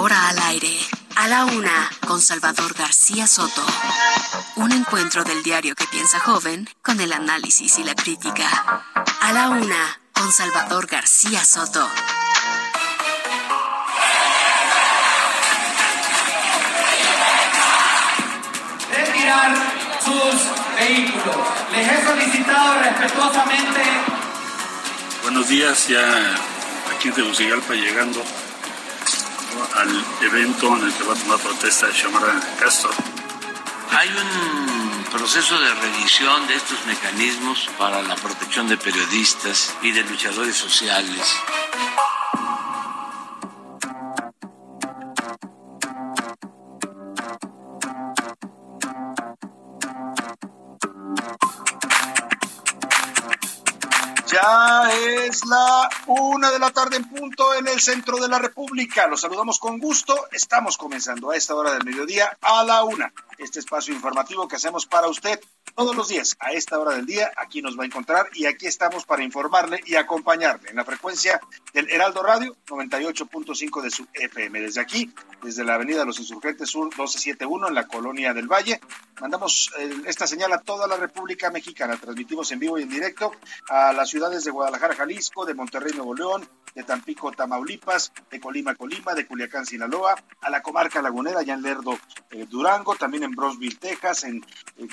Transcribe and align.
Ahora 0.00 0.28
al 0.28 0.38
aire, 0.38 0.78
a 1.14 1.28
la 1.28 1.44
una, 1.44 1.90
con 2.06 2.22
Salvador 2.22 2.72
García 2.72 3.26
Soto. 3.26 3.62
Un 4.56 4.72
encuentro 4.72 5.24
del 5.24 5.42
diario 5.42 5.74
que 5.74 5.84
piensa 5.88 6.18
joven 6.18 6.66
con 6.80 7.02
el 7.02 7.12
análisis 7.12 7.78
y 7.78 7.84
la 7.84 7.94
crítica. 7.94 8.82
A 9.20 9.32
la 9.34 9.50
una, 9.50 10.00
con 10.14 10.32
Salvador 10.32 10.86
García 10.86 11.44
Soto. 11.44 11.86
retirar 18.90 19.54
sus 20.02 20.78
vehículos. 20.78 21.36
Les 21.72 21.92
he 21.92 22.04
solicitado 22.06 22.80
respetuosamente. 22.80 23.82
Buenos 25.24 25.46
días, 25.46 25.88
ya 25.88 26.00
aquí 26.90 27.08
en 27.08 27.14
Tegucigalpa 27.14 27.74
llegando 27.74 28.24
al 29.74 30.04
evento 30.22 30.76
en 30.76 30.84
el 30.84 30.92
que 30.92 31.04
va 31.04 31.14
a 31.14 31.16
tomar 31.16 31.38
protesta 31.38 31.86
de 31.86 31.92
Xiomara 31.92 32.40
Castro. 32.58 32.90
Hay 33.90 34.08
un 34.08 35.04
proceso 35.04 35.58
de 35.58 35.74
revisión 35.74 36.46
de 36.46 36.54
estos 36.54 36.84
mecanismos 36.86 37.68
para 37.78 38.02
la 38.02 38.14
protección 38.16 38.68
de 38.68 38.76
periodistas 38.76 39.74
y 39.82 39.90
de 39.90 40.02
luchadores 40.04 40.56
sociales. 40.56 41.36
Ya 54.32 54.88
es 54.92 55.19
la 55.46 55.88
una 56.06 56.50
de 56.50 56.58
la 56.58 56.70
tarde 56.70 56.96
en 56.96 57.08
punto 57.08 57.54
en 57.54 57.68
el 57.68 57.80
centro 57.80 58.18
de 58.18 58.28
la 58.28 58.38
República. 58.38 59.06
Los 59.06 59.20
saludamos 59.20 59.58
con 59.60 59.78
gusto. 59.78 60.26
Estamos 60.32 60.76
comenzando 60.76 61.30
a 61.30 61.36
esta 61.36 61.54
hora 61.54 61.72
del 61.72 61.84
mediodía 61.84 62.36
a 62.40 62.64
la 62.64 62.82
una. 62.82 63.12
Este 63.38 63.60
espacio 63.60 63.94
informativo 63.94 64.48
que 64.48 64.56
hacemos 64.56 64.86
para 64.86 65.08
usted 65.08 65.40
todos 65.74 65.94
los 65.96 66.08
días 66.08 66.36
a 66.40 66.52
esta 66.52 66.78
hora 66.78 66.96
del 66.96 67.06
día. 67.06 67.30
Aquí 67.36 67.62
nos 67.62 67.78
va 67.78 67.84
a 67.84 67.86
encontrar 67.86 68.28
y 68.34 68.46
aquí 68.46 68.66
estamos 68.66 69.04
para 69.04 69.22
informarle 69.22 69.80
y 69.86 69.94
acompañarle 69.94 70.70
en 70.70 70.76
la 70.76 70.84
frecuencia 70.84 71.40
del 71.72 71.88
Heraldo 71.88 72.22
Radio 72.22 72.56
98.5 72.66 73.82
de 73.82 73.90
su 73.90 74.06
FM. 74.12 74.60
Desde 74.60 74.80
aquí, 74.80 75.12
desde 75.42 75.64
la 75.64 75.74
Avenida 75.74 76.04
Los 76.04 76.18
Insurgentes 76.18 76.70
Sur 76.70 76.86
1271 76.86 77.68
en 77.68 77.74
la 77.74 77.86
Colonia 77.86 78.34
del 78.34 78.48
Valle, 78.48 78.80
mandamos 79.20 79.70
eh, 79.78 80.02
esta 80.06 80.26
señal 80.26 80.52
a 80.52 80.60
toda 80.60 80.86
la 80.86 80.96
República 80.96 81.50
Mexicana. 81.50 81.96
Transmitimos 81.96 82.50
en 82.52 82.58
vivo 82.58 82.78
y 82.78 82.82
en 82.82 82.90
directo 82.90 83.32
a 83.68 83.92
las 83.92 84.10
ciudades 84.10 84.44
de 84.44 84.50
Guadalajara, 84.50 84.96
Jalisco, 84.96 85.19
de 85.20 85.54
Monterrey, 85.54 85.92
Nuevo 85.94 86.14
León, 86.14 86.48
de 86.74 86.82
Tampico, 86.82 87.30
Tamaulipas, 87.32 88.12
de 88.30 88.40
Colima, 88.40 88.74
Colima, 88.74 89.14
de 89.14 89.26
Culiacán, 89.26 89.66
Sinaloa, 89.66 90.14
a 90.40 90.50
la 90.50 90.62
comarca 90.62 91.02
lagunera, 91.02 91.40
allá 91.40 91.54
en 91.54 91.62
Lerdo, 91.62 91.98
eh, 92.30 92.46
Durango, 92.48 92.94
también 92.94 93.24
en 93.24 93.32
Brosville, 93.32 93.76
Texas, 93.76 94.24
en, 94.24 94.44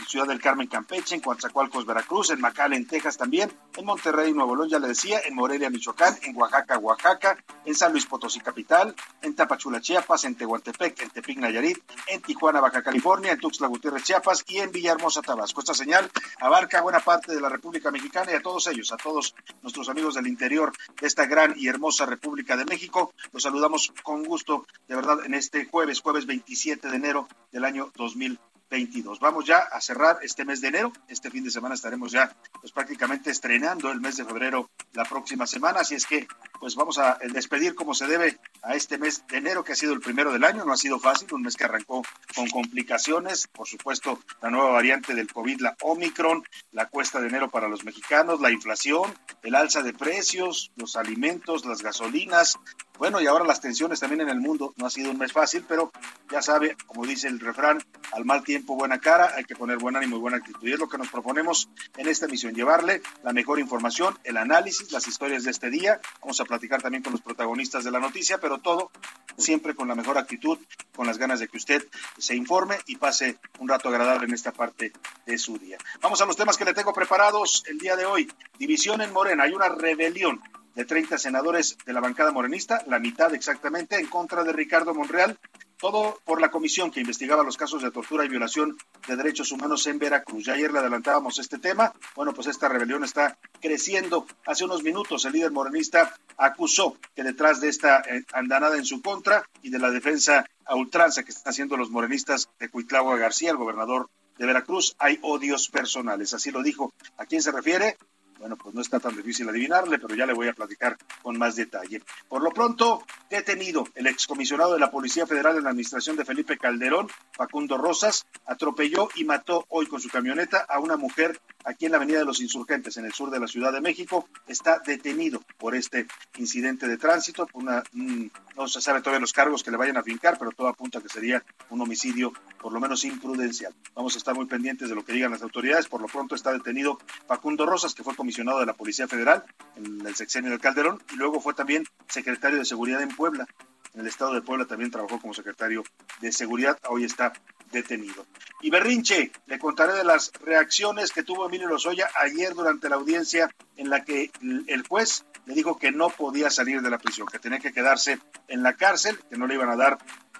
Ciudad 0.07 0.27
del 0.27 0.41
Carmen, 0.41 0.67
Campeche, 0.67 1.15
en 1.15 1.21
Coatzacoalcos, 1.21 1.85
Veracruz, 1.85 2.29
en 2.31 2.41
McAllen, 2.41 2.87
Texas 2.87 3.17
también, 3.17 3.51
en 3.75 3.85
Monterrey, 3.85 4.33
Nuevo 4.33 4.55
León, 4.55 4.69
ya 4.69 4.79
le 4.79 4.89
decía, 4.89 5.19
en 5.25 5.35
Morelia, 5.35 5.69
Michoacán, 5.69 6.17
en 6.23 6.35
Oaxaca, 6.35 6.77
Oaxaca, 6.77 7.37
en 7.65 7.75
San 7.75 7.93
Luis 7.93 8.05
Potosí, 8.05 8.39
capital, 8.39 8.93
en 9.21 9.35
Tapachula, 9.35 9.79
Chiapas, 9.79 10.25
en 10.25 10.35
Tehuantepec, 10.35 11.01
en 11.01 11.09
Tepic, 11.09 11.37
Nayarit, 11.37 11.77
en 12.07 12.21
Tijuana, 12.21 12.59
Baja 12.59 12.81
California, 12.81 13.31
en 13.31 13.39
Tuxtla 13.39 13.67
Gutiérrez, 13.67 14.03
Chiapas 14.03 14.43
y 14.47 14.57
en 14.59 14.71
Villahermosa, 14.71 15.21
Tabasco. 15.21 15.61
Esta 15.61 15.73
señal 15.73 16.09
abarca 16.39 16.81
buena 16.81 16.99
parte 16.99 17.33
de 17.33 17.41
la 17.41 17.49
República 17.49 17.91
Mexicana 17.91 18.31
y 18.31 18.35
a 18.35 18.41
todos 18.41 18.67
ellos, 18.67 18.91
a 18.91 18.97
todos 18.97 19.35
nuestros 19.61 19.87
amigos 19.89 20.16
del 20.17 20.27
interior 20.27 20.73
de 20.99 21.07
esta 21.07 21.25
gran 21.25 21.53
y 21.57 21.67
hermosa 21.67 22.05
República 22.05 22.57
de 22.57 22.65
México. 22.65 23.13
Los 23.31 23.43
saludamos 23.43 23.93
con 24.03 24.23
gusto, 24.23 24.65
de 24.87 24.95
verdad, 24.95 25.25
en 25.25 25.33
este 25.33 25.65
jueves, 25.65 26.01
jueves 26.01 26.25
27 26.25 26.89
de 26.89 26.95
enero 26.95 27.27
del 27.51 27.65
año 27.65 27.91
2022. 27.95 29.19
Vamos 29.19 29.45
ya 29.45 29.59
a 29.59 29.79
cerrar 29.79 30.19
este 30.21 30.43
mes 30.43 30.61
de 30.61 30.67
enero. 30.69 30.91
Este 31.07 31.31
fin 31.31 31.43
de 31.43 31.51
semana 31.51 31.75
estaremos 31.75 32.11
ya 32.11 32.35
pues 32.59 32.71
prácticamente 32.71 33.31
estrenando 33.31 33.91
el 33.91 34.01
mes 34.01 34.17
de 34.17 34.25
febrero 34.25 34.69
la 34.93 35.05
próxima 35.05 35.47
semana. 35.47 35.79
Así 35.79 35.95
es 35.95 36.05
que 36.05 36.27
pues 36.59 36.75
vamos 36.75 36.97
a 36.97 37.17
despedir 37.31 37.75
como 37.75 37.93
se 37.93 38.07
debe 38.07 38.39
a 38.63 38.75
este 38.75 38.97
mes 38.97 39.23
de 39.27 39.37
enero 39.37 39.63
que 39.63 39.73
ha 39.73 39.75
sido 39.75 39.93
el 39.93 39.99
primero 39.99 40.31
del 40.31 40.43
año. 40.43 40.65
No 40.65 40.73
ha 40.73 40.77
sido 40.77 40.99
fácil, 40.99 41.33
un 41.33 41.43
mes 41.43 41.55
que 41.55 41.63
arrancó 41.63 42.03
con 42.35 42.49
complicaciones. 42.49 43.47
Por 43.47 43.67
supuesto, 43.67 44.19
la 44.41 44.49
nueva 44.49 44.71
variante 44.71 45.15
del 45.15 45.31
COVID, 45.31 45.61
la 45.61 45.75
Omicron, 45.81 46.43
la 46.71 46.87
cuesta 46.87 47.19
de 47.19 47.27
enero 47.27 47.49
para 47.49 47.67
los 47.67 47.83
mexicanos, 47.83 48.41
la 48.41 48.51
inflación, 48.51 49.13
el 49.43 49.55
alza 49.55 49.83
de 49.83 49.93
precios, 49.93 50.71
los 50.75 50.95
alimentos, 50.95 51.65
las 51.65 51.81
gasolinas, 51.81 52.57
bueno, 52.97 53.21
y 53.21 53.27
ahora 53.27 53.45
las 53.45 53.61
tensiones 53.61 53.99
también 53.99 54.21
en 54.21 54.29
el 54.29 54.39
mundo. 54.39 54.73
No 54.77 54.87
ha 54.87 54.89
sido 54.89 55.11
un 55.11 55.19
mes 55.19 55.31
fácil, 55.31 55.63
pero 55.67 55.91
ya 56.31 56.41
sabe, 56.41 56.75
como 56.87 57.05
dice 57.05 57.27
el 57.27 57.39
refrán, 57.39 57.83
al 58.11 58.25
mal 58.25 58.43
tiempo 58.43 58.75
buena 58.75 58.99
cara, 58.99 59.33
hay 59.35 59.43
que 59.43 59.55
poner 59.55 59.77
buen 59.77 59.95
ánimo 59.95 60.17
y 60.17 60.19
buena 60.19 60.37
actitud. 60.37 60.67
Y 60.67 60.73
es 60.73 60.79
lo 60.79 60.89
que 60.89 60.97
nos 60.97 61.09
proponemos 61.09 61.69
en 61.95 62.07
esta 62.07 62.27
misión, 62.27 62.55
llevarle 62.55 63.01
la 63.23 63.33
mejor 63.33 63.59
información, 63.59 64.17
el 64.23 64.37
análisis, 64.37 64.91
las 64.91 65.07
historias 65.07 65.43
de 65.43 65.51
este 65.51 65.69
día. 65.69 65.99
Vamos 66.21 66.41
platicar 66.47 66.81
también 66.81 67.03
con 67.03 67.11
los 67.11 67.21
protagonistas 67.21 67.83
de 67.83 67.91
la 67.91 67.99
noticia, 67.99 68.39
pero 68.39 68.57
todo 68.57 68.91
siempre 69.37 69.75
con 69.75 69.87
la 69.87 69.95
mejor 69.95 70.17
actitud, 70.17 70.57
con 70.95 71.05
las 71.05 71.17
ganas 71.17 71.39
de 71.39 71.47
que 71.47 71.57
usted 71.57 71.85
se 72.17 72.35
informe 72.35 72.77
y 72.87 72.95
pase 72.95 73.37
un 73.59 73.67
rato 73.67 73.89
agradable 73.89 74.25
en 74.25 74.33
esta 74.33 74.51
parte 74.51 74.91
de 75.25 75.37
su 75.37 75.57
día. 75.57 75.77
Vamos 76.01 76.21
a 76.21 76.25
los 76.25 76.35
temas 76.35 76.57
que 76.57 76.65
le 76.65 76.73
tengo 76.73 76.93
preparados 76.93 77.63
el 77.67 77.77
día 77.77 77.95
de 77.95 78.05
hoy. 78.05 78.31
División 78.57 79.01
en 79.01 79.13
Morena, 79.13 79.43
hay 79.43 79.53
una 79.53 79.69
rebelión 79.69 80.41
de 80.77 80.85
30 80.85 81.17
senadores 81.17 81.77
de 81.85 81.93
la 81.93 82.01
bancada 82.01 82.31
morenista, 82.31 82.83
la 82.87 82.99
mitad 82.99 83.33
exactamente, 83.33 83.97
en 83.97 84.07
contra 84.07 84.43
de 84.43 84.53
Ricardo 84.53 84.93
Monreal, 84.93 85.37
todo 85.79 86.19
por 86.25 86.41
la 86.41 86.49
comisión 86.49 86.91
que 86.91 86.99
investigaba 86.99 87.43
los 87.43 87.57
casos 87.57 87.81
de 87.83 87.91
tortura 87.91 88.25
y 88.25 88.29
violación 88.29 88.77
de 89.07 89.15
derechos 89.15 89.51
humanos 89.51 89.85
en 89.87 89.99
Veracruz. 89.99 90.45
Ya 90.45 90.53
ayer 90.53 90.71
le 90.71 90.79
adelantábamos 90.79 91.39
este 91.39 91.59
tema. 91.59 91.93
Bueno, 92.15 92.33
pues 92.33 92.47
esta 92.47 92.67
rebelión 92.67 93.03
está 93.03 93.37
creciendo. 93.61 94.25
Hace 94.45 94.65
unos 94.65 94.83
minutos 94.83 95.25
el 95.25 95.33
líder 95.33 95.51
morenista 95.51 96.13
acusó 96.37 96.97
que 97.15 97.23
detrás 97.23 97.61
de 97.61 97.69
esta 97.69 98.01
eh, 98.01 98.23
andanada 98.33 98.77
en 98.77 98.85
su 98.85 99.01
contra 99.01 99.43
y 99.61 99.69
de 99.69 99.79
la 99.79 99.91
defensa 99.91 100.45
a 100.65 100.75
ultranza 100.75 101.23
que 101.23 101.31
están 101.31 101.51
haciendo 101.51 101.77
los 101.77 101.89
morenistas 101.89 102.49
de 102.59 102.69
Cuitlagua 102.69 103.17
García, 103.17 103.51
el 103.51 103.57
gobernador 103.57 104.09
de 104.37 104.45
Veracruz, 104.45 104.95
hay 104.99 105.19
odios 105.21 105.69
personales. 105.69 106.33
Así 106.33 106.51
lo 106.51 106.61
dijo. 106.61 106.93
¿A 107.17 107.25
quién 107.25 107.41
se 107.41 107.51
refiere? 107.51 107.97
Bueno, 108.39 108.55
pues 108.55 108.75
no 108.75 108.81
está 108.81 108.99
tan 108.99 109.15
difícil 109.15 109.49
adivinarle, 109.49 109.99
pero 109.99 110.15
ya 110.15 110.25
le 110.25 110.33
voy 110.33 110.47
a 110.47 110.53
platicar 110.53 110.97
con 111.21 111.37
más 111.37 111.55
detalle. 111.55 112.01
Por 112.27 112.43
lo 112.43 112.51
pronto, 112.51 113.03
detenido 113.29 113.85
el 113.95 114.07
excomisionado 114.07 114.73
de 114.73 114.79
la 114.79 114.91
Policía 114.91 115.25
Federal 115.25 115.57
en 115.57 115.63
la 115.63 115.71
administración 115.71 116.15
de 116.15 116.25
Felipe 116.25 116.57
Calderón, 116.57 117.09
Facundo 117.31 117.77
Rosas, 117.77 118.25
atropelló 118.45 119.09
y 119.15 119.23
mató 119.23 119.65
hoy 119.69 119.87
con 119.87 119.99
su 119.99 120.09
camioneta 120.09 120.65
a 120.69 120.79
una 120.79 120.97
mujer 120.97 121.39
aquí 121.67 121.85
en 121.85 121.91
la 121.91 121.97
Avenida 121.97 122.19
de 122.19 122.25
los 122.25 122.39
Insurgentes, 122.39 122.97
en 122.97 123.05
el 123.05 123.13
sur 123.13 123.29
de 123.29 123.39
la 123.39 123.47
Ciudad 123.47 123.73
de 123.73 123.81
México. 123.81 124.27
Está 124.47 124.79
detenido 124.85 125.43
por 125.57 125.75
este 125.75 126.07
incidente 126.37 126.87
de 126.87 126.97
tránsito. 126.97 127.47
Una, 127.53 127.83
no 127.93 128.67
se 128.67 128.81
sabe 128.81 129.01
todavía 129.01 129.19
los 129.19 129.33
cargos 129.33 129.63
que 129.63 129.71
le 129.71 129.77
vayan 129.77 129.97
a 129.97 130.03
fincar, 130.03 130.37
pero 130.39 130.51
todo 130.51 130.69
apunta 130.69 130.99
a 130.99 131.01
que 131.01 131.09
sería 131.09 131.43
un 131.69 131.81
homicidio, 131.81 132.31
por 132.61 132.71
lo 132.71 132.79
menos 132.79 133.03
imprudencial. 133.03 133.75
Vamos 133.93 134.15
a 134.15 134.17
estar 134.17 134.33
muy 134.33 134.45
pendientes 134.45 134.87
de 134.89 134.95
lo 134.95 135.03
que 135.03 135.13
digan 135.13 135.31
las 135.31 135.41
autoridades. 135.41 135.87
Por 135.87 136.01
lo 136.01 136.07
pronto 136.07 136.35
está 136.35 136.53
detenido 136.53 136.97
Facundo 137.27 137.65
Rosas, 137.65 137.93
que 137.93 138.03
fue 138.03 138.15
comisionado 138.15 138.59
de 138.59 138.65
la 138.65 138.73
Policía 138.73 139.07
Federal 139.07 139.43
en 139.75 140.05
el 140.05 140.15
sexenio 140.15 140.49
del 140.49 140.61
Calderón 140.61 141.03
y 141.13 141.17
luego 141.17 141.41
fue 141.41 141.53
también 141.53 141.83
secretario 142.07 142.57
de 142.57 142.65
Seguridad 142.65 143.01
en 143.01 143.09
Puebla. 143.09 143.45
En 143.93 144.01
el 144.01 144.07
estado 144.07 144.33
de 144.33 144.41
Puebla 144.41 144.65
también 144.65 144.91
trabajó 144.91 145.19
como 145.19 145.33
secretario 145.33 145.83
de 146.21 146.31
Seguridad. 146.31 146.77
Hoy 146.89 147.03
está 147.03 147.33
detenido. 147.71 148.25
Y 148.61 148.69
Berrinche, 148.69 149.31
le 149.45 149.59
contaré 149.59 149.93
de 149.93 150.03
las 150.03 150.31
reacciones 150.43 151.11
que 151.11 151.23
tuvo 151.23 151.45
Emilio 151.45 151.67
Lozoya 151.67 152.09
ayer 152.19 152.53
durante 152.53 152.89
la 152.89 152.95
audiencia 152.95 153.53
en 153.75 153.89
la 153.89 154.03
que 154.03 154.31
el 154.67 154.87
juez 154.87 155.25
le 155.45 155.53
dijo 155.53 155.77
que 155.77 155.91
no 155.91 156.09
podía 156.09 156.49
salir 156.49 156.81
de 156.81 156.89
la 156.89 156.97
prisión, 156.97 157.27
que 157.27 157.39
tenía 157.39 157.59
que 157.59 157.71
quedarse 157.71 158.19
en 158.47 158.63
la 158.63 158.73
cárcel, 158.73 159.19
que 159.29 159.37
no 159.37 159.47
le 159.47 159.55
iban 159.55 159.69
a 159.69 159.75
dar 159.75 159.97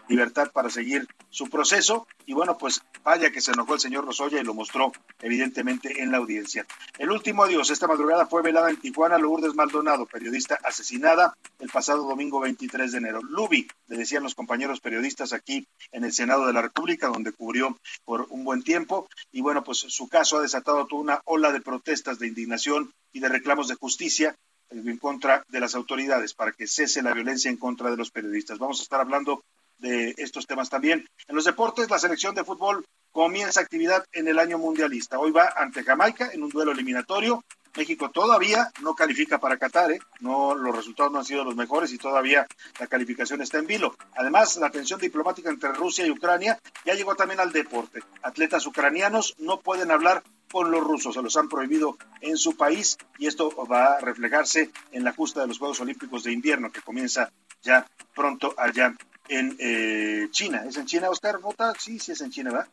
libertad 0.07 0.51
para 0.51 0.69
seguir 0.69 1.07
su 1.29 1.49
proceso. 1.49 2.07
Y 2.25 2.33
bueno, 2.33 2.57
pues 2.57 2.81
vaya 3.03 3.31
que 3.31 3.41
se 3.41 3.51
enojó 3.51 3.73
el 3.73 3.79
señor 3.79 4.05
Rosoya 4.05 4.39
y 4.39 4.43
lo 4.43 4.53
mostró 4.53 4.91
evidentemente 5.21 6.01
en 6.01 6.11
la 6.11 6.17
audiencia. 6.17 6.65
El 6.97 7.11
último 7.11 7.43
adiós, 7.43 7.69
esta 7.69 7.87
madrugada 7.87 8.25
fue 8.25 8.41
velada 8.41 8.69
en 8.69 8.77
Tijuana 8.77 9.17
Lourdes 9.17 9.55
Maldonado, 9.55 10.05
periodista 10.05 10.57
asesinada 10.63 11.37
el 11.59 11.69
pasado 11.69 12.05
domingo 12.07 12.39
23 12.39 12.91
de 12.91 12.97
enero. 12.97 13.21
Lubi, 13.37 13.67
le 13.85 13.97
decían 13.97 14.23
los 14.23 14.33
compañeros 14.33 14.79
periodistas 14.79 15.31
aquí 15.31 15.67
en 15.91 16.03
el 16.03 16.11
Senado 16.11 16.47
de 16.47 16.53
la 16.53 16.63
República, 16.63 17.09
donde 17.09 17.31
cubrió 17.31 17.77
por 18.03 18.25
un 18.31 18.43
buen 18.43 18.63
tiempo. 18.63 19.07
Y 19.31 19.41
bueno, 19.41 19.63
pues 19.63 19.77
su 19.77 20.07
caso 20.07 20.39
ha 20.39 20.41
desatado 20.41 20.87
toda 20.87 21.01
una 21.03 21.21
ola 21.25 21.51
de 21.51 21.61
protestas, 21.61 22.17
de 22.17 22.25
indignación 22.25 22.91
y 23.13 23.19
de 23.19 23.29
reclamos 23.29 23.67
de 23.67 23.75
justicia 23.75 24.35
en 24.71 24.97
contra 24.97 25.43
de 25.49 25.59
las 25.59 25.75
autoridades 25.75 26.33
para 26.33 26.51
que 26.51 26.65
cese 26.65 27.03
la 27.03 27.13
violencia 27.13 27.51
en 27.51 27.57
contra 27.57 27.91
de 27.91 27.97
los 27.97 28.09
periodistas. 28.09 28.57
Vamos 28.57 28.79
a 28.79 28.83
estar 28.83 29.01
hablando 29.01 29.43
de 29.77 30.15
estos 30.17 30.47
temas 30.47 30.71
también. 30.71 31.07
En 31.27 31.35
los 31.35 31.45
deportes, 31.45 31.91
la 31.91 31.99
selección 31.99 32.33
de 32.33 32.43
fútbol 32.43 32.83
comienza 33.11 33.61
actividad 33.61 34.03
en 34.13 34.27
el 34.27 34.39
año 34.39 34.57
mundialista. 34.57 35.19
Hoy 35.19 35.31
va 35.31 35.53
ante 35.55 35.83
Jamaica 35.83 36.31
en 36.33 36.41
un 36.41 36.49
duelo 36.49 36.71
eliminatorio. 36.71 37.43
México 37.77 38.09
todavía 38.09 38.71
no 38.81 38.95
califica 38.95 39.39
para 39.39 39.57
Qatar, 39.57 39.91
¿eh? 39.91 39.99
no 40.19 40.55
los 40.55 40.75
resultados 40.75 41.11
no 41.11 41.19
han 41.19 41.25
sido 41.25 41.43
los 41.43 41.55
mejores 41.55 41.93
y 41.93 41.97
todavía 41.97 42.47
la 42.79 42.87
calificación 42.87 43.41
está 43.41 43.59
en 43.59 43.67
vilo. 43.67 43.95
Además, 44.15 44.57
la 44.57 44.71
tensión 44.71 44.99
diplomática 44.99 45.49
entre 45.49 45.71
Rusia 45.73 46.05
y 46.05 46.11
Ucrania 46.11 46.59
ya 46.85 46.95
llegó 46.95 47.15
también 47.15 47.39
al 47.39 47.51
deporte. 47.51 48.01
Atletas 48.23 48.65
ucranianos 48.65 49.35
no 49.37 49.59
pueden 49.59 49.91
hablar 49.91 50.23
con 50.51 50.71
los 50.71 50.83
rusos, 50.83 51.13
se 51.13 51.21
los 51.21 51.37
han 51.37 51.49
prohibido 51.49 51.97
en 52.21 52.37
su 52.37 52.55
país 52.55 52.97
y 53.17 53.27
esto 53.27 53.49
va 53.67 53.93
a 53.93 53.99
reflejarse 53.99 54.71
en 54.91 55.03
la 55.03 55.13
justa 55.13 55.41
de 55.41 55.47
los 55.47 55.59
Juegos 55.59 55.79
Olímpicos 55.79 56.23
de 56.23 56.31
invierno 56.31 56.71
que 56.71 56.81
comienza 56.81 57.31
ya 57.61 57.85
pronto 58.15 58.55
allá 58.57 58.95
en 59.29 59.55
eh, 59.59 60.27
China. 60.31 60.63
¿Es 60.65 60.77
en 60.77 60.85
China, 60.85 61.09
Oscar 61.09 61.39
Mota? 61.41 61.73
Sí, 61.77 61.99
sí 61.99 62.13
es 62.13 62.21
en 62.21 62.31
China, 62.31 62.51
¿verdad? 62.51 62.67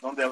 ¿Dónde, 0.00 0.30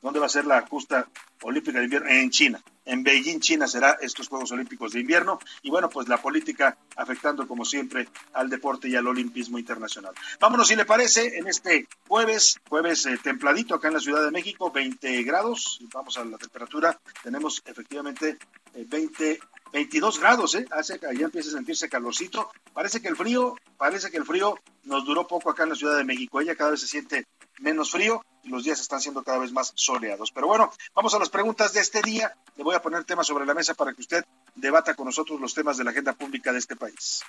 ¿Dónde 0.00 0.20
va 0.20 0.26
a 0.26 0.30
ser 0.30 0.46
la 0.46 0.66
justa 0.66 1.08
olímpica 1.42 1.78
de 1.78 1.84
invierno? 1.84 2.08
En 2.08 2.30
China. 2.30 2.62
En 2.84 3.02
Beijing, 3.02 3.40
China, 3.40 3.66
será 3.66 3.98
estos 4.00 4.28
Juegos 4.28 4.50
Olímpicos 4.52 4.92
de 4.92 5.00
invierno. 5.00 5.38
Y 5.62 5.70
bueno, 5.70 5.90
pues 5.90 6.08
la 6.08 6.22
política 6.22 6.78
afectando, 6.96 7.46
como 7.46 7.64
siempre, 7.64 8.08
al 8.32 8.48
deporte 8.48 8.88
y 8.88 8.96
al 8.96 9.06
olimpismo 9.06 9.58
internacional. 9.58 10.14
Vámonos, 10.40 10.68
si 10.68 10.76
le 10.76 10.86
parece, 10.86 11.38
en 11.38 11.48
este 11.48 11.86
jueves, 12.06 12.58
jueves 12.68 13.04
eh, 13.06 13.18
templadito 13.22 13.74
acá 13.74 13.88
en 13.88 13.94
la 13.94 14.00
Ciudad 14.00 14.24
de 14.24 14.30
México, 14.30 14.70
20 14.70 15.22
grados. 15.24 15.80
Vamos 15.92 16.16
a 16.16 16.24
la 16.24 16.38
temperatura. 16.38 16.98
Tenemos 17.22 17.62
efectivamente 17.66 18.38
20 18.74 19.32
eh, 19.32 19.40
22 19.72 20.18
grados, 20.18 20.54
¿eh? 20.54 20.66
Hace, 20.70 20.98
ya 20.98 21.24
empieza 21.24 21.50
a 21.50 21.52
sentirse 21.52 21.88
calorcito. 21.88 22.50
Parece 22.72 23.00
que 23.00 23.08
el 23.08 23.16
frío, 23.16 23.56
parece 23.76 24.10
que 24.10 24.16
el 24.16 24.24
frío 24.24 24.58
nos 24.84 25.04
duró 25.04 25.26
poco 25.26 25.50
acá 25.50 25.64
en 25.64 25.70
la 25.70 25.74
Ciudad 25.74 25.96
de 25.96 26.04
México. 26.04 26.40
Ella 26.40 26.56
cada 26.56 26.70
vez 26.70 26.80
se 26.80 26.86
siente 26.86 27.26
menos 27.60 27.90
frío 27.90 28.24
y 28.42 28.48
los 28.48 28.64
días 28.64 28.80
están 28.80 29.00
siendo 29.00 29.22
cada 29.22 29.38
vez 29.38 29.52
más 29.52 29.72
soleados. 29.74 30.30
Pero 30.32 30.46
bueno, 30.46 30.72
vamos 30.94 31.14
a 31.14 31.18
las 31.18 31.28
preguntas 31.28 31.72
de 31.72 31.80
este 31.80 32.02
día. 32.02 32.34
Le 32.56 32.64
voy 32.64 32.74
a 32.74 32.82
poner 32.82 33.04
temas 33.04 33.26
sobre 33.26 33.46
la 33.46 33.54
mesa 33.54 33.74
para 33.74 33.92
que 33.92 34.00
usted 34.00 34.24
debata 34.54 34.94
con 34.94 35.06
nosotros 35.06 35.40
los 35.40 35.54
temas 35.54 35.76
de 35.76 35.84
la 35.84 35.90
agenda 35.90 36.12
pública 36.12 36.52
de 36.52 36.58
este 36.58 36.76
país. 36.76 37.22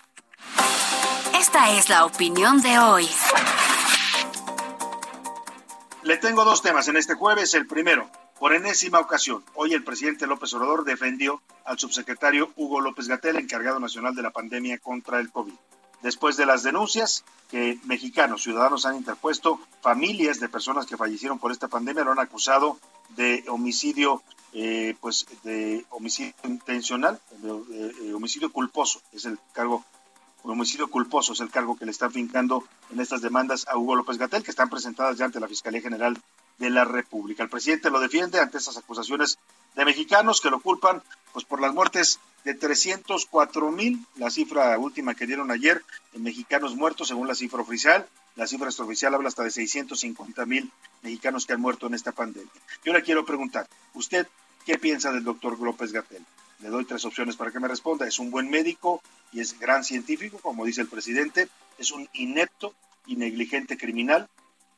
Esta 1.37 1.71
es 1.77 1.89
la 1.89 2.05
opinión 2.05 2.61
de 2.61 2.79
hoy. 2.79 3.09
Le 6.03 6.17
tengo 6.17 6.45
dos 6.45 6.61
temas 6.61 6.87
en 6.87 6.97
este 6.97 7.13
jueves. 7.13 7.53
El 7.53 7.67
primero, 7.67 8.09
por 8.39 8.53
enésima 8.53 8.99
ocasión, 8.99 9.43
hoy 9.55 9.73
el 9.73 9.83
presidente 9.83 10.27
López 10.27 10.53
Obrador 10.53 10.83
defendió 10.83 11.41
al 11.65 11.77
subsecretario 11.77 12.51
Hugo 12.55 12.81
López 12.81 13.07
Gatel, 13.07 13.37
encargado 13.37 13.79
nacional 13.79 14.15
de 14.15 14.21
la 14.21 14.31
pandemia 14.31 14.79
contra 14.79 15.19
el 15.19 15.31
COVID. 15.31 15.53
Después 16.01 16.37
de 16.37 16.45
las 16.45 16.63
denuncias 16.63 17.25
que 17.49 17.79
mexicanos, 17.85 18.43
ciudadanos 18.43 18.85
han 18.85 18.95
interpuesto, 18.95 19.59
familias 19.81 20.39
de 20.39 20.49
personas 20.49 20.85
que 20.85 20.97
fallecieron 20.97 21.39
por 21.39 21.51
esta 21.51 21.67
pandemia 21.67 22.03
lo 22.03 22.11
han 22.11 22.19
acusado 22.19 22.77
de 23.15 23.43
homicidio, 23.47 24.21
eh, 24.53 24.95
pues 25.01 25.25
de 25.43 25.85
homicidio 25.89 26.33
intencional, 26.43 27.19
de, 27.37 27.49
eh, 27.49 28.13
homicidio 28.13 28.51
culposo, 28.51 29.01
es 29.11 29.25
el 29.25 29.39
cargo 29.53 29.83
homicidio 30.43 30.89
culposo 30.89 31.33
es 31.33 31.41
el 31.41 31.49
cargo 31.49 31.77
que 31.77 31.85
le 31.85 31.91
están 31.91 32.11
fincando 32.11 32.63
en 32.91 32.99
estas 32.99 33.21
demandas 33.21 33.67
a 33.67 33.77
Hugo 33.77 33.95
López 33.95 34.17
Gatel, 34.17 34.43
que 34.43 34.51
están 34.51 34.69
presentadas 34.69 35.17
ya 35.17 35.25
ante 35.25 35.39
la 35.39 35.47
Fiscalía 35.47 35.81
General 35.81 36.17
de 36.57 36.69
la 36.69 36.85
República. 36.85 37.43
El 37.43 37.49
presidente 37.49 37.89
lo 37.89 37.99
defiende 37.99 38.39
ante 38.39 38.57
esas 38.57 38.77
acusaciones 38.77 39.37
de 39.75 39.85
mexicanos 39.85 40.41
que 40.41 40.49
lo 40.49 40.59
culpan 40.59 41.03
pues 41.33 41.45
por 41.45 41.61
las 41.61 41.73
muertes 41.73 42.19
de 42.43 42.53
304 42.53 43.71
mil, 43.71 44.05
la 44.15 44.29
cifra 44.29 44.77
última 44.77 45.15
que 45.15 45.27
dieron 45.27 45.51
ayer 45.51 45.83
en 46.13 46.23
mexicanos 46.23 46.75
muertos 46.75 47.07
según 47.09 47.27
la 47.27 47.35
cifra 47.35 47.61
oficial. 47.61 48.07
La 48.35 48.47
cifra 48.47 48.67
extraoficial 48.67 49.13
habla 49.13 49.27
hasta 49.27 49.43
de 49.43 49.51
650 49.51 50.45
mil 50.45 50.71
mexicanos 51.01 51.45
que 51.45 51.53
han 51.53 51.61
muerto 51.61 51.87
en 51.87 51.93
esta 51.93 52.11
pandemia. 52.11 52.49
Yo 52.85 52.93
le 52.93 53.03
quiero 53.03 53.25
preguntar, 53.25 53.67
¿usted 53.93 54.27
qué 54.65 54.77
piensa 54.77 55.11
del 55.11 55.23
doctor 55.23 55.59
López 55.59 55.91
Gatel? 55.91 56.25
Le 56.59 56.69
doy 56.69 56.85
tres 56.85 57.05
opciones 57.05 57.35
para 57.35 57.51
que 57.51 57.59
me 57.59 57.67
responda. 57.67 58.07
Es 58.07 58.19
un 58.19 58.31
buen 58.31 58.49
médico 58.49 59.01
y 59.31 59.39
es 59.39 59.59
gran 59.59 59.83
científico, 59.83 60.39
como 60.39 60.65
dice 60.65 60.81
el 60.81 60.87
presidente. 60.87 61.49
Es 61.77 61.91
un 61.91 62.07
inepto 62.13 62.73
y 63.05 63.15
negligente 63.15 63.77
criminal 63.77 64.29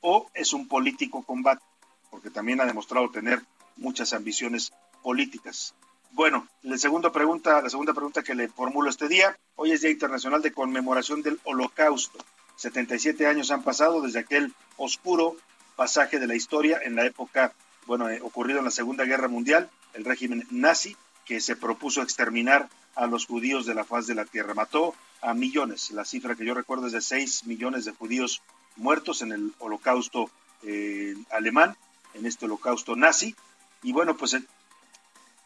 o 0.02 0.30
es 0.34 0.54
un 0.54 0.68
político 0.68 1.24
combate 1.24 1.64
porque 2.12 2.30
también 2.30 2.62
ha 2.62 2.66
demostrado 2.66 3.10
tener 3.10 3.42
muchas 3.78 4.14
ambiciones 4.14 4.72
políticas. 5.02 5.74
Bueno, 6.14 6.46
la 6.64 6.78
segunda 6.78 7.12
pregunta, 7.14 7.62
la 7.62 7.70
segunda 7.70 7.94
pregunta 7.94 8.22
que 8.22 8.36
le 8.36 8.50
formulo 8.50 8.90
este 8.90 9.08
día, 9.08 9.38
hoy 9.56 9.72
es 9.72 9.82
Día 9.82 9.92
Internacional 9.92 10.42
de 10.42 10.52
Conmemoración 10.52 11.22
del 11.22 11.40
Holocausto. 11.46 12.20
77 12.58 13.28
años 13.28 13.50
han 13.50 13.64
pasado 13.64 14.02
desde 14.02 14.20
aquel 14.20 14.54
oscuro 14.76 15.38
pasaje 15.78 16.20
de 16.20 16.28
la 16.28 16.36
historia 16.36 16.80
en 16.84 16.96
la 16.96 17.06
época, 17.06 17.54
bueno, 17.88 18.10
eh, 18.10 18.20
ocurrido 18.22 18.60
en 18.60 18.66
la 18.66 18.72
Segunda 18.72 19.06
Guerra 19.06 19.30
Mundial, 19.30 19.70
el 19.94 20.04
régimen 20.04 20.46
nazi 20.52 20.98
que 21.26 21.40
se 21.40 21.56
propuso 21.56 22.02
exterminar 22.02 22.68
a 22.96 23.08
los 23.08 23.26
judíos 23.26 23.66
de 23.66 23.74
la 23.74 23.86
faz 23.86 24.06
de 24.06 24.16
la 24.16 24.26
tierra. 24.26 24.54
Mató 24.54 24.94
a 25.22 25.34
millones, 25.34 25.92
la 25.92 26.04
cifra 26.04 26.36
que 26.36 26.46
yo 26.46 26.54
recuerdo 26.54 26.88
es 26.88 26.94
de 26.94 27.02
6 27.02 27.46
millones 27.46 27.86
de 27.86 27.94
judíos 27.94 28.42
muertos 28.76 29.22
en 29.22 29.32
el 29.32 29.54
holocausto 29.60 30.30
eh, 30.64 31.16
alemán 31.32 31.78
en 32.14 32.26
este 32.26 32.46
holocausto 32.46 32.98
nazi. 32.98 33.34
Y 33.82 33.94
bueno, 33.94 34.18
pues 34.18 34.36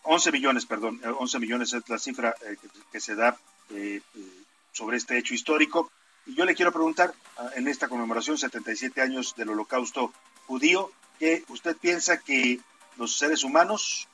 11 0.05 0.31
millones, 0.31 0.65
perdón, 0.65 1.01
11 1.03 1.39
millones 1.39 1.73
es 1.73 1.87
la 1.89 1.97
cifra 1.97 2.35
eh, 2.45 2.57
que, 2.91 2.99
se 2.99 3.15
da 3.15 3.37
eh, 3.71 4.01
eh, 4.15 4.43
sobre 4.71 4.97
este 4.97 5.17
hecho 5.17 5.33
histórico. 5.33 5.91
Y 6.27 6.35
yo 6.35 6.45
le 6.45 6.55
quiero 6.55 6.71
preguntar, 6.71 7.13
ah, 7.37 7.49
en 7.55 7.67
esta 7.67 7.87
conmemoración 7.87 8.37
77 8.37 9.01
años 9.01 9.35
del 9.35 9.49
holocausto 9.49 10.13
judío, 10.45 10.91
¿qué 11.19 11.43
usted 11.49 11.75
piensa 11.75 12.19
que 12.19 12.59
los 12.97 13.17
seres 13.17 13.43
humanos, 13.43 14.07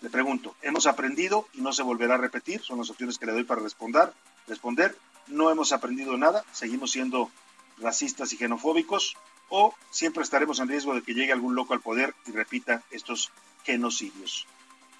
le 0.00 0.08
pregunto, 0.08 0.54
hemos 0.62 0.86
aprendido 0.86 1.46
y 1.52 1.60
no 1.60 1.72
se 1.72 1.82
volverá 1.82 2.14
a 2.14 2.18
repetir? 2.18 2.62
Son 2.62 2.78
las 2.78 2.90
opciones 2.90 3.18
que 3.18 3.26
le 3.26 3.32
doy 3.32 3.44
para 3.44 3.60
responder. 3.60 4.12
Responder, 4.46 4.96
no 5.26 5.50
hemos 5.50 5.72
aprendido 5.72 6.16
nada, 6.16 6.42
seguimos 6.52 6.92
siendo 6.92 7.30
racistas 7.76 8.32
y 8.32 8.38
xenofóbicos 8.38 9.14
o 9.50 9.74
siempre 9.90 10.22
estaremos 10.22 10.58
en 10.58 10.68
riesgo 10.68 10.94
de 10.94 11.02
que 11.02 11.14
llegue 11.14 11.32
algún 11.32 11.54
loco 11.54 11.74
al 11.74 11.80
poder 11.80 12.14
y 12.26 12.32
repita 12.32 12.82
estos 12.90 13.30
genocidios. 13.64 14.46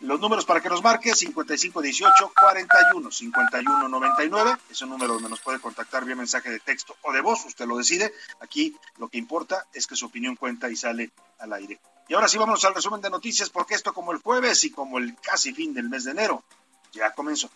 Los 0.00 0.20
números 0.20 0.44
para 0.44 0.60
que 0.60 0.68
nos 0.68 0.82
marque 0.82 1.12
5518 1.14 2.32
41 2.38 3.10
51 3.10 3.88
99 3.88 4.56
es 4.70 4.82
un 4.82 4.90
número 4.90 5.14
donde 5.14 5.28
nos 5.28 5.40
puede 5.40 5.58
contactar 5.58 6.04
vía 6.04 6.14
mensaje 6.14 6.50
de 6.50 6.60
texto 6.60 6.96
o 7.02 7.12
de 7.12 7.20
voz, 7.20 7.44
usted 7.46 7.66
lo 7.66 7.76
decide. 7.76 8.14
Aquí 8.40 8.76
lo 8.98 9.08
que 9.08 9.18
importa 9.18 9.66
es 9.72 9.86
que 9.88 9.96
su 9.96 10.06
opinión 10.06 10.36
cuenta 10.36 10.70
y 10.70 10.76
sale 10.76 11.10
al 11.40 11.52
aire. 11.52 11.80
Y 12.08 12.14
ahora 12.14 12.28
sí 12.28 12.38
vamos 12.38 12.64
al 12.64 12.74
resumen 12.74 13.00
de 13.00 13.10
noticias 13.10 13.50
porque 13.50 13.74
esto 13.74 13.92
como 13.92 14.12
el 14.12 14.18
jueves 14.18 14.62
y 14.64 14.70
como 14.70 14.98
el 14.98 15.16
casi 15.16 15.52
fin 15.52 15.74
del 15.74 15.88
mes 15.88 16.04
de 16.04 16.12
enero 16.12 16.44
ya 16.92 17.12
comenzó. 17.12 17.50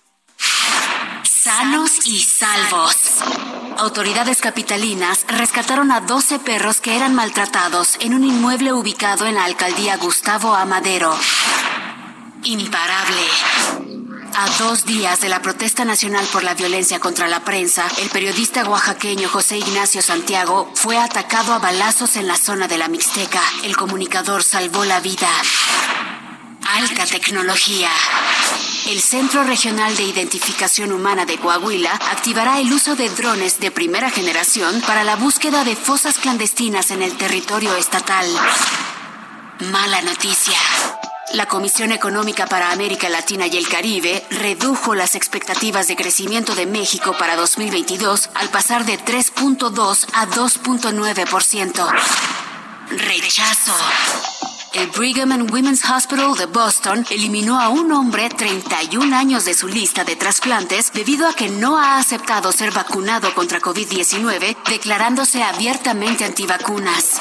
Sanos 1.24 2.06
y 2.06 2.22
salvos. 2.22 3.18
Autoridades 3.78 4.40
capitalinas 4.40 5.24
rescataron 5.28 5.90
a 5.90 6.00
12 6.00 6.38
perros 6.40 6.80
que 6.80 6.96
eran 6.96 7.14
maltratados 7.14 7.96
en 8.00 8.14
un 8.14 8.24
inmueble 8.24 8.72
ubicado 8.72 9.26
en 9.26 9.36
la 9.36 9.44
alcaldía 9.44 9.96
Gustavo 9.96 10.54
Amadero. 10.54 11.16
Imparable. 12.44 13.22
A 14.34 14.48
dos 14.58 14.84
días 14.84 15.20
de 15.20 15.28
la 15.28 15.40
protesta 15.42 15.84
nacional 15.84 16.26
por 16.32 16.42
la 16.42 16.54
violencia 16.54 16.98
contra 16.98 17.28
la 17.28 17.44
prensa, 17.44 17.86
el 18.00 18.10
periodista 18.10 18.64
oaxaqueño 18.64 19.28
José 19.28 19.58
Ignacio 19.58 20.02
Santiago 20.02 20.68
fue 20.74 20.98
atacado 20.98 21.52
a 21.52 21.58
balazos 21.58 22.16
en 22.16 22.26
la 22.26 22.36
zona 22.36 22.66
de 22.66 22.78
la 22.78 22.88
Mixteca. 22.88 23.40
El 23.62 23.76
comunicador 23.76 24.42
salvó 24.42 24.84
la 24.84 24.98
vida. 25.00 25.28
Alta 26.66 27.06
tecnología. 27.06 27.90
El 28.86 29.00
Centro 29.00 29.44
Regional 29.44 29.94
de 29.96 30.02
Identificación 30.02 30.90
Humana 30.90 31.26
de 31.26 31.38
Coahuila 31.38 31.92
activará 32.10 32.58
el 32.58 32.72
uso 32.72 32.96
de 32.96 33.08
drones 33.10 33.60
de 33.60 33.70
primera 33.70 34.10
generación 34.10 34.80
para 34.80 35.04
la 35.04 35.14
búsqueda 35.14 35.62
de 35.62 35.76
fosas 35.76 36.18
clandestinas 36.18 36.90
en 36.90 37.02
el 37.02 37.16
territorio 37.16 37.76
estatal. 37.76 38.26
Mala 39.70 40.02
noticia. 40.02 40.58
La 41.34 41.46
Comisión 41.46 41.92
Económica 41.92 42.46
para 42.46 42.72
América 42.72 43.08
Latina 43.08 43.46
y 43.46 43.56
el 43.56 43.66
Caribe 43.66 44.22
redujo 44.30 44.94
las 44.94 45.14
expectativas 45.14 45.88
de 45.88 45.96
crecimiento 45.96 46.54
de 46.54 46.66
México 46.66 47.14
para 47.18 47.36
2022 47.36 48.28
al 48.34 48.50
pasar 48.50 48.84
de 48.84 48.98
3.2 48.98 50.06
a 50.12 50.26
2.9%. 50.26 51.90
Rechazo. 52.90 53.72
El 54.74 54.88
Brigham 54.88 55.32
and 55.32 55.50
Women's 55.50 55.88
Hospital 55.88 56.34
de 56.34 56.46
Boston 56.46 57.06
eliminó 57.10 57.58
a 57.58 57.70
un 57.70 57.92
hombre 57.92 58.28
31 58.28 59.16
años 59.16 59.46
de 59.46 59.54
su 59.54 59.68
lista 59.68 60.04
de 60.04 60.16
trasplantes 60.16 60.92
debido 60.92 61.26
a 61.26 61.32
que 61.32 61.48
no 61.48 61.78
ha 61.78 61.98
aceptado 61.98 62.52
ser 62.52 62.72
vacunado 62.72 63.32
contra 63.34 63.60
COVID-19, 63.60 64.56
declarándose 64.68 65.42
abiertamente 65.42 66.26
antivacunas. 66.26 67.20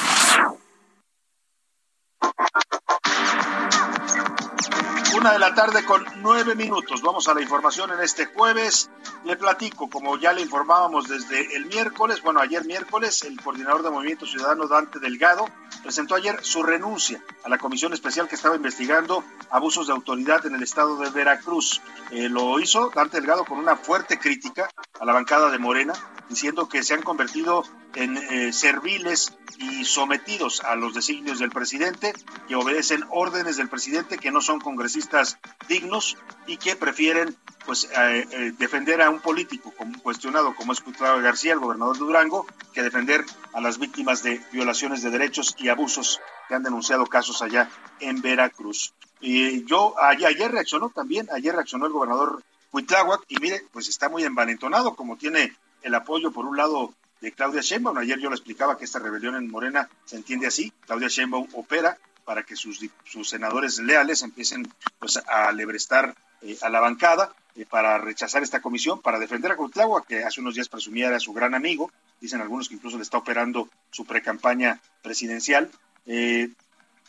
Una 5.22 5.34
de 5.34 5.40
la 5.40 5.54
tarde 5.54 5.86
con 5.86 6.04
nueve 6.16 6.56
minutos. 6.56 7.04
Vamos 7.04 7.28
a 7.28 7.36
la 7.36 7.44
información 7.44 7.92
en 7.92 8.00
este 8.00 8.26
jueves. 8.26 8.90
Le 9.24 9.38
platico, 9.38 9.88
como 9.88 10.18
ya 10.18 10.34
le 10.34 10.42
informábamos 10.42 11.08
desde 11.08 11.56
el 11.56 11.68
miércoles, 11.68 12.24
bueno, 12.24 12.40
ayer 12.40 12.66
miércoles, 12.66 13.22
el 13.22 13.40
coordinador 13.40 13.84
de 13.84 13.92
Movimiento 13.92 14.26
Ciudadano 14.26 14.68
Dante 14.68 14.98
Delgado 14.98 15.48
presentó 15.84 16.16
ayer 16.16 16.44
su 16.44 16.64
renuncia 16.64 17.24
a 17.44 17.50
la 17.50 17.60
comisión 17.60 17.94
especial 17.94 18.28
que 18.28 18.34
estaba 18.34 18.56
investigando 18.56 19.24
abusos 19.52 19.86
de 19.86 19.94
autoridad 19.94 20.44
en 20.48 20.56
el 20.56 20.64
estado 20.64 20.98
de 20.98 21.12
Veracruz. 21.12 21.84
Eh, 22.10 22.28
lo 22.28 22.60
hizo 22.60 22.90
Dante 22.90 23.18
Delgado 23.18 23.46
con 23.46 23.60
una 23.60 23.76
fuerte 23.76 24.18
crítica 24.18 24.72
a 25.00 25.06
la 25.06 25.14
bancada 25.14 25.52
de 25.52 25.60
Morena, 25.60 25.94
diciendo 26.32 26.68
que 26.68 26.82
se 26.82 26.96
han 26.96 27.04
convertido 27.04 27.64
en 27.94 28.18
eh, 28.18 28.54
serviles 28.54 29.38
y 29.60 29.86
sometidos 29.86 30.64
a 30.64 30.76
los 30.76 30.94
designios 30.94 31.40
del 31.40 31.52
presidente, 31.52 32.14
que 32.48 32.56
obedecen 32.56 33.04
órdenes 33.10 33.58
del 33.58 33.70
presidente, 33.70 34.18
que 34.18 34.32
no 34.32 34.42
son 34.42 34.60
congresistas 34.60 35.38
dignos 35.68 36.18
y 36.48 36.58
que 36.58 36.76
prefieren 36.76 37.36
pues 37.66 37.90
eh, 37.96 38.28
eh, 38.32 38.54
defender 38.58 39.02
a 39.02 39.10
un 39.10 39.20
político 39.20 39.72
como 39.78 40.02
cuestionado 40.02 40.56
como 40.56 40.72
es 40.74 40.82
Cuitlao 40.82 41.22
García, 41.22 41.54
el 41.54 41.60
gobernador 41.60 41.98
de 41.98 42.06
Durango, 42.06 42.48
que 42.74 42.82
defender 42.82 43.24
a 43.54 43.62
las 43.62 43.78
víctimas 43.78 44.24
de 44.24 44.42
violaciones 44.52 45.04
de 45.04 45.12
derechos 45.12 45.56
y 45.60 45.68
abusos 45.68 46.20
que 46.48 46.56
han 46.56 46.64
denunciado 46.64 47.06
casos 47.06 47.42
allá 47.42 47.70
en 48.00 48.22
Veracruz. 48.22 48.94
Y 49.20 49.66
yo 49.66 49.94
ayer, 50.02 50.30
ayer 50.30 50.52
reaccionó 50.52 50.90
también, 50.90 51.28
ayer 51.32 51.54
reaccionó 51.54 51.86
el 51.86 51.92
gobernador 51.92 52.42
Cuitláhuac 52.72 53.26
y 53.28 53.38
mire, 53.40 53.66
pues 53.74 53.90
está 53.90 54.08
muy 54.08 54.24
envalentonado, 54.24 54.96
como 54.96 55.18
tiene 55.18 55.54
el 55.82 55.96
apoyo 55.96 56.32
por 56.32 56.46
un 56.46 56.58
lado 56.58 56.94
de 57.22 57.32
Claudia 57.32 57.62
Sheinbaum. 57.62 57.98
Ayer 57.98 58.20
yo 58.20 58.30
le 58.30 58.36
explicaba 58.36 58.78
que 58.78 58.86
esta 58.86 59.00
rebelión 59.00 59.36
en 59.36 59.50
Morena 59.50 59.90
se 60.06 60.16
entiende 60.16 60.48
así. 60.48 60.74
Claudia 60.86 61.08
Sheinbaum 61.08 61.48
opera 61.54 61.98
para 62.26 62.44
que 62.44 62.56
sus, 62.56 62.80
sus 63.04 63.30
senadores 63.30 63.80
leales 63.80 64.22
empiecen 64.22 64.72
pues, 65.00 65.18
a 65.18 65.52
lebrestar 65.52 66.16
eh, 66.42 66.58
a 66.62 66.70
la 66.70 66.80
bancada 66.80 67.34
eh, 67.56 67.66
para 67.66 67.98
rechazar 67.98 68.44
esta 68.44 68.62
comisión, 68.62 69.02
para 69.02 69.20
defender 69.20 69.52
a 69.52 69.56
Cuitlagua, 69.56 70.06
que 70.06 70.24
hace 70.24 70.42
unos 70.42 70.56
días 70.56 70.70
presumía 70.70 71.08
era 71.08 71.20
su 71.20 71.34
gran 71.34 71.54
amigo. 71.54 71.92
Dicen 72.20 72.42
algunos 72.42 72.70
que 72.70 72.76
incluso 72.76 72.98
le 72.98 73.04
está 73.04 73.18
operando 73.18 73.70
su 73.92 74.06
precampaña 74.06 74.80
presidencial. 75.02 75.70
Eh, 76.06 76.50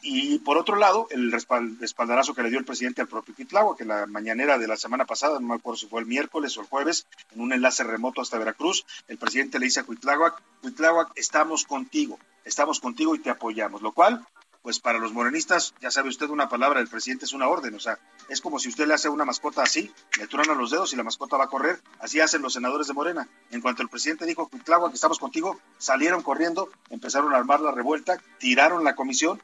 y 0.03 0.41
por 0.41 0.59
otro 0.59 0.77
lado, 0.77 1.07
el 1.11 1.31
respaldarazo 1.31 2.35
que 2.35 2.43
le 2.43 2.51
dio 2.51 2.59
el 2.59 2.65
presidente 2.65 3.01
al 3.01 3.07
propio 3.07 3.37
Quitlagua, 3.37 3.77
que 3.77 3.85
la 3.85 4.07
mañanera 4.07 4.59
de 4.59 4.67
la 4.67 4.77
semana 4.77 5.05
pasada, 5.05 5.39
no 5.39 5.47
me 5.47 5.55
acuerdo 5.55 5.79
si 5.79 5.87
fue 5.87 6.01
el 6.01 6.07
miércoles 6.07 6.57
o 6.59 6.61
el 6.61 6.67
jueves, 6.67 7.07
en 7.31 7.41
un 7.41 7.53
enlace 7.53 7.85
remoto 7.85 8.21
hasta 8.21 8.37
Veracruz, 8.37 8.85
el 9.07 9.17
presidente 9.17 9.61
le 9.61 9.67
dice 9.67 9.81
a 9.81 9.85
Cuitláhuac, 9.85 10.43
Cuitláhuac, 10.61 11.13
estamos 11.15 11.65
contigo, 11.65 12.19
estamos 12.45 12.81
contigo 12.81 13.15
y 13.15 13.21
te 13.21 13.31
apoyamos, 13.31 13.81
lo 13.81 13.93
cual, 13.93 14.27
pues 14.63 14.81
para 14.81 14.99
los 14.99 15.13
morenistas, 15.13 15.73
ya 15.81 15.93
sabe 15.93 16.09
usted, 16.09 16.29
una 16.31 16.49
palabra 16.49 16.81
del 16.81 16.89
presidente 16.89 17.25
es 17.25 17.33
una 17.33 17.47
orden, 17.47 17.75
o 17.75 17.81
sea, 17.81 18.01
es 18.29 18.41
como 18.41 18.59
si 18.59 18.71
usted 18.71 18.89
le 18.89 18.95
hace 18.95 19.09
una 19.09 19.25
mascota 19.25 19.63
así, 19.63 19.93
le 20.19 20.25
a 20.25 20.55
los 20.55 20.71
dedos 20.73 20.93
y 20.93 20.97
la 20.97 21.05
mascota 21.05 21.37
va 21.37 21.45
a 21.45 21.49
correr, 21.49 21.81
así 22.01 22.19
hacen 22.19 22.43
los 22.43 22.55
senadores 22.55 22.89
de 22.89 22.93
Morena. 22.93 23.29
En 23.53 23.61
cuanto 23.61 23.83
el 23.83 23.89
presidente 23.89 24.27
dijo, 24.27 24.49
Cuitláhuac, 24.49 24.95
estamos 24.95 25.21
contigo, 25.21 25.61
salieron 25.79 26.23
corriendo, 26.23 26.71
empezaron 26.91 27.33
a 27.35 27.37
armar 27.37 27.61
la 27.61 27.71
revuelta, 27.71 28.19
tiraron 28.39 28.83
la 28.83 28.97
comisión 28.97 29.41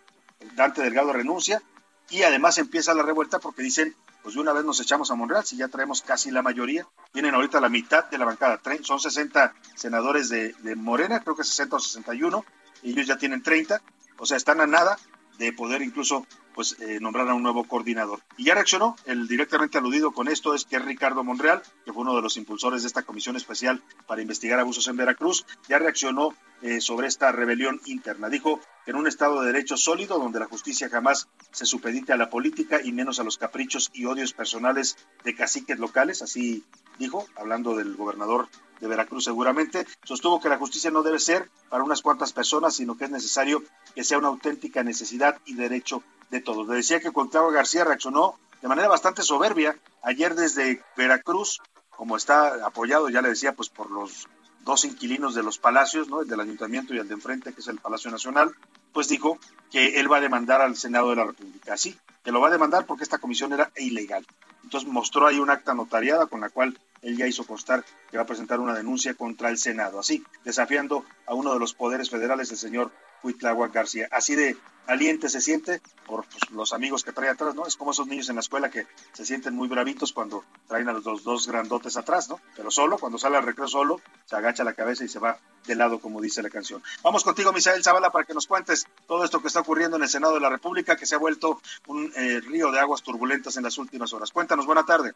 Dante 0.54 0.83
Delgado 0.83 1.12
renuncia 1.12 1.62
y 2.11 2.23
además 2.23 2.59
empieza 2.59 2.95
la 2.95 3.02
revuelta 3.02 3.38
porque 3.38 3.62
dicen, 3.62 3.95
pues 4.23 4.35
de 4.35 4.40
una 4.40 4.52
vez 4.52 4.64
nos 4.64 4.80
echamos 4.80 5.11
a 5.11 5.14
Monreal, 5.14 5.45
si 5.45 5.57
ya 5.57 5.68
traemos 5.68 6.02
casi 6.02 6.30
la 6.30 6.42
mayoría, 6.42 6.87
tienen 7.12 7.35
ahorita 7.35 7.61
la 7.61 7.68
mitad 7.68 8.04
de 8.07 8.18
la 8.18 8.25
bancada, 8.25 8.61
son 8.83 9.00
60 9.00 9.54
senadores 9.75 10.28
de, 10.28 10.52
de 10.61 10.76
Morena, 10.76 11.21
creo 11.21 11.37
que 11.37 11.45
60 11.45 11.76
o 11.76 11.80
61, 11.80 12.45
ellos 12.83 13.07
ya 13.07 13.18
tienen 13.18 13.42
30, 13.42 13.83
o 14.18 14.26
sea, 14.26 14.37
están 14.37 14.61
a 14.61 14.66
nada 14.66 14.99
de 15.38 15.52
poder 15.52 15.83
incluso 15.83 16.26
pues 16.58 16.74
eh, 16.80 16.98
nombrar 17.00 17.28
a 17.28 17.34
un 17.34 17.44
nuevo 17.44 17.62
coordinador. 17.62 18.18
Y 18.36 18.46
ya 18.46 18.54
reaccionó, 18.54 18.96
el 19.04 19.28
directamente 19.28 19.78
aludido 19.78 20.10
con 20.10 20.26
esto 20.26 20.56
es 20.56 20.64
que 20.64 20.80
Ricardo 20.80 21.22
Monreal, 21.22 21.62
que 21.84 21.92
fue 21.92 22.02
uno 22.02 22.16
de 22.16 22.22
los 22.22 22.36
impulsores 22.36 22.82
de 22.82 22.88
esta 22.88 23.04
comisión 23.04 23.36
especial 23.36 23.80
para 24.08 24.22
investigar 24.22 24.58
abusos 24.58 24.88
en 24.88 24.96
Veracruz, 24.96 25.46
ya 25.68 25.78
reaccionó 25.78 26.34
eh, 26.62 26.80
sobre 26.80 27.06
esta 27.06 27.30
rebelión 27.30 27.80
interna. 27.86 28.28
Dijo 28.28 28.58
que 28.84 28.90
en 28.90 28.96
un 28.96 29.06
Estado 29.06 29.40
de 29.40 29.52
Derecho 29.52 29.76
sólido, 29.76 30.18
donde 30.18 30.40
la 30.40 30.46
justicia 30.46 30.88
jamás 30.88 31.28
se 31.52 31.64
supedite 31.64 32.12
a 32.12 32.16
la 32.16 32.28
política 32.28 32.80
y 32.82 32.90
menos 32.90 33.20
a 33.20 33.22
los 33.22 33.38
caprichos 33.38 33.90
y 33.92 34.06
odios 34.06 34.32
personales 34.32 34.96
de 35.22 35.36
caciques 35.36 35.78
locales, 35.78 36.22
así 36.22 36.64
dijo, 36.98 37.24
hablando 37.36 37.76
del 37.76 37.94
gobernador 37.94 38.48
de 38.80 38.88
Veracruz 38.88 39.24
seguramente, 39.24 39.86
sostuvo 40.02 40.40
que 40.40 40.48
la 40.48 40.58
justicia 40.58 40.90
no 40.90 41.04
debe 41.04 41.20
ser 41.20 41.50
para 41.68 41.84
unas 41.84 42.02
cuantas 42.02 42.32
personas, 42.32 42.74
sino 42.74 42.96
que 42.96 43.04
es 43.04 43.10
necesario 43.12 43.62
que 43.94 44.02
sea 44.02 44.18
una 44.18 44.28
auténtica 44.28 44.82
necesidad 44.82 45.40
y 45.46 45.54
derecho 45.54 46.02
de 46.30 46.40
todos. 46.40 46.68
Le 46.68 46.76
decía 46.76 47.00
que 47.00 47.11
Cuauhtémoc 47.11 47.52
García 47.52 47.85
reaccionó 47.85 48.38
de 48.61 48.68
manera 48.68 48.88
bastante 48.88 49.23
soberbia 49.23 49.76
ayer 50.02 50.35
desde 50.35 50.82
Veracruz, 50.97 51.61
como 51.90 52.16
está 52.16 52.66
apoyado, 52.66 53.08
ya 53.08 53.23
le 53.23 53.30
decía, 53.30 53.54
pues 53.54 53.68
por 53.68 53.90
los 53.90 54.28
dos 54.64 54.85
inquilinos 54.85 55.35
de 55.35 55.42
los 55.42 55.58
palacios, 55.58 56.08
¿no? 56.08 56.20
el 56.20 56.28
del 56.28 56.40
ayuntamiento 56.40 56.94
y 56.94 56.99
el 56.99 57.08
de 57.08 57.14
enfrente, 57.14 57.52
que 57.52 57.61
es 57.61 57.68
el 57.68 57.78
Palacio 57.78 58.11
Nacional, 58.11 58.54
pues 58.92 59.08
dijo 59.08 59.38
que 59.70 60.00
él 60.00 60.11
va 60.11 60.18
a 60.18 60.20
demandar 60.20 60.61
al 60.61 60.76
Senado 60.76 61.11
de 61.11 61.16
la 61.16 61.25
República. 61.25 61.75
Así, 61.75 61.97
que 62.23 62.32
lo 62.32 62.40
va 62.40 62.49
a 62.49 62.52
demandar 62.52 62.85
porque 62.85 63.04
esta 63.04 63.18
comisión 63.18 63.52
era 63.52 63.70
ilegal. 63.76 64.26
Entonces 64.62 64.88
mostró 64.88 65.26
ahí 65.26 65.38
un 65.38 65.50
acta 65.50 65.73
notariada 65.73 66.26
con 66.26 66.42
la 66.42 66.50
cual 66.50 66.78
él 67.00 67.16
ya 67.16 67.26
hizo 67.26 67.47
constar 67.47 67.85
que 68.11 68.18
va 68.18 68.25
a 68.25 68.26
presentar 68.26 68.61
una 68.61 68.75
denuncia 68.75 69.14
contra 69.14 69.49
el 69.49 69.56
Senado, 69.56 69.99
así, 69.99 70.23
desafiando 70.44 71.04
a 71.26 71.35
uno 71.35 71.54
de 71.54 71.61
los 71.61 71.73
poderes 71.73 72.11
federales, 72.11 72.50
el 72.50 72.58
señor 72.58 72.92
Huitláhuac 73.22 73.72
García. 73.72 74.08
Así 74.10 74.34
de 74.34 74.56
aliente 74.88 75.28
se 75.28 75.40
siente 75.40 75.80
por 76.06 76.25
pues, 76.25 76.50
los 76.50 76.72
amigos 76.72 77.04
que 77.04 77.12
trae 77.12 77.28
atrás, 77.28 77.54
¿no? 77.54 77.66
Es 77.66 77.76
como 77.76 77.90
esos 77.90 78.06
niños 78.06 78.28
en 78.30 78.37
la 78.37 78.40
escuela 78.40 78.70
que 78.70 78.87
se 79.12 79.26
sienten 79.26 79.54
muy 79.54 79.68
bravitos 79.68 80.12
cuando 80.12 80.44
traen 80.66 80.88
a 80.88 80.94
los 80.94 81.22
dos, 81.22 81.46
grandotes 81.46 81.96
atrás, 81.96 82.28
¿no? 82.30 82.40
Pero 82.56 82.70
solo, 82.70 82.96
cuando 82.98 83.18
sale 83.18 83.37
al 83.37 83.44
recreo 83.44 83.68
solo, 83.68 84.00
se 84.25 84.34
agacha 84.34 84.64
la 84.64 84.72
cabeza 84.72 85.04
y 85.04 85.08
se 85.08 85.18
va 85.18 85.38
de 85.66 85.75
lado, 85.75 86.00
como 86.00 86.22
dice 86.22 86.42
la 86.42 86.48
canción. 86.48 86.82
Vamos 87.02 87.22
contigo, 87.22 87.52
Misael 87.52 87.84
Zavala, 87.84 88.10
para 88.10 88.25
que 88.25 88.32
nos 88.32 88.46
cuentes 88.46 88.87
todo 89.06 89.25
esto 89.25 89.42
que 89.42 89.48
está 89.48 89.60
ocurriendo 89.60 89.98
en 89.98 90.04
el 90.04 90.08
Senado 90.08 90.34
de 90.34 90.40
la 90.40 90.48
República, 90.48 90.96
que 90.96 91.04
se 91.04 91.14
ha 91.14 91.18
vuelto 91.18 91.60
un 91.87 92.10
eh, 92.16 92.40
río 92.40 92.72
de 92.72 92.80
aguas 92.80 93.02
turbulentas 93.02 93.58
en 93.58 93.64
las 93.64 93.76
últimas 93.76 94.12
horas. 94.14 94.32
Cuéntanos, 94.32 94.64
buena 94.64 94.84
tarde. 94.84 95.12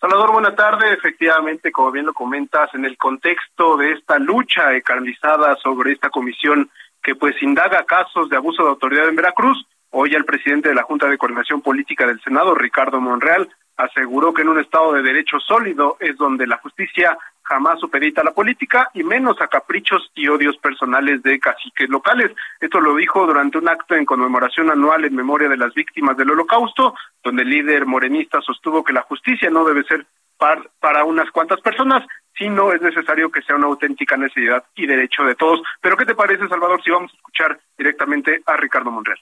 Salvador, 0.00 0.32
buena 0.32 0.54
tarde. 0.54 0.92
Efectivamente, 0.92 1.70
como 1.70 1.90
bien 1.90 2.06
lo 2.06 2.14
comentas, 2.14 2.74
en 2.74 2.86
el 2.86 2.96
contexto 2.96 3.76
de 3.76 3.92
esta 3.92 4.18
lucha 4.18 4.74
encarnizada 4.74 5.56
sobre 5.56 5.92
esta 5.92 6.10
comisión 6.10 6.70
que 7.06 7.14
pues 7.14 7.40
indaga 7.40 7.84
casos 7.84 8.28
de 8.28 8.36
abuso 8.36 8.64
de 8.64 8.70
autoridad 8.70 9.08
en 9.08 9.14
Veracruz, 9.14 9.64
hoy 9.90 10.12
el 10.14 10.24
presidente 10.24 10.70
de 10.70 10.74
la 10.74 10.82
Junta 10.82 11.06
de 11.06 11.16
Coordinación 11.16 11.62
Política 11.62 12.04
del 12.04 12.20
Senado, 12.20 12.52
Ricardo 12.52 13.00
Monreal, 13.00 13.48
aseguró 13.76 14.34
que 14.34 14.42
en 14.42 14.48
un 14.48 14.58
Estado 14.58 14.92
de 14.92 15.02
Derecho 15.02 15.38
sólido 15.38 15.98
es 16.00 16.16
donde 16.16 16.48
la 16.48 16.58
justicia 16.58 17.16
jamás 17.42 17.78
supedita 17.78 18.22
a 18.22 18.24
la 18.24 18.34
política 18.34 18.90
y 18.92 19.04
menos 19.04 19.40
a 19.40 19.46
caprichos 19.46 20.10
y 20.16 20.26
odios 20.26 20.56
personales 20.56 21.22
de 21.22 21.38
caciques 21.38 21.88
locales. 21.88 22.32
Esto 22.58 22.80
lo 22.80 22.96
dijo 22.96 23.24
durante 23.24 23.58
un 23.58 23.68
acto 23.68 23.94
en 23.94 24.04
conmemoración 24.04 24.68
anual 24.72 25.04
en 25.04 25.14
memoria 25.14 25.48
de 25.48 25.58
las 25.58 25.72
víctimas 25.74 26.16
del 26.16 26.32
Holocausto, 26.32 26.96
donde 27.22 27.44
el 27.44 27.50
líder 27.50 27.86
morenista 27.86 28.40
sostuvo 28.40 28.82
que 28.82 28.92
la 28.92 29.02
justicia 29.02 29.48
no 29.48 29.64
debe 29.64 29.84
ser 29.84 30.04
para 30.36 31.04
unas 31.04 31.30
cuantas 31.30 31.60
personas, 31.60 32.04
sino 32.36 32.72
es 32.72 32.80
necesario 32.82 33.30
que 33.30 33.42
sea 33.42 33.56
una 33.56 33.66
auténtica 33.66 34.16
necesidad 34.16 34.64
y 34.74 34.86
derecho 34.86 35.24
de 35.24 35.34
todos. 35.34 35.62
Pero 35.80 35.96
¿qué 35.96 36.04
te 36.04 36.14
parece, 36.14 36.48
Salvador, 36.48 36.82
si 36.82 36.90
vamos 36.90 37.12
a 37.12 37.16
escuchar 37.16 37.60
directamente 37.76 38.42
a 38.46 38.56
Ricardo 38.56 38.90
Monreal? 38.90 39.18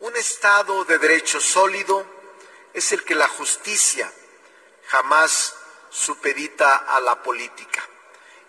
Un 0.00 0.14
Estado 0.16 0.84
de 0.84 0.98
derecho 0.98 1.40
sólido 1.40 2.04
es 2.74 2.92
el 2.92 3.04
que 3.04 3.14
la 3.14 3.28
justicia 3.28 4.10
jamás 4.88 5.56
supedita 5.90 6.76
a 6.76 7.00
la 7.00 7.22
política 7.22 7.82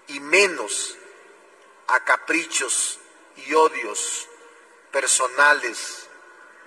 y 0.07 0.19
menos 0.19 0.97
a 1.87 1.99
caprichos 2.03 2.99
y 3.47 3.53
odios 3.53 4.27
personales 4.91 6.09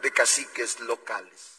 de 0.02 0.12
caciques 0.12 0.80
locales. 0.80 1.55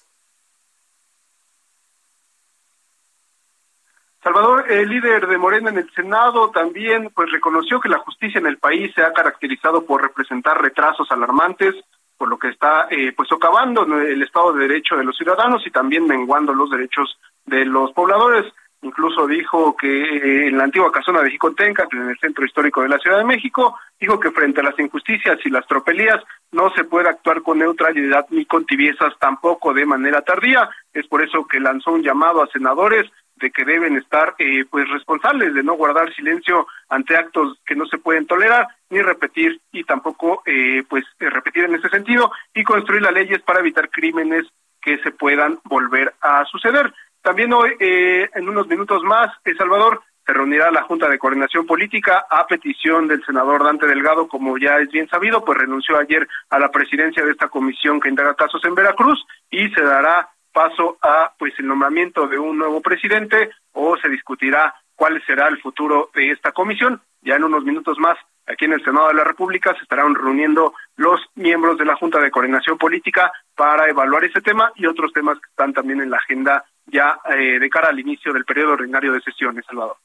Salvador, 4.28 4.66
el 4.70 4.90
líder 4.90 5.26
de 5.26 5.38
Morena 5.38 5.70
en 5.70 5.78
el 5.78 5.90
Senado, 5.94 6.52
también 6.52 7.10
pues 7.16 7.32
reconoció 7.32 7.80
que 7.80 7.88
la 7.88 8.00
justicia 8.00 8.40
en 8.40 8.48
el 8.48 8.58
país 8.58 8.92
se 8.94 9.02
ha 9.02 9.14
caracterizado 9.14 9.86
por 9.86 10.02
representar 10.02 10.62
retrasos 10.62 11.10
alarmantes 11.12 11.76
por 12.18 12.28
lo 12.28 12.38
que 12.38 12.50
está 12.50 12.88
eh, 12.92 13.14
pues 13.16 13.30
socavando 13.30 13.84
el 13.84 14.22
Estado 14.22 14.52
de 14.52 14.68
Derecho 14.68 14.98
de 14.98 15.06
los 15.06 15.16
ciudadanos 15.16 15.66
y 15.66 15.72
también 15.72 16.06
menguando 16.06 16.54
los 16.54 16.70
derechos 16.70 17.18
de 17.46 17.64
los 17.64 17.94
pobladores. 17.94 18.52
Incluso 18.82 19.28
dijo 19.28 19.78
que 19.78 19.88
eh, 19.88 20.48
en 20.48 20.58
la 20.58 20.66
antigua 20.66 20.92
casona 20.92 21.22
de 21.22 21.32
Jicotenca, 21.32 21.88
en 21.90 22.10
el 22.10 22.20
centro 22.20 22.44
histórico 22.44 22.82
de 22.82 22.90
la 22.90 23.00
Ciudad 23.00 23.20
de 23.20 23.24
México, 23.24 23.80
dijo 23.98 24.20
que 24.20 24.32
frente 24.32 24.60
a 24.60 24.66
las 24.66 24.78
injusticias 24.78 25.40
y 25.46 25.50
las 25.50 25.66
tropelías 25.68 26.22
no 26.52 26.70
se 26.72 26.84
puede 26.84 27.08
actuar 27.08 27.44
con 27.44 27.60
neutralidad 27.60 28.26
ni 28.32 28.46
con 28.46 28.66
tibiezas, 28.66 29.14
tampoco 29.20 29.74
de 29.74 29.86
manera 29.86 30.22
tardía. 30.22 30.70
Es 30.92 31.08
por 31.08 31.24
eso 31.24 31.48
que 31.48 31.62
lanzó 31.62 31.92
un 31.92 32.04
llamado 32.04 32.44
a 32.44 32.48
senadores 32.48 33.10
de 33.40 33.52
que 33.52 33.66
deben 33.66 33.98
estar 33.98 34.36
eh, 34.40 34.66
pues 34.70 34.90
responsables 34.90 35.54
de 35.54 35.64
no 35.64 35.74
guardar 35.74 36.14
silencio 36.14 36.68
ante 36.90 37.16
actos 37.16 37.60
que 37.66 37.76
no 37.76 37.86
se 37.86 37.98
pueden 37.98 38.26
tolerar 38.26 38.68
ni 38.90 39.02
repetir 39.02 39.60
y 39.72 39.84
tampoco 39.84 40.42
eh, 40.46 40.84
pues 40.90 41.04
eh, 41.20 41.30
repetir 41.30 41.66
en 41.66 41.76
ese 41.76 41.90
sentido 41.90 42.32
y 42.54 42.64
construir 42.64 43.02
las 43.02 43.14
leyes 43.14 43.42
para 43.42 43.60
evitar 43.60 43.90
crímenes 43.90 44.46
que 44.82 44.98
se 45.00 45.12
puedan 45.12 45.60
volver 45.66 46.14
a 46.22 46.46
suceder. 46.46 46.94
También 47.22 47.52
hoy, 47.52 47.76
en 47.80 48.48
unos 48.48 48.68
minutos 48.68 49.04
más, 49.04 49.30
El 49.44 49.58
Salvador 49.58 50.02
se 50.26 50.34
reunirá 50.34 50.70
la 50.72 50.84
Junta 50.84 51.08
de 51.10 51.18
Coordinación 51.18 51.66
Política 51.66 52.26
a 52.30 52.46
petición 52.48 53.08
del 53.08 53.24
senador 53.26 53.64
Dante 53.64 53.88
Delgado, 53.88 54.28
como 54.28 54.58
ya 54.58 54.78
es 54.78 54.90
bien 54.92 55.08
sabido, 55.10 55.44
pues 55.44 55.58
renunció 55.58 55.98
ayer 55.98 56.28
a 56.50 56.60
la 56.60 56.70
presidencia 56.70 57.26
de 57.26 57.32
esta 57.32 57.48
comisión 57.48 58.00
que 58.00 58.10
indaga 58.10 58.36
casos 58.36 58.64
en 58.66 58.76
Veracruz 58.76 59.26
y 59.50 59.70
se 59.70 59.82
dará 59.82 60.30
paso 60.52 60.98
a 61.02 61.34
pues 61.38 61.54
el 61.60 61.68
nombramiento 61.68 62.28
de 62.28 62.40
un 62.40 62.58
nuevo 62.58 62.82
presidente 62.82 63.52
o 63.74 63.98
se 63.98 64.10
discutirá 64.10 64.74
cuál 64.96 65.24
será 65.26 65.48
el 65.48 65.62
futuro 65.62 66.10
de 66.14 66.32
esta 66.32 66.52
comisión. 66.52 67.02
Ya 67.22 67.36
en 67.36 67.44
unos 67.44 67.64
minutos 67.64 67.98
más, 68.00 68.18
aquí 68.46 68.66
en 68.66 68.74
el 68.74 68.84
Senado 68.84 69.10
de 69.10 69.14
la 69.14 69.24
República, 69.24 69.74
se 69.76 69.84
estarán 69.84 70.16
reuniendo 70.16 70.74
los 70.96 71.22
miembros 71.36 71.78
de 71.78 71.86
la 71.86 71.96
Junta 71.96 72.20
de 72.20 72.32
Coordinación 72.32 72.78
Política 72.78 73.32
para 73.56 73.90
evaluar 73.90 74.24
ese 74.24 74.42
tema 74.42 74.72
y 74.76 74.86
otros 74.86 75.14
temas 75.14 75.40
que 75.40 75.50
están 75.50 75.74
también 75.74 76.02
en 76.02 76.10
la 76.10 76.18
agenda 76.18 76.66
ya 76.88 77.20
eh, 77.30 77.60
de 77.60 77.70
cara 77.70 77.90
al 77.90 78.00
inicio 78.00 78.34
del 78.34 78.46
periodo 78.46 78.74
ordinario 78.74 79.14
de 79.14 79.22
sesiones, 79.22 79.66
Salvador. 79.66 79.98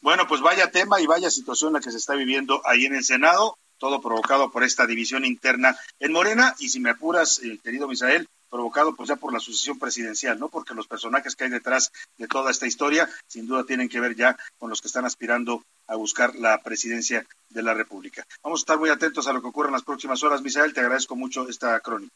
Bueno, 0.00 0.26
pues 0.26 0.40
vaya 0.40 0.70
tema 0.70 1.00
y 1.00 1.06
vaya 1.06 1.30
situación 1.30 1.72
la 1.72 1.80
que 1.80 1.90
se 1.90 1.96
está 1.96 2.14
viviendo 2.14 2.60
ahí 2.64 2.86
en 2.86 2.94
el 2.94 3.04
Senado, 3.04 3.56
todo 3.78 4.00
provocado 4.00 4.50
por 4.50 4.64
esta 4.64 4.86
división 4.86 5.24
interna 5.24 5.76
en 5.98 6.12
Morena. 6.12 6.54
Y 6.58 6.68
si 6.68 6.80
me 6.80 6.90
apuras, 6.90 7.40
eh, 7.42 7.58
querido 7.62 7.88
Misael, 7.88 8.28
provocado 8.52 8.94
pues 8.94 9.08
ya 9.08 9.16
por 9.16 9.32
la 9.32 9.40
sucesión 9.40 9.78
presidencial, 9.78 10.38
¿no? 10.38 10.50
Porque 10.50 10.74
los 10.74 10.86
personajes 10.86 11.34
que 11.34 11.44
hay 11.44 11.50
detrás 11.50 11.90
de 12.18 12.28
toda 12.28 12.50
esta 12.50 12.66
historia 12.66 13.08
sin 13.26 13.46
duda 13.46 13.64
tienen 13.64 13.88
que 13.88 13.98
ver 13.98 14.14
ya 14.14 14.36
con 14.58 14.68
los 14.68 14.82
que 14.82 14.88
están 14.88 15.06
aspirando 15.06 15.64
a 15.86 15.96
buscar 15.96 16.34
la 16.36 16.58
presidencia 16.58 17.26
de 17.48 17.62
la 17.62 17.72
República. 17.72 18.26
Vamos 18.42 18.60
a 18.60 18.62
estar 18.62 18.78
muy 18.78 18.90
atentos 18.90 19.26
a 19.26 19.32
lo 19.32 19.40
que 19.40 19.48
ocurre 19.48 19.68
en 19.68 19.72
las 19.72 19.82
próximas 19.82 20.22
horas, 20.22 20.42
Misael, 20.42 20.74
te 20.74 20.80
agradezco 20.80 21.16
mucho 21.16 21.48
esta 21.48 21.80
crónica. 21.80 22.12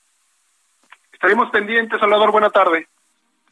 Estaremos 1.11 1.50
pendientes, 1.50 1.99
Salvador, 1.99 2.31
buena 2.31 2.50
tarde. 2.50 2.87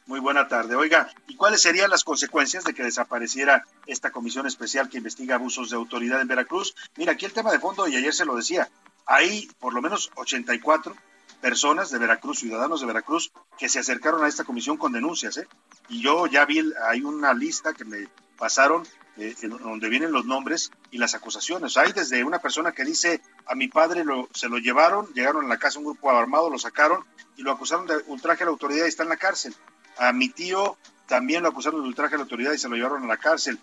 Muy 0.05 0.21
buena 0.21 0.47
tarde. 0.47 0.76
Oiga, 0.76 1.09
¿y 1.26 1.37
cuáles 1.37 1.62
serían 1.62 1.88
las 1.88 2.05
consecuencias 2.05 2.64
de 2.64 2.75
que 2.75 2.83
desapareciera 2.83 3.64
esta 3.87 4.11
comisión 4.11 4.47
especial 4.47 4.91
que 4.91 4.99
investiga 4.99 5.37
abusos 5.37 5.71
de 5.71 5.76
autoridad 5.76 6.21
en 6.21 6.29
Veracruz? 6.29 6.75
Mira, 6.97 7.12
aquí 7.12 7.25
el 7.25 7.33
tema 7.33 7.50
de 7.50 7.61
fondo, 7.61 7.88
y 7.88 7.97
ayer 7.97 8.12
se 8.12 8.26
lo 8.26 8.37
decía, 8.37 8.69
hay 9.07 9.49
por 9.59 9.73
lo 9.73 9.81
menos 9.81 10.11
84 10.17 10.95
personas 11.44 11.90
de 11.90 11.98
Veracruz, 11.98 12.38
ciudadanos 12.38 12.80
de 12.80 12.86
Veracruz, 12.86 13.30
que 13.58 13.68
se 13.68 13.78
acercaron 13.78 14.24
a 14.24 14.28
esta 14.28 14.44
comisión 14.44 14.78
con 14.78 14.92
denuncias. 14.92 15.36
¿eh? 15.36 15.46
Y 15.90 16.00
yo 16.00 16.26
ya 16.26 16.46
vi, 16.46 16.72
hay 16.88 17.02
una 17.02 17.34
lista 17.34 17.74
que 17.74 17.84
me 17.84 18.08
pasaron 18.38 18.82
eh, 19.18 19.34
donde 19.42 19.90
vienen 19.90 20.10
los 20.10 20.24
nombres 20.24 20.70
y 20.90 20.96
las 20.96 21.14
acusaciones. 21.14 21.76
Hay 21.76 21.92
desde 21.92 22.24
una 22.24 22.38
persona 22.38 22.72
que 22.72 22.82
dice, 22.82 23.20
a 23.44 23.54
mi 23.54 23.68
padre 23.68 24.06
lo, 24.06 24.26
se 24.32 24.48
lo 24.48 24.56
llevaron, 24.56 25.06
llegaron 25.12 25.44
a 25.44 25.48
la 25.48 25.58
casa 25.58 25.80
un 25.80 25.84
grupo 25.84 26.10
armado, 26.10 26.48
lo 26.48 26.58
sacaron 26.58 27.04
y 27.36 27.42
lo 27.42 27.52
acusaron 27.52 27.86
de 27.86 27.96
ultraje 28.06 28.44
a 28.44 28.46
la 28.46 28.52
autoridad 28.52 28.86
y 28.86 28.88
está 28.88 29.02
en 29.02 29.10
la 29.10 29.18
cárcel. 29.18 29.54
A 29.98 30.14
mi 30.14 30.30
tío 30.30 30.78
también 31.06 31.42
lo 31.42 31.50
acusaron 31.50 31.82
de 31.82 31.88
ultraje 31.88 32.14
a 32.14 32.16
la 32.16 32.24
autoridad 32.24 32.54
y 32.54 32.58
se 32.58 32.70
lo 32.70 32.76
llevaron 32.76 33.04
a 33.04 33.06
la 33.06 33.18
cárcel. 33.18 33.60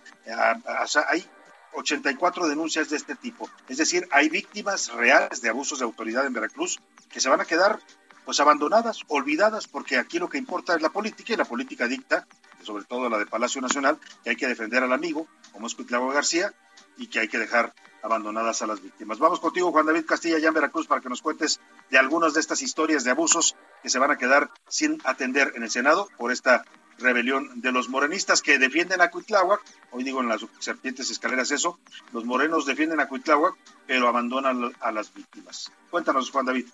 o 0.84 0.88
sea, 0.88 1.06
hay 1.10 1.26
84 1.74 2.48
denuncias 2.48 2.90
de 2.90 2.98
este 2.98 3.16
tipo. 3.16 3.50
Es 3.68 3.78
decir, 3.78 4.08
hay 4.12 4.30
víctimas 4.30 4.92
reales 4.94 5.42
de 5.42 5.50
abusos 5.50 5.80
de 5.80 5.86
autoridad 5.86 6.26
en 6.26 6.34
Veracruz 6.34 6.80
que 7.10 7.20
se 7.20 7.30
van 7.30 7.42
a 7.42 7.46
quedar 7.46 7.80
pues 8.26 8.40
abandonadas, 8.40 9.02
olvidadas, 9.08 9.68
porque 9.68 9.98
aquí 9.98 10.20
lo 10.20 10.30
que 10.30 10.38
importa 10.38 10.76
es 10.76 10.82
la 10.82 10.90
política 10.90 11.34
y 11.34 11.38
la 11.38 11.46
política 11.46 11.88
dicta, 11.88 12.28
sobre 12.62 12.86
todo 12.86 13.10
la 13.10 13.18
de 13.18 13.26
Palacio 13.26 13.62
Nacional, 13.62 13.98
que 14.24 14.30
hay 14.30 14.36
que 14.36 14.48
defender 14.48 14.84
al 14.84 14.94
amigo, 14.94 15.28
como 15.52 15.68
es 15.68 15.76
Cuitlavo 15.76 16.10
García, 16.10 16.54
y 16.98 17.08
que 17.08 17.20
hay 17.20 17.28
que 17.28 17.40
dejar 17.40 17.74
abandonadas 18.04 18.62
a 18.62 18.68
las 18.68 18.82
víctimas. 18.82 19.20
Vamos 19.20 19.40
contigo, 19.40 19.72
Juan 19.72 19.86
David 19.86 20.06
Castilla, 20.06 20.40
ya 20.40 20.50
en 20.50 20.54
Veracruz, 20.54 20.88
para 20.88 21.02
que 21.02 21.10
nos 21.10 21.22
cuentes 21.22 21.60
de 21.90 21.98
algunas 21.98 22.34
de 22.34 22.40
estas 22.40 22.62
historias 22.62 23.04
de 23.04 23.12
abusos 23.12 23.56
que 23.82 23.90
se 23.90 24.00
van 24.00 24.12
a 24.12 24.18
quedar 24.18 24.50
sin 24.68 25.00
atender 25.04 25.54
en 25.56 25.64
el 25.64 25.72
Senado 25.72 26.10
por 26.18 26.32
esta 26.32 26.64
rebelión 27.02 27.62
de 27.62 27.72
los 27.72 27.90
morenistas 27.90 28.42
que 28.42 28.58
defienden 28.58 29.02
a 29.02 29.10
Cuitláhuac, 29.10 29.62
hoy 29.92 30.04
digo 30.04 30.22
en 30.22 30.30
las 30.30 30.46
serpientes 30.60 31.10
escaleras 31.10 31.52
eso, 31.52 31.80
los 32.14 32.26
morenos 32.26 32.66
defienden 32.66 33.00
a 33.00 33.08
Cuitláhuac, 33.08 33.56
pero 33.88 34.08
abandonan 34.08 34.74
a 34.80 34.92
las 34.92 35.14
víctimas. 35.14 35.72
Cuéntanos, 35.90 36.32
Juan 36.32 36.46
David. 36.46 36.68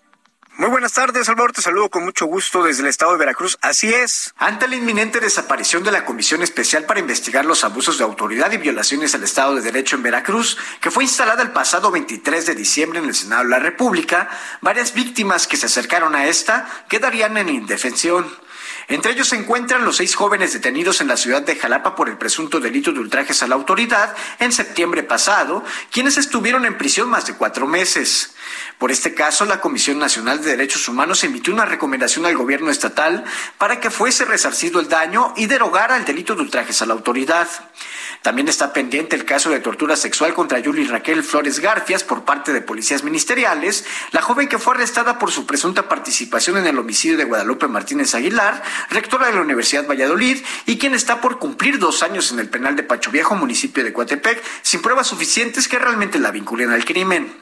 Muy 0.58 0.70
buenas 0.70 0.94
tardes, 0.94 1.28
Salvador. 1.28 1.52
Te 1.52 1.62
saludo 1.62 1.88
con 1.88 2.04
mucho 2.04 2.26
gusto 2.26 2.64
desde 2.64 2.82
el 2.82 2.88
estado 2.88 3.12
de 3.12 3.20
Veracruz. 3.20 3.60
Así 3.62 3.94
es. 3.94 4.34
Ante 4.38 4.68
la 4.68 4.76
inminente 4.76 5.20
desaparición 5.20 5.84
de 5.84 5.92
la 5.92 6.04
Comisión 6.04 6.42
Especial 6.42 6.86
para 6.86 7.00
investigar 7.00 7.46
los 7.46 7.64
abusos 7.64 8.00
de 8.00 8.04
autoridad 8.04 8.52
y 8.52 8.58
violaciones 8.58 9.14
al 9.14 9.24
Estado 9.24 9.54
de 9.54 9.62
Derecho 9.62 9.98
en 9.98 10.02
Veracruz, 10.02 10.58
que 10.82 10.90
fue 10.90 11.04
instalada 11.04 11.44
el 11.44 11.52
pasado 11.52 11.92
23 11.92 12.48
de 12.48 12.56
diciembre 12.56 12.98
en 12.98 13.06
el 13.06 13.14
Senado 13.14 13.44
de 13.44 13.50
la 13.50 13.60
República, 13.60 14.30
varias 14.62 14.96
víctimas 14.96 15.46
que 15.46 15.58
se 15.58 15.68
acercaron 15.68 16.16
a 16.16 16.26
esta 16.26 16.68
quedarían 16.90 17.38
en 17.38 17.50
indefensión. 17.50 18.26
Entre 18.90 19.12
ellos 19.12 19.28
se 19.28 19.36
encuentran 19.36 19.84
los 19.84 19.98
seis 19.98 20.16
jóvenes 20.16 20.54
detenidos 20.54 21.02
en 21.02 21.10
la 21.10 21.18
ciudad 21.18 21.42
de 21.42 21.58
Jalapa 21.58 21.94
por 21.94 22.08
el 22.08 22.18
presunto 22.18 22.62
delito 22.62 22.94
de 22.94 23.00
ultrajes 23.00 23.44
a 23.44 23.48
la 23.48 23.56
autoridad 23.56 24.16
en 24.40 24.54
septiembre 24.54 25.04
pasado, 25.04 25.64
quienes 25.92 26.18
estuvieron 26.18 26.66
en 26.66 26.78
prisión 26.78 27.10
más 27.10 27.26
de 27.28 27.34
cuatro 27.34 27.68
meses. 27.68 28.34
Por 28.78 28.92
este 28.92 29.14
caso, 29.14 29.46
la 29.46 29.60
Comisión 29.60 30.00
Nacional 30.00 30.42
de 30.42 30.52
Derechos 30.52 30.88
Humanos 30.88 31.24
emitió 31.24 31.54
una 31.54 31.66
recomendación 31.66 32.26
al 32.26 32.38
gobierno 32.38 32.70
estatal 32.70 33.24
para 33.58 33.80
que 33.80 33.90
fuese 33.90 34.26
resarcido 34.26 34.80
el 34.80 34.90
daño 34.90 35.34
y 35.36 35.48
derogara 35.48 35.98
el 35.98 36.06
delito 36.06 36.36
de 36.36 36.42
ultrajes 36.42 36.82
a 36.82 36.86
la 36.86 36.94
autoridad. 36.94 37.48
También 38.22 38.48
está 38.48 38.74
pendiente 38.74 39.16
el 39.16 39.26
caso 39.26 39.50
de 39.50 39.60
tortura 39.60 39.96
sexual 39.96 40.34
contra 40.34 40.60
Yuli 40.60 40.86
Raquel 40.86 41.24
Flores 41.24 41.60
Garfias 41.60 42.04
por 42.04 42.26
parte 42.26 42.54
de 42.54 42.62
policías 42.62 43.04
ministeriales, 43.04 43.86
la 44.12 44.22
joven 44.22 44.48
que 44.48 44.60
fue 44.60 44.76
arrestada 44.76 45.20
por 45.20 45.32
su 45.32 45.46
presunta 45.46 45.88
participación 45.88 46.58
en 46.58 46.68
el 46.68 46.78
homicidio 46.78 47.18
de 47.18 47.24
Guadalupe 47.24 47.68
Martínez 47.68 48.14
Aguilar, 48.16 48.64
rectora 48.90 49.28
de 49.28 49.34
la 49.34 49.42
Universidad 49.42 49.88
Valladolid 49.88 50.44
y 50.66 50.78
quien 50.78 50.94
está 50.94 51.22
por 51.22 51.40
cumplir 51.40 51.80
dos 51.80 52.04
años 52.04 52.32
en 52.32 52.40
el 52.40 52.50
penal 52.50 52.76
de 52.76 52.84
Pacho 52.84 53.12
Viejo, 53.12 53.36
municipio 53.36 53.84
de 53.84 53.94
Coatepec, 53.94 54.44
sin 54.62 54.82
pruebas 54.82 55.08
suficientes 55.08 55.68
que 55.68 55.80
realmente 55.80 56.20
la 56.20 56.32
vinculen 56.32 56.72
al 56.72 56.86
crimen. 56.86 57.34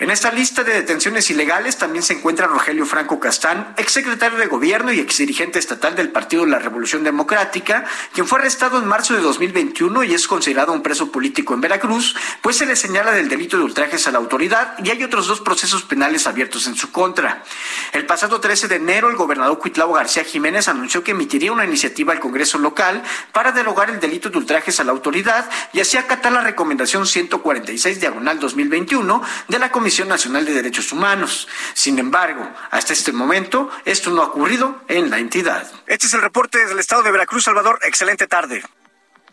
En 0.00 0.08
esta 0.08 0.32
lista 0.32 0.64
de 0.64 0.72
detenciones 0.72 1.28
ilegales 1.28 1.76
también 1.76 2.02
se 2.02 2.14
encuentra 2.14 2.46
Rogelio 2.46 2.86
Franco 2.86 3.20
Castán, 3.20 3.74
exsecretario 3.76 4.38
de 4.38 4.46
Gobierno 4.46 4.94
y 4.94 4.98
exdirigente 4.98 5.58
estatal 5.58 5.94
del 5.94 6.08
Partido 6.08 6.46
de 6.46 6.50
la 6.52 6.58
Revolución 6.58 7.04
Democrática, 7.04 7.84
quien 8.14 8.26
fue 8.26 8.38
arrestado 8.38 8.78
en 8.78 8.88
marzo 8.88 9.12
de 9.12 9.20
2021 9.20 10.02
y 10.04 10.14
es 10.14 10.26
considerado 10.26 10.72
un 10.72 10.82
preso 10.82 11.12
político 11.12 11.52
en 11.52 11.60
Veracruz, 11.60 12.16
pues 12.40 12.56
se 12.56 12.64
le 12.64 12.76
señala 12.76 13.12
del 13.12 13.28
delito 13.28 13.58
de 13.58 13.64
ultrajes 13.64 14.06
a 14.06 14.10
la 14.10 14.16
autoridad 14.16 14.72
y 14.82 14.88
hay 14.88 15.04
otros 15.04 15.26
dos 15.26 15.42
procesos 15.42 15.82
penales 15.82 16.26
abiertos 16.26 16.66
en 16.66 16.76
su 16.76 16.90
contra. 16.90 17.44
El 17.92 18.06
pasado 18.06 18.40
13 18.40 18.68
de 18.68 18.76
enero, 18.76 19.10
el 19.10 19.16
gobernador 19.16 19.58
Cuitlao 19.58 19.92
García 19.92 20.24
Jiménez 20.24 20.68
anunció 20.68 21.04
que 21.04 21.10
emitiría 21.10 21.52
una 21.52 21.66
iniciativa 21.66 22.14
al 22.14 22.20
Congreso 22.20 22.56
local 22.56 23.02
para 23.32 23.52
derogar 23.52 23.90
el 23.90 24.00
delito 24.00 24.30
de 24.30 24.38
ultrajes 24.38 24.80
a 24.80 24.84
la 24.84 24.92
autoridad 24.92 25.50
y 25.74 25.80
así 25.80 25.98
acatar 25.98 26.32
la 26.32 26.40
recomendación 26.40 27.06
146 27.06 28.00
diagonal 28.00 28.40
2021 28.40 29.22
de 29.46 29.58
la 29.58 29.70
Comisión 29.70 29.89
Nacional 29.98 30.44
de 30.44 30.54
Derechos 30.54 30.92
Humanos. 30.92 31.48
Sin 31.74 31.98
embargo, 31.98 32.48
hasta 32.70 32.92
este 32.92 33.12
momento, 33.12 33.68
esto 33.84 34.10
no 34.10 34.22
ha 34.22 34.26
ocurrido 34.26 34.82
en 34.88 35.10
la 35.10 35.18
entidad. 35.18 35.70
Este 35.86 36.06
es 36.06 36.14
el 36.14 36.22
reporte 36.22 36.64
del 36.66 36.78
Estado 36.78 37.02
de 37.02 37.10
Veracruz, 37.10 37.44
Salvador. 37.44 37.80
Excelente 37.82 38.26
tarde. 38.26 38.62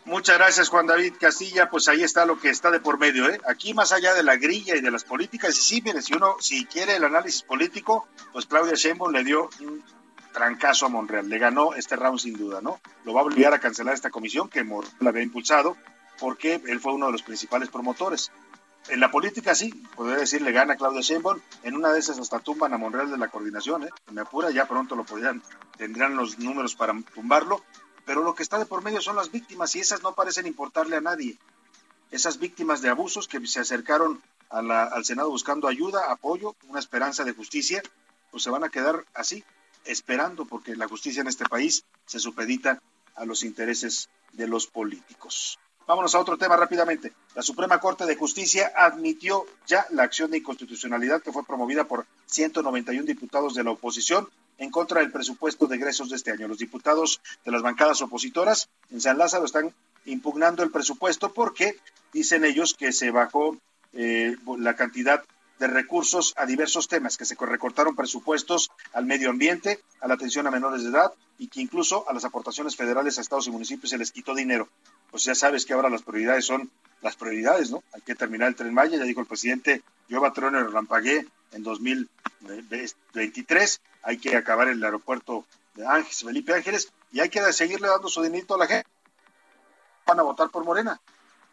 Muchas 0.04 0.38
gracias, 0.38 0.68
Juan 0.68 0.86
David 0.86 1.14
Castilla. 1.20 1.70
Pues 1.70 1.86
ahí 1.86 2.02
está 2.02 2.26
lo 2.26 2.40
que 2.40 2.50
está 2.50 2.70
de 2.70 2.80
por 2.80 2.98
medio. 2.98 3.28
¿eh? 3.28 3.40
Aquí, 3.46 3.72
más 3.72 3.92
allá 3.92 4.14
de 4.14 4.22
la 4.24 4.36
grilla 4.36 4.74
y 4.74 4.80
de 4.80 4.90
las 4.90 5.04
políticas, 5.04 5.56
y 5.56 5.60
sí, 5.60 5.82
mire, 5.84 6.02
si 6.02 6.14
uno, 6.14 6.36
si 6.40 6.64
quiere 6.66 6.96
el 6.96 7.04
análisis 7.04 7.42
político, 7.42 8.08
pues 8.32 8.46
Claudia 8.46 8.74
Sheinbaum 8.74 9.12
le 9.12 9.22
dio 9.22 9.48
un 9.60 9.84
trancazo 10.32 10.86
a 10.86 10.88
Monreal. 10.88 11.28
Le 11.28 11.38
ganó 11.38 11.74
este 11.74 11.94
round 11.94 12.18
sin 12.18 12.36
duda, 12.36 12.60
¿no? 12.60 12.80
Lo 13.04 13.12
va 13.12 13.20
a 13.20 13.24
obligar 13.24 13.54
a 13.54 13.60
cancelar 13.60 13.94
esta 13.94 14.10
comisión 14.10 14.48
que 14.48 14.64
Monreal 14.64 15.06
había 15.06 15.22
impulsado 15.22 15.76
porque 16.18 16.60
él 16.66 16.80
fue 16.80 16.92
uno 16.92 17.06
de 17.06 17.12
los 17.12 17.22
principales 17.22 17.68
promotores. 17.68 18.30
En 18.88 19.00
la 19.00 19.10
política 19.10 19.54
sí, 19.54 19.70
podría 19.96 20.16
decir, 20.16 20.40
le 20.40 20.50
gana 20.50 20.76
Claudia 20.76 21.02
Sheinbaum. 21.02 21.40
En 21.62 21.76
una 21.76 21.92
de 21.92 21.98
esas 21.98 22.18
hasta 22.18 22.40
tumban 22.40 22.72
a 22.72 22.78
Monreal 22.78 23.10
de 23.10 23.18
la 23.18 23.28
coordinación, 23.28 23.84
¿eh? 23.84 23.90
Me 24.12 24.22
apura, 24.22 24.50
ya 24.50 24.66
pronto 24.66 24.96
lo 24.96 25.04
podrían, 25.04 25.42
tendrían 25.76 26.16
los 26.16 26.38
números 26.38 26.74
para 26.74 26.94
tumbarlo. 27.14 27.62
Pero 28.06 28.22
lo 28.22 28.34
que 28.34 28.42
está 28.42 28.58
de 28.58 28.64
por 28.64 28.82
medio 28.82 29.02
son 29.02 29.16
las 29.16 29.30
víctimas 29.30 29.76
y 29.76 29.80
esas 29.80 30.02
no 30.02 30.14
parecen 30.14 30.46
importarle 30.46 30.96
a 30.96 31.02
nadie. 31.02 31.38
Esas 32.10 32.38
víctimas 32.38 32.80
de 32.80 32.88
abusos 32.88 33.28
que 33.28 33.46
se 33.46 33.60
acercaron 33.60 34.22
al 34.48 35.04
Senado 35.04 35.28
buscando 35.28 35.68
ayuda, 35.68 36.10
apoyo, 36.10 36.56
una 36.68 36.78
esperanza 36.78 37.24
de 37.24 37.32
justicia, 37.32 37.82
pues 38.30 38.42
se 38.42 38.50
van 38.50 38.64
a 38.64 38.70
quedar 38.70 39.04
así, 39.12 39.44
esperando, 39.84 40.46
porque 40.46 40.74
la 40.74 40.88
justicia 40.88 41.20
en 41.20 41.26
este 41.26 41.44
país 41.44 41.84
se 42.06 42.18
supedita 42.18 42.80
a 43.14 43.26
los 43.26 43.42
intereses 43.42 44.08
de 44.32 44.48
los 44.48 44.66
políticos. 44.66 45.58
Vámonos 45.88 46.14
a 46.14 46.20
otro 46.20 46.36
tema 46.36 46.54
rápidamente. 46.54 47.14
La 47.34 47.40
Suprema 47.40 47.80
Corte 47.80 48.04
de 48.04 48.14
Justicia 48.14 48.70
admitió 48.76 49.46
ya 49.66 49.86
la 49.88 50.02
acción 50.02 50.30
de 50.30 50.36
inconstitucionalidad 50.36 51.22
que 51.22 51.32
fue 51.32 51.46
promovida 51.46 51.84
por 51.84 52.04
191 52.26 53.06
diputados 53.06 53.54
de 53.54 53.64
la 53.64 53.70
oposición 53.70 54.28
en 54.58 54.70
contra 54.70 55.00
del 55.00 55.10
presupuesto 55.10 55.66
de 55.66 55.76
egresos 55.76 56.10
de 56.10 56.16
este 56.16 56.30
año. 56.30 56.46
Los 56.46 56.58
diputados 56.58 57.22
de 57.42 57.52
las 57.52 57.62
bancadas 57.62 58.02
opositoras 58.02 58.68
en 58.90 59.00
San 59.00 59.16
Lázaro 59.16 59.46
están 59.46 59.72
impugnando 60.04 60.62
el 60.62 60.70
presupuesto 60.70 61.32
porque 61.32 61.78
dicen 62.12 62.44
ellos 62.44 62.74
que 62.74 62.92
se 62.92 63.10
bajó 63.10 63.56
eh, 63.94 64.36
la 64.58 64.76
cantidad 64.76 65.24
de 65.58 65.68
recursos 65.68 66.34
a 66.36 66.44
diversos 66.44 66.88
temas, 66.88 67.16
que 67.16 67.24
se 67.24 67.34
recortaron 67.34 67.96
presupuestos 67.96 68.70
al 68.92 69.06
medio 69.06 69.30
ambiente, 69.30 69.80
a 70.02 70.08
la 70.08 70.14
atención 70.14 70.46
a 70.46 70.50
menores 70.50 70.82
de 70.82 70.90
edad 70.90 71.14
y 71.38 71.48
que 71.48 71.62
incluso 71.62 72.04
a 72.10 72.12
las 72.12 72.26
aportaciones 72.26 72.76
federales 72.76 73.16
a 73.16 73.22
estados 73.22 73.46
y 73.46 73.50
municipios 73.50 73.88
se 73.88 73.96
les 73.96 74.12
quitó 74.12 74.34
dinero. 74.34 74.68
Pues 75.10 75.24
ya 75.24 75.34
sabes 75.34 75.64
que 75.64 75.72
ahora 75.72 75.90
las 75.90 76.02
prioridades 76.02 76.44
son 76.44 76.70
las 77.00 77.16
prioridades, 77.16 77.70
¿no? 77.70 77.82
Hay 77.92 78.02
que 78.02 78.14
terminar 78.14 78.48
el 78.48 78.56
tren 78.56 78.74
Maya, 78.74 78.98
ya 78.98 79.04
dijo 79.04 79.20
el 79.20 79.26
presidente 79.26 79.82
yo 80.08 80.32
Troner 80.32 80.70
Rampagué 80.70 81.26
en 81.52 81.62
2023, 81.62 83.80
hay 84.02 84.18
que 84.18 84.36
acabar 84.36 84.68
el 84.68 84.82
aeropuerto 84.82 85.44
de 85.74 85.86
Ángeles, 85.86 86.24
Felipe 86.24 86.54
Ángeles, 86.54 86.90
y 87.12 87.20
hay 87.20 87.28
que 87.28 87.52
seguirle 87.52 87.88
dando 87.88 88.08
su 88.08 88.22
dinero 88.22 88.54
a 88.54 88.58
la 88.58 88.66
gente. 88.66 88.88
Van 90.06 90.20
a 90.20 90.22
votar 90.22 90.48
por 90.50 90.64
Morena. 90.64 90.98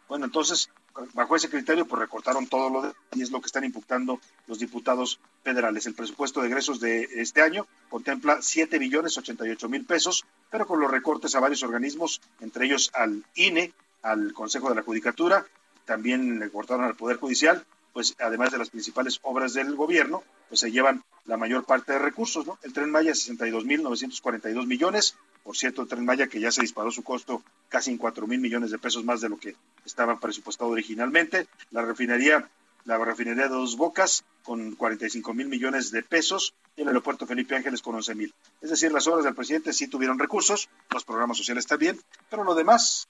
Bueno, 0.08 0.26
entonces 0.26 0.70
bajo 1.14 1.36
ese 1.36 1.50
criterio, 1.50 1.86
pues 1.86 2.00
recortaron 2.00 2.46
todo 2.46 2.70
lo 2.70 2.94
y 3.14 3.22
es 3.22 3.30
lo 3.30 3.40
que 3.40 3.46
están 3.46 3.64
imputando 3.64 4.20
los 4.46 4.58
diputados 4.58 5.20
federales. 5.42 5.86
El 5.86 5.94
presupuesto 5.94 6.40
de 6.40 6.48
egresos 6.48 6.80
de 6.80 7.08
este 7.16 7.42
año 7.42 7.66
contempla 7.88 8.40
7 8.40 8.78
billones 8.78 9.18
88 9.18 9.68
mil 9.68 9.84
pesos, 9.84 10.24
pero 10.50 10.66
con 10.66 10.80
los 10.80 10.90
recortes 10.90 11.34
a 11.34 11.40
varios 11.40 11.62
organismos, 11.62 12.20
entre 12.40 12.66
ellos 12.66 12.90
al 12.94 13.24
INE, 13.34 13.72
al 14.02 14.32
Consejo 14.32 14.68
de 14.68 14.76
la 14.76 14.82
Judicatura, 14.82 15.44
también 15.84 16.38
le 16.38 16.50
cortaron 16.50 16.84
al 16.84 16.96
Poder 16.96 17.16
Judicial, 17.16 17.64
pues 17.92 18.14
además 18.18 18.52
de 18.52 18.58
las 18.58 18.70
principales 18.70 19.18
obras 19.22 19.54
del 19.54 19.74
gobierno, 19.74 20.22
pues 20.48 20.60
se 20.60 20.70
llevan 20.70 21.02
la 21.24 21.36
mayor 21.36 21.64
parte 21.64 21.92
de 21.92 21.98
recursos, 21.98 22.46
¿no? 22.46 22.58
El 22.62 22.72
Tren 22.72 22.90
Maya 22.90 23.14
62 23.14 23.64
mil 23.64 23.82
942 23.82 24.66
millones, 24.66 25.16
por 25.46 25.56
cierto, 25.56 25.82
el 25.82 25.86
Tren 25.86 26.04
Maya 26.04 26.26
que 26.26 26.40
ya 26.40 26.50
se 26.50 26.62
disparó 26.62 26.90
su 26.90 27.04
costo 27.04 27.40
casi 27.68 27.92
en 27.92 27.98
4 27.98 28.26
mil 28.26 28.40
millones 28.40 28.72
de 28.72 28.80
pesos 28.80 29.04
más 29.04 29.20
de 29.20 29.28
lo 29.28 29.38
que 29.38 29.54
estaba 29.84 30.18
presupuestado 30.18 30.70
originalmente. 30.70 31.46
La 31.70 31.82
refinería, 31.82 32.50
la 32.84 32.98
refinería 32.98 33.44
de 33.44 33.50
Dos 33.50 33.76
Bocas 33.76 34.24
con 34.42 34.74
45 34.74 35.34
mil 35.34 35.46
millones 35.46 35.92
de 35.92 36.02
pesos 36.02 36.52
y 36.74 36.82
el 36.82 36.88
aeropuerto 36.88 37.28
Felipe 37.28 37.54
Ángeles 37.54 37.80
con 37.80 37.94
11 37.94 38.16
mil. 38.16 38.34
Es 38.60 38.70
decir, 38.70 38.90
las 38.90 39.06
obras 39.06 39.24
del 39.24 39.36
presidente 39.36 39.72
sí 39.72 39.86
tuvieron 39.86 40.18
recursos, 40.18 40.68
los 40.90 41.04
programas 41.04 41.36
sociales 41.36 41.64
también, 41.64 41.96
pero 42.28 42.42
lo 42.42 42.56
demás, 42.56 43.06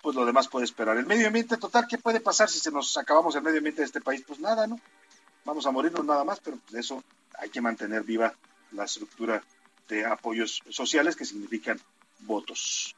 pues 0.00 0.14
lo 0.14 0.24
demás 0.24 0.46
puede 0.46 0.66
esperar. 0.66 0.96
El 0.96 1.06
medio 1.06 1.26
ambiente 1.26 1.56
total, 1.56 1.88
¿qué 1.88 1.98
puede 1.98 2.20
pasar 2.20 2.48
si 2.48 2.60
se 2.60 2.70
nos 2.70 2.96
acabamos 2.98 3.34
el 3.34 3.42
medio 3.42 3.58
ambiente 3.58 3.82
de 3.82 3.86
este 3.86 4.00
país? 4.00 4.22
Pues 4.24 4.38
nada, 4.38 4.68
¿no? 4.68 4.78
Vamos 5.44 5.66
a 5.66 5.72
morirnos 5.72 6.04
nada 6.04 6.22
más, 6.22 6.38
pero 6.38 6.56
de 6.70 6.78
eso 6.78 7.02
hay 7.36 7.50
que 7.50 7.60
mantener 7.60 8.04
viva 8.04 8.32
la 8.70 8.84
estructura 8.84 9.42
de 9.90 10.06
apoyos 10.06 10.62
sociales 10.70 11.16
que 11.16 11.24
significan 11.24 11.78
votos. 12.20 12.96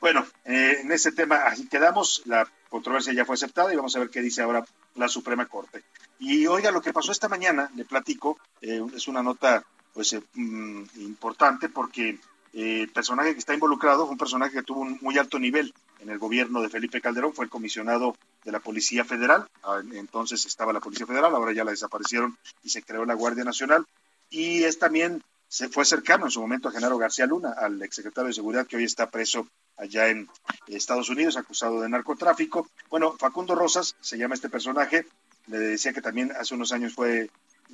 Bueno, 0.00 0.26
eh, 0.44 0.78
en 0.82 0.92
ese 0.92 1.12
tema 1.12 1.44
así 1.44 1.68
quedamos. 1.68 2.22
La 2.26 2.48
controversia 2.68 3.12
ya 3.12 3.24
fue 3.24 3.34
aceptada 3.34 3.72
y 3.72 3.76
vamos 3.76 3.94
a 3.96 4.00
ver 4.00 4.10
qué 4.10 4.20
dice 4.20 4.42
ahora 4.42 4.64
la 4.94 5.08
Suprema 5.08 5.46
Corte. 5.46 5.82
Y 6.18 6.46
oiga, 6.46 6.70
lo 6.70 6.82
que 6.82 6.92
pasó 6.92 7.12
esta 7.12 7.28
mañana, 7.28 7.70
le 7.76 7.84
platico, 7.84 8.38
eh, 8.60 8.82
es 8.94 9.08
una 9.08 9.22
nota 9.22 9.64
pues 9.92 10.12
eh, 10.12 10.22
mm, 10.34 10.82
importante 10.96 11.68
porque 11.68 12.18
el 12.52 12.88
personaje 12.90 13.32
que 13.32 13.38
está 13.38 13.54
involucrado 13.54 14.04
fue 14.04 14.12
un 14.12 14.18
personaje 14.18 14.52
que 14.52 14.62
tuvo 14.62 14.80
un 14.80 14.98
muy 15.00 15.16
alto 15.18 15.38
nivel 15.38 15.72
en 16.00 16.10
el 16.10 16.18
gobierno 16.18 16.60
de 16.60 16.68
Felipe 16.68 17.00
Calderón, 17.00 17.32
fue 17.32 17.46
el 17.46 17.50
comisionado 17.50 18.16
de 18.44 18.52
la 18.52 18.60
Policía 18.60 19.04
Federal, 19.04 19.48
ah, 19.62 19.80
entonces 19.92 20.44
estaba 20.44 20.72
la 20.72 20.80
Policía 20.80 21.06
Federal, 21.06 21.34
ahora 21.34 21.52
ya 21.52 21.64
la 21.64 21.70
desaparecieron 21.70 22.36
y 22.62 22.70
se 22.70 22.82
creó 22.82 23.06
la 23.06 23.14
Guardia 23.14 23.44
Nacional, 23.44 23.86
y 24.28 24.64
es 24.64 24.78
también 24.78 25.22
se 25.52 25.68
fue 25.68 25.84
cercano 25.84 26.24
en 26.24 26.30
su 26.30 26.40
momento 26.40 26.68
a 26.68 26.72
Genaro 26.72 26.96
García 26.96 27.26
Luna, 27.26 27.50
al 27.50 27.82
exsecretario 27.82 28.28
de 28.28 28.32
Seguridad 28.32 28.66
que 28.66 28.78
hoy 28.78 28.84
está 28.84 29.10
preso 29.10 29.46
allá 29.76 30.08
en 30.08 30.26
Estados 30.66 31.10
Unidos, 31.10 31.36
acusado 31.36 31.82
de 31.82 31.90
narcotráfico. 31.90 32.66
Bueno, 32.88 33.14
Facundo 33.18 33.54
Rosas 33.54 33.94
se 34.00 34.16
llama 34.16 34.34
este 34.34 34.48
personaje, 34.48 35.04
le 35.48 35.58
decía 35.58 35.92
que 35.92 36.00
también 36.00 36.32
hace 36.40 36.54
unos 36.54 36.72
años 36.72 36.94
fue 36.94 37.28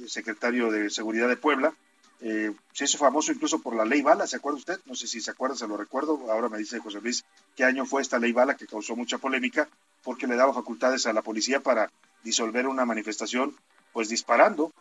secretario 0.08 0.72
de 0.72 0.90
Seguridad 0.90 1.28
de 1.28 1.36
Puebla. 1.36 1.72
Eh, 2.20 2.52
se 2.72 2.86
hizo 2.86 2.98
famoso 2.98 3.30
incluso 3.30 3.60
por 3.60 3.76
la 3.76 3.84
ley 3.84 4.02
Bala, 4.02 4.26
¿se 4.26 4.34
acuerda 4.34 4.58
usted? 4.58 4.80
No 4.86 4.96
sé 4.96 5.06
si 5.06 5.20
se 5.20 5.30
acuerda, 5.30 5.54
se 5.54 5.68
lo 5.68 5.76
recuerdo. 5.76 6.32
Ahora 6.32 6.48
me 6.48 6.58
dice 6.58 6.80
José 6.80 7.00
Luis 7.00 7.24
qué 7.54 7.62
año 7.62 7.86
fue 7.86 8.02
esta 8.02 8.18
ley 8.18 8.32
Bala 8.32 8.56
que 8.56 8.66
causó 8.66 8.96
mucha 8.96 9.18
polémica 9.18 9.68
porque 10.02 10.26
le 10.26 10.34
daba 10.34 10.52
facultades 10.52 11.06
a 11.06 11.12
la 11.12 11.22
policía 11.22 11.60
para 11.60 11.92
disolver 12.24 12.66
una 12.66 12.84
manifestación, 12.84 13.54
pues 13.92 14.08
disparando 14.08 14.72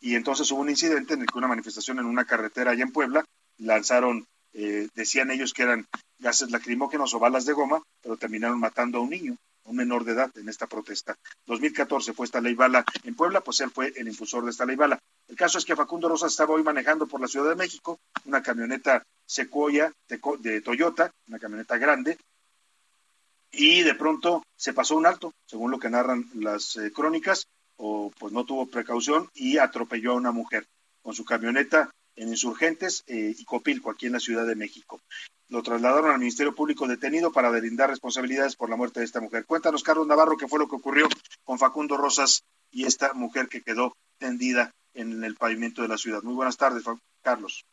y 0.00 0.14
entonces 0.14 0.50
hubo 0.50 0.60
un 0.60 0.70
incidente 0.70 1.14
en 1.14 1.22
el 1.22 1.26
que 1.26 1.38
una 1.38 1.48
manifestación 1.48 1.98
en 1.98 2.06
una 2.06 2.24
carretera 2.24 2.72
allá 2.72 2.82
en 2.82 2.92
Puebla 2.92 3.24
lanzaron, 3.58 4.26
eh, 4.52 4.88
decían 4.94 5.30
ellos 5.30 5.52
que 5.52 5.62
eran 5.62 5.86
gases 6.18 6.50
lacrimógenos 6.50 7.14
o 7.14 7.18
balas 7.18 7.44
de 7.46 7.52
goma, 7.52 7.82
pero 8.02 8.16
terminaron 8.16 8.60
matando 8.60 8.98
a 8.98 9.02
un 9.02 9.10
niño, 9.10 9.36
un 9.64 9.76
menor 9.76 10.04
de 10.04 10.12
edad 10.12 10.30
en 10.36 10.48
esta 10.48 10.66
protesta. 10.66 11.16
2014 11.46 12.12
fue 12.12 12.26
esta 12.26 12.40
ley 12.40 12.54
bala 12.54 12.84
en 13.04 13.14
Puebla, 13.14 13.40
pues 13.40 13.60
él 13.60 13.70
fue 13.70 13.92
el 13.96 14.08
impulsor 14.08 14.44
de 14.44 14.50
esta 14.50 14.66
ley 14.66 14.76
bala. 14.76 14.98
El 15.28 15.36
caso 15.36 15.58
es 15.58 15.64
que 15.64 15.76
Facundo 15.76 16.08
Rosa 16.08 16.26
estaba 16.26 16.54
hoy 16.54 16.62
manejando 16.62 17.06
por 17.06 17.20
la 17.20 17.28
Ciudad 17.28 17.50
de 17.50 17.56
México 17.56 17.98
una 18.24 18.42
camioneta 18.42 19.02
Sequoia 19.26 19.92
de, 20.08 20.60
Toyota, 20.60 21.10
una 21.26 21.38
camioneta 21.38 21.76
grande, 21.78 22.16
y 23.50 23.82
de 23.82 23.94
pronto 23.94 24.44
se 24.56 24.72
pasó 24.72 24.96
un 24.96 25.06
alto, 25.06 25.32
según 25.46 25.70
lo 25.70 25.78
que 25.78 25.90
narran 25.90 26.28
las 26.34 26.76
eh, 26.76 26.92
crónicas, 26.92 27.46
o 27.76 28.10
pues 28.18 28.32
no 28.32 28.44
tuvo 28.44 28.66
precaución 28.66 29.28
y 29.34 29.58
atropelló 29.58 30.12
a 30.12 30.16
una 30.16 30.32
mujer 30.32 30.66
con 31.02 31.14
su 31.14 31.24
camioneta 31.24 31.90
en 32.16 32.28
Insurgentes 32.28 33.04
eh, 33.06 33.34
y 33.36 33.44
Copilco, 33.44 33.90
aquí 33.90 34.06
en 34.06 34.12
la 34.12 34.20
Ciudad 34.20 34.46
de 34.46 34.56
México. 34.56 35.00
Lo 35.48 35.62
trasladaron 35.62 36.10
al 36.10 36.18
Ministerio 36.18 36.54
Público 36.54 36.88
detenido 36.88 37.30
para 37.30 37.52
delindar 37.52 37.90
responsabilidades 37.90 38.56
por 38.56 38.70
la 38.70 38.76
muerte 38.76 39.00
de 39.00 39.06
esta 39.06 39.20
mujer. 39.20 39.44
Cuéntanos, 39.44 39.82
Carlos 39.82 40.06
Navarro, 40.06 40.36
qué 40.36 40.48
fue 40.48 40.58
lo 40.58 40.66
que 40.68 40.76
ocurrió 40.76 41.08
con 41.44 41.58
Facundo 41.58 41.96
Rosas 41.96 42.42
y 42.70 42.84
esta 42.84 43.12
mujer 43.12 43.48
que 43.48 43.62
quedó 43.62 43.92
tendida 44.18 44.72
en 44.94 45.22
el 45.22 45.36
pavimento 45.36 45.82
de 45.82 45.88
la 45.88 45.98
ciudad. 45.98 46.22
Muy 46.22 46.34
buenas 46.34 46.56
tardes, 46.56 46.84
Carlos. 47.22 47.64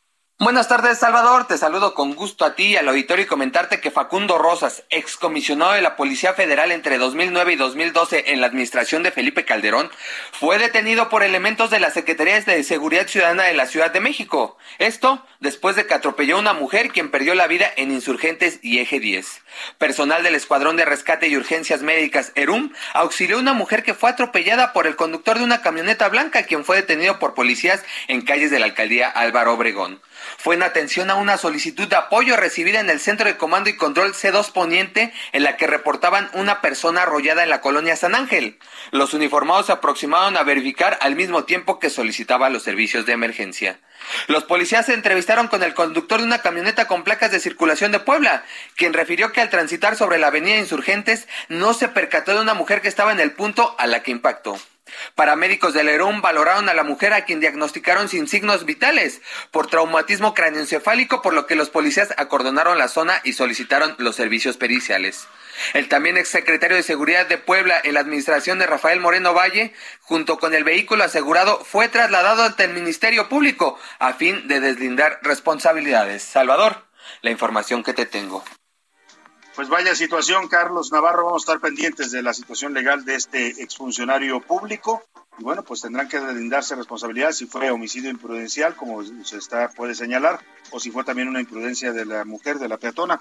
Buenas 0.44 0.68
tardes, 0.68 0.98
Salvador. 0.98 1.48
Te 1.48 1.58
saludo 1.58 1.94
con 1.94 2.16
gusto 2.16 2.44
a 2.44 2.54
ti 2.54 2.64
y 2.66 2.76
al 2.76 2.90
auditorio 2.90 3.24
y 3.24 3.28
comentarte 3.28 3.80
que 3.80 3.92
Facundo 3.92 4.38
Rosas, 4.38 4.84
excomisionado 4.90 5.72
de 5.72 5.82
la 5.82 5.96
Policía 5.96 6.34
Federal 6.34 6.74
entre 6.74 6.98
2009 6.98 7.54
y 7.54 7.56
2012 7.56 8.34
en 8.34 8.42
la 8.42 8.48
administración 8.48 9.04
de 9.04 9.12
Felipe 9.12 9.46
Calderón, 9.46 9.90
fue 10.34 10.58
detenido 10.58 11.08
por 11.08 11.24
elementos 11.24 11.70
de 11.70 11.80
la 11.80 11.92
Secretaría 11.92 12.42
de 12.42 12.62
Seguridad 12.66 13.08
Ciudadana 13.08 13.44
de 13.44 13.54
la 13.54 13.68
Ciudad 13.68 13.92
de 13.92 14.02
México. 14.02 14.58
Esto 14.80 15.26
después 15.40 15.78
de 15.78 15.88
que 15.88 15.94
atropelló 15.94 16.36
a 16.36 16.42
una 16.42 16.52
mujer 16.52 16.90
quien 16.90 17.10
perdió 17.10 17.36
la 17.36 17.48
vida 17.48 17.72
en 17.78 17.92
Insurgentes 17.92 18.60
y 18.62 18.80
Eje 18.80 19.00
10. 19.00 19.44
Personal 19.78 20.24
del 20.24 20.36
Escuadrón 20.36 20.76
de 20.76 20.84
Rescate 20.84 21.30
y 21.30 21.38
Urgencias 21.38 21.84
Médicas 21.84 22.34
ERUM 22.36 22.74
auxilió 22.94 23.38
a 23.38 23.40
una 23.40 23.54
mujer 23.54 23.84
que 23.84 23.94
fue 23.94 24.10
atropellada 24.10 24.74
por 24.74 24.88
el 24.88 24.98
conductor 24.98 25.38
de 25.38 25.46
una 25.46 25.62
camioneta 25.62 26.10
blanca 26.10 26.44
quien 26.44 26.66
fue 26.66 26.76
detenido 26.76 27.18
por 27.18 27.34
policías 27.34 27.82
en 28.10 28.24
calles 28.24 28.52
de 28.52 28.60
la 28.60 28.66
alcaldía 28.66 29.08
Álvaro 29.08 29.54
Obregón 29.54 30.02
fue 30.38 30.56
en 30.56 30.64
atención 30.64 31.10
a 31.10 31.16
una 31.16 31.38
solicitud 31.38 31.88
de 31.88 31.96
apoyo 31.96 32.36
recibida 32.38 32.80
en 32.80 32.90
el 32.90 33.00
Centro 33.00 33.28
de 33.28 33.38
Comando 33.38 33.70
y 33.70 33.78
Control 33.78 34.14
C2 34.14 34.52
Poniente, 34.52 35.14
en 35.32 35.44
la 35.44 35.58
que 35.58 35.68
reportaban 35.68 36.30
una 36.34 36.62
persona 36.62 37.04
arrollada 37.04 37.44
en 37.44 37.50
la 37.50 37.62
colonia 37.62 37.96
San 37.96 38.16
Ángel. 38.16 38.60
Los 38.92 39.14
uniformados 39.14 39.68
se 39.68 39.72
aproximaron 39.72 40.38
a 40.38 40.44
verificar 40.44 40.98
al 41.02 41.16
mismo 41.16 41.44
tiempo 41.44 41.80
que 41.80 41.90
solicitaba 41.90 42.50
los 42.50 42.64
servicios 42.64 43.06
de 43.06 43.14
emergencia. 43.14 43.80
Los 44.28 44.44
policías 44.44 44.86
se 44.86 44.94
entrevistaron 44.94 45.48
con 45.48 45.64
el 45.64 45.74
conductor 45.74 46.20
de 46.20 46.26
una 46.26 46.42
camioneta 46.42 46.88
con 46.88 47.04
placas 47.04 47.32
de 47.32 47.40
circulación 47.40 47.92
de 47.92 48.00
Puebla, 48.00 48.44
quien 48.76 48.94
refirió 48.94 49.32
que 49.32 49.42
al 49.42 49.50
transitar 49.50 49.96
sobre 49.96 50.18
la 50.18 50.28
avenida 50.28 50.58
Insurgentes 50.58 51.28
no 51.50 51.74
se 51.74 51.88
percató 51.88 52.34
de 52.34 52.42
una 52.42 52.54
mujer 52.54 52.82
que 52.82 52.88
estaba 52.88 53.12
en 53.12 53.20
el 53.20 53.32
punto 53.32 53.76
a 53.78 53.88
la 53.88 54.04
que 54.04 54.12
impactó. 54.12 54.58
Paramédicos 55.16 55.74
del 55.74 55.88
Lerón 55.88 56.22
valoraron 56.22 56.70
a 56.70 56.74
la 56.74 56.84
mujer 56.84 57.14
a 57.14 57.26
quien 57.26 57.40
diagnosticaron 57.40 58.10
sin 58.10 58.28
signos 58.28 58.66
vitales 58.66 59.22
por 59.52 59.68
traumatismo 59.68 60.34
cráneoencefálico, 60.34 61.22
por 61.22 61.34
lo 61.34 61.48
que 61.48 61.56
los 61.56 61.70
policías 61.70 62.14
acordonaron 62.18 62.78
la 62.78 62.88
zona 62.88 63.22
y 63.24 63.34
solicitaron 63.34 63.96
los 63.98 64.16
servicios 64.16 64.58
periciales. 64.58 65.28
El 65.74 65.88
también 65.88 66.18
exsecretario 66.18 66.78
de 66.78 66.84
Seguridad 66.84 67.28
de 67.28 67.38
Puebla 67.38 67.80
en 67.84 67.94
la 67.94 68.00
administración 68.00 68.60
de 68.60 68.68
Rafael 68.68 69.00
Moreno 69.00 69.34
Valle, 69.34 69.74
junto 70.02 70.40
con 70.40 70.54
el 70.54 70.64
vehículo 70.64 71.04
asegurado, 71.04 71.64
fue 71.64 71.90
trasladado 71.90 72.44
ante 72.44 72.64
el 72.64 72.74
Ministerio 72.74 73.30
Público 73.30 73.80
a 74.00 74.14
fin 74.14 74.48
de 74.48 74.60
deslindar 74.60 75.20
responsabilidades. 75.22 76.24
Salvador, 76.24 76.86
la 77.22 77.32
información 77.32 77.84
que 77.84 77.94
te 77.94 78.06
tengo. 78.06 78.44
Pues 79.56 79.70
vaya 79.70 79.94
situación, 79.94 80.48
Carlos 80.48 80.92
Navarro. 80.92 81.26
Vamos 81.26 81.44
a 81.44 81.46
estar 81.54 81.60
pendientes 81.60 82.10
de 82.10 82.24
la 82.24 82.34
situación 82.34 82.74
legal 82.74 83.06
de 83.06 83.14
este 83.14 83.62
exfuncionario 83.62 84.42
público. 84.42 85.04
Y 85.38 85.44
bueno, 85.44 85.62
pues 85.64 85.82
tendrán 85.82 86.10
que 86.10 86.20
brindarse 86.20 86.76
responsabilidad 86.76 87.34
si 87.34 87.46
fue 87.46 87.70
homicidio 87.70 88.10
imprudencial, 88.10 88.76
como 88.76 89.04
se 89.24 89.38
está, 89.38 89.70
puede 89.70 89.94
señalar, 89.94 90.40
o 90.72 90.80
si 90.80 90.90
fue 90.90 91.04
también 91.04 91.28
una 91.28 91.40
imprudencia 91.40 91.94
de 91.94 92.04
la 92.04 92.26
mujer, 92.26 92.58
de 92.58 92.68
la 92.68 92.78
peatona. 92.78 93.20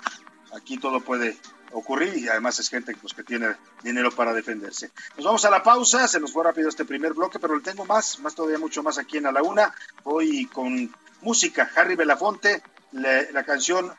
Aquí 0.55 0.79
todo 0.79 1.03
puede 1.03 1.37
ocurrir 1.71 2.16
y 2.16 2.29
además 2.29 2.59
es 2.61 2.71
gente 2.71 2.97
pues, 2.99 3.12
que 3.12 3.25
tiene 3.25 3.55
dinero 3.83 4.11
para 4.11 4.33
defenderse. 4.33 4.90
Nos 5.16 5.27
vamos 5.27 5.45
a 5.45 5.51
la 5.51 5.62
pausa, 5.62 6.09
se 6.09 6.18
nos 6.18 6.33
fue 6.33 6.45
rápido 6.45 6.71
este 6.71 6.87
primer 6.87 7.12
bloque, 7.12 7.40
pero 7.40 7.57
le 7.57 7.62
tengo 7.62 7.85
más, 7.85 8.21
más 8.21 8.35
todavía 8.35 8.59
mucho 8.59 8.83
más 8.83 8.97
aquí 8.97 9.18
en 9.18 9.27
A 9.27 9.33
la 9.33 9.42
Una. 9.42 9.75
Voy 10.03 10.47
con 10.47 10.95
música, 11.21 11.71
Harry 11.77 11.95
Belafonte, 11.95 12.62
la 12.92 13.45
canción 13.45 13.92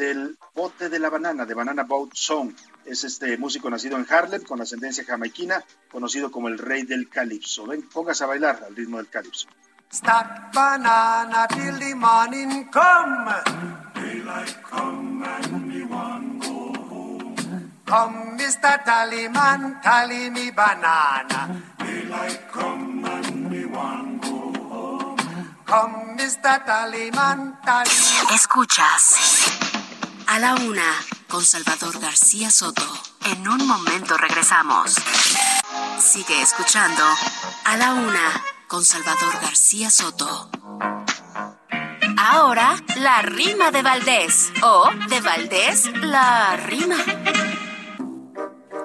del 0.00 0.38
bote 0.54 0.88
de 0.88 0.98
la 0.98 1.10
banana, 1.10 1.44
de 1.44 1.52
Banana 1.52 1.82
Boat 1.82 2.12
Song. 2.14 2.54
Es 2.86 3.04
este 3.04 3.36
músico 3.36 3.68
nacido 3.68 3.98
en 3.98 4.06
Harlem 4.08 4.42
con 4.44 4.58
ascendencia 4.62 5.04
jamaiquina, 5.04 5.62
conocido 5.92 6.30
como 6.30 6.48
el 6.48 6.56
rey 6.56 6.84
del 6.84 7.10
calipso. 7.10 7.66
Ven, 7.66 7.82
póngase 7.82 8.24
a 8.24 8.28
bailar 8.28 8.64
al 8.66 8.74
ritmo 8.74 8.96
del 8.96 9.08
calipso. 9.08 9.46
Stack 9.92 10.54
banana 10.54 11.46
till 11.48 11.78
the 11.78 11.94
morning 11.94 12.64
come. 12.70 13.30
Daylight 13.94 14.62
come 14.62 15.22
and 15.22 15.66
me 15.68 15.82
one 15.84 16.38
go 16.38 16.72
home. 16.88 17.72
Come, 17.84 18.38
Mr. 18.38 18.82
Tallyman, 18.82 19.82
tally 19.82 20.30
me 20.30 20.50
banana. 20.50 21.60
Daylight 21.78 22.48
come 22.50 23.04
and 23.04 23.50
me 23.50 23.66
one 23.66 24.18
go 24.22 24.52
home. 24.70 25.16
Come, 25.66 26.16
Mr. 26.16 26.64
Tallyman, 26.64 27.60
tally. 27.60 28.34
Escuchas. 28.34 29.79
A 30.32 30.38
la 30.38 30.54
una, 30.54 30.94
con 31.28 31.42
Salvador 31.42 31.98
García 31.98 32.52
Soto. 32.52 32.84
En 33.32 33.48
un 33.48 33.66
momento 33.66 34.16
regresamos. 34.16 34.94
Sigue 35.98 36.40
escuchando 36.40 37.02
A 37.64 37.76
la 37.76 37.94
una, 37.94 38.40
con 38.68 38.84
Salvador 38.84 39.32
García 39.42 39.90
Soto. 39.90 40.48
Ahora, 42.16 42.76
la 43.00 43.22
rima 43.22 43.72
de 43.72 43.82
Valdés. 43.82 44.52
O, 44.62 44.88
de 45.08 45.20
Valdés, 45.20 45.90
la 46.00 46.56
rima. 46.58 46.94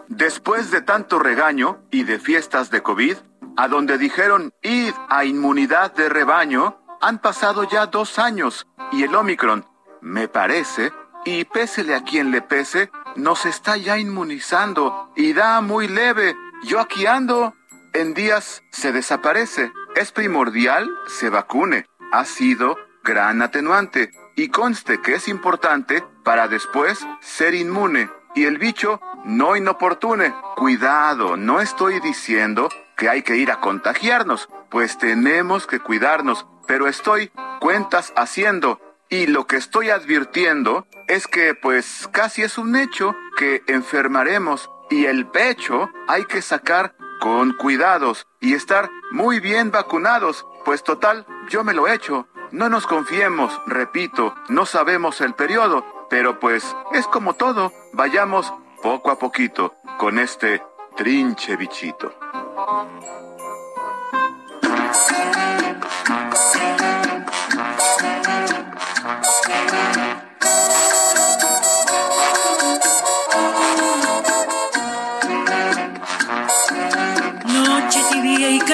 Después 0.07 0.71
de 0.71 0.81
tanto 0.81 1.19
regaño 1.19 1.77
y 1.91 2.05
de 2.05 2.17
fiestas 2.17 2.71
de 2.71 2.81
COVID, 2.81 3.17
a 3.55 3.67
donde 3.67 3.99
dijeron 3.99 4.51
id 4.63 4.95
a 5.09 5.25
inmunidad 5.25 5.93
de 5.93 6.09
rebaño, 6.09 6.81
han 7.01 7.19
pasado 7.19 7.65
ya 7.65 7.85
dos 7.85 8.17
años 8.17 8.65
y 8.91 9.03
el 9.03 9.13
Omicron, 9.13 9.67
me 10.01 10.27
parece, 10.27 10.91
y 11.25 11.43
pésele 11.45 11.95
a 11.95 12.03
quien 12.03 12.31
le 12.31 12.41
pese, 12.41 12.91
nos 13.15 13.45
está 13.45 13.75
ya 13.75 13.97
inmunizando 13.97 15.11
y 15.15 15.33
da 15.33 15.59
muy 15.61 15.87
leve. 15.87 16.35
Yo 16.63 16.79
aquí 16.79 17.05
ando. 17.05 17.53
En 17.93 18.13
días 18.13 18.61
se 18.71 18.91
desaparece. 18.91 19.71
Es 19.95 20.11
primordial 20.11 20.89
se 21.07 21.29
vacune. 21.29 21.85
Ha 22.11 22.25
sido 22.25 22.77
gran 23.03 23.41
atenuante 23.41 24.11
y 24.35 24.49
conste 24.49 25.01
que 25.01 25.15
es 25.15 25.27
importante 25.27 26.03
para 26.23 26.47
después 26.47 27.05
ser 27.21 27.55
inmune 27.55 28.09
y 28.35 28.43
el 28.43 28.57
bicho 28.57 28.99
no 29.23 29.55
inoportune. 29.55 30.33
Cuidado, 30.55 31.37
no 31.37 31.61
estoy 31.61 31.99
diciendo 32.01 32.69
que 32.97 33.09
hay 33.09 33.23
que 33.23 33.37
ir 33.37 33.51
a 33.51 33.59
contagiarnos, 33.59 34.49
pues 34.69 34.97
tenemos 34.97 35.67
que 35.67 35.79
cuidarnos, 35.79 36.45
pero 36.67 36.87
estoy 36.87 37.31
cuentas 37.59 38.13
haciendo 38.15 38.79
y 39.09 39.27
lo 39.27 39.47
que 39.47 39.57
estoy 39.57 39.89
advirtiendo 39.89 40.87
es 41.07 41.27
que 41.27 41.55
pues 41.55 42.09
casi 42.11 42.43
es 42.43 42.57
un 42.57 42.75
hecho 42.75 43.15
que 43.37 43.63
enfermaremos 43.67 44.69
y 44.89 45.05
el 45.05 45.27
pecho 45.27 45.89
hay 46.07 46.25
que 46.25 46.41
sacar 46.41 46.95
con 47.19 47.53
cuidados 47.53 48.27
y 48.39 48.53
estar 48.53 48.89
muy 49.11 49.39
bien 49.39 49.71
vacunados, 49.71 50.45
pues 50.63 50.83
total, 50.83 51.25
yo 51.49 51.63
me 51.63 51.73
lo 51.73 51.87
he 51.87 51.93
hecho. 51.93 52.27
No 52.51 52.69
nos 52.69 52.85
confiemos, 52.85 53.59
repito, 53.65 54.35
no 54.49 54.65
sabemos 54.65 55.21
el 55.21 55.33
periodo, 55.33 55.85
pero 56.09 56.39
pues 56.39 56.75
es 56.93 57.07
como 57.07 57.33
todo, 57.33 57.71
vayamos 57.93 58.53
poco 58.81 59.09
a 59.11 59.17
poquito 59.17 59.73
con 59.97 60.19
este 60.19 60.61
trinche 60.95 61.55
bichito. 61.55 62.13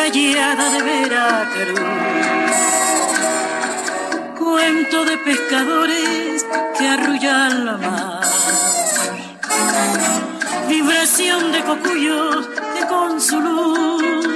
Callada 0.02 0.66
de 0.72 0.82
Veracruz. 0.82 1.80
Cuento 4.40 5.06
de 5.06 5.18
pescadores 5.18 6.46
que 6.78 6.88
arrullan 6.88 7.66
la 7.66 7.78
mar. 7.78 8.22
Vibración 10.68 11.52
de 11.52 11.62
cocuyos 11.62 12.48
que 12.74 12.84
con 12.88 13.22
su 13.22 13.40
luz 13.40 14.28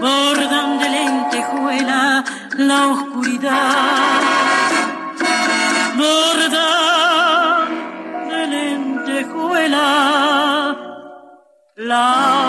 bordan 0.00 0.78
de 0.80 0.88
lentejuela 0.96 2.24
la 2.58 2.88
oscuridad. 2.88 4.20
Bordan 5.96 7.68
de 8.28 8.46
lentejuela 8.54 9.86
la 11.76 12.39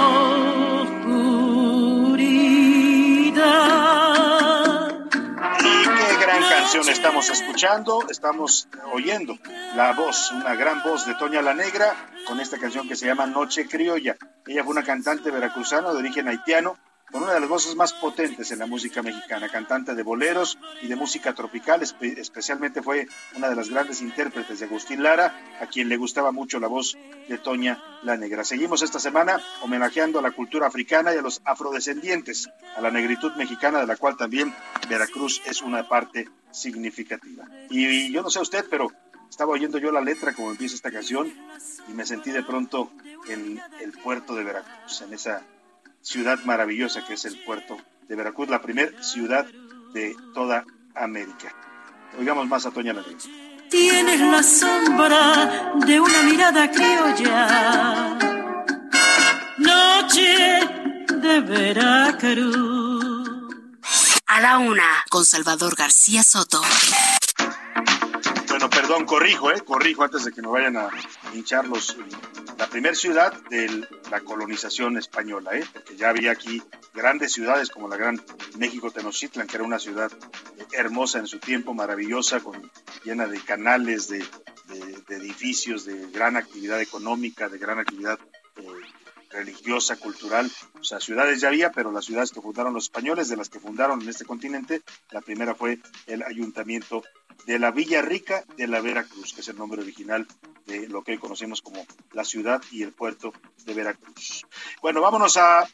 estamos 6.79 7.29
escuchando, 7.29 8.05
estamos 8.09 8.69
oyendo 8.93 9.37
la 9.75 9.91
voz, 9.91 10.31
una 10.31 10.55
gran 10.55 10.81
voz 10.81 11.05
de 11.05 11.15
Toña 11.15 11.41
la 11.41 11.53
Negra 11.53 11.93
con 12.25 12.39
esta 12.39 12.57
canción 12.57 12.87
que 12.87 12.95
se 12.95 13.05
llama 13.05 13.25
Noche 13.25 13.67
Criolla. 13.67 14.15
Ella 14.47 14.63
fue 14.63 14.71
una 14.71 14.83
cantante 14.83 15.31
veracruzana 15.31 15.91
de 15.91 15.97
origen 15.97 16.29
haitiano 16.29 16.77
con 17.11 17.23
una 17.23 17.33
de 17.33 17.41
las 17.41 17.49
voces 17.49 17.75
más 17.75 17.93
potentes 17.93 18.51
en 18.51 18.59
la 18.59 18.65
música 18.65 19.01
mexicana, 19.01 19.49
cantante 19.49 19.93
de 19.95 20.03
boleros 20.03 20.57
y 20.81 20.87
de 20.87 20.95
música 20.95 21.33
tropical, 21.33 21.81
especialmente 21.81 22.81
fue 22.81 23.07
una 23.35 23.49
de 23.49 23.55
las 23.55 23.69
grandes 23.69 24.01
intérpretes 24.01 24.59
de 24.59 24.65
Agustín 24.65 25.03
Lara, 25.03 25.57
a 25.59 25.67
quien 25.67 25.89
le 25.89 25.97
gustaba 25.97 26.31
mucho 26.31 26.59
la 26.59 26.67
voz 26.67 26.97
de 27.27 27.37
Toña 27.37 27.83
la 28.03 28.15
Negra. 28.15 28.43
Seguimos 28.43 28.81
esta 28.81 28.99
semana 28.99 29.41
homenajeando 29.61 30.19
a 30.19 30.21
la 30.21 30.31
cultura 30.31 30.67
africana 30.67 31.13
y 31.13 31.17
a 31.17 31.21
los 31.21 31.41
afrodescendientes, 31.43 32.49
a 32.75 32.81
la 32.81 32.91
negritud 32.91 33.33
mexicana, 33.35 33.81
de 33.81 33.87
la 33.87 33.97
cual 33.97 34.15
también 34.15 34.53
Veracruz 34.87 35.41
es 35.45 35.61
una 35.61 35.87
parte 35.87 36.29
significativa. 36.51 37.45
Y, 37.69 38.11
yo 38.11 38.21
no 38.21 38.29
sé 38.29 38.39
usted, 38.39 38.65
pero 38.69 38.87
estaba 39.29 39.51
oyendo 39.51 39.77
yo 39.77 39.91
la 39.91 40.01
letra 40.01 40.33
como 40.33 40.51
empieza 40.51 40.75
esta 40.75 40.91
canción 40.91 41.31
y 41.89 41.93
me 41.93 42.05
sentí 42.05 42.31
de 42.31 42.43
pronto 42.43 42.91
en 43.27 43.61
el 43.81 43.91
puerto 43.91 44.35
de 44.35 44.43
Veracruz, 44.43 45.01
en 45.01 45.13
esa 45.13 45.43
ciudad 46.01 46.39
maravillosa 46.45 47.05
que 47.05 47.13
es 47.13 47.25
el 47.25 47.37
puerto 47.43 47.77
de 48.07 48.15
Veracruz, 48.15 48.49
la 48.49 48.61
primera 48.61 49.01
ciudad 49.03 49.45
de 49.93 50.15
toda 50.33 50.65
América. 50.95 51.53
Oigamos 52.19 52.47
más 52.47 52.65
a 52.65 52.71
Toña 52.71 52.93
Ladrón. 52.93 53.17
Tienes 53.69 54.19
la 54.19 54.43
sombra 54.43 55.73
de 55.85 55.99
una 55.99 56.23
mirada 56.23 56.69
criolla, 56.69 58.17
noche 59.57 60.59
de 61.07 61.39
Veracruz. 61.39 63.27
A 64.27 64.41
la 64.41 64.57
una, 64.57 65.05
con 65.09 65.25
Salvador 65.25 65.75
García 65.75 66.23
Soto. 66.23 66.61
Bueno, 68.49 68.69
perdón, 68.69 69.05
corrijo, 69.05 69.51
¿eh? 69.51 69.61
Corrijo 69.61 70.03
antes 70.03 70.25
de 70.25 70.31
que 70.31 70.41
me 70.41 70.49
vayan 70.49 70.75
a 70.77 70.89
hinchar 71.33 71.65
los 71.65 71.97
la 72.61 72.67
primera 72.67 72.93
ciudad 72.93 73.33
de 73.49 73.87
la 74.11 74.19
colonización 74.19 74.95
española, 74.95 75.49
¿eh? 75.57 75.63
porque 75.73 75.97
ya 75.97 76.09
había 76.09 76.31
aquí 76.31 76.61
grandes 76.93 77.31
ciudades 77.31 77.71
como 77.71 77.87
la 77.87 77.97
gran 77.97 78.23
México 78.59 78.91
Tenochtitlan, 78.91 79.47
que 79.47 79.55
era 79.55 79.65
una 79.65 79.79
ciudad 79.79 80.11
hermosa 80.71 81.17
en 81.17 81.25
su 81.25 81.39
tiempo, 81.39 81.73
maravillosa, 81.73 82.39
con, 82.39 82.71
llena 83.03 83.25
de 83.25 83.39
canales, 83.39 84.09
de, 84.09 84.23
edificios, 85.09 85.85
de 85.85 86.11
gran 86.11 86.37
actividad 86.37 86.79
económica, 86.79 87.49
de 87.49 87.57
gran 87.57 87.79
actividad 87.79 88.19
religiosa, 89.31 89.95
cultural. 89.97 90.51
O 90.79 90.83
sea, 90.83 90.99
ciudades 90.99 91.41
ya 91.41 91.49
había, 91.49 91.71
pero 91.71 91.91
las 91.91 92.05
ciudades 92.05 92.31
que 92.31 92.41
fundaron 92.41 92.73
los 92.73 92.85
españoles, 92.85 93.29
de 93.29 93.37
las 93.37 93.49
que 93.49 93.59
fundaron 93.59 94.01
en 94.01 94.09
este 94.09 94.25
continente, 94.25 94.81
la 95.11 95.21
primera 95.21 95.55
fue 95.55 95.79
el 96.07 96.23
ayuntamiento 96.23 97.03
de 97.45 97.59
la 97.59 97.71
Villa 97.71 98.01
Rica 98.01 98.43
de 98.57 98.67
la 98.67 98.81
Veracruz, 98.81 99.33
que 99.33 99.41
es 99.41 99.47
el 99.47 99.57
nombre 99.57 99.81
original 99.81 100.27
de 100.65 100.87
lo 100.87 101.03
que 101.03 101.13
hoy 101.13 101.17
conocemos 101.17 101.61
como 101.61 101.85
la 102.13 102.23
ciudad 102.23 102.61
y 102.71 102.83
el 102.83 102.93
puerto 102.93 103.33
de 103.65 103.73
Veracruz. 103.73 104.45
Bueno, 104.81 105.01
vámonos 105.01 105.37
a 105.37 105.67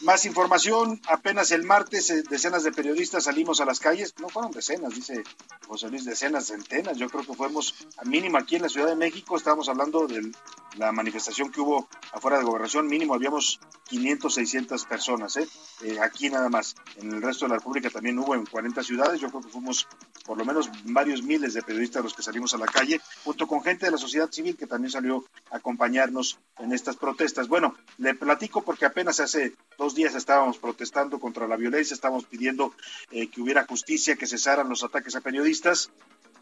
Más 0.00 0.26
información, 0.26 1.00
apenas 1.08 1.50
el 1.50 1.62
martes 1.62 2.10
eh, 2.10 2.22
decenas 2.28 2.64
de 2.64 2.72
periodistas 2.72 3.24
salimos 3.24 3.60
a 3.60 3.64
las 3.64 3.80
calles, 3.80 4.14
no 4.20 4.28
fueron 4.28 4.52
decenas, 4.52 4.94
dice 4.94 5.22
José 5.66 5.88
Luis, 5.88 6.04
decenas, 6.04 6.46
centenas, 6.46 6.98
yo 6.98 7.08
creo 7.08 7.24
que 7.24 7.34
fuimos 7.34 7.74
a 7.96 8.04
mínimo 8.04 8.36
aquí 8.36 8.56
en 8.56 8.62
la 8.62 8.68
Ciudad 8.68 8.88
de 8.88 8.96
México, 8.96 9.36
estábamos 9.36 9.68
hablando 9.68 10.06
de 10.06 10.32
la 10.76 10.92
manifestación 10.92 11.50
que 11.50 11.60
hubo 11.60 11.88
afuera 12.12 12.38
de 12.38 12.44
gobernación, 12.44 12.86
mínimo 12.86 13.14
habíamos 13.14 13.60
500, 13.88 14.34
600 14.34 14.84
personas, 14.84 15.36
¿eh? 15.36 15.48
¿eh? 15.82 15.98
aquí 16.00 16.28
nada 16.28 16.48
más, 16.48 16.74
en 16.96 17.12
el 17.12 17.22
resto 17.22 17.44
de 17.44 17.50
la 17.50 17.56
República 17.56 17.88
también 17.88 18.18
hubo 18.18 18.34
en 18.34 18.44
40 18.46 18.82
ciudades, 18.82 19.20
yo 19.20 19.28
creo 19.30 19.42
que 19.42 19.48
fuimos 19.48 19.86
por 20.24 20.38
lo 20.38 20.44
menos 20.44 20.70
varios 20.84 21.22
miles 21.22 21.54
de 21.54 21.62
periodistas 21.62 22.02
los 22.02 22.14
que 22.14 22.22
salimos 22.22 22.54
a 22.54 22.58
la 22.58 22.66
calle, 22.66 23.00
junto 23.24 23.46
con 23.46 23.62
gente 23.62 23.86
de 23.86 23.92
la 23.92 23.98
sociedad 23.98 24.30
civil 24.30 24.56
que 24.56 24.66
también 24.66 24.90
salió 24.90 25.24
a 25.50 25.58
acompañarnos 25.58 26.38
en 26.58 26.72
estas 26.72 26.96
protestas. 26.96 27.48
Bueno, 27.48 27.74
le 27.98 28.14
platico 28.14 28.62
porque 28.62 28.86
apenas 28.86 29.20
hace 29.20 29.54
dos 29.78 29.94
días 29.94 30.14
estábamos 30.14 30.58
protestando 30.58 31.18
contra 31.18 31.48
la 31.48 31.56
violencia, 31.56 31.94
estábamos 31.94 32.24
pidiendo 32.24 32.74
eh, 33.10 33.28
que 33.28 33.40
hubiera 33.40 33.66
justicia, 33.66 34.16
que 34.16 34.26
cesaran 34.26 34.68
los 34.68 34.84
ataques 34.84 35.16
a 35.16 35.20
periodistas. 35.20 35.90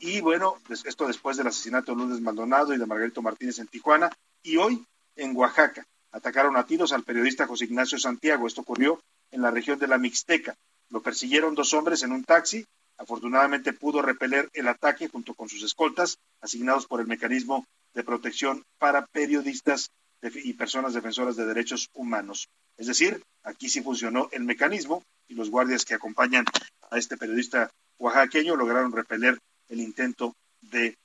Y 0.00 0.20
bueno, 0.20 0.56
esto 0.68 1.06
después 1.06 1.36
del 1.36 1.46
asesinato 1.46 1.92
de 1.92 1.98
Lourdes 1.98 2.20
Maldonado 2.20 2.74
y 2.74 2.78
de 2.78 2.86
Margarito 2.86 3.22
Martínez 3.22 3.58
en 3.58 3.68
Tijuana. 3.68 4.10
Y 4.42 4.56
hoy 4.56 4.84
en 5.16 5.36
Oaxaca 5.36 5.86
atacaron 6.10 6.56
a 6.56 6.66
tiros 6.66 6.92
al 6.92 7.04
periodista 7.04 7.46
José 7.46 7.66
Ignacio 7.66 7.98
Santiago. 7.98 8.46
Esto 8.46 8.62
ocurrió 8.62 9.00
en 9.30 9.42
la 9.42 9.50
región 9.50 9.78
de 9.78 9.86
la 9.86 9.98
Mixteca. 9.98 10.56
Lo 10.90 11.02
persiguieron 11.02 11.54
dos 11.54 11.72
hombres 11.72 12.02
en 12.02 12.12
un 12.12 12.24
taxi. 12.24 12.66
Afortunadamente 12.98 13.72
pudo 13.72 14.02
repeler 14.02 14.48
el 14.52 14.68
ataque 14.68 15.08
junto 15.08 15.34
con 15.34 15.48
sus 15.48 15.62
escoltas 15.62 16.18
asignados 16.40 16.86
por 16.86 17.00
el 17.00 17.06
mecanismo 17.06 17.64
de 17.94 18.04
protección 18.04 18.64
para 18.78 19.06
periodistas 19.06 19.90
y 20.22 20.52
personas 20.52 20.94
defensoras 20.94 21.36
de 21.36 21.46
derechos 21.46 21.90
humanos. 21.94 22.48
Es 22.76 22.86
decir, 22.86 23.22
aquí 23.42 23.68
sí 23.68 23.82
funcionó 23.82 24.28
el 24.32 24.44
mecanismo 24.44 25.02
y 25.28 25.34
los 25.34 25.50
guardias 25.50 25.84
que 25.84 25.94
acompañan 25.94 26.44
a 26.90 26.98
este 26.98 27.16
periodista 27.16 27.70
oaxaqueño 27.98 28.56
lograron 28.56 28.92
repeler 28.92 29.38
el 29.68 29.80
intento 29.80 30.34
de 30.60 30.96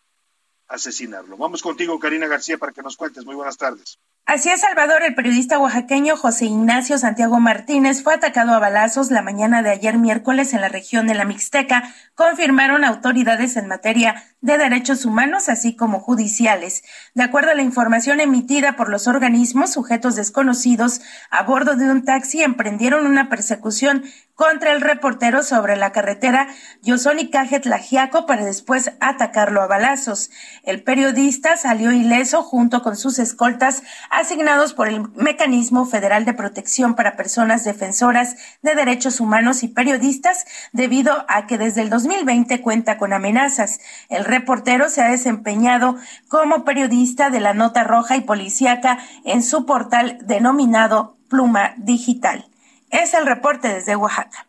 asesinarlo. 0.68 1.38
Vamos 1.38 1.62
contigo, 1.62 2.00
Karina 2.00 2.28
García, 2.28 2.58
para 2.58 2.74
que 2.74 2.82
nos 2.82 2.98
cuentes. 2.98 3.26
Muy 3.26 3.36
buenas 3.36 3.58
tardes. 3.58 3.98
Así 4.28 4.50
es, 4.50 4.60
Salvador, 4.60 5.04
el 5.04 5.16
periodista 5.16 5.58
oaxaqueño 5.58 6.18
José 6.18 6.48
Ignacio 6.48 6.98
Santiago 6.98 7.40
Martínez 7.40 8.04
fue 8.04 8.14
atacado 8.14 8.54
a 8.54 8.60
balazos 8.60 9.10
la 9.10 9.22
mañana 9.22 9.62
de 9.62 9.70
ayer 9.70 9.98
miércoles 9.98 10.54
en 10.54 10.60
la 10.60 10.68
región 10.68 11.08
de 11.08 11.16
la 11.16 11.24
Mixteca, 11.24 11.96
confirmaron 12.14 12.84
autoridades 12.84 13.56
en 13.56 13.70
materia 13.70 14.22
de 14.42 14.58
derechos 14.58 15.06
humanos, 15.06 15.48
así 15.48 15.78
como 15.78 16.02
judiciales. 16.02 16.84
De 17.14 17.24
acuerdo 17.24 17.52
a 17.52 17.56
la 17.56 17.62
información 17.62 18.20
emitida 18.20 18.76
por 18.76 18.90
los 18.90 19.08
organismos, 19.08 19.72
sujetos 19.72 20.16
desconocidos 20.16 21.00
a 21.32 21.44
bordo 21.44 21.78
de 21.78 21.90
un 21.90 22.04
taxi 22.04 22.44
emprendieron 22.44 23.08
una 23.08 23.30
persecución 23.30 24.04
contra 24.36 24.72
el 24.72 24.82
reportero 24.82 25.42
sobre 25.42 25.76
la 25.78 25.92
carretera 25.92 26.48
Yosoni 26.84 27.32
Cajet 27.32 27.66
Lagiaco 27.66 28.28
para 28.28 28.46
después 28.46 28.92
atacarlo 29.00 29.64
a 29.64 29.68
balazos. 29.68 30.30
El 30.62 30.84
periodista 30.84 31.58
salió 31.58 31.92
ileso 31.92 32.44
junto 32.44 32.84
con 32.84 32.96
sus 32.96 33.18
escoltas 33.18 33.82
asignados 34.18 34.74
por 34.74 34.88
el 34.88 35.08
Mecanismo 35.14 35.86
Federal 35.86 36.26
de 36.26 36.34
Protección 36.34 36.96
para 36.96 37.16
Personas 37.16 37.64
Defensoras 37.64 38.36
de 38.64 38.74
Derechos 38.74 39.20
Humanos 39.20 39.62
y 39.62 39.68
Periodistas 39.68 40.46
debido 40.74 41.24
a 41.30 41.46
que 41.46 41.60
desde 41.60 41.84
el 41.84 41.92
2020 41.92 42.62
cuenta 42.62 42.98
con 42.98 43.14
amenazas. 43.14 43.80
El 44.10 44.26
reportero 44.26 44.90
se 44.90 45.04
ha 45.04 45.10
desempeñado 45.10 45.98
como 46.30 46.66
periodista 46.66 47.30
de 47.30 47.42
la 47.42 47.54
Nota 47.54 47.84
Roja 47.84 48.18
y 48.18 48.22
Policíaca 48.22 48.98
en 49.24 49.44
su 49.44 49.68
portal 49.68 50.18
denominado 50.22 51.16
Pluma 51.30 51.76
Digital. 51.78 52.50
Es 52.90 53.14
el 53.14 53.28
reporte 53.28 53.68
desde 53.68 53.96
Oaxaca. 53.96 54.48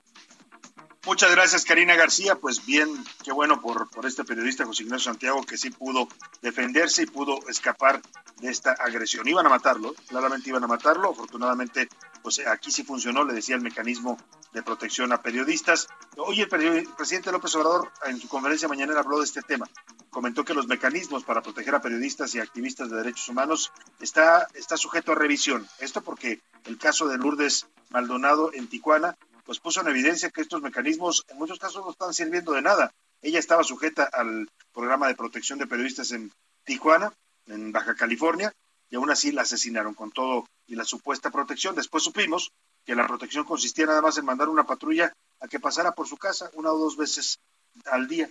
Muchas 1.09 1.31
gracias, 1.31 1.64
Karina 1.64 1.97
García. 1.97 2.35
Pues 2.35 2.66
bien, 2.66 2.87
qué 3.25 3.33
bueno 3.33 3.62
por, 3.62 3.88
por 3.88 4.05
este 4.05 4.25
periodista 4.25 4.66
José 4.66 4.83
Ignacio 4.83 5.11
Santiago 5.11 5.42
que 5.42 5.57
sí 5.57 5.71
pudo 5.71 6.07
defenderse 6.42 7.05
y 7.05 7.07
pudo 7.07 7.38
escapar 7.49 8.03
de 8.42 8.51
esta 8.51 8.73
agresión. 8.73 9.27
Iban 9.27 9.47
a 9.47 9.49
matarlo, 9.49 9.94
claramente 10.07 10.51
iban 10.51 10.64
a 10.64 10.66
matarlo. 10.66 11.12
Afortunadamente, 11.12 11.88
pues 12.23 12.47
aquí 12.47 12.71
sí 12.71 12.85
funcionó, 12.85 13.25
le 13.25 13.33
decía 13.33 13.57
el 13.57 13.62
mecanismo 13.62 14.18
de 14.53 14.62
protección 14.62 15.11
a 15.12 15.23
periodistas. 15.23 15.88
Hoy 16.18 16.42
el, 16.42 16.49
presidente 16.49 17.33
López 17.33 17.55
Obrador 17.55 17.90
en 18.05 18.21
su 18.21 18.29
conferencia 18.29 18.68
mañana 18.68 19.01
habló 19.01 19.18
de 19.18 19.25
este 19.25 19.40
tema. 19.40 19.66
Comentó 20.11 20.44
que 20.44 20.53
los 20.53 20.66
mecanismos 20.66 21.25
para 21.25 21.40
proteger 21.40 21.75
a 21.75 21.81
periodistas 21.81 22.35
y 22.35 22.40
activistas 22.40 22.90
de 22.90 22.99
derechos 22.99 23.31
humanos 23.31 23.73
está, 23.99 24.47
está 24.53 24.77
sujeto 24.77 25.12
a 25.12 25.14
revisión. 25.14 25.66
Esto 25.79 26.03
porque 26.03 26.42
el 26.66 26.77
caso 26.77 27.09
de 27.09 27.16
Lourdes 27.16 27.66
Maldonado 27.88 28.53
en 28.53 28.68
Tijuana 28.68 29.16
pues 29.48 29.61
puso 29.61 29.80
en 29.80 29.88
evidencia 29.88 30.28
que 30.28 30.42
estos 30.42 30.61
mecanismos 30.61 31.24
en 31.26 31.38
muchos 31.38 31.58
casos 31.58 31.82
no 31.82 31.90
están 31.90 32.12
sirviendo 32.12 32.52
de 32.52 32.61
nada. 32.61 32.92
Ella 33.22 33.38
estaba 33.38 33.64
sujeta 33.64 34.04
al 34.04 34.46
programa 34.74 35.08
de 35.08 35.14
protección 35.14 35.58
de 35.58 35.66
periodistas 35.66 36.12
en 36.12 36.30
Tijuana, 36.64 37.14
en 37.46 37.72
Baja 37.72 37.94
California, 37.94 38.52
y 38.90 38.96
aún 38.96 39.11
así 39.11 39.32
la 39.32 39.40
asesinaron 39.40 39.94
con 39.94 40.12
todo 40.12 40.46
y 40.66 40.74
la 40.74 40.84
supuesta 40.84 41.30
protección. 41.30 41.74
Después 41.74 42.04
supimos 42.04 42.52
que 42.84 42.94
la 42.94 43.06
protección 43.06 43.44
consistía 43.44 43.87
nada 43.87 44.02
más 44.02 44.18
en 44.18 44.26
mandar 44.26 44.50
una 44.50 44.66
patrulla 44.66 45.14
a 45.40 45.48
que 45.48 45.58
pasara 45.58 45.92
por 45.92 46.06
su 46.06 46.18
casa 46.18 46.50
una 46.52 46.70
o 46.70 46.76
dos 46.76 46.98
veces 46.98 47.38
al 47.87 48.06
día. 48.06 48.28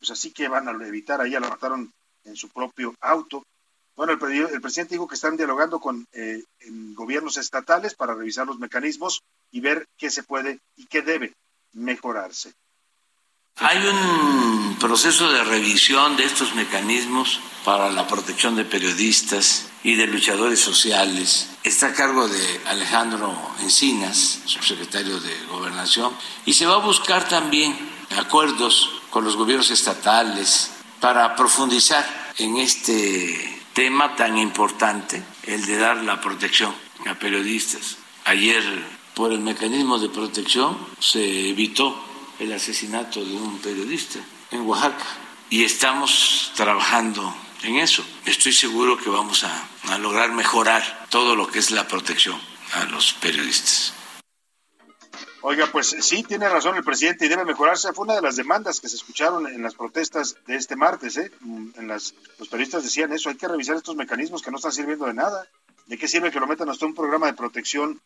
Pues 0.00 0.10
así 0.10 0.32
que 0.32 0.48
van 0.48 0.66
a 0.66 0.72
evitar, 0.84 1.20
ahí 1.20 1.30
la 1.30 1.38
mataron 1.48 1.92
en 2.24 2.34
su 2.34 2.48
propio 2.48 2.92
auto. 3.00 3.44
Bueno, 3.94 4.14
el, 4.14 4.18
presidente 4.18 4.96
dijo 4.96 5.06
que 5.06 5.14
están 5.14 5.36
dialogando 5.36 5.78
con 5.78 6.08
eh, 6.12 6.42
gobiernos 6.96 7.36
estatales 7.36 7.94
para 7.94 8.16
revisar 8.16 8.48
los 8.48 8.58
mecanismos 8.58 9.22
y 9.50 9.60
ver 9.60 9.86
qué 9.96 10.10
se 10.10 10.22
puede 10.22 10.60
y 10.76 10.86
qué 10.86 11.02
debe 11.02 11.34
mejorarse. 11.72 12.54
Hay 13.58 13.78
un 13.86 14.76
proceso 14.78 15.32
de 15.32 15.42
revisión 15.42 16.16
de 16.16 16.24
estos 16.24 16.54
mecanismos 16.54 17.40
para 17.64 17.90
la 17.90 18.06
protección 18.06 18.54
de 18.54 18.66
periodistas 18.66 19.70
y 19.82 19.94
de 19.94 20.06
luchadores 20.06 20.60
sociales. 20.60 21.48
Está 21.64 21.86
a 21.86 21.94
cargo 21.94 22.28
de 22.28 22.60
Alejandro 22.66 23.34
Encinas, 23.62 24.40
subsecretario 24.44 25.18
de 25.20 25.46
Gobernación, 25.46 26.12
y 26.44 26.52
se 26.52 26.66
va 26.66 26.74
a 26.74 26.84
buscar 26.84 27.28
también 27.28 27.74
acuerdos 28.18 28.90
con 29.08 29.24
los 29.24 29.36
gobiernos 29.36 29.70
estatales 29.70 30.70
para 31.00 31.34
profundizar 31.34 32.04
en 32.38 32.58
este 32.58 33.62
tema 33.72 34.16
tan 34.16 34.36
importante, 34.36 35.22
el 35.44 35.64
de 35.64 35.76
dar 35.76 35.96
la 35.98 36.20
protección 36.20 36.74
a 37.06 37.14
periodistas. 37.14 37.96
Ayer, 38.24 38.62
por 39.16 39.32
el 39.32 39.40
mecanismo 39.40 39.98
de 39.98 40.10
protección, 40.10 40.76
se 41.00 41.48
evitó 41.48 41.98
el 42.38 42.52
asesinato 42.52 43.24
de 43.24 43.32
un 43.32 43.58
periodista 43.60 44.18
en 44.50 44.60
Oaxaca 44.66 45.06
y 45.48 45.64
estamos 45.64 46.52
trabajando 46.54 47.34
en 47.62 47.76
eso. 47.76 48.04
Estoy 48.26 48.52
seguro 48.52 48.98
que 48.98 49.08
vamos 49.08 49.42
a, 49.42 49.68
a 49.88 49.96
lograr 49.96 50.32
mejorar 50.32 51.06
todo 51.08 51.34
lo 51.34 51.48
que 51.48 51.60
es 51.60 51.70
la 51.70 51.88
protección 51.88 52.38
a 52.74 52.84
los 52.84 53.14
periodistas. 53.14 53.94
Oiga, 55.40 55.66
pues 55.72 55.96
sí, 56.00 56.22
tiene 56.22 56.48
razón 56.48 56.76
el 56.76 56.84
presidente 56.84 57.24
y 57.24 57.28
debe 57.28 57.44
mejorarse. 57.44 57.92
Fue 57.94 58.04
una 58.04 58.16
de 58.16 58.20
las 58.20 58.36
demandas 58.36 58.80
que 58.80 58.88
se 58.88 58.96
escucharon 58.96 59.46
en 59.46 59.62
las 59.62 59.76
protestas 59.76 60.36
de 60.46 60.56
este 60.56 60.76
martes. 60.76 61.16
¿eh? 61.16 61.30
Mm, 61.40 61.68
en 61.76 61.88
las, 61.88 62.14
los 62.38 62.48
periodistas 62.48 62.82
decían 62.82 63.12
eso, 63.12 63.30
hay 63.30 63.36
que 63.36 63.48
revisar 63.48 63.76
estos 63.76 63.96
mecanismos 63.96 64.42
que 64.42 64.50
no 64.50 64.56
están 64.56 64.72
sirviendo 64.72 65.06
de 65.06 65.14
nada. 65.14 65.48
¿De 65.86 65.96
qué 65.96 66.08
sirve 66.08 66.32
que 66.32 66.40
lo 66.40 66.48
metan 66.48 66.68
hasta 66.68 66.84
un 66.84 66.94
programa 66.94 67.26
de 67.26 67.34
protección 67.34 68.00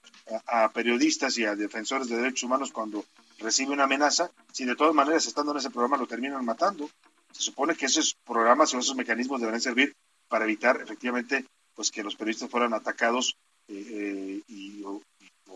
a, 0.47 0.71
periodistas 0.71 1.39
y 1.39 1.47
a 1.47 1.57
defensores 1.57 2.09
de 2.09 2.17
derechos 2.17 2.43
humanos 2.43 2.73
cuando 2.73 3.07
recibe 3.39 3.73
una 3.73 3.85
amenaza? 3.85 4.31
Si 4.53 4.67
de 4.67 4.77
todas 4.77 4.95
maneras, 4.95 5.27
estando 5.27 5.53
en 5.53 5.59
ese 5.59 5.71
programa, 5.71 5.97
lo 5.97 6.07
terminan 6.07 6.45
matando. 6.45 6.91
Se 7.33 7.43
supone 7.43 7.75
que 7.75 7.87
esos 7.87 8.17
programas 8.27 8.75
o 8.75 8.79
esos 8.79 8.97
mecanismos 8.97 9.41
deben 9.41 9.61
servir 9.63 9.95
para 10.29 10.45
evitar 10.45 10.79
efectivamente 10.83 11.47
pues 11.75 11.91
que 11.91 12.03
los 12.03 12.17
periodistas 12.17 12.51
fueran 12.51 12.75
atacados 12.75 13.37
eh, 13.69 13.87
eh, 13.89 14.43
y, 14.49 14.83
o 14.85 15.01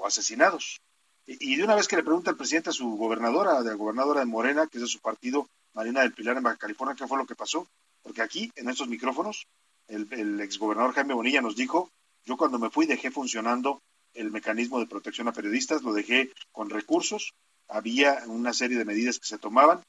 asesinados. 0.07 0.81
Y 1.27 1.57
de 1.57 1.65
una 1.65 1.75
vez 1.75 1.89
que 1.89 1.97
le 1.97 2.03
pregunta 2.03 2.31
el 2.31 2.37
presidente 2.37 2.71
a 2.71 2.73
su 2.73 2.97
gobernadora, 2.97 3.63
de 3.63 3.71
la 3.71 3.77
gobernadora 3.77 4.21
de 4.21 4.27
Morena, 4.27 4.67
que 4.67 4.79
es 4.79 4.83
de 4.83 4.89
su 4.89 5.01
partido, 5.01 5.47
Marina 5.75 6.01
del 6.01 6.13
Pilar 6.13 6.37
en 6.37 6.43
Baja 6.43 6.57
California, 6.57 6.95
qué 6.97 7.07
fue 7.07 7.19
lo 7.19 7.27
que 7.27 7.35
pasó. 7.35 7.67
Porque 8.03 8.23
aquí, 8.23 8.51
en 8.57 8.69
estos 8.69 8.89
micrófonos, 8.89 9.47
el, 9.89 10.07
el 10.11 10.41
exgobernador 10.41 10.93
Jaime 10.95 11.15
Bonilla 11.15 11.41
nos 11.41 11.57
dijo, 11.57 11.91
yo 12.25 12.37
cuando 12.37 12.59
me 12.59 12.71
fui 12.71 12.87
dejé 12.87 13.11
funcionando 13.11 13.83
el 14.15 14.31
mecanismo 14.31 14.79
de 14.79 14.87
protección 14.87 15.29
a 15.29 15.33
periodistas, 15.33 15.83
lo 15.83 15.93
dejé 15.93 16.33
con 16.53 16.71
recursos, 16.71 17.35
había 17.69 18.23
una 18.27 18.53
serie 18.53 18.79
de 18.79 18.85
medidas 18.85 19.19
que 19.19 19.27
se 19.27 19.39
tomaban, 19.39 19.83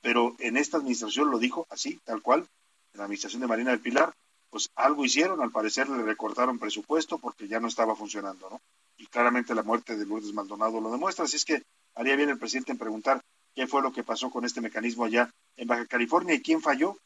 pero 0.00 0.36
en 0.38 0.56
esta 0.56 0.78
administración 0.78 1.30
lo 1.30 1.38
dijo 1.38 1.66
así, 1.70 1.98
tal 2.04 2.22
cual, 2.22 2.46
en 2.92 2.98
la 2.98 3.04
administración 3.04 3.40
de 3.42 3.48
Marina 3.48 3.70
del 3.70 3.80
Pilar, 3.80 4.12
pues 4.50 4.68
algo 4.74 5.04
hicieron, 5.04 5.40
al 5.40 5.52
parecer 5.52 5.88
le 5.88 6.02
recortaron 6.02 6.58
presupuesto 6.58 7.18
porque 7.18 7.48
ya 7.48 7.60
no 7.60 7.68
estaba 7.68 7.94
funcionando, 7.94 8.50
¿no? 8.50 8.60
y 9.00 9.06
claramente 9.06 9.54
la 9.54 9.62
muerte 9.62 9.96
de 9.96 10.04
Lourdes 10.04 10.34
Maldonado 10.34 10.80
lo 10.80 10.92
demuestra. 10.92 11.24
Así 11.24 11.36
es 11.36 11.44
que 11.46 11.62
haría 11.94 12.16
bien 12.16 12.28
el 12.28 12.38
presidente 12.38 12.72
en 12.72 12.78
preguntar 12.78 13.22
qué 13.54 13.66
fue 13.66 13.82
lo 13.82 13.92
que 13.92 14.04
pasó 14.04 14.30
con 14.30 14.44
este 14.44 14.60
mecanismo 14.60 15.04
allá 15.04 15.30
en 15.56 15.66
Baja 15.66 15.86
California 15.86 16.34
y 16.34 16.42
quién 16.42 16.60
falló, 16.60 16.98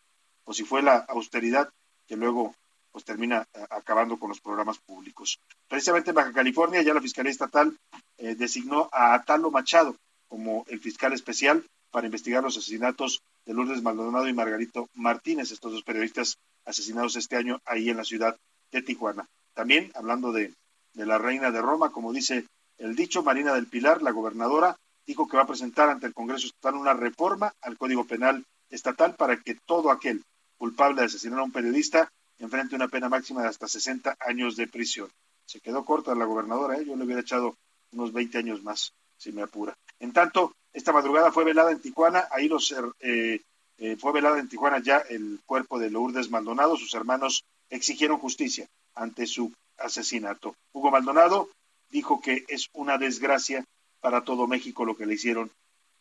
o 0.44 0.52
si 0.52 0.64
fue 0.64 0.82
la 0.82 0.96
austeridad 0.96 1.70
que 2.06 2.16
luego 2.16 2.54
pues 2.94 3.04
termina 3.04 3.44
eh, 3.52 3.66
acabando 3.70 4.16
con 4.20 4.28
los 4.28 4.40
programas 4.40 4.78
públicos. 4.78 5.40
Precisamente 5.66 6.10
en 6.10 6.14
Baja 6.14 6.32
California 6.32 6.80
ya 6.80 6.94
la 6.94 7.00
Fiscalía 7.00 7.32
Estatal 7.32 7.76
eh, 8.18 8.36
designó 8.36 8.88
a 8.92 9.14
Atalo 9.14 9.50
Machado 9.50 9.96
como 10.28 10.64
el 10.68 10.78
fiscal 10.78 11.12
especial 11.12 11.64
para 11.90 12.06
investigar 12.06 12.44
los 12.44 12.56
asesinatos 12.56 13.20
de 13.44 13.52
Lourdes 13.52 13.82
Maldonado 13.82 14.28
y 14.28 14.32
Margarito 14.32 14.88
Martínez, 14.94 15.50
estos 15.50 15.72
dos 15.72 15.82
periodistas 15.82 16.38
asesinados 16.64 17.16
este 17.16 17.34
año 17.34 17.60
ahí 17.64 17.90
en 17.90 17.96
la 17.96 18.04
ciudad 18.04 18.36
de 18.70 18.82
Tijuana. 18.82 19.26
También, 19.54 19.90
hablando 19.96 20.30
de, 20.30 20.54
de 20.92 21.06
la 21.06 21.18
reina 21.18 21.50
de 21.50 21.60
Roma, 21.60 21.90
como 21.90 22.12
dice 22.12 22.46
el 22.78 22.94
dicho, 22.94 23.24
Marina 23.24 23.54
del 23.54 23.66
Pilar, 23.66 24.02
la 24.02 24.12
gobernadora, 24.12 24.76
dijo 25.04 25.26
que 25.26 25.36
va 25.36 25.42
a 25.42 25.48
presentar 25.48 25.88
ante 25.88 26.06
el 26.06 26.14
Congreso 26.14 26.46
Estatal 26.46 26.76
una 26.76 26.94
reforma 26.94 27.52
al 27.60 27.76
Código 27.76 28.04
Penal 28.04 28.44
estatal 28.70 29.16
para 29.16 29.36
que 29.40 29.56
todo 29.66 29.90
aquel 29.90 30.22
culpable 30.58 31.00
de 31.00 31.06
asesinar 31.06 31.40
a 31.40 31.44
un 31.44 31.52
periodista 31.52 32.08
enfrente 32.38 32.76
una 32.76 32.88
pena 32.88 33.08
máxima 33.08 33.42
de 33.42 33.48
hasta 33.48 33.68
60 33.68 34.16
años 34.20 34.56
de 34.56 34.66
prisión. 34.66 35.08
Se 35.46 35.60
quedó 35.60 35.84
corta 35.84 36.14
la 36.14 36.24
gobernadora, 36.24 36.78
¿eh? 36.78 36.84
yo 36.84 36.96
le 36.96 37.04
hubiera 37.04 37.20
echado 37.20 37.56
unos 37.92 38.12
20 38.12 38.38
años 38.38 38.62
más, 38.62 38.92
si 39.16 39.32
me 39.32 39.42
apura. 39.42 39.76
En 40.00 40.12
tanto, 40.12 40.54
esta 40.72 40.92
madrugada 40.92 41.32
fue 41.32 41.44
velada 41.44 41.70
en 41.70 41.80
Tijuana, 41.80 42.26
ahí 42.30 42.48
los 42.48 42.74
eh, 43.00 43.40
eh, 43.78 43.96
fue 43.96 44.12
velada 44.12 44.38
en 44.38 44.48
Tijuana 44.48 44.80
ya 44.80 44.98
el 44.98 45.40
cuerpo 45.46 45.78
de 45.78 45.90
Lourdes 45.90 46.30
Maldonado, 46.30 46.76
sus 46.76 46.94
hermanos 46.94 47.44
exigieron 47.70 48.18
justicia 48.18 48.66
ante 48.94 49.26
su 49.26 49.52
asesinato. 49.78 50.54
Hugo 50.72 50.90
Maldonado 50.90 51.48
dijo 51.90 52.20
que 52.20 52.44
es 52.48 52.68
una 52.72 52.98
desgracia 52.98 53.64
para 54.00 54.22
todo 54.22 54.46
México 54.46 54.84
lo 54.84 54.96
que 54.96 55.06
le 55.06 55.14
hicieron 55.14 55.50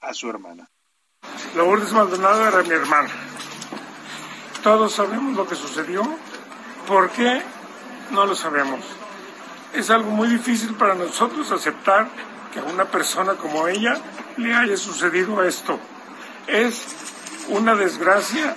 a 0.02 0.14
su 0.14 0.30
hermana. 0.30 0.68
Lourdes 1.56 1.94
Maldonado 1.94 2.48
era 2.48 2.64
mi 2.64 2.74
hermana. 2.74 3.10
Todos 4.64 4.93
sabemos 4.93 5.36
lo 5.36 5.45
que 5.45 5.55
sucedió. 5.55 6.03
¿Por 6.88 7.09
qué? 7.09 7.41
No 8.11 8.26
lo 8.26 8.34
sabemos. 8.34 8.80
Es 9.74 9.89
algo 9.89 10.09
muy 10.09 10.30
difícil 10.30 10.74
para 10.76 10.95
nosotros 10.95 11.51
aceptar 11.51 12.07
que 12.53 12.59
a 12.59 12.64
una 12.64 12.86
persona 12.86 13.34
como 13.34 13.68
ella 13.68 13.97
le 14.38 14.53
haya 14.53 14.78
sucedido 14.78 15.43
esto. 15.43 15.78
Es 16.47 16.95
una 17.49 17.76
desgracia, 17.76 18.55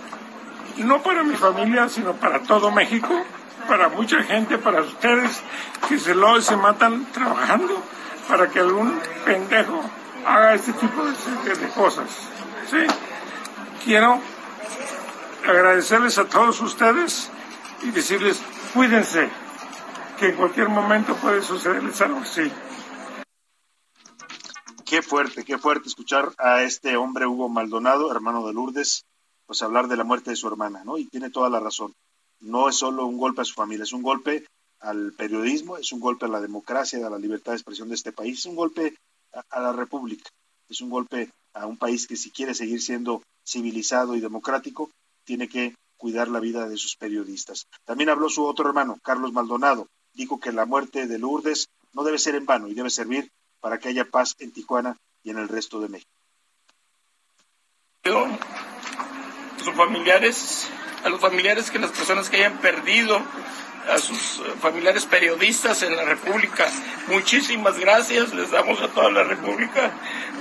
no 0.76 1.02
para 1.02 1.24
mi 1.24 1.34
familia, 1.34 1.88
sino 1.88 2.12
para 2.12 2.40
todo 2.42 2.70
México, 2.70 3.24
para 3.66 3.88
mucha 3.88 4.22
gente, 4.22 4.59
para 4.59 4.82
ustedes 4.82 5.40
que 5.88 5.98
se 5.98 6.14
lo 6.14 6.40
se 6.40 6.57
matan 6.57 7.07
trabajando 7.07 7.82
para 8.28 8.48
que 8.48 8.61
algún 8.61 9.00
pendejo 9.24 9.82
haga 10.24 10.54
este 10.54 10.72
tipo 10.74 11.04
de, 11.04 11.54
de 11.54 11.68
cosas. 11.70 12.07
¿sí? 12.70 12.78
Quiero 13.84 14.20
agradecerles 15.51 16.18
a 16.18 16.28
todos 16.28 16.61
ustedes 16.61 17.30
y 17.82 17.90
decirles, 17.90 18.40
cuídense, 18.74 19.28
que 20.18 20.28
en 20.28 20.36
cualquier 20.36 20.68
momento 20.68 21.14
puede 21.16 21.42
sucederles 21.42 22.01
algo 22.01 22.18
así. 22.18 22.51
Qué 24.84 25.03
fuerte, 25.03 25.44
qué 25.44 25.59
fuerte 25.59 25.88
escuchar 25.88 26.32
a 26.38 26.62
este 26.62 26.97
hombre 26.97 27.26
Hugo 27.26 27.49
Maldonado, 27.49 28.11
hermano 28.11 28.47
de 28.47 28.55
Lourdes, 28.55 29.05
pues 29.47 29.62
hablar 29.62 29.88
de 29.88 29.97
la 29.97 30.05
muerte 30.05 30.30
de 30.30 30.36
su 30.36 30.49
hermana, 30.49 30.84
¿no? 30.84 30.99
Y 30.99 31.07
tiene 31.07 31.30
toda 31.30 31.51
la 31.51 31.61
razón. 31.61 31.92
No 32.40 32.68
es 32.68 32.76
solo 32.76 33.07
un 33.07 33.18
golpe 33.18 33.42
a 33.42 33.44
su 33.44 33.55
familia, 33.55 33.84
es 33.84 33.92
un 33.92 34.03
golpe 34.03 34.47
al 34.80 35.12
periodismo, 35.12 35.76
es 35.76 35.92
un 35.92 36.01
golpe 36.01 36.26
a 36.26 36.28
la 36.28 36.40
democracia, 36.40 37.05
a 37.05 37.11
la 37.11 37.18
libertad 37.18 37.53
de 37.53 37.57
expresión 37.57 37.88
de 37.88 37.94
este 37.94 38.12
país, 38.12 38.38
es 38.38 38.47
un 38.47 38.57
golpe 38.57 38.97
a, 39.32 39.42
a 39.51 39.61
la 39.61 39.72
república, 39.72 40.28
es 40.68 40.80
un 40.80 40.90
golpe 40.90 41.30
a 41.55 41.66
un 41.66 41.76
país 41.76 42.07
que 42.07 42.16
si 42.16 42.30
quiere 42.30 42.55
seguir 42.55 42.80
siendo 42.80 43.22
civilizado 43.44 44.14
y 44.14 44.20
democrático, 44.20 44.90
tiene 45.27 45.49
que 45.49 45.74
cuidar 45.99 46.29
la 46.29 46.41
vida 46.41 46.68
de 46.68 46.77
sus 46.77 46.97
periodistas. 46.97 47.66
También 47.85 48.09
habló 48.09 48.31
su 48.31 48.47
otro 48.47 48.68
hermano, 48.68 48.99
Carlos 49.03 49.33
Maldonado, 49.33 49.89
dijo 50.14 50.41
que 50.41 50.53
la 50.53 50.64
muerte 50.64 51.07
de 51.07 51.18
Lourdes 51.18 51.68
no 51.93 52.05
debe 52.05 52.18
ser 52.18 52.35
en 52.37 52.47
vano 52.47 52.68
y 52.68 52.74
debe 52.74 52.91
servir 52.91 53.31
para 53.61 53.79
que 53.79 53.89
haya 53.89 54.05
paz 54.05 54.37
en 54.39 54.53
Tijuana 54.53 54.97
y 55.22 55.31
en 55.31 55.39
el 55.39 55.49
resto 55.49 55.81
de 55.81 55.89
México. 55.89 56.11
Sus 59.62 59.74
familiares, 59.74 60.68
a 61.03 61.09
los 61.09 61.20
familiares 61.20 61.70
que 61.70 61.81
las 61.81 61.91
personas 61.91 62.31
que 62.31 62.37
hayan 62.37 62.59
perdido 62.59 63.20
a 63.91 63.99
sus 63.99 64.41
familiares 64.61 65.07
periodistas 65.07 65.83
en 65.83 65.97
la 65.97 66.05
República. 66.05 66.68
Muchísimas 67.09 67.79
gracias 67.79 68.35
les 68.35 68.51
damos 68.51 68.81
a 68.81 68.89
toda 68.89 69.11
la 69.11 69.24
República 69.24 69.93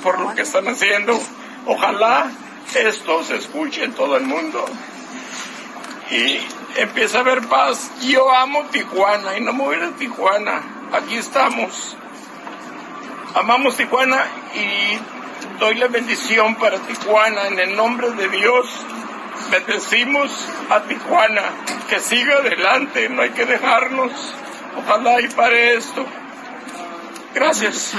por 0.03 0.19
lo 0.19 0.35
que 0.35 0.41
están 0.41 0.67
haciendo. 0.67 1.19
Ojalá 1.65 2.31
esto 2.73 3.23
se 3.23 3.35
escuche 3.37 3.83
en 3.83 3.93
todo 3.93 4.17
el 4.17 4.23
mundo 4.23 4.65
y 6.11 6.39
empiece 6.77 7.17
a 7.17 7.21
haber 7.21 7.47
paz. 7.47 7.91
Yo 8.01 8.33
amo 8.33 8.63
Tijuana 8.71 9.37
y 9.37 9.41
no 9.41 9.53
voy 9.53 9.77
a 9.77 9.91
Tijuana. 9.91 10.61
Aquí 10.91 11.15
estamos. 11.15 11.95
Amamos 13.33 13.77
Tijuana 13.77 14.25
y 14.53 15.59
doy 15.59 15.75
la 15.75 15.87
bendición 15.87 16.55
para 16.55 16.77
Tijuana 16.79 17.47
en 17.47 17.59
el 17.59 17.75
nombre 17.75 18.11
de 18.11 18.29
Dios. 18.29 18.67
Bendecimos 19.51 20.31
a 20.69 20.81
Tijuana, 20.83 21.43
que 21.89 21.99
siga 21.99 22.37
adelante, 22.37 23.09
no 23.09 23.21
hay 23.21 23.31
que 23.31 23.45
dejarnos. 23.45 24.11
Ojalá 24.77 25.21
y 25.21 25.27
pare 25.29 25.75
esto. 25.75 26.05
Gracias. 27.33 27.93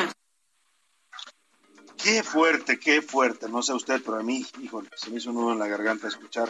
Qué 2.07 2.23
fuerte, 2.23 2.79
qué 2.79 3.03
fuerte. 3.03 3.49
No 3.49 3.65
sé 3.65 3.73
usted, 3.73 4.01
pero 4.01 4.19
a 4.19 4.23
mí, 4.23 4.47
híjole, 4.63 4.89
se 4.95 5.11
me 5.11 5.17
hizo 5.17 5.31
un 5.31 5.37
nudo 5.39 5.53
en 5.55 5.59
la 5.59 5.67
garganta 5.67 6.07
escuchar 6.07 6.49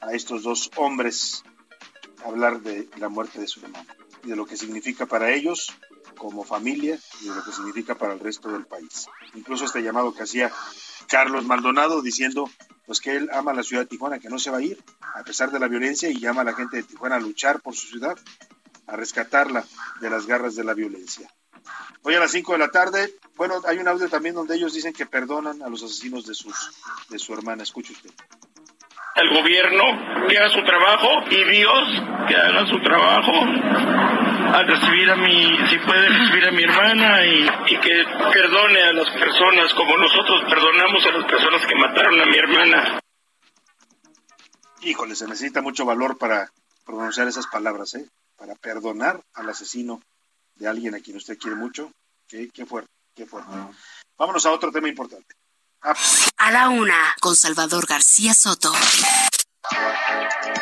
a 0.00 0.12
estos 0.12 0.42
dos 0.42 0.72
hombres 0.74 1.44
hablar 2.24 2.62
de 2.62 2.90
la 2.96 3.08
muerte 3.08 3.38
de 3.38 3.46
su 3.46 3.60
hermano 3.60 3.86
y 4.24 4.30
de 4.30 4.34
lo 4.34 4.44
que 4.44 4.56
significa 4.56 5.06
para 5.06 5.30
ellos 5.30 5.72
como 6.16 6.42
familia 6.42 6.98
y 7.20 7.28
de 7.28 7.34
lo 7.36 7.44
que 7.44 7.52
significa 7.52 7.94
para 7.94 8.14
el 8.14 8.18
resto 8.18 8.50
del 8.50 8.66
país. 8.66 9.06
Incluso 9.34 9.66
este 9.66 9.84
llamado 9.84 10.12
que 10.12 10.24
hacía 10.24 10.50
Carlos 11.06 11.44
Maldonado 11.44 12.02
diciendo 12.02 12.50
pues 12.84 13.00
que 13.00 13.14
él 13.14 13.30
ama 13.32 13.54
la 13.54 13.62
ciudad 13.62 13.82
de 13.82 13.88
Tijuana, 13.90 14.18
que 14.18 14.28
no 14.28 14.40
se 14.40 14.50
va 14.50 14.58
a 14.58 14.62
ir 14.62 14.82
a 15.14 15.22
pesar 15.22 15.52
de 15.52 15.60
la 15.60 15.68
violencia 15.68 16.10
y 16.10 16.18
llama 16.18 16.40
a 16.40 16.44
la 16.44 16.54
gente 16.54 16.78
de 16.78 16.82
Tijuana 16.82 17.14
a 17.14 17.20
luchar 17.20 17.60
por 17.60 17.76
su 17.76 17.86
ciudad, 17.86 18.18
a 18.88 18.96
rescatarla 18.96 19.64
de 20.00 20.10
las 20.10 20.26
garras 20.26 20.56
de 20.56 20.64
la 20.64 20.74
violencia. 20.74 21.32
Hoy 22.02 22.14
a 22.14 22.20
las 22.20 22.30
5 22.30 22.52
de 22.52 22.58
la 22.58 22.68
tarde, 22.68 23.12
bueno, 23.36 23.60
hay 23.66 23.78
un 23.78 23.88
audio 23.88 24.08
también 24.08 24.34
donde 24.34 24.56
ellos 24.56 24.72
dicen 24.72 24.92
que 24.92 25.06
perdonan 25.06 25.62
a 25.62 25.68
los 25.68 25.82
asesinos 25.82 26.26
de 26.26 26.34
sus 26.34 26.54
de 27.08 27.18
su 27.18 27.32
hermana. 27.34 27.62
Escuche 27.62 27.92
usted. 27.92 28.10
El 29.14 29.34
gobierno 29.34 30.28
que 30.28 30.38
haga 30.38 30.50
su 30.50 30.62
trabajo 30.64 31.08
y 31.30 31.44
Dios 31.44 32.02
que 32.28 32.36
haga 32.36 32.66
su 32.66 32.80
trabajo 32.82 33.32
a 33.32 34.62
recibir 34.62 35.10
a 35.10 35.16
mi, 35.16 35.58
si 35.68 35.78
puede 35.80 36.08
recibir 36.08 36.46
a 36.46 36.52
mi 36.52 36.62
hermana 36.62 37.24
y, 37.26 37.74
y 37.74 37.80
que 37.80 38.04
perdone 38.32 38.82
a 38.82 38.92
las 38.92 39.10
personas 39.10 39.74
como 39.74 39.96
nosotros 39.96 40.42
perdonamos 40.48 41.04
a 41.04 41.18
las 41.18 41.24
personas 41.26 41.66
que 41.66 41.74
mataron 41.74 42.20
a 42.20 42.26
mi 42.26 42.36
hermana. 42.36 43.00
Híjole, 44.82 45.16
se 45.16 45.26
necesita 45.26 45.60
mucho 45.62 45.84
valor 45.84 46.16
para 46.16 46.50
pronunciar 46.86 47.26
esas 47.28 47.48
palabras, 47.48 47.94
¿eh? 47.94 48.06
Para 48.36 48.54
perdonar 48.54 49.20
al 49.34 49.48
asesino 49.48 50.00
de 50.58 50.68
alguien 50.68 50.94
a 50.94 51.00
quien 51.00 51.16
usted 51.16 51.38
quiere 51.38 51.56
mucho. 51.56 51.90
Qué, 52.26 52.50
qué 52.52 52.66
fuerte, 52.66 52.90
qué 53.14 53.26
fuerte. 53.26 53.50
Vámonos 54.16 54.44
a 54.46 54.52
otro 54.52 54.70
tema 54.70 54.88
importante. 54.88 55.34
Ah, 55.80 55.94
A 56.38 56.50
la 56.50 56.68
una, 56.68 57.14
con 57.20 57.36
Salvador 57.36 57.86
García 57.86 58.34
Soto. 58.34 58.72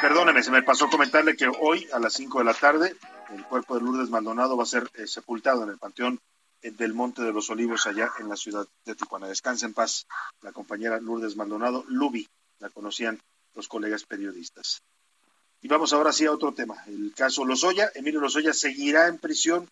perdóneme, 0.01 0.42
se 0.42 0.51
me 0.51 0.62
pasó 0.62 0.88
comentarle 0.88 1.36
que 1.36 1.49
hoy 1.61 1.88
a 1.92 1.99
las 1.99 2.12
5 2.14 2.38
de 2.38 2.44
la 2.44 2.55
tarde 2.55 2.97
el 3.30 3.44
cuerpo 3.44 3.74
de 3.74 3.80
Lourdes 3.80 4.11
Maldonado 4.11 4.57
va 4.57 4.62
a 4.62 4.66
ser 4.66 4.88
eh, 4.94 5.07
sepultado 5.07 5.62
en 5.64 5.70
el 5.70 5.78
Panteón 5.78 6.20
eh, 6.62 6.70
del 6.70 6.94
Monte 6.94 7.22
de 7.22 7.32
los 7.32 7.49
Olivos 7.51 7.86
allá 7.86 8.11
en 8.18 8.28
la 8.28 8.36
ciudad 8.36 8.66
de 8.84 8.94
Tijuana. 8.94 9.26
Descansa 9.26 9.66
en 9.66 9.74
paz 9.74 10.07
la 10.42 10.53
compañera 10.53 11.01
Lourdes 11.01 11.36
Maldonado, 11.36 11.84
Lubi, 11.88 12.28
la 12.59 12.70
conocían 12.70 13.20
los 13.55 13.68
colegas 13.68 14.05
periodistas. 14.05 14.82
Y 15.62 15.68
vamos 15.68 15.92
ahora 15.92 16.12
sí 16.12 16.26
a 16.26 16.32
otro 16.32 16.53
tema, 16.53 16.76
el 16.86 17.14
caso 17.16 17.44
Lozoya. 17.44 17.90
Emilio 17.94 18.20
Lozoya 18.20 18.53
seguirá 18.53 19.09
en 19.09 19.18
prisión. 19.18 19.68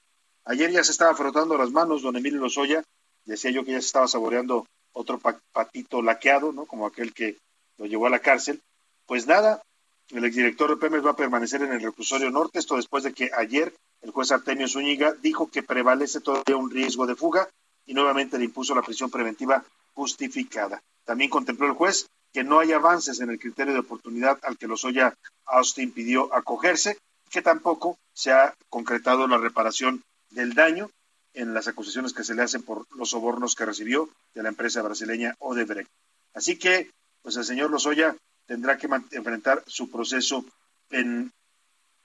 Ayer 0.47 0.71
ya 0.71 0.85
se 0.85 0.93
estaba 0.93 1.15
frotando 1.15 1.57
las 1.57 1.71
manos 1.71 2.03
don 2.03 2.17
Emilio 2.17 2.41
Lozoya. 2.41 2.83
Decía 3.25 3.51
yo 3.51 3.65
que 3.65 3.73
ya 3.73 3.81
se 3.81 3.87
estaba 3.87 4.09
saboreando 4.09 4.67
otro 4.93 5.19
pa- 5.19 5.41
patito 5.53 6.03
laqueado, 6.03 6.53
¿no? 6.53 6.67
Como 6.67 6.87
aquel 6.87 7.13
que 7.15 7.39
lo 7.79 7.87
llevó 7.87 8.07
a 8.07 8.11
la 8.11 8.19
cárcel. 8.19 8.61
Pues 9.07 9.27
nada, 9.27 9.63
el 10.11 10.25
exdirector 10.25 10.71
de 10.71 10.77
Pemex 10.77 11.05
va 11.05 11.11
a 11.13 11.17
permanecer 11.17 11.63
en 11.63 11.73
el 11.73 11.81
reclusorio 11.81 12.31
norte, 12.31 12.59
esto 12.59 12.77
después 12.77 13.05
de 13.05 13.13
que 13.15 13.31
ayer 13.37 13.75
el 14.03 14.11
juez 14.11 14.31
Artemio 14.33 14.69
Zúñiga 14.69 15.13
dijo 15.23 15.51
que 15.51 15.63
prevalece 15.63 16.21
todavía 16.21 16.57
un 16.57 16.71
riesgo 16.71 17.07
de 17.07 17.17
fuga 17.17 17.49
y 17.87 17.95
nuevamente 17.95 18.39
le 18.39 18.45
impuso 18.45 18.75
la 18.75 18.83
prisión 18.83 19.11
preventiva 19.11 19.65
justificada. 19.95 20.81
También 21.05 21.31
contempló 21.31 21.67
el 21.67 21.73
juez 21.73 22.07
que 22.33 22.45
no 22.45 22.59
hay 22.61 22.73
avances 22.73 23.21
en 23.21 23.31
el 23.31 23.39
criterio 23.39 23.73
de 23.73 23.79
oportunidad 23.81 24.39
al 24.43 24.59
que 24.59 24.67
Lozoya 24.67 25.15
Austin 25.47 25.93
pidió 25.93 26.35
acogerse, 26.35 26.99
que 27.31 27.41
tampoco 27.43 27.97
se 28.13 28.33
ha 28.33 28.55
concretado 28.69 29.27
la 29.27 29.39
reparación 29.39 30.03
del 30.35 30.55
daño 30.55 30.91
en 31.33 31.53
las 31.53 31.69
acusaciones 31.69 32.13
que 32.13 32.25
se 32.25 32.35
le 32.35 32.43
hacen 32.43 32.63
por 32.63 32.87
los 32.97 33.11
sobornos 33.11 33.55
que 33.55 33.67
recibió 33.67 34.09
de 34.35 34.43
la 34.43 34.49
empresa 34.51 34.83
brasileña 34.83 35.35
Odebrecht. 35.39 35.91
Así 36.33 36.59
que, 36.59 36.91
pues 37.23 37.37
el 37.37 37.45
señor 37.45 37.71
Lozoya 37.71 38.17
tendrá 38.47 38.77
que 38.79 38.89
enfrentar 39.13 39.63
su 39.67 39.91
proceso 39.91 40.45
en 40.91 41.33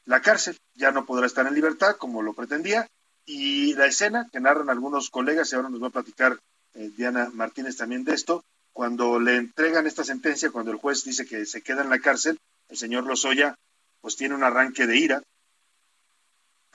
la 0.06 0.22
cárcel. 0.22 0.58
Ya 0.76 0.92
no 0.92 1.06
podrá 1.06 1.28
estar 1.28 1.46
en 1.46 1.54
libertad 1.54 1.98
como 1.98 2.22
lo 2.22 2.34
pretendía 2.34 2.88
Y 3.26 3.76
la 3.76 3.86
escena 3.86 4.28
que 4.32 4.40
narran 4.40 4.70
algunos 4.72 5.12
colegas, 5.12 5.52
y 5.52 5.56
ahora 5.56 5.70
nos 5.70 5.84
va 5.84 5.88
a 5.88 5.92
platicar 5.92 6.40
eh, 6.74 6.90
Diana 6.98 7.30
Martínez 7.32 7.78
también 7.78 8.04
de 8.04 8.16
esto, 8.16 8.44
cuando 8.74 9.20
le 9.20 9.36
entregan 9.36 9.86
esta 9.86 10.04
sentencia, 10.04 10.50
cuando 10.50 10.72
el 10.72 10.78
juez 10.78 11.04
dice 11.04 11.28
que 11.28 11.46
se 11.46 11.62
queda 11.62 11.84
en 11.84 11.90
la 11.90 12.00
cárcel, 12.00 12.40
el 12.70 12.78
señor 12.78 13.06
Lozoya 13.06 13.56
pues 14.02 14.16
tiene 14.16 14.34
un 14.34 14.44
arranque 14.44 14.88
de 14.88 14.98
ira 14.98 15.22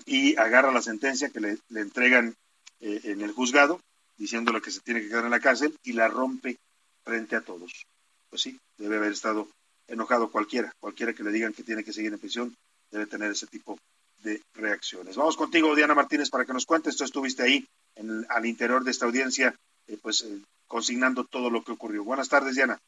y 0.05 0.37
agarra 0.37 0.73
la 0.73 0.83
sentencia 0.83 1.31
que 1.31 1.41
le, 1.41 1.59
entregan 1.75 2.35
eh, 2.81 3.01
en 3.05 3.23
el 3.23 3.33
juzgado, 3.33 3.81
diciéndole 4.17 4.61
que 4.61 4.71
se 4.71 4.81
tiene 4.81 5.01
que 5.01 5.09
quedar 5.09 5.25
en 5.25 5.31
la 5.31 5.41
cárcel 5.41 5.75
y 5.83 5.93
la 5.93 6.09
rompe 6.09 6.59
frente 7.05 7.37
a 7.37 7.41
todos. 7.41 7.87
Pues 8.29 8.43
sí, 8.43 8.59
debe 8.79 8.97
haber 8.97 9.13
estado 9.13 9.49
enojado 9.89 10.31
cualquiera, 10.31 10.73
cualquiera 10.81 11.13
que 11.13 11.23
le 11.23 11.33
digan 11.33 11.53
que 11.53 11.63
tiene 11.63 11.85
que 11.85 11.93
seguir 11.93 12.13
en 12.13 12.19
prisión, 12.19 12.55
debe 12.91 13.07
tener 13.07 13.31
ese 13.31 13.47
tipo 13.47 13.79
de 14.19 14.43
reacciones. 14.55 15.17
Vamos 15.17 15.37
contigo, 15.37 15.75
Diana 15.75 15.95
Martínez, 15.95 16.31
para 16.31 16.45
que 16.45 16.53
nos 16.53 16.67
cuentes. 16.67 16.97
Tú 16.97 17.05
estuviste 17.05 17.43
ahí 17.43 17.67
en, 17.95 18.27
al 18.29 18.47
interior 18.47 18.83
de 18.83 18.91
esta 18.91 19.07
audiencia, 19.07 19.55
eh, 19.87 19.99
pues 20.01 20.23
eh, 20.23 20.41
consignando 20.67 21.25
todo 21.25 21.51
lo 21.51 21.63
que 21.63 21.73
ocurrió. 21.73 22.05
Buenas 22.05 22.29
tardes, 22.29 22.55
Diana. 22.55 22.79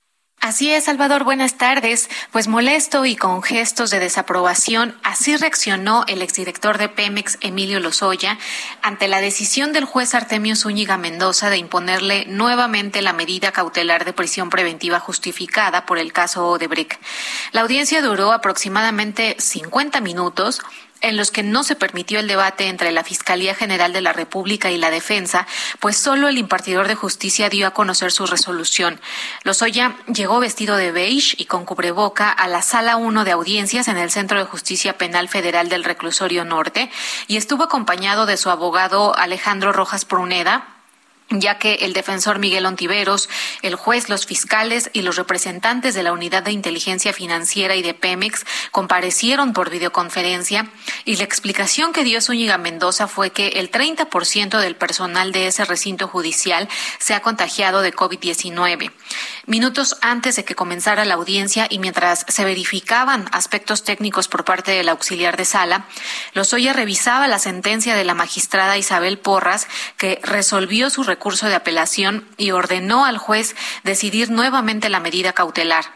Así 0.41 0.70
es, 0.70 0.84
Salvador, 0.84 1.24
buenas 1.24 1.59
tardes. 1.59 2.09
Pues 2.30 2.47
molesto 2.47 3.05
y 3.05 3.16
con 3.16 3.43
gestos 3.43 3.91
de 3.91 3.99
desaprobación, 3.99 4.97
así 5.03 5.37
reaccionó 5.37 6.05
el 6.07 6.22
exdirector 6.22 6.78
de 6.78 6.89
Pemex, 6.89 7.39
Emilio 7.41 7.80
Lozoya, 7.80 8.39
ante 8.80 9.09
la 9.09 9.20
decisión 9.20 9.72
del 9.72 9.87
juez 9.87 10.14
Artemio 10.14 10.55
Zúñiga 10.55 10.99
Mendoza 10.99 11.51
de 11.51 11.57
imponerle 11.57 12.26
nuevamente 12.26 13.03
la 13.03 13.12
medida 13.12 13.51
cautelar 13.51 14.05
de 14.05 14.12
prisión 14.12 14.49
preventiva 14.49 15.01
justificada 15.01 15.84
por 15.84 15.99
el 15.99 16.12
caso 16.12 16.47
Odebrecht. 16.47 17.01
La 17.51 17.62
audiencia 17.62 18.01
duró 18.01 18.32
aproximadamente 18.32 19.34
50 19.39 20.01
minutos 20.01 20.62
en 21.09 21.16
los 21.16 21.30
que 21.30 21.42
no 21.42 21.64
se 21.64 21.76
permitió 21.76 22.18
el 22.18 22.28
debate 22.28 22.68
entre 22.68 22.92
la 22.92 23.04
Fiscalía 23.04 23.54
General 23.54 23.92
de 23.92 24.00
la 24.00 24.12
República 24.12 24.70
y 24.70 24.78
la 24.78 24.90
Defensa, 24.90 25.46
pues 25.80 25.96
solo 25.96 26.28
el 26.28 26.38
impartidor 26.38 26.88
de 26.88 26.94
justicia 26.94 27.48
dio 27.48 27.66
a 27.66 27.72
conocer 27.72 28.12
su 28.12 28.26
resolución. 28.26 29.00
Lozoya 29.44 29.96
llegó 30.12 30.40
vestido 30.40 30.76
de 30.76 30.92
beige 30.92 31.36
y 31.38 31.46
con 31.46 31.64
cubreboca 31.64 32.30
a 32.30 32.48
la 32.48 32.62
sala 32.62 32.96
1 32.96 33.24
de 33.24 33.32
audiencias 33.32 33.88
en 33.88 33.96
el 33.96 34.11
Centro 34.11 34.38
de 34.38 34.44
Justicia 34.44 34.98
Penal 34.98 35.28
Federal 35.28 35.68
del 35.68 35.84
Reclusorio 35.84 36.44
Norte 36.44 36.90
y 37.26 37.36
estuvo 37.36 37.64
acompañado 37.64 38.26
de 38.26 38.36
su 38.36 38.50
abogado 38.50 39.16
Alejandro 39.16 39.72
Rojas 39.72 40.04
Pruneda, 40.04 40.76
ya 41.31 41.59
que 41.59 41.74
el 41.74 41.93
defensor 41.93 42.39
Miguel 42.39 42.66
Ontiveros, 42.66 43.29
el 43.62 43.74
juez, 43.74 44.09
los 44.09 44.27
fiscales 44.27 44.91
y 44.93 45.03
los 45.03 45.16
representantes 45.16 45.95
de 45.95 46.05
la 46.05 46.12
Unidad 46.12 46.45
de 46.45 46.53
Inteligencia 46.53 47.12
Financiera 47.12 47.74
y 47.74 47.83
de 47.83 47.95
Pemex 47.95 48.45
comparecieron 48.70 49.53
por 49.53 49.70
videoconferencia 49.70 50.70
y 51.05 51.16
la 51.16 51.24
explicación 51.24 51.93
que 51.93 52.05
dio 52.05 52.20
Zúñiga 52.20 52.59
Mendoza 52.59 53.09
fue 53.09 53.31
que 53.31 53.49
el 53.49 53.70
30% 53.70 54.61
del 54.61 54.77
personal 54.77 55.33
de 55.33 55.49
ese 55.49 55.64
recinto 55.64 56.07
judicial 56.07 56.68
se 56.99 57.14
ha 57.14 57.22
contagiado 57.22 57.81
de 57.81 57.93
COVID-19. 57.93 58.93
Minutos 59.47 59.97
antes 60.03 60.37
de 60.37 60.45
que 60.45 60.55
comenzara 60.55 61.05
la 61.05 61.14
audiencia 61.14 61.66
y 61.68 61.79
mientras 61.79 62.24
se 62.29 62.45
verificaban 62.45 63.27
aspectos 63.33 63.85
técnicos 63.85 64.29
por 64.29 64.45
parte 64.45 64.72
del 64.72 64.89
auxiliar 64.89 65.37
de 65.37 65.45
sala, 65.45 65.87
Lozoya 66.35 66.72
revisaba 66.72 67.29
la 67.29 67.39
sentencia 67.39 67.95
de 67.97 68.05
la 68.05 68.14
magistrada 68.14 68.79
Isabel 68.79 69.18
Porras 69.18 69.66
que 69.97 70.20
resolvió 70.22 70.91
su 70.91 71.05
recurso 71.16 71.46
de 71.46 71.54
apelación 71.54 72.28
y 72.36 72.50
ordenó 72.50 73.06
al 73.06 73.16
juez 73.16 73.56
decidir 73.84 74.30
nuevamente 74.30 74.90
la 74.90 75.00
medida 75.00 75.32
cautelar. 75.32 75.86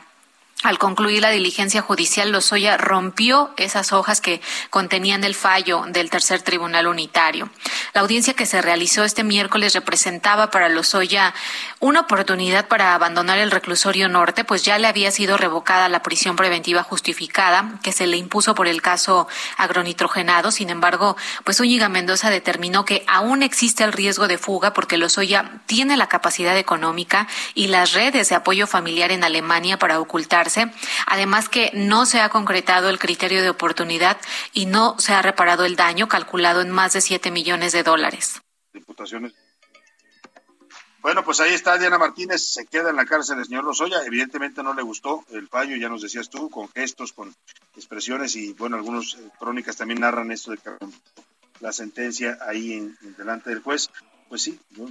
Al 0.63 0.79
concluir 0.79 1.23
la 1.23 1.31
diligencia 1.31 1.81
judicial, 1.81 2.33
Lozoya 2.33 2.77
rompió 2.77 3.55
esas 3.57 3.95
hojas 3.95 4.21
que 4.21 4.43
contenían 4.69 5.25
el 5.25 5.35
fallo 5.35 5.85
del 5.89 6.11
tercer 6.11 6.43
tribunal 6.43 6.87
unitario. 6.87 7.49
La 7.95 8.03
audiencia 8.03 8.35
que 8.35 8.45
se 8.45 8.61
realizó 8.61 9.03
este 9.03 9.25
miércoles 9.25 9.73
representaba 9.73 10.51
para 10.51 10.69
Lozoya 10.69 11.33
una 11.79 12.01
oportunidad 12.01 12.69
para 12.69 12.95
abandonar 12.95 13.39
el 13.39 13.51
reclusorio 13.51 14.11
norte, 14.11 14.45
pues 14.45 14.63
ya 14.63 14.79
le 14.79 14.87
había 14.87 15.11
sido 15.11 15.39
revocada 15.39 15.89
la 15.89 16.03
prisión 16.03 16.37
preventiva 16.37 16.83
justificada 16.83 17.79
que 17.83 17.93
se 17.93 18.07
le 18.07 18.19
impuso 18.19 18.55
por 18.55 18.69
el 18.69 18.83
caso 18.83 19.29
agronitrogenado. 19.57 20.51
Sin 20.51 20.69
embargo, 20.69 21.17
pues 21.43 21.59
Úñiga 21.61 21.89
Mendoza 21.89 22.29
determinó 22.29 22.85
que 22.85 23.03
aún 23.09 23.43
existe 23.43 23.83
el 23.83 23.95
riesgo 23.95 24.29
de 24.29 24.37
fuga 24.37 24.75
porque 24.75 24.99
Lozoya 24.99 25.63
tiene 25.65 25.97
la 25.97 26.09
capacidad 26.09 26.59
económica 26.59 27.29
y 27.55 27.69
las 27.69 27.95
redes 27.95 28.29
de 28.29 28.35
apoyo 28.35 28.67
familiar 28.67 29.11
en 29.11 29.25
Alemania 29.25 29.79
para 29.79 29.99
Además 31.07 31.49
que 31.49 31.71
no 31.75 32.07
se 32.07 32.21
ha 32.21 32.29
concretado 32.29 32.89
el 32.89 32.99
criterio 32.99 33.43
de 33.43 33.51
oportunidad 33.51 34.19
y 34.53 34.67
no 34.67 34.97
se 34.99 35.13
ha 35.13 35.23
reparado 35.23 35.65
el 35.65 35.77
daño 35.77 36.09
calculado 36.09 36.61
en 36.61 36.71
más 36.71 36.93
de 36.93 37.01
7 37.01 37.31
millones 37.31 37.73
de 37.73 37.83
dólares. 37.83 38.41
Diputaciones. 38.73 39.33
Bueno, 41.03 41.25
pues 41.25 41.41
ahí 41.41 41.55
está 41.55 41.79
Diana 41.79 41.97
Martínez, 41.97 42.43
se 42.43 42.67
queda 42.67 42.91
en 42.91 42.97
la 42.97 43.07
cárcel 43.07 43.39
el 43.39 43.47
señor 43.47 43.65
Lozoya. 43.65 44.05
Evidentemente 44.05 44.63
no 44.63 44.75
le 44.75 44.83
gustó 44.83 45.25
el 45.31 45.49
fallo, 45.49 45.77
ya 45.77 45.89
nos 45.89 46.03
decías 46.03 46.29
tú, 46.29 46.51
con 46.51 46.69
gestos, 46.69 47.15
con 47.15 47.35
expresiones 47.75 48.37
y 48.37 48.53
bueno, 48.53 48.77
algunas 48.77 49.15
eh, 49.15 49.31
crónicas 49.39 49.77
también 49.77 50.01
narran 50.01 50.31
esto 50.31 50.51
de 50.51 50.59
que 50.59 50.71
la 51.61 51.73
sentencia 51.73 52.39
ahí 52.47 52.75
en, 52.75 52.99
delante 53.17 53.49
del 53.49 53.63
juez. 53.63 53.89
Pues 54.29 54.43
sí, 54.43 54.61
yo, 54.71 54.91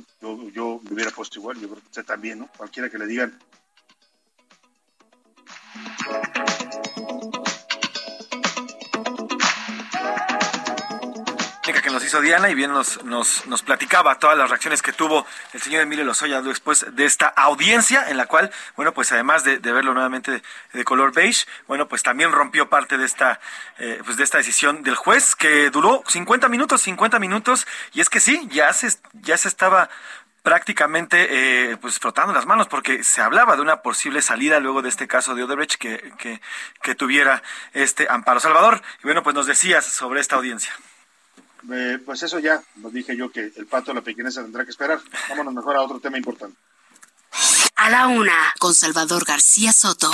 yo, 0.52 0.82
me 0.84 0.94
hubiera 0.94 1.12
puesto 1.12 1.40
igual, 1.40 1.60
yo 1.60 1.70
creo 1.70 1.82
que 1.82 1.88
usted 1.88 2.06
también, 2.06 2.40
¿no? 2.40 2.50
Cualquiera 2.58 2.90
que 2.90 2.98
le 2.98 3.06
digan, 3.06 3.38
que 11.82 11.92
nos 11.92 12.04
hizo 12.04 12.22
Diana 12.22 12.50
y 12.50 12.56
bien 12.56 12.72
nos, 12.72 13.04
nos, 13.06 13.62
platicaba 13.64 14.20
todas 14.20 14.38
las 14.38 14.50
reacciones 14.50 14.82
que 14.82 14.94
tuvo 14.94 15.26
el 15.54 15.62
señor 15.62 15.82
Emilio 15.82 16.04
Lozoya 16.04 16.42
después 16.42 16.86
de 16.92 17.06
esta 17.06 17.28
audiencia 17.28 18.10
en 18.10 18.18
la 18.18 18.26
cual, 18.26 18.52
bueno, 18.76 18.94
pues 18.94 19.12
además 19.12 19.44
de, 19.44 19.58
verlo 19.60 19.94
nuevamente 19.94 20.42
de, 20.74 20.84
color 20.84 21.14
beige, 21.14 21.46
bueno, 21.68 21.88
pues 21.88 22.04
también 22.04 22.32
rompió 22.32 22.70
parte 22.70 22.98
de 22.98 23.06
esta, 23.06 23.40
eh, 23.78 24.02
pues 24.04 24.18
de 24.18 24.24
esta 24.24 24.38
decisión 24.38 24.84
del 24.84 24.96
juez 24.96 25.36
que 25.36 25.70
duró 25.70 26.04
50 26.08 26.50
minutos, 26.50 26.82
50 26.82 27.20
minutos 27.20 27.68
y 27.94 28.02
es 28.02 28.10
que 28.10 28.20
sí, 28.20 28.48
ya 28.52 28.74
se, 28.74 28.90
ya 29.14 29.38
se 29.38 29.48
estaba 29.48 29.90
prácticamente 30.44 31.72
eh, 31.72 31.78
pues 31.78 32.00
frotando 32.00 32.34
las 32.34 32.46
manos 32.46 32.68
porque 32.68 33.04
se 33.04 33.22
hablaba 33.22 33.56
de 33.56 33.62
una 33.62 33.82
posible 33.82 34.22
salida 34.22 34.60
luego 34.60 34.82
de 34.82 34.90
este 34.90 35.08
caso 35.08 35.36
de 35.36 35.44
Odebrecht 35.44 35.76
que, 35.76 36.14
que, 36.18 36.42
que 36.82 36.96
tuviera 36.96 37.44
este 37.74 38.08
Amparo 38.10 38.40
Salvador. 38.40 38.82
Y 39.00 39.04
bueno, 39.04 39.24
pues 39.24 39.36
nos 39.36 39.46
decías 39.46 39.86
sobre 39.86 40.22
esta 40.22 40.36
audiencia. 40.36 40.74
Eh, 41.72 42.00
pues 42.06 42.24
eso 42.24 42.40
ya, 42.40 42.62
lo 42.82 42.90
dije 42.90 43.16
yo 43.18 43.32
que 43.32 43.52
el 43.56 43.66
pato 43.66 43.92
de 43.92 43.96
la 43.96 44.02
pequeñeza 44.02 44.42
tendrá 44.42 44.64
que 44.64 44.72
esperar. 44.72 45.00
Vámonos 45.30 45.54
mejor 45.54 45.76
a 45.76 45.82
otro 45.82 46.00
tema 46.00 46.18
importante. 46.18 46.58
A 47.76 47.90
la 47.90 48.08
una, 48.08 48.54
con 48.60 48.74
Salvador 48.74 49.26
García 49.26 49.72
Soto. 49.72 50.12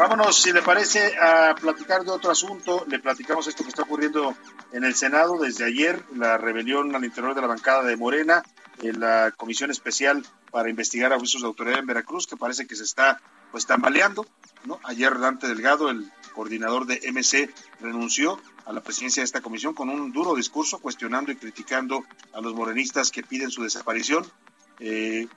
Vámonos, 0.00 0.40
si 0.40 0.50
le 0.50 0.62
parece, 0.62 1.14
a 1.20 1.54
platicar 1.54 2.04
de 2.04 2.10
otro 2.10 2.30
asunto. 2.30 2.86
Le 2.88 3.00
platicamos 3.00 3.46
esto 3.48 3.64
que 3.64 3.68
está 3.68 3.82
ocurriendo 3.82 4.34
en 4.72 4.84
el 4.84 4.94
Senado 4.94 5.36
desde 5.36 5.66
ayer, 5.66 6.02
la 6.16 6.38
rebelión 6.38 6.96
al 6.96 7.04
interior 7.04 7.34
de 7.34 7.42
la 7.42 7.46
bancada 7.46 7.82
de 7.82 7.98
Morena, 7.98 8.42
en 8.80 8.98
la 8.98 9.30
comisión 9.36 9.70
especial 9.70 10.24
para 10.50 10.70
investigar 10.70 11.12
abusos 11.12 11.42
de 11.42 11.48
autoridad 11.48 11.80
en 11.80 11.86
Veracruz, 11.86 12.26
que 12.26 12.38
parece 12.38 12.66
que 12.66 12.76
se 12.76 12.84
está 12.84 13.20
pues 13.50 13.66
tambaleando. 13.66 14.24
¿no? 14.64 14.80
Ayer 14.84 15.18
Dante 15.18 15.48
Delgado, 15.48 15.90
el 15.90 16.10
coordinador 16.34 16.86
de 16.86 17.02
MC, 17.12 17.52
renunció 17.82 18.40
a 18.64 18.72
la 18.72 18.80
presidencia 18.80 19.20
de 19.20 19.26
esta 19.26 19.42
comisión 19.42 19.74
con 19.74 19.90
un 19.90 20.12
duro 20.12 20.34
discurso 20.34 20.78
cuestionando 20.78 21.30
y 21.30 21.36
criticando 21.36 22.06
a 22.32 22.40
los 22.40 22.54
morenistas 22.54 23.10
que 23.10 23.22
piden 23.22 23.50
su 23.50 23.62
desaparición. 23.64 24.24
Eh, 24.80 25.28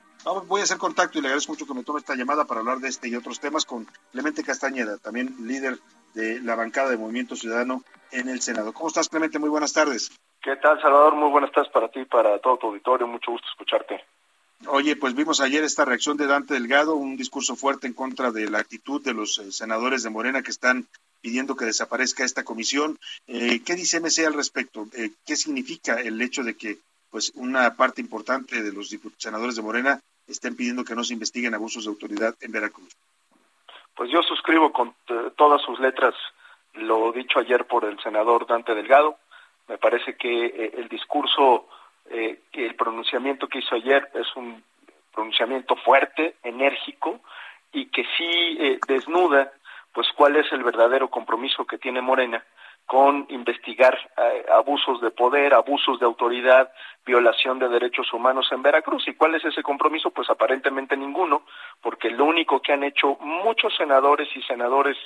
voy 0.47 0.61
a 0.61 0.63
hacer 0.63 0.77
contacto 0.77 1.17
y 1.17 1.21
le 1.21 1.27
agradezco 1.27 1.51
mucho 1.51 1.67
que 1.67 1.73
me 1.73 1.83
tome 1.83 1.99
esta 1.99 2.15
llamada 2.15 2.45
para 2.45 2.61
hablar 2.61 2.79
de 2.79 2.89
este 2.89 3.09
y 3.09 3.15
otros 3.15 3.39
temas 3.39 3.65
con 3.65 3.87
Clemente 4.11 4.43
Castañeda, 4.43 4.97
también 4.97 5.35
líder 5.41 5.79
de 6.13 6.41
la 6.41 6.55
bancada 6.55 6.89
de 6.89 6.97
Movimiento 6.97 7.35
Ciudadano 7.35 7.83
en 8.11 8.29
el 8.29 8.41
Senado. 8.41 8.73
¿Cómo 8.73 8.87
estás, 8.87 9.09
Clemente? 9.09 9.39
Muy 9.39 9.49
buenas 9.49 9.73
tardes. 9.73 10.11
¿Qué 10.41 10.55
tal, 10.57 10.81
Salvador? 10.81 11.15
Muy 11.15 11.29
buenas 11.29 11.51
tardes 11.51 11.71
para 11.71 11.89
ti 11.89 12.01
y 12.01 12.05
para 12.05 12.39
todo 12.39 12.57
tu 12.57 12.67
auditorio. 12.67 13.07
Mucho 13.07 13.31
gusto 13.31 13.47
escucharte. 13.49 14.03
Oye, 14.67 14.95
pues 14.95 15.13
vimos 15.13 15.41
ayer 15.41 15.63
esta 15.63 15.83
reacción 15.83 16.15
de 16.15 16.27
Dante 16.27 16.53
Delgado, 16.53 16.95
un 16.95 17.17
discurso 17.17 17.55
fuerte 17.55 17.87
en 17.87 17.93
contra 17.93 18.31
de 18.31 18.49
la 18.49 18.59
actitud 18.59 19.03
de 19.03 19.13
los 19.13 19.37
eh, 19.39 19.51
senadores 19.51 20.03
de 20.03 20.09
Morena 20.09 20.41
que 20.41 20.51
están 20.51 20.87
pidiendo 21.21 21.55
que 21.55 21.65
desaparezca 21.65 22.23
esta 22.23 22.43
comisión. 22.43 22.97
Eh, 23.27 23.61
¿Qué 23.65 23.75
dice 23.75 23.99
MC 23.99 24.25
al 24.25 24.33
respecto? 24.33 24.87
Eh, 24.93 25.11
¿Qué 25.25 25.35
significa 25.35 25.99
el 25.99 26.21
hecho 26.21 26.43
de 26.43 26.55
que 26.55 26.77
pues 27.13 27.31
una 27.35 27.75
parte 27.75 28.01
importante 28.01 28.63
de 28.63 28.73
los 28.73 28.89
senadores 29.17 29.55
de 29.55 29.61
Morena 29.61 29.99
estén 30.27 30.55
pidiendo 30.55 30.83
que 30.83 30.95
no 30.95 31.03
se 31.03 31.13
investiguen 31.13 31.53
abusos 31.53 31.83
de 31.83 31.91
autoridad 31.91 32.33
en 32.41 32.51
Veracruz? 32.51 32.91
Pues 33.95 34.09
yo 34.09 34.23
suscribo 34.23 34.73
con 34.73 34.95
todas 35.35 35.61
sus 35.61 35.79
letras 35.79 36.15
lo 36.73 37.11
dicho 37.11 37.37
ayer 37.37 37.65
por 37.65 37.85
el 37.85 37.99
senador 37.99 38.47
Dante 38.47 38.73
Delgado. 38.73 39.19
Me 39.67 39.77
parece 39.77 40.17
que 40.17 40.71
el 40.75 40.87
discurso 40.89 41.67
eh, 42.09 42.39
el 42.53 42.73
pronunciamiento 42.73 43.47
que 43.47 43.59
hizo 43.59 43.75
ayer 43.75 44.09
es 44.15 44.35
un 44.35 44.63
pronunciamiento 45.13 45.75
fuerte, 45.75 46.37
enérgico 46.41 47.21
y 47.71 47.91
que 47.91 48.05
sí 48.17 48.57
eh, 48.59 48.79
desnuda 48.87 49.53
pues 49.93 50.07
cuál 50.15 50.37
es 50.37 50.51
el 50.51 50.63
verdadero 50.63 51.11
compromiso 51.11 51.63
que 51.65 51.77
tiene 51.77 52.01
Morena 52.01 52.43
con 52.85 53.25
investigar 53.29 53.97
eh, 54.17 54.45
abusos 54.53 55.01
de 55.01 55.11
poder, 55.11 55.53
abusos 55.53 55.99
de 55.99 56.05
autoridad, 56.05 56.71
violación 57.05 57.59
de 57.59 57.69
derechos 57.69 58.11
humanos 58.13 58.47
en 58.51 58.61
Veracruz. 58.61 59.07
¿Y 59.07 59.15
cuál 59.15 59.35
es 59.35 59.45
ese 59.45 59.63
compromiso? 59.63 60.11
Pues 60.11 60.29
aparentemente 60.29 60.97
ninguno, 60.97 61.43
porque 61.81 62.09
lo 62.09 62.25
único 62.25 62.61
que 62.61 62.73
han 62.73 62.83
hecho 62.83 63.17
muchos 63.21 63.75
senadores 63.75 64.27
y 64.35 64.41
senadores 64.43 64.97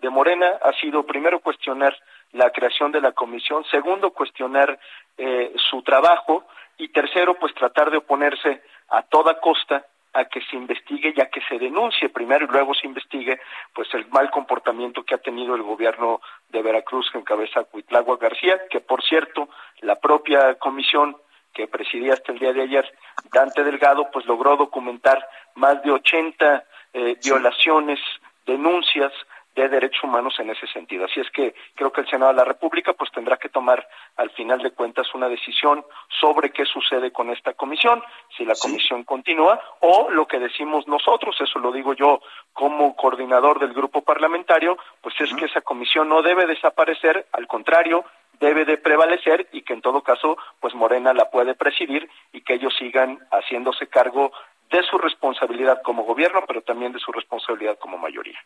de 0.00 0.10
Morena 0.10 0.58
ha 0.62 0.72
sido 0.74 1.04
primero 1.04 1.40
cuestionar 1.40 1.96
la 2.32 2.50
creación 2.50 2.92
de 2.92 3.00
la 3.00 3.12
comisión, 3.12 3.64
segundo 3.70 4.10
cuestionar 4.10 4.78
eh, 5.16 5.54
su 5.70 5.82
trabajo 5.82 6.44
y 6.78 6.88
tercero 6.88 7.34
pues 7.38 7.54
tratar 7.54 7.90
de 7.90 7.98
oponerse 7.98 8.62
a 8.88 9.02
toda 9.02 9.40
costa 9.40 9.86
a 10.16 10.24
que 10.24 10.40
se 10.42 10.56
investigue 10.56 11.12
ya 11.14 11.26
que 11.26 11.40
se 11.48 11.58
denuncie 11.58 12.08
primero 12.08 12.46
y 12.46 12.48
luego 12.48 12.74
se 12.74 12.86
investigue 12.86 13.38
pues 13.74 13.92
el 13.94 14.06
mal 14.08 14.30
comportamiento 14.30 15.04
que 15.04 15.14
ha 15.14 15.18
tenido 15.18 15.54
el 15.54 15.62
gobierno 15.62 16.20
de 16.48 16.62
Veracruz 16.62 17.10
que 17.10 17.18
encabeza 17.18 17.64
Cuitlagua 17.64 18.16
García, 18.16 18.62
que 18.70 18.80
por 18.80 19.02
cierto 19.02 19.48
la 19.80 19.96
propia 19.96 20.54
comisión 20.54 21.16
que 21.52 21.68
presidía 21.68 22.14
hasta 22.14 22.32
el 22.32 22.38
día 22.38 22.52
de 22.52 22.62
ayer, 22.62 22.84
Dante 23.32 23.64
Delgado, 23.64 24.10
pues 24.12 24.26
logró 24.26 24.56
documentar 24.56 25.26
más 25.54 25.82
de 25.82 25.90
80 25.90 26.64
eh, 26.92 27.16
violaciones, 27.24 27.98
denuncias 28.46 29.12
de 29.56 29.68
derechos 29.70 30.04
humanos 30.04 30.38
en 30.38 30.50
ese 30.50 30.66
sentido. 30.66 31.06
Así 31.06 31.18
es 31.18 31.30
que 31.30 31.54
creo 31.74 31.90
que 31.90 32.02
el 32.02 32.08
Senado 32.08 32.30
de 32.30 32.38
la 32.38 32.44
República 32.44 32.92
pues 32.92 33.10
tendrá 33.10 33.38
que 33.38 33.48
tomar 33.48 33.88
al 34.16 34.30
final 34.30 34.62
de 34.62 34.70
cuentas 34.70 35.12
una 35.14 35.28
decisión 35.28 35.84
sobre 36.20 36.50
qué 36.50 36.66
sucede 36.66 37.10
con 37.10 37.30
esta 37.30 37.54
comisión, 37.54 38.02
si 38.36 38.44
la 38.44 38.54
comisión 38.54 39.04
continúa 39.04 39.58
o 39.80 40.10
lo 40.10 40.26
que 40.26 40.38
decimos 40.38 40.86
nosotros, 40.86 41.40
eso 41.40 41.58
lo 41.58 41.72
digo 41.72 41.94
yo 41.94 42.20
como 42.52 42.94
coordinador 42.94 43.58
del 43.58 43.72
grupo 43.72 44.02
parlamentario, 44.02 44.76
pues 45.00 45.14
es 45.20 45.32
que 45.34 45.46
esa 45.46 45.62
comisión 45.62 46.08
no 46.08 46.20
debe 46.20 46.46
desaparecer, 46.46 47.26
al 47.32 47.46
contrario, 47.46 48.04
debe 48.38 48.66
de 48.66 48.76
prevalecer 48.76 49.48
y 49.52 49.62
que 49.62 49.72
en 49.72 49.80
todo 49.80 50.02
caso 50.02 50.36
pues 50.60 50.74
Morena 50.74 51.14
la 51.14 51.30
puede 51.30 51.54
presidir 51.54 52.08
y 52.32 52.42
que 52.42 52.54
ellos 52.54 52.74
sigan 52.78 53.18
haciéndose 53.30 53.86
cargo 53.86 54.32
de 54.70 54.82
su 54.82 54.98
responsabilidad 54.98 55.80
como 55.82 56.02
gobierno, 56.02 56.44
pero 56.46 56.60
también 56.60 56.92
de 56.92 56.98
su 56.98 57.10
responsabilidad 57.10 57.78
como 57.78 57.96
mayoría. 57.96 58.38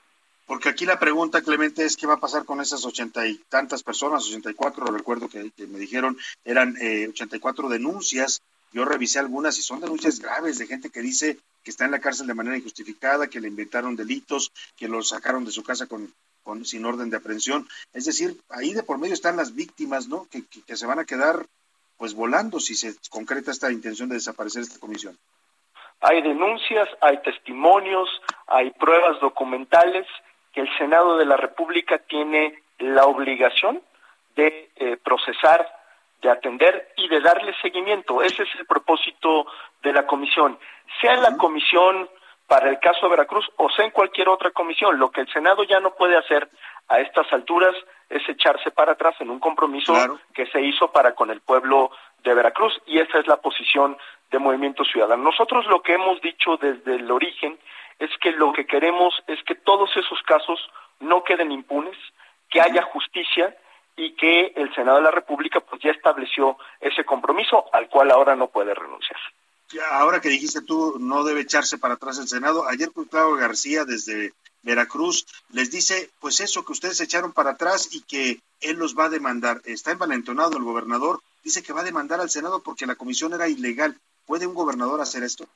Porque 0.51 0.69
aquí 0.69 0.85
la 0.85 0.99
pregunta, 0.99 1.43
Clemente, 1.43 1.85
es 1.85 1.97
qué 1.97 2.09
va 2.09 2.15
a 2.15 2.21
pasar 2.21 2.45
con 2.45 2.61
esas 2.61 2.85
ochenta 2.85 3.25
y 3.25 3.37
tantas 3.49 3.85
personas, 3.85 4.27
ochenta 4.27 4.51
y 4.51 4.55
cuatro, 4.55 4.85
recuerdo 4.87 5.29
que, 5.29 5.53
me 5.69 5.79
dijeron, 5.79 6.19
eran 6.45 6.77
eh, 6.81 7.07
ochenta 7.09 7.37
y 7.37 7.39
cuatro 7.39 7.69
denuncias. 7.69 8.43
Yo 8.73 8.85
revisé 8.85 9.21
algunas 9.21 9.57
y 9.59 9.63
son 9.63 9.79
denuncias 9.79 10.19
graves 10.19 10.59
de 10.59 10.67
gente 10.67 10.91
que 10.91 11.03
dice 11.03 11.39
que 11.63 11.71
está 11.71 11.85
en 11.85 11.93
la 11.93 12.01
cárcel 12.01 12.27
de 12.27 12.35
manera 12.35 12.57
injustificada, 12.57 13.29
que 13.29 13.39
le 13.39 13.47
inventaron 13.47 13.95
delitos, 13.95 14.51
que 14.77 14.89
lo 14.89 15.05
sacaron 15.05 15.45
de 15.45 15.53
su 15.53 15.63
casa 15.63 15.87
con, 15.87 16.13
con 16.43 16.65
sin 16.65 16.85
orden 16.85 17.11
de 17.11 17.19
aprehensión. 17.19 17.69
Es 17.93 18.07
decir, 18.07 18.37
ahí 18.49 18.75
de 18.75 18.83
por 18.83 18.99
medio 18.99 19.15
están 19.15 19.37
las 19.37 19.55
víctimas, 19.55 20.09
¿no? 20.09 20.27
Que, 20.33 20.43
que 20.67 20.77
se 20.77 20.85
van 20.85 20.99
a 20.99 21.05
quedar 21.05 21.47
pues 21.97 22.13
volando 22.13 22.59
si 22.59 22.75
se 22.75 22.97
concreta 23.09 23.53
esta 23.53 23.71
intención 23.71 24.09
de 24.09 24.17
desaparecer 24.17 24.63
esta 24.63 24.81
comisión. 24.81 25.17
Hay 26.01 26.21
denuncias, 26.23 26.89
hay 27.01 27.23
testimonios, 27.23 28.09
hay 28.49 28.73
pruebas 28.73 29.21
documentales 29.21 30.09
que 30.53 30.61
el 30.61 30.79
Senado 30.79 31.17
de 31.17 31.27
la 31.27 31.37
República 31.37 31.99
tiene 31.99 32.63
la 32.79 33.05
obligación 33.05 33.83
de 34.37 34.71
eh, 34.77 34.97
procesar, 35.03 35.67
de 36.23 36.31
atender 36.31 36.93
y 36.97 37.09
de 37.09 37.21
darle 37.21 37.55
seguimiento. 37.61 38.23
Ese 38.23 38.43
es 38.43 38.49
el 38.59 38.67
propósito 38.67 39.47
de 39.83 39.93
la 39.93 40.07
comisión. 40.07 40.59
Sea 41.01 41.15
en 41.15 41.23
la 41.23 41.37
comisión 41.37 42.09
para 42.47 42.69
el 42.69 42.81
caso 42.81 43.03
de 43.03 43.11
Veracruz 43.11 43.49
o 43.59 43.71
sea 43.71 43.85
en 43.85 43.93
cualquier 43.93 44.29
otra 44.29 44.51
comisión. 44.51 44.99
Lo 44.99 45.11
que 45.11 45.21
el 45.21 45.33
Senado 45.33 45.63
ya 45.65 45.79
no 45.79 45.95
puede 45.95 46.17
hacer 46.17 46.49
a 46.89 46.99
estas 46.99 47.33
alturas 47.33 47.75
es 48.09 48.29
echarse 48.29 48.73
para 48.73 48.93
atrás 48.93 49.15
en 49.21 49.31
un 49.31 49.39
compromiso 49.39 49.95
que 50.35 50.47
se 50.47 50.61
hizo 50.61 50.91
para 50.91 51.15
con 51.15 51.31
el 51.31 51.41
pueblo 51.41 51.93
de 52.25 52.35
Veracruz 52.35 52.73
y 52.87 52.99
esa 52.99 53.19
es 53.19 53.27
la 53.29 53.37
posición 53.37 53.97
de 54.31 54.39
Movimiento 54.41 54.85
Ciudadano. 54.85 55.23
Nosotros 55.23 55.65
lo 55.67 55.81
que 55.83 55.95
hemos 55.95 56.21
dicho 56.21 56.57
desde 56.57 56.97
el 56.97 57.11
origen 57.11 57.57
es 58.01 58.11
que 58.21 58.33
lo 58.33 58.53
que 58.53 58.67
queremos 58.67 59.15
es 59.27 59.39
que 59.45 59.55
todos 59.55 59.91
esos 59.97 60.21
casos 60.27 60.59
no 60.99 61.23
queden 61.23 61.53
impunes, 61.53 61.97
que 62.51 62.61
haya 62.61 62.83
justicia 62.83 63.55
y 63.97 64.17
que 64.17 64.53
el 64.57 64.75
Senado 64.75 64.97
de 64.97 65.05
la 65.05 65.11
República 65.11 65.61
pues 65.61 65.83
ya 65.83 65.91
estableció 65.91 66.57
ese 66.81 67.05
compromiso 67.05 67.67
al 67.73 67.89
cual 67.89 68.11
ahora 68.11 68.35
no 68.35 68.49
puede 68.49 68.75
renunciar. 68.75 69.21
Ahora 69.93 70.21
que 70.21 70.31
dijiste 70.31 70.63
tú, 70.63 70.97
no 70.99 71.23
debe 71.23 71.43
echarse 71.43 71.79
para 71.79 71.95
atrás 71.95 72.19
el 72.19 72.27
Senado. 72.27 72.67
Ayer 72.69 72.91
Claudio 72.91 73.37
García 73.37 73.85
desde 73.85 74.33
Veracruz 74.63 75.27
les 75.53 75.71
dice, 75.71 76.11
pues 76.21 76.41
eso 76.41 76.65
que 76.65 76.73
ustedes 76.73 77.01
echaron 77.01 77.33
para 77.33 77.51
atrás 77.51 77.91
y 77.93 78.01
que 78.03 78.41
él 78.63 78.79
los 78.79 78.99
va 78.99 79.05
a 79.05 79.11
demandar. 79.11 79.61
Está 79.65 79.93
envalentonado 79.93 80.57
el 80.57 80.65
gobernador, 80.65 81.21
dice 81.45 81.63
que 81.63 81.73
va 81.73 81.83
a 81.83 81.85
demandar 81.85 82.21
al 82.21 82.31
Senado 82.31 82.61
porque 82.63 82.87
la 82.87 82.97
comisión 82.97 83.33
era 83.35 83.49
ilegal. 83.49 83.97
¿Puede 84.27 84.47
un 84.47 84.55
gobernador 84.55 85.01
hacer 85.01 85.23
esto? 85.23 85.47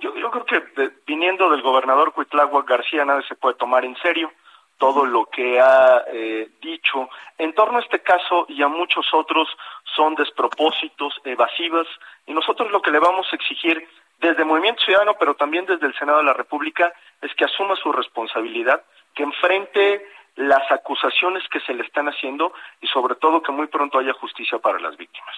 Yo, 0.00 0.30
creo 0.30 0.44
que 0.44 0.90
viniendo 1.06 1.50
del 1.50 1.62
gobernador 1.62 2.12
Cuitlagua 2.12 2.64
García 2.66 3.04
nadie 3.04 3.26
se 3.26 3.34
puede 3.34 3.56
tomar 3.56 3.84
en 3.84 3.96
serio 3.96 4.32
todo 4.78 5.06
lo 5.06 5.26
que 5.26 5.58
ha 5.60 6.04
eh, 6.12 6.50
dicho 6.60 7.08
en 7.38 7.54
torno 7.54 7.78
a 7.78 7.82
este 7.82 8.00
caso 8.02 8.46
y 8.48 8.62
a 8.62 8.68
muchos 8.68 9.06
otros 9.12 9.48
son 9.94 10.14
despropósitos, 10.14 11.14
evasivas, 11.24 11.86
y 12.26 12.34
nosotros 12.34 12.70
lo 12.70 12.82
que 12.82 12.90
le 12.90 12.98
vamos 12.98 13.26
a 13.32 13.36
exigir 13.36 13.88
desde 14.20 14.44
Movimiento 14.44 14.82
Ciudadano, 14.82 15.14
pero 15.18 15.34
también 15.34 15.66
desde 15.66 15.86
el 15.86 15.94
Senado 15.94 16.18
de 16.18 16.24
la 16.24 16.32
República, 16.32 16.92
es 17.22 17.34
que 17.34 17.44
asuma 17.44 17.76
su 17.76 17.92
responsabilidad, 17.92 18.82
que 19.14 19.22
enfrente 19.22 20.06
las 20.36 20.70
acusaciones 20.70 21.42
que 21.50 21.60
se 21.60 21.72
le 21.72 21.82
están 21.82 22.08
haciendo 22.08 22.52
y 22.80 22.86
sobre 22.88 23.14
todo 23.14 23.42
que 23.42 23.52
muy 23.52 23.66
pronto 23.68 23.98
haya 23.98 24.12
justicia 24.12 24.58
para 24.58 24.78
las 24.78 24.96
víctimas. 24.96 25.36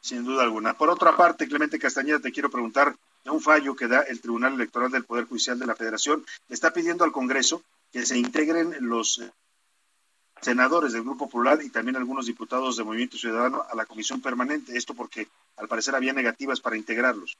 Sin 0.00 0.24
duda 0.24 0.42
alguna. 0.42 0.74
Por 0.74 0.88
otra 0.88 1.12
parte, 1.16 1.48
Clemente 1.48 1.78
Castañeda, 1.78 2.20
te 2.20 2.32
quiero 2.32 2.50
preguntar 2.50 2.94
un 3.24 3.40
fallo 3.40 3.76
que 3.76 3.88
da 3.88 4.02
el 4.02 4.20
Tribunal 4.20 4.54
Electoral 4.54 4.90
del 4.90 5.04
Poder 5.04 5.26
Judicial 5.26 5.58
de 5.58 5.66
la 5.66 5.74
Federación, 5.74 6.24
está 6.48 6.72
pidiendo 6.72 7.04
al 7.04 7.12
Congreso 7.12 7.62
que 7.92 8.04
se 8.04 8.18
integren 8.18 8.74
los 8.80 9.18
eh, 9.18 9.30
senadores 10.40 10.92
del 10.92 11.02
Grupo 11.02 11.28
Plural 11.28 11.62
y 11.62 11.70
también 11.70 11.96
algunos 11.96 12.26
diputados 12.26 12.76
de 12.76 12.84
Movimiento 12.84 13.16
Ciudadano 13.16 13.62
a 13.70 13.74
la 13.74 13.86
comisión 13.86 14.20
permanente. 14.20 14.76
Esto 14.76 14.94
porque 14.94 15.26
al 15.56 15.68
parecer 15.68 15.94
había 15.94 16.12
negativas 16.12 16.60
para 16.60 16.76
integrarlos. 16.76 17.36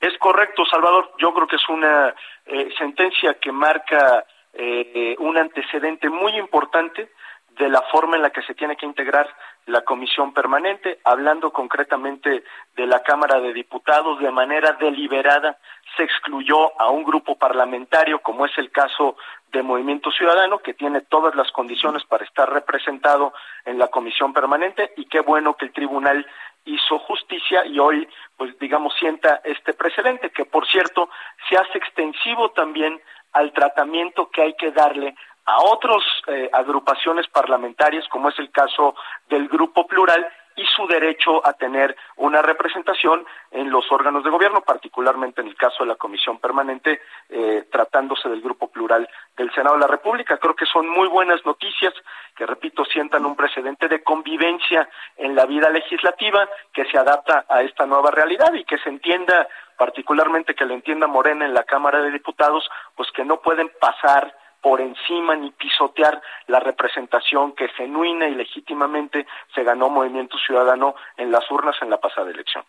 Es 0.00 0.16
correcto, 0.18 0.64
Salvador. 0.66 1.12
Yo 1.18 1.32
creo 1.32 1.46
que 1.46 1.56
es 1.56 1.68
una 1.68 2.14
eh, 2.44 2.70
sentencia 2.76 3.34
que 3.34 3.50
marca 3.50 4.26
eh, 4.52 5.16
un 5.18 5.36
antecedente 5.36 6.08
muy 6.08 6.36
importante 6.36 7.10
de 7.58 7.68
la 7.68 7.82
forma 7.90 8.16
en 8.16 8.22
la 8.22 8.30
que 8.30 8.42
se 8.42 8.54
tiene 8.54 8.76
que 8.76 8.86
integrar 8.86 9.26
la 9.66 9.82
comisión 9.82 10.32
permanente, 10.32 11.00
hablando 11.04 11.52
concretamente 11.52 12.44
de 12.76 12.86
la 12.86 13.02
Cámara 13.02 13.40
de 13.40 13.52
Diputados, 13.52 14.20
de 14.20 14.30
manera 14.30 14.72
deliberada 14.72 15.58
se 15.96 16.04
excluyó 16.04 16.80
a 16.80 16.88
un 16.90 17.02
grupo 17.02 17.36
parlamentario, 17.36 18.20
como 18.20 18.46
es 18.46 18.56
el 18.58 18.70
caso 18.70 19.16
de 19.50 19.62
Movimiento 19.62 20.10
Ciudadano, 20.12 20.58
que 20.58 20.74
tiene 20.74 21.00
todas 21.00 21.34
las 21.34 21.50
condiciones 21.50 22.04
para 22.04 22.24
estar 22.24 22.52
representado 22.52 23.32
en 23.64 23.78
la 23.78 23.88
comisión 23.88 24.32
permanente, 24.32 24.92
y 24.96 25.06
qué 25.06 25.20
bueno 25.20 25.54
que 25.54 25.66
el 25.66 25.72
tribunal 25.72 26.24
hizo 26.64 26.98
justicia 27.00 27.64
y 27.66 27.78
hoy, 27.78 28.08
pues 28.36 28.56
digamos, 28.58 28.94
sienta 28.98 29.40
este 29.44 29.72
precedente, 29.72 30.30
que 30.30 30.44
por 30.44 30.66
cierto 30.66 31.08
se 31.48 31.56
hace 31.56 31.78
extensivo 31.78 32.50
también 32.50 33.00
al 33.32 33.52
tratamiento 33.52 34.30
que 34.30 34.42
hay 34.42 34.54
que 34.54 34.70
darle 34.70 35.14
a 35.46 35.62
otras 35.62 36.02
eh, 36.26 36.50
agrupaciones 36.52 37.26
parlamentarias, 37.28 38.06
como 38.08 38.28
es 38.28 38.38
el 38.38 38.50
caso 38.50 38.94
del 39.28 39.48
Grupo 39.48 39.86
Plural, 39.86 40.26
y 40.56 40.64
su 40.74 40.86
derecho 40.86 41.46
a 41.46 41.52
tener 41.52 41.94
una 42.16 42.40
representación 42.40 43.26
en 43.50 43.70
los 43.70 43.92
órganos 43.92 44.24
de 44.24 44.30
gobierno, 44.30 44.62
particularmente 44.62 45.42
en 45.42 45.48
el 45.48 45.54
caso 45.54 45.84
de 45.84 45.88
la 45.88 45.96
Comisión 45.96 46.38
Permanente, 46.38 47.02
eh, 47.28 47.66
tratándose 47.70 48.28
del 48.30 48.40
Grupo 48.40 48.68
Plural 48.68 49.06
del 49.36 49.52
Senado 49.52 49.74
de 49.74 49.82
la 49.82 49.86
República. 49.86 50.38
Creo 50.38 50.56
que 50.56 50.64
son 50.64 50.88
muy 50.88 51.08
buenas 51.08 51.44
noticias 51.44 51.92
que, 52.34 52.46
repito, 52.46 52.86
sientan 52.86 53.26
un 53.26 53.36
precedente 53.36 53.86
de 53.86 54.02
convivencia 54.02 54.88
en 55.18 55.34
la 55.34 55.44
vida 55.44 55.68
legislativa 55.68 56.48
que 56.72 56.86
se 56.86 56.96
adapta 56.96 57.44
a 57.48 57.60
esta 57.60 57.84
nueva 57.84 58.10
realidad 58.10 58.52
y 58.54 58.64
que 58.64 58.78
se 58.78 58.88
entienda, 58.88 59.46
particularmente 59.76 60.54
que 60.54 60.64
lo 60.64 60.72
entienda 60.72 61.06
Morena 61.06 61.44
en 61.44 61.52
la 61.52 61.64
Cámara 61.64 62.00
de 62.00 62.10
Diputados, 62.10 62.66
pues 62.94 63.10
que 63.12 63.26
no 63.26 63.42
pueden 63.42 63.70
pasar 63.78 64.34
por 64.66 64.80
encima 64.80 65.36
ni 65.36 65.52
pisotear 65.52 66.20
la 66.48 66.58
representación 66.58 67.52
que 67.52 67.68
genuina 67.68 68.26
y 68.28 68.34
legítimamente 68.34 69.24
se 69.54 69.62
ganó 69.62 69.88
Movimiento 69.90 70.36
Ciudadano 70.44 70.96
en 71.16 71.30
las 71.30 71.48
urnas 71.52 71.76
en 71.82 71.88
la 71.88 72.00
pasada 72.00 72.32
elección. 72.32 72.64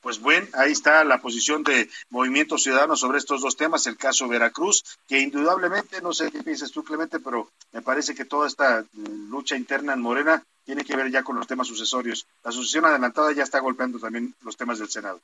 Pues 0.00 0.20
bueno, 0.20 0.46
ahí 0.54 0.70
está 0.70 1.02
la 1.02 1.18
posición 1.18 1.64
de 1.64 1.88
Movimiento 2.10 2.58
Ciudadano 2.58 2.94
sobre 2.94 3.18
estos 3.18 3.40
dos 3.40 3.56
temas, 3.56 3.88
el 3.88 3.96
caso 3.96 4.28
Veracruz, 4.28 4.84
que 5.08 5.18
indudablemente, 5.18 6.00
no 6.00 6.12
sé 6.12 6.30
qué 6.30 6.44
piensas 6.44 6.70
tú, 6.70 6.84
Clemente, 6.84 7.18
pero 7.18 7.50
me 7.72 7.82
parece 7.82 8.14
que 8.14 8.24
toda 8.24 8.46
esta 8.46 8.84
mm, 8.92 9.30
lucha 9.32 9.56
interna 9.56 9.94
en 9.94 10.00
Morena 10.00 10.44
tiene 10.64 10.84
que 10.84 10.94
ver 10.94 11.10
ya 11.10 11.24
con 11.24 11.34
los 11.34 11.48
temas 11.48 11.66
sucesorios. 11.66 12.24
La 12.44 12.52
sucesión 12.52 12.84
adelantada 12.84 13.32
ya 13.32 13.42
está 13.42 13.58
golpeando 13.58 13.98
también 13.98 14.32
los 14.42 14.56
temas 14.56 14.78
del 14.78 14.90
Senado. 14.90 15.20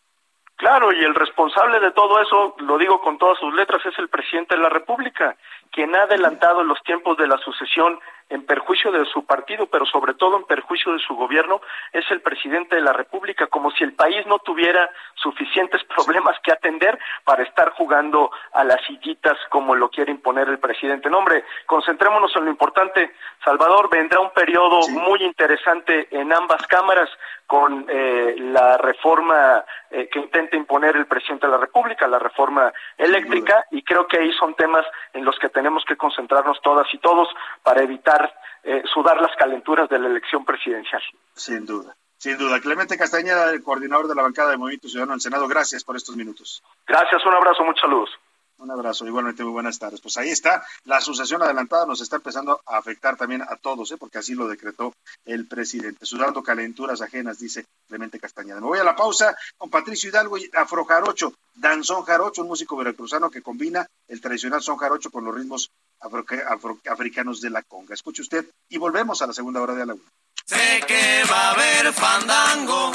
Claro, 0.58 0.92
y 0.92 1.04
el 1.04 1.14
responsable 1.14 1.78
de 1.78 1.92
todo 1.92 2.20
eso, 2.20 2.56
lo 2.58 2.78
digo 2.78 3.00
con 3.00 3.16
todas 3.16 3.38
sus 3.38 3.54
letras, 3.54 3.80
es 3.86 3.96
el 3.96 4.08
presidente 4.08 4.56
de 4.56 4.60
la 4.60 4.68
República, 4.68 5.36
quien 5.70 5.94
ha 5.94 6.02
adelantado 6.02 6.64
los 6.64 6.82
tiempos 6.82 7.16
de 7.16 7.28
la 7.28 7.38
sucesión 7.38 8.00
en 8.28 8.44
perjuicio 8.44 8.90
de 8.90 9.06
su 9.06 9.24
partido, 9.24 9.66
pero 9.66 9.86
sobre 9.86 10.14
todo 10.14 10.36
en 10.36 10.44
perjuicio 10.44 10.92
de 10.92 10.98
su 10.98 11.14
gobierno, 11.14 11.60
es 11.92 12.04
el 12.10 12.20
presidente 12.20 12.74
de 12.74 12.82
la 12.82 12.92
República, 12.92 13.46
como 13.46 13.70
si 13.70 13.84
el 13.84 13.94
país 13.94 14.26
no 14.26 14.40
tuviera 14.40 14.90
suficientes 15.14 15.82
problemas 15.84 16.36
que 16.42 16.50
atender 16.50 16.98
para 17.24 17.44
estar 17.44 17.70
jugando 17.70 18.30
a 18.52 18.64
las 18.64 18.84
sillitas 18.84 19.38
como 19.50 19.76
lo 19.76 19.88
quiere 19.90 20.10
imponer 20.10 20.48
el 20.48 20.58
presidente. 20.58 21.08
No, 21.08 21.18
hombre, 21.18 21.44
concentrémonos 21.66 22.34
en 22.34 22.46
lo 22.46 22.50
importante. 22.50 23.14
Salvador, 23.44 23.88
vendrá 23.90 24.20
un 24.20 24.30
periodo 24.30 24.88
muy 24.88 25.22
interesante 25.22 26.08
en 26.10 26.32
ambas 26.32 26.66
cámaras 26.66 27.08
con 27.46 27.86
eh, 27.88 28.34
la 28.38 28.76
reforma 28.76 29.64
eh, 29.90 30.08
que 30.08 30.18
intenta 30.18 30.56
imponer 30.56 30.96
el 30.96 31.06
presidente 31.06 31.46
de 31.46 31.52
la 31.52 31.58
República, 31.58 32.06
la 32.06 32.18
reforma 32.18 32.72
eléctrica, 32.96 33.66
y 33.70 33.82
creo 33.82 34.06
que 34.06 34.18
ahí 34.18 34.32
son 34.32 34.54
temas 34.54 34.84
en 35.12 35.24
los 35.24 35.38
que 35.38 35.48
tenemos 35.48 35.84
que 35.86 35.96
concentrarnos 35.96 36.60
todas 36.62 36.86
y 36.92 36.98
todos 36.98 37.28
para 37.62 37.82
evitar 37.82 38.32
eh, 38.64 38.82
sudar 38.92 39.20
las 39.20 39.34
calenturas 39.36 39.88
de 39.88 39.98
la 39.98 40.08
elección 40.08 40.44
presidencial. 40.44 41.02
Sin 41.34 41.64
duda. 41.64 41.94
Sin 42.18 42.36
duda. 42.36 42.60
Clemente 42.60 42.98
Castañeda, 42.98 43.50
el 43.50 43.62
coordinador 43.62 44.08
de 44.08 44.14
la 44.14 44.22
bancada 44.22 44.50
de 44.50 44.56
Movimiento 44.56 44.88
Ciudadano 44.88 45.14
en 45.14 45.20
Senado, 45.20 45.46
gracias 45.46 45.84
por 45.84 45.96
estos 45.96 46.16
minutos. 46.16 46.62
Gracias, 46.86 47.24
un 47.24 47.34
abrazo, 47.34 47.64
muchos 47.64 47.80
saludos. 47.80 48.10
Un 48.58 48.72
abrazo, 48.72 49.06
igualmente 49.06 49.44
muy 49.44 49.52
buenas 49.52 49.78
tardes. 49.78 50.00
Pues 50.00 50.16
ahí 50.16 50.30
está, 50.30 50.64
la 50.84 51.00
sucesión 51.00 51.42
adelantada 51.42 51.86
nos 51.86 52.00
está 52.00 52.16
empezando 52.16 52.60
a 52.66 52.76
afectar 52.76 53.16
también 53.16 53.42
a 53.42 53.56
todos, 53.56 53.92
¿eh? 53.92 53.96
porque 53.96 54.18
así 54.18 54.34
lo 54.34 54.48
decretó 54.48 54.92
el 55.24 55.46
presidente. 55.46 56.04
Sudando 56.04 56.42
calenturas 56.42 57.00
ajenas, 57.00 57.38
dice 57.38 57.64
Clemente 57.86 58.18
Castañeda. 58.18 58.60
Me 58.60 58.66
voy 58.66 58.80
a 58.80 58.84
la 58.84 58.96
pausa 58.96 59.36
con 59.56 59.70
Patricio 59.70 60.10
Hidalgo 60.10 60.38
y 60.38 60.50
Afro 60.54 60.84
Jarocho, 60.84 61.34
Danzón 61.54 62.02
Jarocho, 62.02 62.42
un 62.42 62.48
músico 62.48 62.76
veracruzano 62.76 63.30
que 63.30 63.42
combina 63.42 63.86
el 64.08 64.20
tradicional 64.20 64.60
son 64.60 64.76
jarocho 64.76 65.10
con 65.10 65.24
los 65.24 65.34
ritmos 65.34 65.70
africanos 66.00 67.40
de 67.40 67.50
la 67.50 67.62
conga. 67.62 67.94
Escuche 67.94 68.22
usted 68.22 68.50
y 68.68 68.78
volvemos 68.78 69.22
a 69.22 69.28
la 69.28 69.32
segunda 69.32 69.60
hora 69.60 69.74
de 69.74 69.86
la 69.86 69.94
una. 69.94 70.02
Sé 70.46 70.80
que 70.86 71.22
va 71.30 71.48
a 71.48 71.50
haber 71.52 71.92
fandango, 71.92 72.92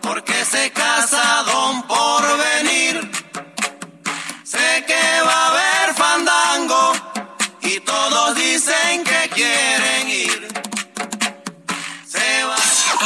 porque 0.00 0.44
se 0.44 0.72
casa 0.72 1.44
don 1.44 1.82
por. 1.82 2.08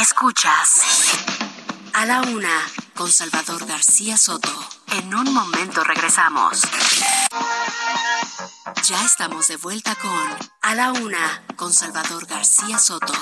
Escuchas 0.03 0.81
a 1.93 2.05
la 2.05 2.19
una 2.23 2.69
con 2.93 3.09
Salvador 3.09 3.65
García 3.65 4.17
Soto. 4.17 4.51
En 4.91 5.15
un 5.15 5.33
momento 5.33 5.81
regresamos. 5.81 6.59
Ya 8.83 9.05
estamos 9.05 9.47
de 9.47 9.55
vuelta 9.55 9.95
con 9.95 10.37
A 10.61 10.75
la 10.75 10.91
Una 10.91 11.43
con 11.55 11.71
Salvador 11.71 12.25
García 12.25 12.79
Soto. 12.79 13.13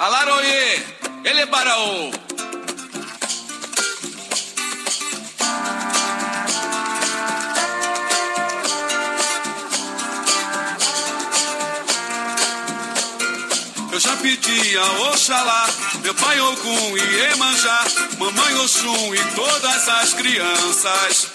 Alaroye, 0.00 0.98
Ele. 1.24 2.21
Eu 14.22 14.28
já 14.28 14.36
pedi 14.36 14.76
a 14.76 14.92
Oxalá, 15.10 15.68
meu 16.02 16.14
pai 16.14 16.40
Ogum 16.40 16.96
e 16.96 17.32
Emanjá, 17.32 17.84
mamãe 18.18 18.54
Oxum 18.60 19.14
e 19.14 19.18
todas 19.34 19.88
as 19.88 20.14
crianças. 20.14 21.26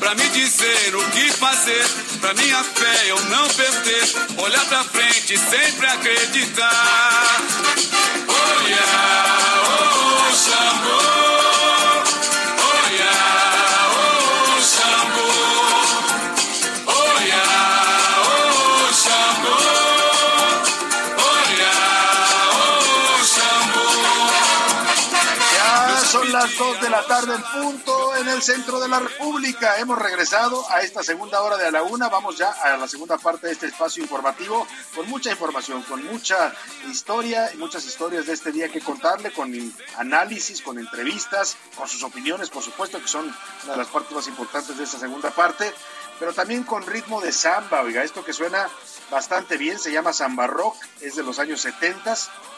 Pra 0.00 0.14
me 0.16 0.28
dizer 0.30 0.96
o 0.96 1.10
que 1.10 1.30
fazer, 1.32 1.86
pra 2.20 2.34
minha 2.34 2.64
fé 2.64 3.10
eu 3.10 3.20
não 3.26 3.48
perder, 3.50 4.02
olhar 4.38 4.64
pra 4.66 4.82
frente 4.82 5.34
e 5.34 5.38
sempre 5.38 5.86
acreditar. 5.86 7.40
Olha, 8.26 8.86
oh, 10.26 10.34
Xangô. 10.34 11.19
Tarde 27.06 27.34
en 27.34 27.42
punto 27.42 28.16
en 28.16 28.28
el 28.28 28.42
centro 28.42 28.80
de 28.80 28.88
la 28.88 29.00
República. 29.00 29.78
Hemos 29.78 29.98
regresado 29.98 30.64
a 30.70 30.80
esta 30.80 31.02
segunda 31.02 31.40
hora 31.42 31.56
de 31.56 31.66
a 31.66 31.70
la 31.70 31.82
una. 31.82 32.08
Vamos 32.08 32.36
ya 32.36 32.50
a 32.50 32.76
la 32.76 32.88
segunda 32.88 33.16
parte 33.18 33.46
de 33.46 33.52
este 33.52 33.66
espacio 33.66 34.02
informativo 34.02 34.66
con 34.94 35.08
mucha 35.08 35.30
información, 35.30 35.82
con 35.82 36.04
mucha 36.04 36.52
historia 36.88 37.52
y 37.52 37.56
muchas 37.56 37.84
historias 37.84 38.26
de 38.26 38.32
este 38.32 38.52
día 38.52 38.68
que 38.68 38.80
contarle, 38.80 39.32
con 39.32 39.52
análisis, 39.96 40.62
con 40.62 40.78
entrevistas, 40.78 41.56
con 41.76 41.88
sus 41.88 42.02
opiniones, 42.02 42.50
por 42.50 42.62
supuesto, 42.62 43.00
que 43.00 43.08
son 43.08 43.34
una 43.64 43.72
de 43.72 43.78
las 43.78 43.88
partes 43.88 44.12
más 44.12 44.26
importantes 44.26 44.76
de 44.76 44.84
esta 44.84 44.98
segunda 44.98 45.30
parte, 45.30 45.72
pero 46.18 46.32
también 46.32 46.64
con 46.64 46.86
ritmo 46.86 47.20
de 47.20 47.32
samba. 47.32 47.82
Oiga, 47.82 48.02
esto 48.02 48.24
que 48.24 48.32
suena 48.32 48.68
bastante 49.10 49.56
bien 49.56 49.78
se 49.78 49.92
llama 49.92 50.12
samba 50.12 50.46
rock, 50.46 50.76
es 51.00 51.16
de 51.16 51.22
los 51.22 51.38
años 51.38 51.60
70 51.60 52.16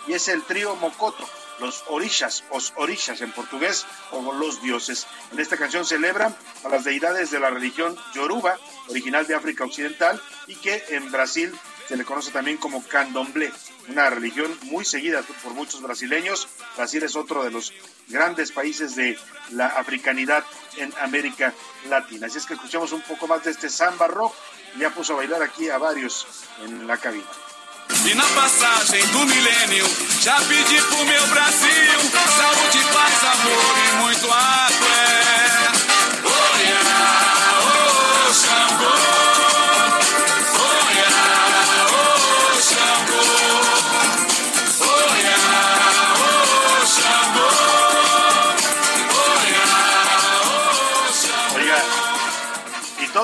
y 0.09 0.15
es 0.15 0.29
el 0.29 0.43
trío 0.45 0.75
Mocoto 0.77 1.29
los 1.63 1.85
orishas, 1.89 2.45
os 2.51 2.73
orishas 2.77 3.21
en 3.23 3.33
portugués, 3.33 3.87
o 4.11 4.33
los 4.33 4.61
dioses. 4.61 5.07
En 5.33 5.41
esta 5.41 5.57
canción 5.57 5.87
celebran 5.87 6.37
a 6.65 6.69
las 6.69 6.85
deidades 6.85 7.31
de 7.31 7.41
la 7.41 7.51
religión 7.51 7.97
yoruba, 8.15 8.59
original 8.89 9.27
de 9.27 9.35
África 9.35 9.65
Occidental, 9.65 10.21
y 10.47 10.57
que 10.57 10.85
en 10.91 11.11
Brasil 11.11 11.55
se 11.89 11.97
le 11.97 12.05
conoce 12.05 12.31
también 12.31 12.59
como 12.59 12.87
candomblé, 12.87 13.53
una 13.89 14.11
religión 14.11 14.57
muy 14.63 14.85
seguida 14.85 15.23
por 15.43 15.55
muchos 15.55 15.83
brasileños. 15.83 16.49
Brasil 16.77 17.03
es 17.03 17.17
otro 17.17 17.45
de 17.45 17.51
los 17.51 17.73
grandes 18.09 18.53
países 18.53 18.95
de 18.97 19.19
la 19.51 19.67
africanidad 19.67 20.45
en 20.77 20.93
América 21.01 21.53
Latina. 21.89 22.27
Así 22.27 22.39
es 22.39 22.47
que 22.47 22.55
escuchamos 22.55 22.93
un 22.93 23.03
poco 23.03 23.27
más 23.27 23.45
de 23.45 23.51
este 23.51 23.69
samba 23.69 24.09
rock. 24.09 24.35
Ya 24.79 24.91
puso 24.91 25.13
a 25.13 25.17
bailar 25.17 25.43
aquí 25.43 25.69
a 25.69 25.79
varios 25.79 26.27
en 26.65 26.87
la 26.87 26.97
cabina. 26.97 27.27
E 28.05 28.15
na 28.15 28.25
passagem 28.25 29.07
do 29.09 29.27
milênio, 29.27 29.87
já 30.21 30.35
pedi 30.43 30.81
pro 30.83 31.05
meu 31.05 31.27
Brasil 31.29 32.13
saúde, 32.43 32.85
paz, 32.93 33.25
amor 33.25 33.75
e 33.79 33.93
muito 34.03 34.31
axé. 34.33 35.23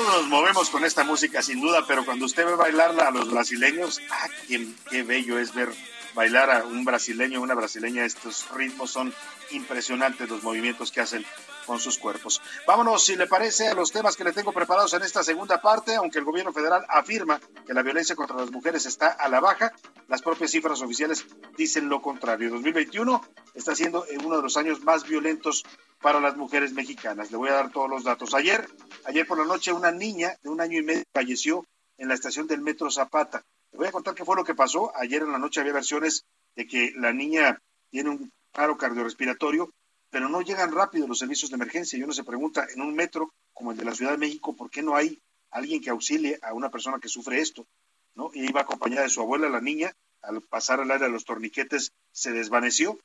Nos 0.08 0.26
movemos 0.26 0.70
con 0.70 0.84
esta 0.84 1.04
música 1.04 1.42
sin 1.42 1.60
duda, 1.60 1.84
pero 1.86 2.04
cuando 2.04 2.24
usted 2.24 2.46
ve 2.46 2.54
bailarla 2.54 3.08
a 3.08 3.10
los 3.10 3.30
brasileños, 3.30 4.00
ah, 4.10 4.28
qué, 4.46 4.66
qué 4.90 5.02
bello 5.02 5.38
es 5.38 5.54
ver 5.54 5.68
bailar 6.14 6.50
a 6.50 6.64
un 6.64 6.84
brasileño, 6.84 7.40
una 7.40 7.54
brasileña, 7.54 8.04
estos 8.04 8.50
ritmos 8.50 8.90
son 8.90 9.14
impresionantes 9.50 10.28
los 10.28 10.42
movimientos 10.42 10.90
que 10.90 11.00
hacen 11.00 11.24
con 11.66 11.78
sus 11.78 11.98
cuerpos. 11.98 12.40
Vámonos, 12.66 13.04
si 13.04 13.14
le 13.14 13.26
parece, 13.26 13.68
a 13.68 13.74
los 13.74 13.92
temas 13.92 14.16
que 14.16 14.24
le 14.24 14.32
tengo 14.32 14.52
preparados 14.52 14.94
en 14.94 15.02
esta 15.02 15.22
segunda 15.22 15.60
parte, 15.60 15.94
aunque 15.94 16.18
el 16.18 16.24
gobierno 16.24 16.52
federal 16.52 16.84
afirma 16.88 17.38
que 17.66 17.74
la 17.74 17.82
violencia 17.82 18.16
contra 18.16 18.36
las 18.36 18.50
mujeres 18.50 18.86
está 18.86 19.08
a 19.08 19.28
la 19.28 19.40
baja, 19.40 19.72
las 20.08 20.22
propias 20.22 20.50
cifras 20.50 20.80
oficiales 20.80 21.26
dicen 21.56 21.88
lo 21.88 22.00
contrario. 22.00 22.50
2021 22.50 23.22
está 23.54 23.74
siendo 23.74 24.04
uno 24.24 24.36
de 24.38 24.42
los 24.42 24.56
años 24.56 24.82
más 24.82 25.06
violentos 25.06 25.64
para 26.00 26.20
las 26.20 26.36
mujeres 26.36 26.72
mexicanas. 26.72 27.30
Le 27.30 27.36
voy 27.36 27.50
a 27.50 27.54
dar 27.54 27.70
todos 27.70 27.90
los 27.90 28.04
datos. 28.04 28.34
Ayer, 28.34 28.66
ayer 29.08 29.26
por 29.26 29.38
la 29.38 29.44
noche, 29.44 29.72
una 29.72 29.90
niña 29.90 30.36
de 30.42 30.50
un 30.50 30.60
año 30.60 30.78
y 30.78 30.82
medio 30.82 31.04
falleció 31.12 31.66
en 31.96 32.08
la 32.08 32.14
estación 32.14 32.46
del 32.46 32.60
Metro 32.60 32.90
Zapata. 32.90 33.42
Le 33.72 33.78
voy 33.78 33.88
a 33.88 33.92
contar 33.92 34.14
qué 34.14 34.24
fue 34.24 34.36
lo 34.36 34.44
que 34.44 34.54
pasó. 34.54 34.92
Ayer 34.96 35.22
en 35.22 35.32
la 35.32 35.38
noche 35.38 35.60
había 35.60 35.72
versiones 35.72 36.24
de 36.54 36.66
que 36.66 36.92
la 36.96 37.12
niña 37.12 37.60
tiene 37.90 38.10
un 38.10 38.30
paro 38.52 38.76
cardiorrespiratorio, 38.76 39.72
pero 40.10 40.28
no 40.28 40.42
llegan 40.42 40.72
rápido 40.72 41.08
los 41.08 41.18
servicios 41.18 41.50
de 41.50 41.56
emergencia. 41.56 41.98
Y 41.98 42.02
uno 42.02 42.12
se 42.12 42.22
pregunta, 42.22 42.66
en 42.74 42.82
un 42.82 42.94
metro 42.94 43.32
como 43.54 43.72
el 43.72 43.78
de 43.78 43.84
la 43.84 43.94
Ciudad 43.94 44.12
de 44.12 44.18
México, 44.18 44.54
¿por 44.54 44.70
qué 44.70 44.82
no 44.82 44.94
hay 44.94 45.18
alguien 45.50 45.80
que 45.80 45.90
auxilie 45.90 46.38
a 46.42 46.52
una 46.52 46.70
persona 46.70 46.98
que 47.00 47.08
sufre 47.08 47.40
esto? 47.40 47.66
¿no? 48.14 48.30
Y 48.34 48.46
iba 48.46 48.60
acompañada 48.60 49.02
de 49.02 49.08
su 49.08 49.20
abuela, 49.20 49.48
la 49.48 49.60
niña, 49.60 49.92
al 50.22 50.42
pasar 50.42 50.80
al 50.80 50.90
área 50.90 51.06
de 51.06 51.12
los 51.12 51.24
torniquetes 51.24 51.92
se 52.12 52.32
desvaneció 52.32 52.98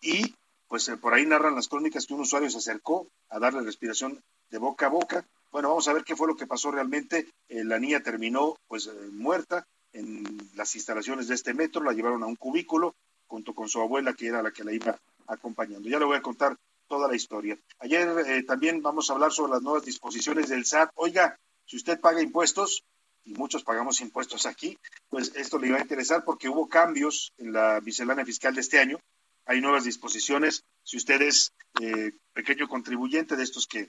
y 0.00 0.34
pues 0.68 0.88
eh, 0.88 0.96
por 0.96 1.14
ahí 1.14 1.26
narran 1.26 1.54
las 1.54 1.68
crónicas 1.68 2.06
que 2.06 2.14
un 2.14 2.20
usuario 2.20 2.50
se 2.50 2.58
acercó 2.58 3.06
a 3.28 3.38
darle 3.38 3.62
respiración 3.62 4.22
de 4.50 4.58
boca 4.58 4.86
a 4.86 4.90
boca. 4.90 5.24
Bueno, 5.56 5.70
vamos 5.70 5.88
a 5.88 5.94
ver 5.94 6.04
qué 6.04 6.14
fue 6.14 6.28
lo 6.28 6.36
que 6.36 6.46
pasó 6.46 6.70
realmente. 6.70 7.30
Eh, 7.48 7.64
la 7.64 7.78
niña 7.78 8.02
terminó 8.02 8.58
pues 8.68 8.88
eh, 8.88 8.92
muerta 9.10 9.66
en 9.90 10.22
las 10.54 10.74
instalaciones 10.74 11.28
de 11.28 11.34
este 11.34 11.54
metro, 11.54 11.82
la 11.82 11.94
llevaron 11.94 12.22
a 12.22 12.26
un 12.26 12.36
cubículo 12.36 12.94
junto 13.26 13.54
con 13.54 13.66
su 13.66 13.80
abuela 13.80 14.12
que 14.12 14.26
era 14.26 14.42
la 14.42 14.50
que 14.50 14.64
la 14.64 14.74
iba 14.74 15.00
acompañando. 15.26 15.88
Ya 15.88 15.98
le 15.98 16.04
voy 16.04 16.18
a 16.18 16.20
contar 16.20 16.58
toda 16.86 17.08
la 17.08 17.16
historia. 17.16 17.58
Ayer 17.78 18.06
eh, 18.26 18.42
también 18.42 18.82
vamos 18.82 19.08
a 19.08 19.14
hablar 19.14 19.32
sobre 19.32 19.52
las 19.52 19.62
nuevas 19.62 19.82
disposiciones 19.86 20.50
del 20.50 20.66
SAT. 20.66 20.90
Oiga, 20.94 21.38
si 21.64 21.76
usted 21.76 21.98
paga 22.00 22.20
impuestos, 22.20 22.84
y 23.24 23.32
muchos 23.32 23.64
pagamos 23.64 24.02
impuestos 24.02 24.44
aquí, 24.44 24.76
pues 25.08 25.32
esto 25.36 25.58
le 25.58 25.72
va 25.72 25.78
a 25.78 25.80
interesar 25.80 26.22
porque 26.22 26.50
hubo 26.50 26.68
cambios 26.68 27.32
en 27.38 27.54
la 27.54 27.80
miscelánea 27.80 28.26
fiscal 28.26 28.54
de 28.54 28.60
este 28.60 28.78
año. 28.78 29.00
Hay 29.46 29.62
nuevas 29.62 29.84
disposiciones. 29.84 30.64
Si 30.82 30.98
usted 30.98 31.22
es 31.22 31.54
eh, 31.80 32.12
pequeño 32.34 32.68
contribuyente 32.68 33.36
de 33.36 33.42
estos 33.42 33.66
que 33.66 33.88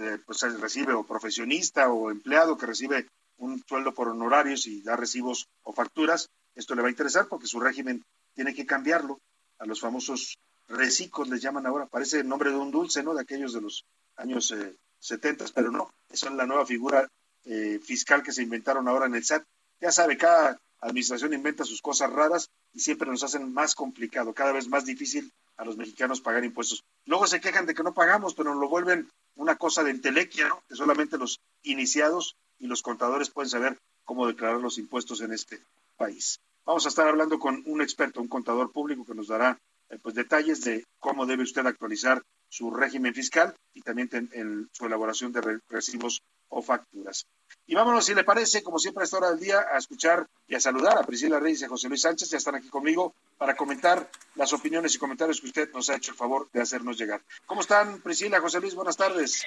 eh, 0.00 0.18
pues 0.24 0.40
recibe 0.58 0.94
o 0.94 1.04
profesionista 1.04 1.92
o 1.92 2.10
empleado 2.10 2.56
que 2.56 2.66
recibe 2.66 3.06
un 3.36 3.62
sueldo 3.68 3.92
por 3.92 4.08
honorarios 4.08 4.66
y 4.66 4.82
da 4.82 4.96
recibos 4.96 5.48
o 5.62 5.72
facturas, 5.72 6.28
esto 6.54 6.74
le 6.74 6.82
va 6.82 6.88
a 6.88 6.90
interesar 6.90 7.28
porque 7.28 7.46
su 7.46 7.60
régimen 7.60 8.02
tiene 8.34 8.54
que 8.54 8.66
cambiarlo 8.66 9.20
a 9.58 9.66
los 9.66 9.80
famosos 9.80 10.38
recicos, 10.68 11.28
les 11.28 11.42
llaman 11.42 11.66
ahora, 11.66 11.86
parece 11.86 12.20
el 12.20 12.28
nombre 12.28 12.50
de 12.50 12.56
un 12.56 12.70
dulce, 12.70 13.02
¿no? 13.02 13.14
De 13.14 13.22
aquellos 13.22 13.52
de 13.52 13.60
los 13.60 13.84
años 14.16 14.50
eh, 14.52 14.74
70, 15.00 15.46
pero 15.54 15.70
no, 15.70 15.90
esa 16.10 16.28
es 16.28 16.34
la 16.34 16.46
nueva 16.46 16.64
figura 16.64 17.08
eh, 17.44 17.80
fiscal 17.82 18.22
que 18.22 18.32
se 18.32 18.42
inventaron 18.42 18.88
ahora 18.88 19.06
en 19.06 19.14
el 19.14 19.24
SAT. 19.24 19.44
Ya 19.80 19.92
sabe, 19.92 20.16
cada 20.16 20.58
administración 20.80 21.34
inventa 21.34 21.64
sus 21.64 21.82
cosas 21.82 22.10
raras 22.10 22.48
y 22.72 22.80
siempre 22.80 23.10
nos 23.10 23.22
hacen 23.22 23.52
más 23.52 23.74
complicado, 23.74 24.32
cada 24.32 24.52
vez 24.52 24.68
más 24.68 24.84
difícil 24.84 25.30
a 25.60 25.64
los 25.66 25.76
mexicanos 25.76 26.22
pagar 26.22 26.42
impuestos. 26.42 26.82
Luego 27.04 27.26
se 27.26 27.40
quejan 27.40 27.66
de 27.66 27.74
que 27.74 27.82
no 27.82 27.92
pagamos, 27.92 28.34
pero 28.34 28.50
nos 28.50 28.60
lo 28.60 28.68
vuelven 28.70 29.10
una 29.36 29.56
cosa 29.56 29.84
de 29.84 29.90
entelequia, 29.90 30.48
¿no? 30.48 30.62
Que 30.66 30.74
solamente 30.74 31.18
los 31.18 31.38
iniciados 31.62 32.34
y 32.58 32.66
los 32.66 32.80
contadores 32.80 33.28
pueden 33.28 33.50
saber 33.50 33.78
cómo 34.04 34.26
declarar 34.26 34.60
los 34.60 34.78
impuestos 34.78 35.20
en 35.20 35.32
este 35.34 35.62
país. 35.98 36.40
Vamos 36.64 36.86
a 36.86 36.88
estar 36.88 37.06
hablando 37.06 37.38
con 37.38 37.62
un 37.66 37.82
experto, 37.82 38.22
un 38.22 38.28
contador 38.28 38.72
público 38.72 39.04
que 39.04 39.14
nos 39.14 39.28
dará 39.28 39.58
eh, 39.90 39.98
pues 40.02 40.14
detalles 40.14 40.64
de 40.64 40.86
cómo 40.98 41.26
debe 41.26 41.42
usted 41.42 41.66
actualizar 41.66 42.22
su 42.48 42.70
régimen 42.70 43.14
fiscal 43.14 43.54
y 43.74 43.82
también 43.82 44.08
en 44.32 44.68
su 44.72 44.86
elaboración 44.86 45.30
de 45.32 45.60
recibos 45.68 46.22
o 46.50 46.62
facturas. 46.62 47.26
Y 47.66 47.74
vámonos, 47.74 48.04
si 48.04 48.14
le 48.14 48.24
parece, 48.24 48.62
como 48.62 48.78
siempre 48.78 49.02
a 49.02 49.04
esta 49.04 49.16
hora 49.16 49.30
del 49.30 49.40
día, 49.40 49.64
a 49.72 49.78
escuchar 49.78 50.26
y 50.46 50.54
a 50.54 50.60
saludar 50.60 50.98
a 50.98 51.04
Priscila 51.04 51.38
Reyes 51.40 51.62
y 51.62 51.64
a 51.64 51.68
José 51.68 51.88
Luis 51.88 52.02
Sánchez. 52.02 52.30
Ya 52.30 52.38
están 52.38 52.56
aquí 52.56 52.68
conmigo 52.68 53.14
para 53.38 53.54
comentar 53.54 54.08
las 54.34 54.52
opiniones 54.52 54.94
y 54.94 54.98
comentarios 54.98 55.40
que 55.40 55.46
usted 55.46 55.72
nos 55.72 55.88
ha 55.88 55.96
hecho 55.96 56.12
el 56.12 56.16
favor 56.16 56.48
de 56.52 56.62
hacernos 56.62 56.98
llegar. 56.98 57.20
¿Cómo 57.46 57.60
están, 57.60 58.00
Priscila, 58.00 58.40
José 58.40 58.60
Luis? 58.60 58.74
Buenas 58.74 58.96
tardes. 58.96 59.44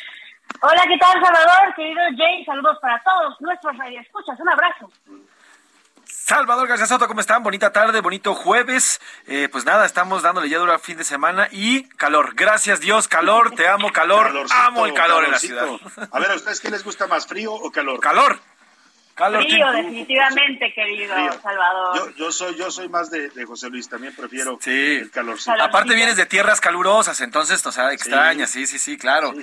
Hola, 0.61 0.83
¿qué 0.87 0.97
tal, 0.97 1.13
Salvador? 1.21 1.75
Querido 1.75 2.01
Jay, 2.17 2.45
saludos 2.45 2.77
para 2.81 3.01
todos 3.03 3.39
nuestros 3.41 3.77
radioescuchas. 3.77 4.39
Un 4.39 4.49
abrazo. 4.49 4.91
Salvador 6.13 6.67
García 6.67 6.85
Soto, 6.85 7.07
¿cómo 7.07 7.19
están? 7.19 7.43
Bonita 7.43 7.73
tarde, 7.73 7.99
bonito 7.99 8.35
jueves. 8.35 9.01
Eh, 9.25 9.49
pues 9.51 9.65
nada, 9.65 9.85
estamos 9.85 10.21
dándole 10.21 10.47
ya 10.47 10.59
dura 10.59 10.77
fin 10.79 10.95
de 10.97 11.03
semana 11.03 11.47
y 11.51 11.83
calor. 11.89 12.33
Gracias 12.35 12.79
Dios, 12.79 13.07
calor, 13.07 13.51
te 13.51 13.67
amo, 13.67 13.91
calor. 13.91 14.31
amo 14.51 14.85
el 14.85 14.93
calor 14.93 15.25
en 15.25 15.31
la 15.31 15.39
ciudad. 15.39 15.67
A 16.11 16.19
ver, 16.19 16.31
¿a 16.31 16.35
ustedes 16.35 16.59
qué 16.59 16.69
les 16.69 16.83
gusta 16.83 17.07
más, 17.07 17.25
frío 17.27 17.51
o 17.51 17.71
calor? 17.71 17.99
Calor. 17.99 18.39
Frío, 19.15 19.71
definitivamente, 19.71 20.73
querido 20.73 21.15
Salvador. 21.41 22.15
Yo, 22.15 22.31
soy, 22.31 22.55
yo 22.55 22.71
soy 22.71 22.89
más 22.89 23.11
de, 23.11 23.29
José 23.45 23.69
Luis, 23.69 23.87
también 23.87 24.15
prefiero 24.15 24.57
el 24.65 25.11
calor. 25.11 25.37
Aparte 25.59 25.93
vienes 25.93 26.15
de 26.15 26.25
tierras 26.25 26.59
calurosas, 26.59 27.21
entonces, 27.21 27.63
o 27.65 27.71
sea, 27.71 27.93
extrañas, 27.93 28.49
sí, 28.49 28.65
sí, 28.65 28.79
sí, 28.79 28.97
claro. 28.97 29.33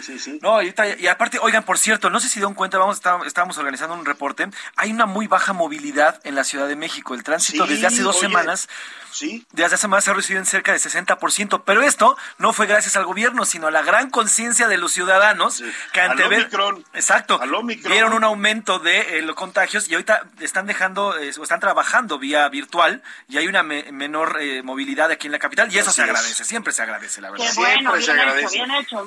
No, 0.42 0.62
y, 0.62 0.74
y, 0.98 1.06
aparte, 1.06 1.38
oigan, 1.40 1.64
por 1.64 1.78
cierto, 1.78 2.10
no 2.10 2.18
sé 2.18 2.28
si 2.28 2.40
dieron 2.40 2.54
cuenta, 2.54 2.78
vamos, 2.78 3.00
estábamos 3.26 3.58
organizando 3.58 3.94
un 3.94 4.04
reporte, 4.04 4.48
hay 4.76 4.90
una 4.90 5.06
muy 5.06 5.26
baja 5.28 5.52
movilidad 5.52 6.20
en 6.24 6.34
la 6.34 6.44
Ciudad 6.44 6.66
de 6.66 6.76
México. 6.76 7.14
El 7.14 7.22
tránsito 7.22 7.66
desde 7.66 7.86
hace 7.86 8.02
dos 8.02 8.18
semanas 8.18 8.68
Sí. 9.12 9.44
Desde 9.52 9.74
hace 9.74 9.88
más 9.88 10.04
se 10.04 10.10
ha 10.10 10.14
reducido 10.14 10.38
en 10.38 10.46
cerca 10.46 10.72
de 10.72 10.78
60%, 10.78 11.62
pero 11.64 11.82
esto 11.82 12.16
no 12.38 12.52
fue 12.52 12.66
gracias 12.66 12.96
al 12.96 13.04
gobierno, 13.04 13.44
sino 13.44 13.66
a 13.66 13.70
la 13.70 13.82
gran 13.82 14.10
conciencia 14.10 14.68
de 14.68 14.78
los 14.78 14.92
ciudadanos 14.92 15.62
que 15.92 16.00
ante 16.00 16.28
ver, 16.28 16.48
exacto, 16.94 17.40
vieron 17.88 18.12
un 18.12 18.24
aumento 18.24 18.78
de 18.78 19.18
eh, 19.18 19.22
los 19.22 19.34
contagios 19.60 19.90
y 19.90 19.94
ahorita 19.94 20.26
están 20.40 20.66
dejando 20.66 21.18
eh, 21.18 21.32
o 21.38 21.42
están 21.42 21.60
trabajando 21.60 22.18
vía 22.18 22.48
virtual 22.48 23.02
y 23.28 23.36
hay 23.36 23.46
una 23.46 23.62
menor 23.62 24.38
eh, 24.40 24.62
movilidad 24.62 25.10
aquí 25.10 25.26
en 25.26 25.32
la 25.32 25.38
capital 25.38 25.72
y 25.72 25.78
eso 25.78 25.90
se 25.90 26.02
agradece, 26.02 26.44
siempre 26.44 26.72
se 26.72 26.82
agradece, 26.82 27.20
la 27.20 27.30
verdad. 27.30 27.46
siempre 27.46 28.02
se 28.02 28.12
agradece. 28.12 28.62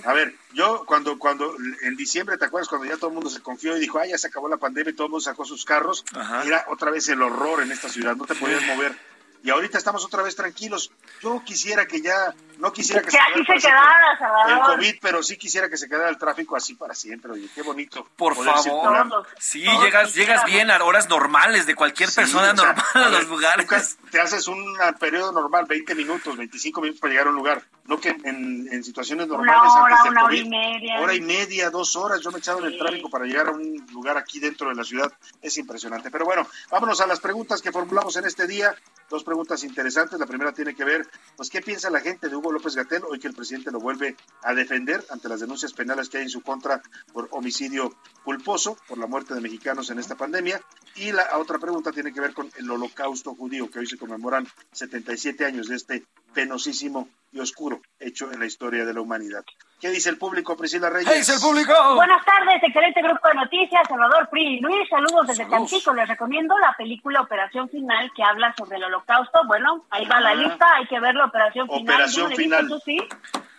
A 0.05 0.13
ver, 0.13 0.35
yo 0.53 0.83
cuando 0.85 1.17
cuando 1.17 1.55
en 1.81 1.95
diciembre, 1.95 2.37
¿te 2.37 2.45
acuerdas 2.45 2.69
cuando 2.69 2.85
ya 2.87 2.97
todo 2.97 3.07
el 3.07 3.15
mundo 3.15 3.29
se 3.29 3.41
confió 3.41 3.75
y 3.75 3.79
dijo, 3.79 3.99
"Ay, 3.99 4.11
ya 4.11 4.17
se 4.17 4.27
acabó 4.27 4.47
la 4.47 4.57
pandemia 4.57 4.91
y 4.91 4.93
todo 4.93 5.07
el 5.07 5.11
mundo 5.11 5.23
sacó 5.23 5.45
sus 5.45 5.65
carros"? 5.65 6.05
Era 6.45 6.65
otra 6.69 6.91
vez 6.91 7.07
el 7.09 7.21
horror 7.21 7.63
en 7.63 7.71
esta 7.71 7.89
ciudad, 7.89 8.15
no 8.15 8.25
te 8.25 8.35
podías 8.35 8.63
mover 8.63 8.95
y 9.43 9.49
ahorita 9.49 9.77
estamos 9.77 10.05
otra 10.05 10.23
vez 10.23 10.37
tranquilos. 10.37 10.89
Yo 11.21 11.43
quisiera 11.45 11.85
que 11.85 12.01
ya, 12.01 12.33
no 12.59 12.71
quisiera 12.71 13.01
que, 13.01 13.11
se, 13.11 13.17
quedara, 13.17 14.17
el 14.47 14.59
COVID, 14.61 14.95
pero 15.01 15.21
sí 15.21 15.35
quisiera 15.35 15.69
que 15.69 15.75
se 15.75 15.89
quedara 15.89 16.09
el 16.09 16.17
tráfico 16.17 16.55
así 16.55 16.75
para 16.75 16.95
siempre. 16.95 17.33
Oye, 17.33 17.49
qué 17.53 17.61
bonito. 17.61 18.07
Por 18.15 18.35
favor. 18.35 19.27
Sí, 19.37 19.65
llegas, 19.81 20.15
llegas 20.15 20.45
bien 20.45 20.71
a 20.71 20.81
horas 20.81 21.09
normales 21.09 21.65
de 21.65 21.75
cualquier 21.75 22.09
persona 22.09 22.53
normal 22.53 22.85
a, 22.93 23.09
los 23.09 23.27
lugares. 23.27 23.97
Te 24.09 24.21
haces 24.21 24.47
un 24.47 24.77
periodo 24.97 25.33
normal, 25.33 25.65
20 25.67 25.93
minutos, 25.93 26.37
25 26.37 26.79
minutos 26.79 27.01
para 27.01 27.11
llegar 27.11 27.27
a 27.27 27.29
un 27.31 27.35
lugar. 27.35 27.61
No 27.85 27.99
que 27.99 28.15
en, 28.23 28.83
situaciones 28.83 29.27
normales. 29.27 29.61
Una 29.61 29.83
hora, 29.83 30.03
una 30.09 30.23
hora 30.25 30.35
y 30.35 30.49
media. 30.49 31.01
Hora 31.01 31.13
y 31.15 31.21
media, 31.21 31.69
dos 31.69 31.95
horas. 31.95 32.21
Yo 32.21 32.31
me 32.31 32.37
he 32.37 32.39
echado 32.39 32.59
en 32.59 32.65
el 32.65 32.77
tráfico 32.77 33.09
para 33.09 33.25
llegar 33.25 33.47
a 33.47 33.51
un 33.51 33.85
lugar 33.91 34.17
aquí 34.17 34.39
dentro 34.39 34.69
de 34.69 34.75
la 34.75 34.83
ciudad. 34.83 35.11
Es 35.41 35.57
impresionante. 35.57 36.09
Pero 36.09 36.23
bueno, 36.25 36.47
vámonos 36.71 37.01
a 37.01 37.07
las 37.07 37.19
preguntas 37.19 37.61
que 37.61 37.71
formulamos 37.71 38.15
en 38.15 38.25
este 38.25 38.47
día. 38.47 38.73
Dos 39.09 39.23
preguntas 39.23 39.63
interesantes. 39.63 40.17
La 40.17 40.25
primera 40.25 40.53
tiene 40.53 40.75
que 40.75 40.85
ver, 40.85 41.05
pues, 41.35 41.49
¿qué 41.49 41.61
piensa 41.61 41.89
la 41.89 41.99
gente 41.99 42.29
de 42.29 42.35
Hugo 42.35 42.53
López 42.53 42.75
Gatel 42.75 43.03
hoy 43.03 43.19
que 43.19 43.27
el 43.27 43.33
presidente 43.33 43.69
lo 43.69 43.79
vuelve 43.79 44.15
a 44.43 44.53
defender 44.53 45.05
ante 45.09 45.27
las 45.27 45.41
denuncias 45.41 45.73
penales 45.73 46.07
que 46.07 46.17
hay 46.17 46.23
en 46.23 46.29
su 46.29 46.41
contra 46.41 46.81
por 47.11 47.27
homicidio 47.31 47.93
culposo, 48.23 48.77
por 48.87 48.97
la 48.97 49.07
muerte 49.07 49.33
de 49.33 49.41
mexicanos 49.41 49.89
en 49.89 49.99
esta 49.99 50.15
pandemia? 50.15 50.61
Y 50.95 51.11
la 51.11 51.37
otra 51.37 51.59
pregunta 51.59 51.91
tiene 51.91 52.13
que 52.13 52.21
ver 52.21 52.33
con 52.33 52.49
el 52.55 52.71
holocausto 52.71 53.35
judío, 53.35 53.69
que 53.69 53.79
hoy 53.79 53.87
se 53.87 53.97
conmemoran 53.97 54.47
77 54.71 55.45
años 55.45 55.67
de 55.67 55.75
este 55.75 56.05
penosísimo 56.33 57.09
y 57.31 57.39
oscuro 57.39 57.81
hecho 57.99 58.31
en 58.31 58.39
la 58.39 58.45
historia 58.45 58.85
de 58.85 58.93
la 58.93 59.01
humanidad. 59.01 59.43
¿Qué 59.79 59.89
dice 59.89 60.09
el 60.09 60.17
público, 60.17 60.55
Priscila 60.55 60.89
Reyes? 60.89 61.09
¿Qué 61.09 61.17
dice 61.17 61.33
el 61.33 61.41
público? 61.41 61.73
Buenas 61.95 62.23
tardes, 62.23 62.61
excelente 62.61 63.01
grupo 63.01 63.27
de 63.27 63.33
noticias, 63.33 63.81
Salvador 63.87 64.29
Pri. 64.29 64.59
Luis, 64.61 64.87
saludos 64.87 65.27
desde 65.27 65.45
Tampico. 65.45 65.93
Les 65.93 66.07
recomiendo 66.07 66.57
la 66.59 66.73
película 66.77 67.21
Operación 67.21 67.67
Final 67.69 68.11
que 68.15 68.23
habla 68.23 68.53
sobre 68.57 68.77
el 68.77 68.83
holocausto. 68.85 69.41
Bueno, 69.47 69.85
ahí 69.89 70.05
va 70.05 70.21
la 70.21 70.35
lista, 70.35 70.65
hay 70.75 70.87
que 70.87 70.99
ver 70.99 71.15
la 71.15 71.25
Operación 71.25 71.67
Final. 71.67 71.81
Operación 71.81 72.31
Final. 72.31 72.67
¿Tú 72.67 72.79
sí? 72.85 72.97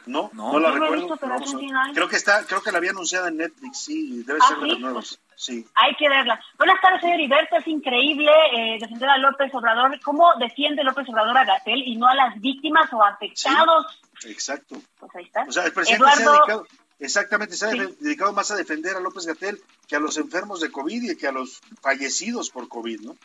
No, 0.07 0.31
no, 0.35 0.59
la 0.59 0.71
recuerdo. 0.71 1.17
creo 1.95 2.09
que 2.09 2.17
está, 2.17 2.45
creo 2.47 2.63
que 2.63 2.71
la 2.71 2.79
había 2.79 2.91
anunciado 2.91 3.29
en 3.29 3.39
Netflix, 3.39 3.79
sí, 3.79 4.23
debe 4.27 4.39
¿Ah, 4.43 4.49
ser 4.49 4.59
de 4.59 4.67
los 4.67 4.81
nuevos. 4.81 5.21
Sí. 5.37 5.67
Hay 5.75 5.95
que 5.97 6.09
verla. 6.09 6.41
Buenas 6.59 6.81
tardes, 6.81 7.01
señor 7.01 7.17
Heriberto. 7.17 7.57
Es 7.57 7.67
increíble 7.67 8.31
eh, 8.53 8.79
defender 8.81 9.09
a 9.09 9.19
López 9.19 9.53
Obrador. 9.55 9.99
¿Cómo 10.03 10.33
defiende 10.39 10.85
López 10.85 11.09
Obrador 11.09 11.37
a 11.37 11.45
Gatel 11.45 11.83
y 11.87 11.97
no 11.97 12.07
a 12.07 12.15
las 12.15 12.41
víctimas 12.41 12.93
o 12.93 13.03
afectados? 13.03 14.01
exacto. 14.25 14.77
Pues 14.99 15.15
ahí 15.17 15.25
está. 15.25 15.45
O 15.49 15.53
sea, 15.53 15.65
el 15.65 15.73
presidente 15.73 16.07
se 16.17 16.23
ha 16.23 16.33
dedicado, 16.33 16.67
exactamente, 16.99 17.57
se 17.57 17.67
ha 17.67 17.69
dedicado 17.71 18.33
más 18.33 18.51
a 18.51 18.57
defender 18.57 18.97
a 18.97 19.01
López 19.01 19.27
Gatel 19.27 19.61
que 19.89 19.97
a 19.97 20.01
los 20.01 20.17
enfermos 20.17 20.61
de 20.61 20.71
COVID 20.71 21.11
y 21.11 21.17
que 21.17 21.27
a 21.27 21.33
los 21.33 21.61
fallecidos 21.81 22.51
por 22.51 22.69
COVID, 22.69 23.01
¿no? 23.01 23.17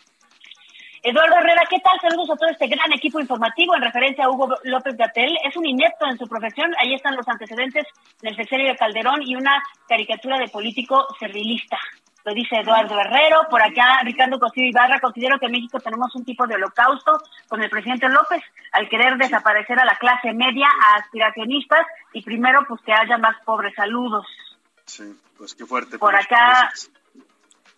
Eduardo 1.02 1.38
Herrera, 1.38 1.64
¿qué 1.70 1.80
tal? 1.80 1.98
Saludos 2.02 2.30
a 2.30 2.36
todo 2.36 2.50
este 2.50 2.68
gran 2.68 2.92
equipo 2.92 3.20
informativo 3.22 3.74
en 3.76 3.84
referencia 3.84 4.26
a 4.26 4.30
Hugo 4.30 4.56
López 4.64 4.98
Gatel. 4.98 5.38
Es 5.46 5.56
un 5.56 5.66
inepto 5.66 6.06
en 6.06 6.18
su 6.18 6.28
profesión. 6.28 6.74
Ahí 6.78 6.94
están 6.94 7.16
los 7.16 7.28
antecedentes 7.28 7.86
del 8.22 8.36
sexenio 8.36 8.68
de 8.68 8.76
Calderón 8.76 9.22
y 9.24 9.36
una 9.36 9.64
caricatura 9.88 10.38
de 10.38 10.50
político 10.50 11.08
servilista. 11.18 11.78
Lo 12.26 12.34
dice 12.34 12.58
Eduardo 12.58 13.00
Herrero. 13.00 13.48
Por 13.50 13.62
acá, 13.62 14.02
Ricardo 14.04 14.40
Cosío 14.40 14.66
Ibarra. 14.66 15.00
Considero 15.00 15.40
que 15.40 15.46
en 15.46 15.54
México 15.54 15.80
tenemos 15.80 16.14
un 16.16 16.26
tipo 16.26 16.46
de 16.46 16.56
holocausto 16.56 17.22
con 17.48 17.64
el 17.64 17.70
presidente 17.70 18.10
López 18.10 18.44
al 18.74 18.90
querer 18.90 19.16
desaparecer 19.18 19.80
a 19.80 19.86
la 19.86 19.96
clase 19.96 20.34
media, 20.34 20.68
a 20.68 20.98
aspiracionistas 20.98 21.86
y 22.12 22.22
primero, 22.24 22.66
pues 22.68 22.82
que 22.82 22.92
haya 22.92 23.18
más 23.18 23.38
pobres. 23.46 23.74
Saludos. 23.74 24.28
Sí, 24.86 25.18
pues 25.38 25.56
qué 25.56 25.66
fuerte. 25.66 25.98
Por 25.98 26.16
acá, 26.16 26.72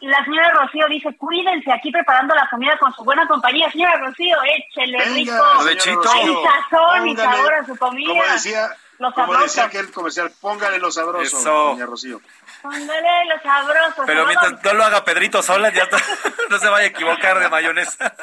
la 0.07 0.23
señora 0.25 0.49
Rocío 0.51 0.87
dice, 0.89 1.15
cuídense 1.15 1.71
aquí 1.71 1.91
preparando 1.91 2.33
la 2.33 2.47
comida 2.49 2.77
con 2.79 2.93
su 2.93 3.03
buena 3.03 3.27
compañía. 3.27 3.69
Señora 3.71 3.97
Rocío, 3.97 4.37
échele 4.43 4.97
rico. 5.13 5.33
Hay 5.59 5.77
sazón 5.77 7.07
y 7.07 7.15
sabor 7.15 7.53
a 7.53 7.65
su 7.65 7.75
comida. 7.77 8.09
Como 8.09 8.23
decía, 8.23 8.69
como 9.13 9.37
decía 9.37 9.65
aquel 9.65 9.91
comercial, 9.91 10.31
póngale 10.41 10.79
lo 10.79 10.91
sabroso, 10.91 11.37
señora 11.39 11.85
Rocío. 11.85 12.21
Póngale 12.61 13.25
lo 13.25 13.41
sabroso. 13.41 14.03
Pero 14.05 14.25
mientras 14.25 14.63
no 14.63 14.73
lo 14.73 14.83
haga 14.83 15.03
Pedrito 15.03 15.41
sola, 15.41 15.71
ya 15.73 15.87
no 16.49 16.59
se 16.59 16.69
vaya 16.69 16.85
a 16.85 16.89
equivocar 16.89 17.39
de 17.39 17.49
mayonesa. 17.49 18.13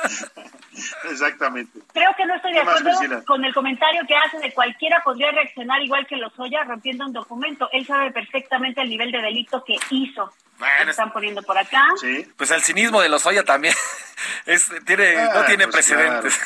Exactamente. 1.11 1.81
Creo 1.93 2.11
que 2.17 2.25
no 2.27 2.37
estoy 2.37 2.53
de 2.53 2.61
acuerdo 2.61 3.25
con 3.25 3.45
el 3.45 3.53
comentario 3.53 4.03
que 4.07 4.15
hace 4.15 4.39
de 4.39 4.53
cualquiera 4.53 5.03
podría 5.03 5.33
reaccionar 5.33 5.83
igual 5.83 6.07
que 6.07 6.17
los 6.17 6.31
Lozoya 6.37 6.63
rompiendo 6.65 7.07
un 7.07 7.13
documento. 7.13 7.69
Él 7.73 7.87
sabe 7.87 8.13
perfectamente 8.13 8.81
el 8.81 8.91
nivel 8.91 9.11
de 9.11 9.21
delito 9.21 9.65
que 9.65 9.77
hizo. 9.91 10.33
Bueno, 10.59 10.91
están 10.91 11.13
poniendo 11.13 11.43
por 11.43 11.57
acá. 11.57 11.85
Sí. 12.01 12.27
Pues 12.37 12.51
el 12.51 12.63
cinismo 12.63 13.01
de 13.01 13.09
los 13.09 13.25
Oya 13.27 13.45
también 13.45 13.75
es, 14.47 14.71
tiene, 14.85 15.15
no 15.15 15.41
ah, 15.41 15.47
tiene 15.47 15.65
pues 15.69 15.77
precedentes. 15.77 16.41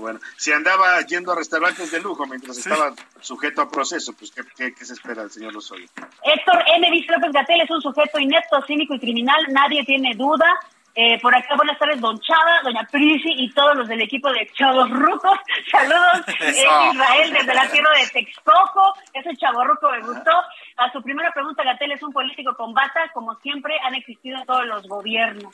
Bueno. 0.00 0.20
Si 0.36 0.52
andaba 0.52 1.00
yendo 1.02 1.32
a 1.32 1.36
restaurantes 1.36 1.90
de 1.90 2.00
lujo 2.00 2.26
mientras 2.26 2.58
estaba 2.58 2.94
sujeto 3.20 3.62
a 3.62 3.70
proceso, 3.70 4.12
pues 4.12 4.32
¿qué, 4.32 4.74
qué, 4.74 4.84
se 4.84 4.94
espera 4.94 5.22
del 5.22 5.30
señor 5.30 5.52
Lozoya? 5.52 5.86
Héctor 6.22 6.64
M. 6.74 6.90
Dice 6.90 7.12
López 7.12 7.32
Gatel 7.32 7.60
es 7.60 7.70
un 7.70 7.80
sujeto 7.80 8.18
inepto, 8.18 8.62
cínico 8.66 8.94
y 8.94 9.00
criminal, 9.00 9.46
nadie 9.50 9.84
tiene 9.84 10.14
duda. 10.14 10.46
Eh, 10.94 11.18
por 11.22 11.34
acá, 11.34 11.56
buenas 11.56 11.78
tardes, 11.78 12.00
Don 12.02 12.20
Chava, 12.20 12.60
Doña 12.64 12.86
Prisi 12.90 13.30
y 13.38 13.50
todos 13.52 13.74
los 13.76 13.88
del 13.88 14.02
equipo 14.02 14.30
de 14.30 14.46
Chavos 14.52 14.90
Rucos. 14.90 15.38
Saludos, 15.70 16.26
es 16.40 16.58
Israel 16.58 17.32
desde 17.32 17.54
la 17.54 17.70
tierra 17.70 17.90
de 17.98 18.08
Texcoco. 18.08 18.94
Ese 19.14 19.34
Chavo 19.36 19.64
Ruco 19.64 19.90
me 19.90 20.00
gustó. 20.00 20.32
A 20.76 20.92
su 20.92 21.02
primera 21.02 21.32
pregunta, 21.32 21.62
Gatel 21.64 21.92
es 21.92 22.02
un 22.02 22.12
político 22.12 22.54
con 22.54 22.74
bata, 22.74 23.10
como 23.14 23.34
siempre 23.36 23.74
han 23.82 23.94
existido 23.94 24.38
en 24.38 24.44
todos 24.44 24.66
los 24.66 24.86
gobiernos. 24.86 25.52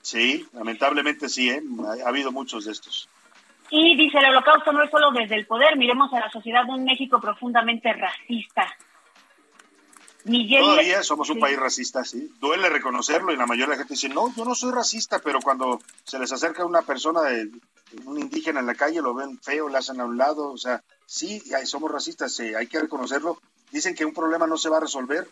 Sí, 0.00 0.46
lamentablemente 0.54 1.28
sí, 1.28 1.50
¿eh? 1.50 1.60
ha 2.04 2.08
habido 2.08 2.32
muchos 2.32 2.64
de 2.64 2.72
estos. 2.72 3.08
Y 3.70 3.96
dice, 3.96 4.18
el 4.18 4.26
holocausto 4.26 4.72
no 4.72 4.82
es 4.82 4.90
solo 4.90 5.10
desde 5.10 5.36
el 5.36 5.46
poder, 5.46 5.76
miremos 5.76 6.12
a 6.12 6.20
la 6.20 6.30
sociedad 6.30 6.64
de 6.64 6.72
un 6.72 6.84
México 6.84 7.20
profundamente 7.20 7.92
racista. 7.92 8.66
Miguel... 10.24 10.62
Todavía 10.62 11.02
somos 11.02 11.30
un 11.30 11.38
país 11.38 11.58
racista, 11.58 12.04
sí. 12.04 12.30
Duele 12.40 12.68
reconocerlo 12.68 13.32
y 13.32 13.36
la 13.36 13.46
mayoría 13.46 13.66
de 13.66 13.70
la 13.72 13.76
gente 13.78 13.94
dice, 13.94 14.08
no, 14.08 14.34
yo 14.34 14.44
no 14.44 14.54
soy 14.54 14.72
racista, 14.72 15.20
pero 15.20 15.40
cuando 15.40 15.80
se 16.04 16.18
les 16.18 16.32
acerca 16.32 16.64
una 16.64 16.82
persona, 16.82 17.22
de, 17.22 17.50
un 18.04 18.18
indígena 18.18 18.60
en 18.60 18.66
la 18.66 18.74
calle, 18.74 19.00
lo 19.00 19.14
ven 19.14 19.38
feo, 19.38 19.68
le 19.68 19.78
hacen 19.78 20.00
a 20.00 20.04
un 20.04 20.16
lado, 20.16 20.52
o 20.52 20.58
sea, 20.58 20.82
sí, 21.06 21.42
somos 21.64 21.90
racistas, 21.90 22.32
sí, 22.32 22.54
hay 22.54 22.66
que 22.66 22.80
reconocerlo. 22.80 23.40
Dicen 23.70 23.94
que 23.94 24.04
un 24.04 24.14
problema 24.14 24.46
no 24.46 24.56
se 24.56 24.68
va 24.68 24.78
a 24.78 24.80
resolver 24.80 25.28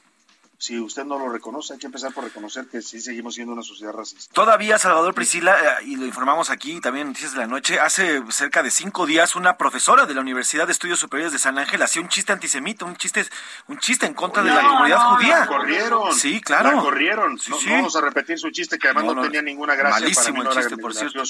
si 0.64 0.80
usted 0.80 1.04
no 1.04 1.18
lo 1.18 1.28
reconoce, 1.28 1.74
hay 1.74 1.78
que 1.78 1.84
empezar 1.84 2.10
por 2.14 2.24
reconocer 2.24 2.66
que 2.66 2.80
sí 2.80 2.98
seguimos 2.98 3.34
siendo 3.34 3.52
una 3.52 3.62
sociedad 3.62 3.92
racista. 3.92 4.32
Todavía, 4.32 4.78
Salvador 4.78 5.12
Priscila, 5.12 5.54
eh, 5.54 5.84
y 5.84 5.96
lo 5.96 6.06
informamos 6.06 6.48
aquí 6.48 6.80
también 6.80 7.02
en 7.02 7.08
Noticias 7.08 7.34
de 7.34 7.40
la 7.40 7.46
Noche, 7.46 7.78
hace 7.78 8.22
cerca 8.30 8.62
de 8.62 8.70
cinco 8.70 9.04
días 9.04 9.36
una 9.36 9.58
profesora 9.58 10.06
de 10.06 10.14
la 10.14 10.22
Universidad 10.22 10.64
de 10.66 10.72
Estudios 10.72 10.98
Superiores 10.98 11.34
de 11.34 11.38
San 11.38 11.58
Ángel 11.58 11.82
hacía 11.82 12.00
un 12.00 12.08
chiste 12.08 12.32
antisemita, 12.32 12.86
un 12.86 12.96
chiste, 12.96 13.26
un 13.68 13.78
chiste 13.78 14.06
en 14.06 14.14
contra 14.14 14.42
de 14.42 14.54
la 14.54 14.62
comunidad 14.62 15.16
judía. 15.16 15.38
La 15.40 15.46
corrieron. 15.46 16.14
Sí, 16.14 16.40
claro. 16.40 16.70
La 16.70 16.80
corrieron. 16.80 17.34
no, 17.34 17.56
vamos 17.68 17.96
a 17.96 18.00
repetir 18.00 18.38
su 18.38 18.50
chiste, 18.50 18.78
que 18.78 18.88
además 18.88 19.16
no, 19.16 19.22
tenía 19.22 19.42
ninguna 19.42 19.74
gracia. 19.74 20.00
Malísimo 20.00 20.44
para 20.44 20.50
el 20.50 20.56
chiste, 20.56 20.76
por 20.78 20.94
cierto 20.94 21.26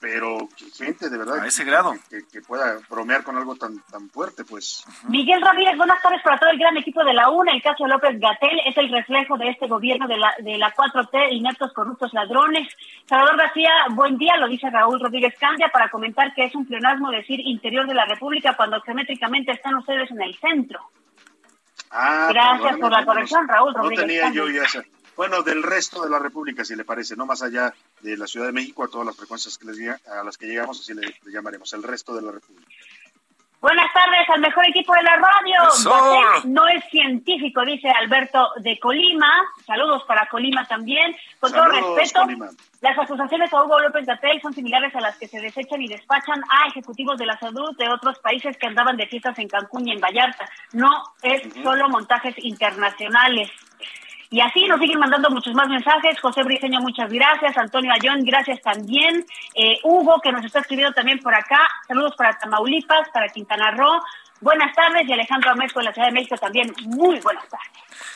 pero 0.00 0.48
gente 0.76 1.10
de 1.10 1.18
verdad 1.18 1.40
a 1.40 1.46
ese 1.46 1.62
grado. 1.62 1.94
que, 2.08 2.40
pueda 2.40 2.78
bromear 2.88 3.22
con 3.22 3.36
algo 3.36 3.54
tan 3.54 3.78
tan 3.90 4.08
fuerte 4.08 4.44
pues. 4.44 4.84
Miguel 5.08 5.42
Ramírez 5.42 5.76
buenas 5.76 6.00
tardes 6.02 6.22
para 6.22 6.38
todo 6.38 6.50
el 6.50 6.58
gran 6.58 6.76
equipo 6.78 7.04
de 7.04 7.12
la 7.12 7.28
UNA. 7.30 7.52
El 7.52 7.62
caso 7.62 7.84
de 7.84 7.90
López 7.90 8.18
Gatel 8.18 8.60
es 8.66 8.76
el 8.78 8.90
reflejo 8.90 9.36
de 9.36 9.50
este 9.50 9.68
gobierno 9.68 10.08
de 10.08 10.16
la 10.16 10.34
de 10.38 10.56
la 10.56 10.74
4T 10.74 11.32
ineptos 11.32 11.72
corruptos 11.72 12.12
ladrones. 12.14 12.66
Salvador 13.06 13.36
García 13.36 13.70
buen 13.90 14.16
día 14.16 14.36
lo 14.38 14.48
dice 14.48 14.70
Raúl 14.70 15.00
Rodríguez 15.00 15.34
Candia 15.38 15.68
para 15.68 15.90
comentar 15.90 16.32
que 16.34 16.44
es 16.44 16.54
un 16.54 16.66
pleonasmo 16.66 17.10
decir 17.10 17.38
interior 17.40 17.86
de 17.86 17.94
la 17.94 18.06
República 18.06 18.56
cuando 18.56 18.80
geométricamente 18.80 19.52
están 19.52 19.74
ustedes 19.74 20.10
en 20.10 20.22
el 20.22 20.34
centro. 20.38 20.80
Ah, 21.90 22.28
gracias 22.30 22.78
por 22.78 22.90
la 22.90 23.04
corrección 23.04 23.46
Raúl 23.48 23.74
Rodríguez 23.74 24.00
no 24.00 24.06
tenía 24.06 24.32
yo 24.32 24.48
ya 24.48 24.64
bueno, 25.16 25.42
del 25.42 25.62
resto 25.62 26.02
de 26.02 26.10
la 26.10 26.18
República, 26.18 26.64
si 26.64 26.74
le 26.76 26.84
parece, 26.84 27.16
no 27.16 27.26
más 27.26 27.42
allá 27.42 27.74
de 28.00 28.16
la 28.16 28.26
Ciudad 28.26 28.46
de 28.46 28.52
México, 28.52 28.84
a 28.84 28.88
todas 28.88 29.06
las 29.06 29.16
frecuencias 29.16 29.58
que 29.58 29.66
les, 29.66 30.06
a 30.06 30.24
las 30.24 30.36
que 30.38 30.46
llegamos, 30.46 30.80
así 30.80 30.94
le, 30.94 31.14
llamaremos, 31.26 31.72
el 31.72 31.82
resto 31.82 32.14
de 32.14 32.22
la 32.22 32.32
República. 32.32 32.66
Buenas 33.60 33.92
tardes 33.92 34.26
al 34.32 34.40
mejor 34.40 34.66
equipo 34.68 34.94
de 34.94 35.02
la 35.02 35.16
radio. 35.16 36.42
No 36.44 36.66
es 36.68 36.82
científico, 36.90 37.62
dice 37.66 37.90
Alberto 37.90 38.48
de 38.56 38.78
Colima. 38.78 39.30
Saludos 39.66 40.02
para 40.04 40.26
Colima 40.30 40.66
también. 40.66 41.14
Con 41.38 41.52
todo 41.52 41.66
respeto, 41.66 42.26
las 42.80 42.98
acusaciones 42.98 43.52
a 43.52 43.62
Hugo 43.62 43.78
López 43.80 44.06
Gatel 44.06 44.40
son 44.40 44.54
similares 44.54 44.94
a 44.96 45.00
las 45.02 45.18
que 45.18 45.28
se 45.28 45.40
desechan 45.40 45.82
y 45.82 45.88
despachan 45.88 46.42
a 46.48 46.68
ejecutivos 46.68 47.18
de 47.18 47.26
la 47.26 47.38
salud 47.38 47.76
de 47.76 47.90
otros 47.90 48.18
países 48.20 48.56
que 48.56 48.66
andaban 48.66 48.96
de 48.96 49.06
fiestas 49.06 49.38
en 49.38 49.48
Cancún 49.48 49.86
y 49.86 49.92
en 49.92 50.00
Vallarta. 50.00 50.48
No 50.72 50.90
es 51.20 51.42
solo 51.62 51.90
montajes 51.90 52.34
internacionales. 52.38 53.50
Y 54.32 54.40
así 54.40 54.64
nos 54.66 54.78
siguen 54.78 55.00
mandando 55.00 55.28
muchos 55.28 55.54
más 55.54 55.68
mensajes. 55.68 56.20
José 56.20 56.44
Briceño, 56.44 56.80
muchas 56.80 57.12
gracias. 57.12 57.56
Antonio 57.58 57.92
Ayón, 57.92 58.22
gracias 58.24 58.62
también. 58.62 59.26
Eh, 59.54 59.78
Hugo, 59.82 60.20
que 60.20 60.30
nos 60.30 60.44
está 60.44 60.60
escribiendo 60.60 60.94
también 60.94 61.18
por 61.18 61.34
acá. 61.34 61.68
Saludos 61.88 62.14
para 62.16 62.38
Tamaulipas, 62.38 63.08
para 63.10 63.28
Quintana 63.28 63.72
Roo. 63.72 64.00
Buenas 64.40 64.74
tardes. 64.74 65.08
Y 65.08 65.12
Alejandro 65.12 65.50
Amesco 65.50 65.80
de 65.80 65.86
la 65.86 65.92
Ciudad 65.92 66.08
de 66.08 66.14
México 66.14 66.36
también. 66.38 66.72
Muy 66.86 67.20
buenas 67.20 67.48
tardes. 67.48 67.68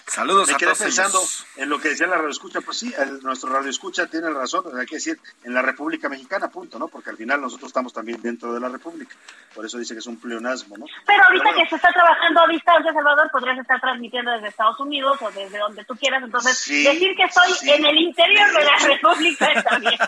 Saludos 0.07 0.49
Me 0.49 0.55
a 0.55 0.57
quedé 0.59 0.75
pensando 0.75 1.21
en 1.57 1.69
lo 1.69 1.79
que 1.79 1.89
decía 1.89 2.07
la 2.07 2.17
radio 2.17 2.31
escucha, 2.31 2.61
pues 2.61 2.79
sí, 2.79 2.93
nuestro 3.23 3.51
radio 3.51 3.71
escucha 3.71 4.07
tiene 4.07 4.29
razón, 4.31 4.65
hay 4.79 4.87
que 4.87 4.97
decir 4.97 5.19
en 5.45 5.55
la 5.55 5.63
República 5.63 6.09
Mexicana, 6.09 6.49
punto, 6.49 6.79
¿no? 6.79 6.89
Porque 6.89 7.11
al 7.11 7.17
final 7.17 7.41
nosotros 7.41 7.69
estamos 7.69 7.93
también 7.93 8.21
dentro 8.21 8.53
de 8.53 8.61
la 8.61 8.69
República. 8.69 9.17
Por 9.55 9.65
eso 9.65 9.79
dice 9.79 9.95
que 9.95 10.01
es 10.01 10.07
un 10.07 10.21
pleonasmo, 10.21 10.77
¿no? 10.77 10.87
Pero 11.07 11.23
ahorita 11.25 11.55
que 11.55 11.69
se 11.69 11.77
está 11.77 11.91
trabajando 11.93 12.43
a 12.43 12.49
distancia, 12.49 12.93
Salvador, 12.93 13.31
podrías 13.31 13.59
estar 13.59 13.81
transmitiendo 13.81 14.31
desde 14.33 14.49
Estados 14.49 14.79
Unidos 14.81 15.17
o 15.21 15.31
desde 15.31 15.59
donde 15.59 15.85
tú 15.85 15.95
quieras, 15.97 16.23
entonces 16.23 16.67
decir 16.67 17.17
que 17.17 17.25
estoy 17.25 17.71
en 17.71 17.85
el 17.85 17.99
interior 17.99 18.53
de 18.53 18.65
la 18.65 18.77
República 18.87 19.47
está 19.47 19.79
bien. 19.79 19.99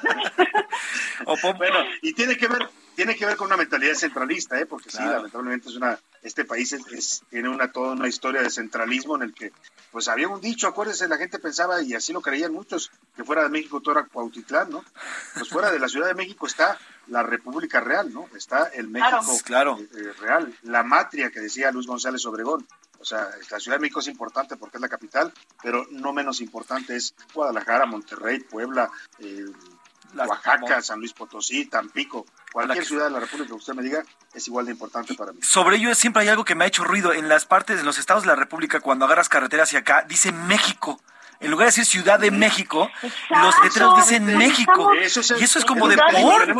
bueno, 1.56 1.78
y 2.02 2.12
tiene 2.12 2.36
que 2.36 2.48
ver 2.48 2.68
tiene 2.96 3.14
que 3.14 3.26
ver 3.26 3.36
con 3.36 3.48
una 3.48 3.58
mentalidad 3.58 3.94
centralista, 3.94 4.58
¿eh? 4.58 4.64
porque 4.64 4.90
sí, 4.90 4.98
lamentablemente 4.98 5.68
es 5.68 5.76
una, 5.76 5.98
este 6.22 6.46
país 6.46 6.72
es, 6.72 7.22
tiene 7.28 7.50
una 7.50 7.70
toda 7.70 7.92
una 7.92 8.08
historia 8.08 8.40
de 8.40 8.48
centralismo 8.48 9.16
en 9.16 9.22
el 9.22 9.34
que, 9.34 9.52
pues 9.92 10.08
había 10.08 10.28
un 10.28 10.40
dicho, 10.40 10.66
acuérdense, 10.66 11.06
la 11.06 11.18
gente 11.18 11.38
pensaba, 11.38 11.82
y 11.82 11.92
así 11.92 12.14
lo 12.14 12.22
creían 12.22 12.54
muchos, 12.54 12.90
que 13.14 13.22
fuera 13.22 13.42
de 13.42 13.50
México 13.50 13.82
todo 13.82 13.98
era 13.98 14.06
Cuautitlán, 14.06 14.70
¿no? 14.70 14.82
Pues 15.34 15.50
fuera 15.50 15.70
de 15.70 15.78
la 15.78 15.88
Ciudad 15.88 16.08
de 16.08 16.14
México 16.14 16.46
está 16.46 16.78
la 17.08 17.22
República 17.22 17.80
Real, 17.80 18.12
¿no? 18.12 18.28
Está 18.34 18.64
el 18.68 18.88
México 18.88 19.38
claro. 19.44 19.78
Eh, 19.78 19.88
eh, 19.94 20.12
real, 20.18 20.56
la 20.62 20.82
matria 20.82 21.30
que 21.30 21.40
decía 21.40 21.70
Luis 21.70 21.86
González 21.86 22.24
Obregón. 22.24 22.66
O 22.98 23.04
sea, 23.04 23.28
la 23.50 23.60
Ciudad 23.60 23.76
de 23.76 23.82
México 23.82 24.00
es 24.00 24.08
importante 24.08 24.56
porque 24.56 24.78
es 24.78 24.80
la 24.80 24.88
capital, 24.88 25.32
pero 25.62 25.86
no 25.90 26.14
menos 26.14 26.40
importante 26.40 26.96
es 26.96 27.14
Guadalajara, 27.34 27.84
Monterrey, 27.84 28.40
Puebla, 28.40 28.90
eh, 29.18 29.44
Oaxaca, 30.14 30.80
San 30.82 30.98
Luis 31.00 31.12
Potosí, 31.12 31.66
Tampico, 31.66 32.26
cualquier 32.56 32.86
ciudad 32.86 33.04
de 33.04 33.10
la 33.10 33.20
República 33.20 33.48
que 33.48 33.54
usted 33.54 33.74
me 33.74 33.82
diga 33.82 34.02
es 34.32 34.48
igual 34.48 34.64
de 34.64 34.72
importante 34.72 35.14
para 35.14 35.32
mí. 35.32 35.40
Sobre 35.42 35.76
ello 35.76 35.94
siempre 35.94 36.22
hay 36.22 36.28
algo 36.28 36.44
que 36.44 36.54
me 36.54 36.64
ha 36.64 36.66
hecho 36.66 36.84
ruido. 36.84 37.12
En 37.12 37.28
las 37.28 37.44
partes, 37.44 37.80
en 37.80 37.84
los 37.84 37.98
estados 37.98 38.22
de 38.22 38.28
la 38.28 38.34
República, 38.34 38.80
cuando 38.80 39.04
agarras 39.04 39.28
carretera 39.28 39.64
hacia 39.64 39.80
acá, 39.80 40.06
dice 40.08 40.32
México. 40.32 40.98
En 41.40 41.50
lugar 41.50 41.66
de 41.66 41.72
decir 41.72 41.84
Ciudad 41.84 42.18
de 42.18 42.30
México, 42.30 42.90
los 43.28 43.54
letreros 43.62 43.96
dicen 43.98 44.38
México. 44.38 44.94
y 44.94 45.04
eso 45.44 45.58
es 45.58 45.64
como 45.66 45.86
de 45.86 45.98
por. 45.98 46.56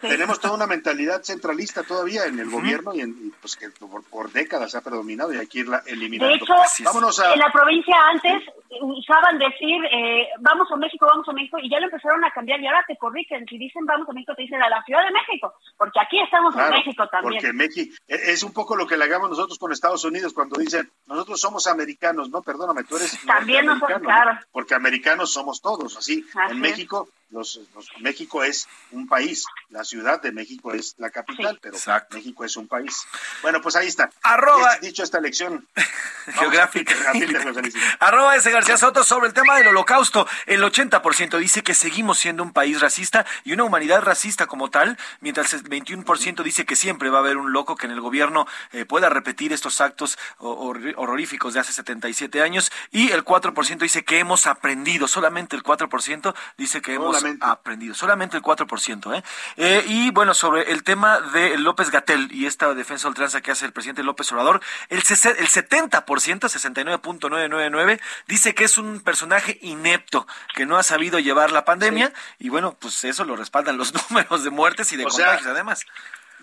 Tenemos 0.00 0.40
toda 0.40 0.54
una 0.54 0.66
mentalidad 0.66 1.22
centralista 1.22 1.82
todavía 1.82 2.24
en 2.24 2.38
el 2.38 2.50
gobierno 2.50 2.94
y, 2.94 3.00
en, 3.00 3.32
pues 3.40 3.56
que 3.56 3.68
por, 3.70 4.32
décadas 4.32 4.74
ha 4.74 4.80
predominado 4.80 5.32
y 5.32 5.38
hay 5.38 5.46
que 5.46 5.60
irla 5.60 5.82
eliminando. 5.86 6.34
De 6.34 6.42
hecho, 6.42 7.24
en 7.32 7.38
la 7.38 7.52
provincia 7.52 7.96
antes 8.08 8.42
usaban 8.80 9.38
decir 9.38 9.84
eh, 9.92 10.28
vamos 10.38 10.68
a 10.72 10.76
México, 10.76 11.06
vamos 11.06 11.28
a 11.28 11.32
México 11.32 11.58
y 11.60 11.68
ya 11.68 11.78
lo 11.80 11.86
empezaron 11.86 12.24
a 12.24 12.30
cambiar 12.30 12.60
y 12.60 12.66
ahora 12.66 12.84
te 12.86 12.96
corrigen. 12.96 13.46
Si 13.46 13.58
dicen 13.58 13.84
vamos 13.84 14.08
a 14.08 14.12
México, 14.12 14.34
te 14.34 14.42
dicen 14.42 14.62
a 14.62 14.68
la 14.68 14.82
Ciudad 14.84 15.04
de 15.04 15.12
México, 15.12 15.54
porque 15.76 16.00
aquí 16.00 16.20
estamos 16.20 16.54
en 16.56 16.70
México 16.70 17.06
también. 17.08 17.34
Porque 17.34 17.52
México 17.52 17.96
e, 18.08 18.32
es 18.32 18.42
un 18.42 18.52
poco 18.52 18.76
lo 18.76 18.86
que 18.86 18.96
le 18.96 19.04
hagamos 19.04 19.30
nosotros 19.30 19.58
con 19.58 19.72
Estados 19.72 20.04
Unidos 20.04 20.32
cuando 20.32 20.56
dicen 20.56 20.90
nosotros 21.06 21.40
somos 21.40 21.66
americanos. 21.66 22.30
No, 22.30 22.42
perdóname, 22.42 22.84
tú 22.84 22.96
eres 22.96 23.18
también 23.26 23.66
nosotros, 23.66 24.00
claro. 24.02 24.38
Porque 24.52 24.74
americanos 24.74 25.32
somos 25.32 25.60
todos. 25.60 25.96
Así, 25.96 26.24
en 26.48 26.60
México 26.60 27.08
los, 27.30 27.60
México 28.00 28.42
es 28.42 28.68
un 28.90 29.06
país, 29.08 29.44
la 29.68 29.84
Ciudad 29.84 30.20
de 30.20 30.32
México 30.32 30.72
es 30.72 30.94
la 30.98 31.10
capital, 31.10 31.58
pero 31.62 31.76
México 32.12 32.44
es 32.44 32.56
un 32.56 32.66
país. 32.66 33.04
Bueno, 33.42 33.60
pues 33.60 33.76
ahí 33.76 33.86
está. 33.86 34.10
Arroba. 34.22 34.78
dicho 34.78 35.02
esta 35.02 35.20
lección 35.20 35.66
geográfica. 36.34 36.94
Arroba 38.00 38.36
ese 38.36 38.50
García 38.50 38.76
Soto 38.76 39.04
sobre 39.04 39.28
el 39.28 39.34
tema 39.34 39.56
del 39.56 39.68
holocausto. 39.68 40.26
El 40.46 40.62
80% 40.62 41.38
dice 41.38 41.62
que 41.62 41.74
seguimos 41.74 42.18
siendo 42.18 42.42
un 42.42 42.52
país 42.52 42.80
racista 42.80 43.24
y 43.44 43.52
una 43.52 43.64
humanidad 43.64 44.02
racista 44.02 44.46
como 44.46 44.70
tal, 44.70 44.98
mientras 45.20 45.52
el 45.52 45.64
21% 45.64 46.42
dice 46.42 46.64
que 46.64 46.76
siempre 46.76 47.10
va 47.10 47.18
a 47.18 47.20
haber 47.20 47.36
un 47.36 47.52
loco 47.52 47.76
que 47.76 47.86
en 47.86 47.92
el 47.92 48.00
gobierno 48.00 48.46
eh, 48.72 48.84
pueda 48.84 49.08
repetir 49.08 49.52
estos 49.52 49.80
actos 49.80 50.18
horroríficos 50.38 51.54
de 51.54 51.60
hace 51.60 51.72
77 51.72 52.42
años 52.42 52.72
y 52.90 53.10
el 53.10 53.24
4% 53.24 53.78
dice 53.78 54.04
que 54.04 54.18
hemos 54.18 54.46
aprendido, 54.46 55.08
solamente 55.08 55.56
el 55.56 55.62
4% 55.62 56.34
dice 56.56 56.82
que 56.82 56.94
hemos 56.94 57.19
aprendido, 57.40 57.94
solamente 57.94 58.36
el 58.36 58.42
4%. 58.42 59.16
¿eh? 59.16 59.22
¿eh? 59.56 59.84
y 59.86 60.10
bueno, 60.10 60.34
sobre 60.34 60.72
el 60.72 60.82
tema 60.82 61.20
de 61.20 61.58
López 61.58 61.90
Gatel 61.90 62.30
y 62.32 62.46
esta 62.46 62.74
defensa 62.74 63.08
ultranza 63.08 63.40
que 63.40 63.50
hace 63.50 63.66
el 63.66 63.72
presidente 63.72 64.02
López 64.02 64.30
Obrador, 64.32 64.60
el, 64.88 64.98
el 64.98 65.04
70%, 65.04 66.04
69.999, 66.04 68.00
dice 68.26 68.54
que 68.54 68.64
es 68.64 68.78
un 68.78 69.00
personaje 69.00 69.58
inepto, 69.62 70.26
que 70.54 70.66
no 70.66 70.76
ha 70.76 70.82
sabido 70.82 71.18
llevar 71.18 71.52
la 71.52 71.64
pandemia 71.64 72.12
y 72.38 72.48
bueno, 72.48 72.76
pues 72.78 73.04
eso 73.04 73.24
lo 73.24 73.36
respaldan 73.36 73.76
los 73.76 73.92
números 74.10 74.44
de 74.44 74.50
muertes 74.50 74.92
y 74.92 74.96
de 74.96 75.04
contagios 75.04 75.46
además 75.46 75.86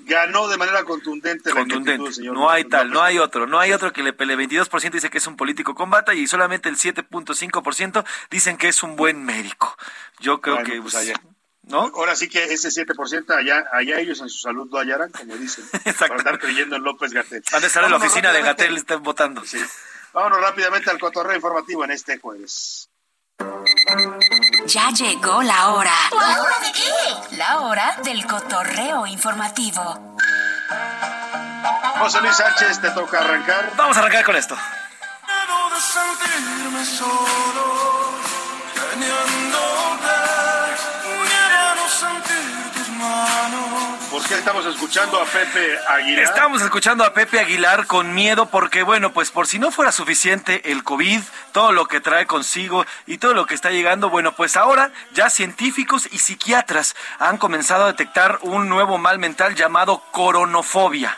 ganó 0.02 0.48
de 0.48 0.58
manera 0.58 0.84
contundente. 0.84 1.52
Contundente. 1.52 2.14
señor 2.14 2.36
no 2.36 2.50
hay 2.50 2.66
tal, 2.66 2.90
no 2.90 3.02
hay 3.02 3.20
otro, 3.20 3.48
no 3.48 3.60
hay 3.60 3.74
otro 3.74 3.94
que 3.94 4.04
le 4.04 4.14
pele. 4.14 4.38
22% 4.38 4.92
dice 4.92 5.10
que 5.10 5.18
es 5.18 5.28
un 5.28 5.36
político 5.36 5.76
con 5.76 5.90
bata 5.90 6.14
y 6.14 6.28
solamente 6.28 6.70
el 6.70 6.78
7.5% 6.78 8.06
dicen 8.30 8.58
que 8.58 8.68
es 8.68 8.84
un 8.84 8.96
buen 8.96 9.24
médico. 9.24 9.78
Yo 10.20 10.42
creo 10.42 10.64
que 10.64 10.82
pues, 10.82 11.14
¿no? 11.64 11.92
Ahora 11.96 12.16
sí 12.16 12.30
que 12.30 12.44
ese 12.46 12.70
7% 12.70 13.36
allá, 13.36 13.66
allá 13.72 14.00
ellos 14.00 14.22
en 14.22 14.30
su 14.30 14.40
salud 14.40 14.70
lo 14.72 14.80
hallarán, 14.80 15.12
como 15.12 15.36
dicen, 15.36 15.66
para 16.00 16.16
andar 16.16 16.40
creyendo 16.40 16.76
en 16.76 16.84
López 16.84 17.12
Gatel. 17.14 17.44
Van 17.52 17.64
a 17.64 17.68
estar 17.68 17.84
en 17.84 17.92
la 17.92 17.98
oficina 17.98 18.32
de 18.32 18.42
Gatel, 18.42 18.78
están 18.78 19.04
votando. 19.04 19.44
Sí. 19.46 19.60
Vámonos 20.14 20.42
rápidamente 20.42 20.90
al 20.90 21.00
cotorreo 21.00 21.36
informativo 21.36 21.84
en 21.84 21.92
este 21.92 22.18
jueves. 22.18 22.90
Ya 24.68 24.90
llegó 24.92 25.42
la 25.44 25.70
hora. 25.70 25.94
¿La 26.12 26.42
hora 26.42 26.60
de 26.62 26.72
qué? 26.74 27.38
La 27.38 27.60
hora 27.60 27.98
del 28.04 28.26
cotorreo 28.28 29.08
informativo. 29.08 29.82
José 32.00 32.20
Luis 32.20 32.36
Sánchez, 32.36 32.82
te 32.82 32.92
toca 32.92 33.20
arrancar. 33.20 33.72
Vamos 33.78 33.96
a 33.96 34.02
arrancar 34.02 34.26
con 34.26 34.36
esto. 34.36 34.58
Quiero 35.26 35.70
de 35.70 35.80
sentirme 35.80 36.86
solo, 36.86 38.10
teniéndote, 38.92 40.18
pudiera 41.02 41.76
no 41.76 41.88
sentir 41.88 42.72
tus 42.74 42.90
manos. 42.90 43.97
¿Por 44.18 44.26
qué 44.28 44.34
estamos 44.34 44.66
escuchando 44.66 45.22
a 45.22 45.26
Pepe 45.26 45.78
Aguilar? 45.90 46.24
Estamos 46.24 46.62
escuchando 46.64 47.04
a 47.04 47.14
Pepe 47.14 47.40
Aguilar 47.40 47.86
con 47.86 48.16
miedo 48.16 48.48
porque, 48.48 48.82
bueno, 48.82 49.14
pues 49.14 49.30
por 49.30 49.46
si 49.46 49.60
no 49.60 49.70
fuera 49.70 49.92
suficiente 49.92 50.72
el 50.72 50.84
COVID, 50.84 51.22
todo 51.52 51.72
lo 51.72 51.86
que 51.86 52.00
trae 52.02 52.26
consigo 52.26 52.84
y 53.06 53.20
todo 53.20 53.36
lo 53.36 53.46
que 53.46 53.54
está 53.54 53.70
llegando, 53.70 54.10
bueno, 54.10 54.32
pues 54.32 54.58
ahora 54.58 54.90
ya 55.14 55.30
científicos 55.30 56.10
y 56.12 56.18
psiquiatras 56.18 56.96
han 57.20 57.38
comenzado 57.38 57.84
a 57.84 57.88
detectar 57.92 58.40
un 58.42 58.68
nuevo 58.70 58.98
mal 58.98 59.20
mental 59.20 59.54
llamado 59.54 60.02
coronofobia. 60.12 61.16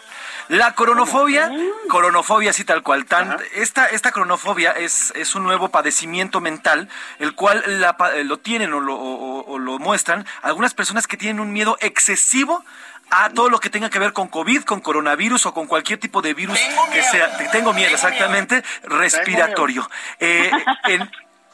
La 0.50 0.74
coronofobia, 0.74 1.52
coronofobia 1.90 2.50
así 2.50 2.64
tal 2.66 2.82
cual, 2.82 3.06
tan, 3.06 3.38
esta, 3.54 3.86
esta 3.86 4.12
coronofobia 4.12 4.72
es, 4.72 5.14
es 5.16 5.36
un 5.36 5.44
nuevo 5.44 5.70
padecimiento 5.70 6.42
mental, 6.42 6.90
el 7.20 7.36
cual 7.36 7.64
la 7.68 7.96
eh, 8.16 8.24
lo 8.24 8.40
tienen 8.40 8.74
o 8.74 8.80
lo, 8.80 8.96
o- 8.96 9.46
o 9.46 9.60
lo 9.60 9.78
muestran 9.78 10.26
algunas 10.42 10.74
personas 10.74 11.06
que 11.06 11.18
tienen 11.18 11.40
un 11.40 11.54
miedo 11.54 11.78
excesivo 11.82 12.66
a 13.12 13.30
todo 13.30 13.50
lo 13.50 13.60
que 13.60 13.70
tenga 13.70 13.90
que 13.90 14.00
ver 14.00 14.14
con 14.14 14.28
COVID, 14.28 14.64
con 14.64 14.82
coronavirus 14.82 15.48
o 15.48 15.54
con 15.54 15.68
cualquier 15.68 16.00
tipo 16.00 16.22
de 16.22 16.34
virus 16.34 16.60
que 16.94 17.02
sea, 17.04 17.38
te- 17.38 17.48
tengo 17.50 17.74
miedo, 17.74 17.92
exactamente, 17.94 18.64
respiratorio. 18.84 19.90
Eh, 20.20 20.52
en- 20.86 21.10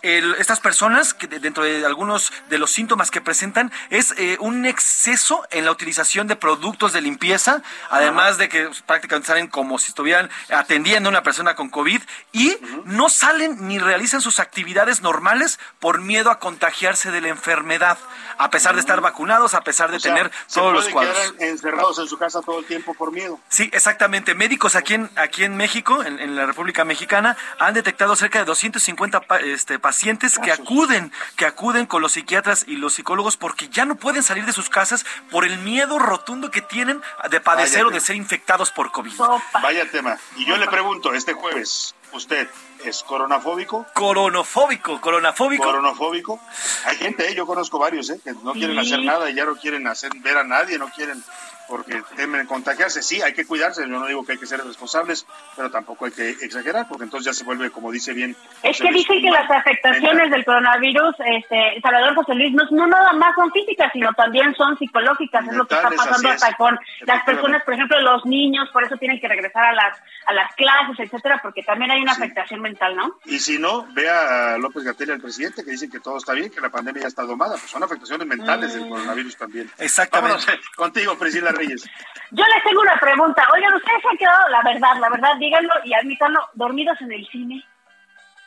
el- 0.05 0.35
estas 0.39 0.59
personas, 0.59 1.13
que 1.13 1.27
dentro 1.27 1.63
de 1.63 1.85
algunos 1.85 2.31
de 2.49 2.57
los 2.59 2.71
síntomas 2.71 3.11
que 3.11 3.21
presentan, 3.21 3.71
es 3.89 4.13
eh, 4.17 4.37
un 4.39 4.65
exceso 4.65 5.45
en 5.51 5.65
la 5.65 5.71
utilización 5.71 6.27
de 6.27 6.35
productos 6.35 6.93
de 6.93 7.01
limpieza, 7.01 7.61
además 7.89 8.37
de 8.37 8.47
que 8.49 8.69
prácticamente 8.85 9.27
salen 9.27 9.47
como 9.47 9.79
si 9.79 9.89
estuvieran 9.89 10.29
atendiendo 10.53 11.09
a 11.09 11.11
una 11.11 11.23
persona 11.23 11.55
con 11.55 11.69
COVID 11.69 12.01
y 12.31 12.55
no 12.85 13.09
salen 13.09 13.67
ni 13.67 13.79
realizan 13.79 14.21
sus 14.21 14.39
actividades 14.39 15.01
normales 15.01 15.59
por 15.79 15.99
miedo 16.01 16.29
a 16.29 16.39
contagiarse 16.39 17.09
de 17.09 17.21
la 17.21 17.29
enfermedad, 17.29 17.97
a 18.37 18.49
pesar 18.51 18.75
de 18.75 18.81
estar 18.81 19.01
vacunados, 19.01 19.53
a 19.55 19.61
pesar 19.61 19.89
de 19.89 19.97
O 19.97 19.99
sea, 19.99 20.13
tener 20.13 20.31
se 20.47 20.59
todos 20.59 20.73
los 20.73 20.87
cuadros. 20.89 21.33
encerrados 21.39 21.97
en 21.99 22.07
su 22.07 22.17
casa 22.17 22.41
todo 22.41 22.59
el 22.59 22.65
tiempo 22.65 22.93
por 22.93 23.11
miedo. 23.11 23.39
Sí, 23.49 23.69
exactamente. 23.73 24.35
Médicos 24.35 24.75
aquí 24.75 24.93
en, 24.93 25.09
aquí 25.15 25.43
en 25.43 25.57
México, 25.57 26.03
en, 26.03 26.19
en 26.19 26.35
la 26.35 26.45
República 26.45 26.85
Mexicana, 26.85 27.35
han 27.59 27.73
detectado 27.73 28.15
cerca 28.15 28.37
de 28.39 28.45
250 28.45 29.21
pa- 29.21 29.39
este, 29.39 29.79
pacientes 29.79 29.94
que 30.43 30.51
acuden, 30.51 31.11
que 31.35 31.45
acuden 31.45 31.85
con 31.85 32.01
los 32.01 32.13
psiquiatras 32.13 32.65
y 32.67 32.75
los 32.77 32.93
psicólogos 32.93 33.37
porque 33.37 33.69
ya 33.69 33.85
no 33.85 33.95
pueden 33.95 34.23
salir 34.23 34.45
de 34.45 34.53
sus 34.53 34.69
casas 34.69 35.05
por 35.31 35.45
el 35.45 35.57
miedo 35.59 35.99
rotundo 35.99 36.51
que 36.51 36.61
tienen 36.61 37.01
de 37.29 37.39
padecer 37.41 37.83
Vaya 37.83 37.87
o 37.87 37.89
de 37.89 37.95
tema. 37.95 38.05
ser 38.05 38.15
infectados 38.15 38.71
por 38.71 38.91
COVID. 38.91 39.13
Vaya 39.61 39.89
tema. 39.89 40.17
Y 40.35 40.45
yo 40.45 40.57
le 40.57 40.67
pregunto, 40.67 41.13
este 41.13 41.33
jueves, 41.33 41.95
¿usted 42.11 42.47
es 42.83 43.03
coronafóbico? 43.03 43.85
Coronofóbico, 43.93 44.99
coronafóbico. 45.01 45.63
Coronofóbico. 45.63 46.39
Hay 46.85 46.97
gente, 46.97 47.29
¿eh? 47.29 47.35
yo 47.35 47.45
conozco 47.45 47.79
varios, 47.79 48.09
¿eh? 48.09 48.19
que 48.23 48.33
no 48.33 48.53
quieren 48.53 48.75
Sí. 48.83 48.93
hacer 48.93 49.05
nada 49.05 49.29
y 49.29 49.35
ya 49.35 49.45
no 49.45 49.55
quieren 49.55 49.87
hacer 49.87 50.11
ver 50.17 50.37
a 50.37 50.43
nadie, 50.43 50.77
no 50.77 50.89
quieren 50.89 51.23
porque 51.67 52.01
temen 52.15 52.45
contagiarse. 52.47 53.01
Sí, 53.01 53.21
hay 53.21 53.33
que 53.33 53.45
cuidarse, 53.45 53.81
yo 53.81 53.87
no 53.87 54.07
digo 54.07 54.25
que 54.25 54.33
hay 54.33 54.37
que 54.37 54.45
ser 54.45 54.63
responsables, 54.63 55.25
pero 55.55 55.69
tampoco 55.71 56.05
hay 56.05 56.11
que 56.11 56.29
exagerar, 56.29 56.87
porque 56.87 57.05
entonces 57.05 57.25
ya 57.25 57.33
se 57.33 57.43
vuelve, 57.43 57.69
como 57.71 57.91
dice 57.91 58.13
bien. 58.13 58.35
Es 58.63 58.79
que 58.79 58.91
dicen 58.91 59.21
que 59.21 59.29
las 59.29 59.49
afectaciones 59.49 60.13
mental. 60.13 60.31
del 60.31 60.45
coronavirus, 60.45 61.15
este, 61.25 61.81
Salvador 61.81 62.15
José 62.15 62.35
Luis, 62.35 62.53
no, 62.53 62.63
no 62.71 62.87
nada 62.87 63.13
más 63.13 63.35
son 63.35 63.51
físicas, 63.51 63.91
sino 63.93 64.11
también 64.13 64.53
son 64.55 64.77
psicológicas. 64.77 65.47
Es 65.47 65.53
lo 65.53 65.65
que 65.65 65.75
está 65.75 65.89
pasando 65.89 66.29
hasta 66.29 66.53
con 66.55 66.77
las 67.01 67.23
personas, 67.23 67.63
por 67.63 67.73
ejemplo, 67.73 67.99
los 68.01 68.25
niños, 68.25 68.69
por 68.71 68.83
eso 68.83 68.97
tienen 68.97 69.19
que 69.19 69.27
regresar 69.27 69.63
a 69.65 69.73
las 69.73 69.97
a 70.27 70.33
las 70.33 70.55
clases, 70.55 70.97
etcétera, 70.99 71.39
porque 71.43 71.61
también 71.61 71.91
hay 71.91 72.01
una 72.01 72.13
afectación 72.13 72.59
mental, 72.59 72.95
¿no? 72.95 73.19
Y 73.25 73.37
si 73.37 73.59
no, 73.59 73.85
vea 73.93 74.55
a 74.55 74.57
López 74.57 74.83
Gatell, 74.83 75.11
al 75.11 75.21
presidente, 75.21 75.63
que 75.63 75.69
dicen 75.69 75.91
que 75.91 75.99
todo 75.99 76.17
está 76.17 76.33
bien, 76.33 76.49
que 76.49 76.59
la 76.59 76.69
pandemia 76.69 77.03
ya 77.03 77.07
está 77.09 77.21
domada. 77.21 77.51
Pues 77.57 77.69
son 77.69 77.83
afectaciones 77.83 78.25
mentales 78.27 78.73
Mm. 78.75 78.79
del 78.79 78.89
coronavirus 78.89 79.37
también. 79.37 79.69
Exactamente. 79.77 80.43
Vámonos, 80.47 80.75
contigo, 80.75 81.15
Priscila 81.19 81.51
Reyes. 81.55 81.83
Yo 82.31 82.43
les 82.43 82.63
tengo 82.63 82.81
una 82.81 82.99
pregunta. 82.99 83.47
Oigan, 83.53 83.73
ustedes 83.73 84.01
se 84.01 84.07
han 84.09 84.17
quedado, 84.17 84.49
la 84.49 84.61
verdad, 84.63 84.97
la 84.99 85.09
verdad, 85.09 85.35
díganlo 85.39 85.73
y 85.83 85.93
admítanlo, 85.93 86.39
dormidos 86.53 86.99
en 87.01 87.11
el 87.11 87.27
cine. 87.27 87.63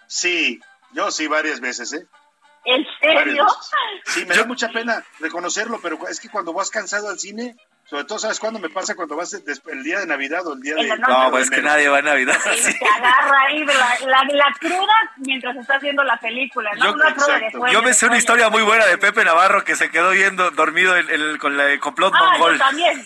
Sí, 0.06 0.60
yo 0.92 1.10
sí, 1.10 1.26
varias 1.26 1.60
veces, 1.60 1.92
¿eh? 1.92 2.06
¿En 2.64 2.86
serio? 3.00 3.46
Sí, 4.04 4.24
me 4.26 4.36
da 4.36 4.44
mucha 4.44 4.68
pena 4.68 5.02
reconocerlo, 5.20 5.80
pero 5.80 6.06
es 6.08 6.20
que 6.20 6.28
cuando 6.28 6.52
vas 6.52 6.70
cansado 6.70 7.08
al 7.08 7.18
cine, 7.18 7.56
sobre 7.88 8.04
todo, 8.04 8.18
¿sabes 8.18 8.38
cuándo 8.38 8.58
me 8.58 8.68
pasa? 8.68 8.94
Cuando 8.94 9.16
vas 9.16 9.32
el 9.32 9.82
día 9.82 10.00
de 10.00 10.06
Navidad 10.06 10.46
o 10.46 10.52
el 10.54 10.60
día 10.60 10.74
de... 10.74 10.84
La 10.84 10.96
noche. 10.96 11.12
No, 11.12 11.30
pues 11.30 11.44
es 11.44 11.50
que 11.50 11.62
nadie 11.62 11.88
va 11.88 11.98
a 11.98 12.02
Navidad. 12.02 12.36
Sí, 12.56 12.78
Te 12.78 12.84
agarra 12.86 13.38
ahí 13.46 13.64
la, 13.64 13.74
la, 14.06 14.24
la 14.30 14.54
cruda 14.60 14.94
mientras 15.16 15.56
está 15.56 15.76
haciendo 15.76 16.04
la 16.04 16.18
película, 16.18 16.70
¿no? 16.76 16.84
Yo, 16.84 16.92
Una 16.94 17.14
cruda 17.14 17.38
de 17.38 17.50
sueño, 17.50 17.72
yo 17.72 17.82
me 17.82 17.88
de 17.88 17.94
sé 17.94 18.06
una 18.06 18.18
historia 18.18 18.50
muy 18.50 18.62
buena 18.62 18.84
de 18.86 18.98
Pepe 18.98 19.24
Navarro 19.24 19.64
que 19.64 19.74
se 19.76 19.90
quedó 19.90 20.10
viendo 20.10 20.50
dormido 20.50 20.96
en- 20.96 21.08
en- 21.08 21.38
con 21.38 21.56
la 21.56 21.64
de 21.64 21.78
complot 21.80 22.12
Ah, 22.14 22.30
mongol. 22.32 22.52
yo 22.52 22.58
también. 22.58 23.04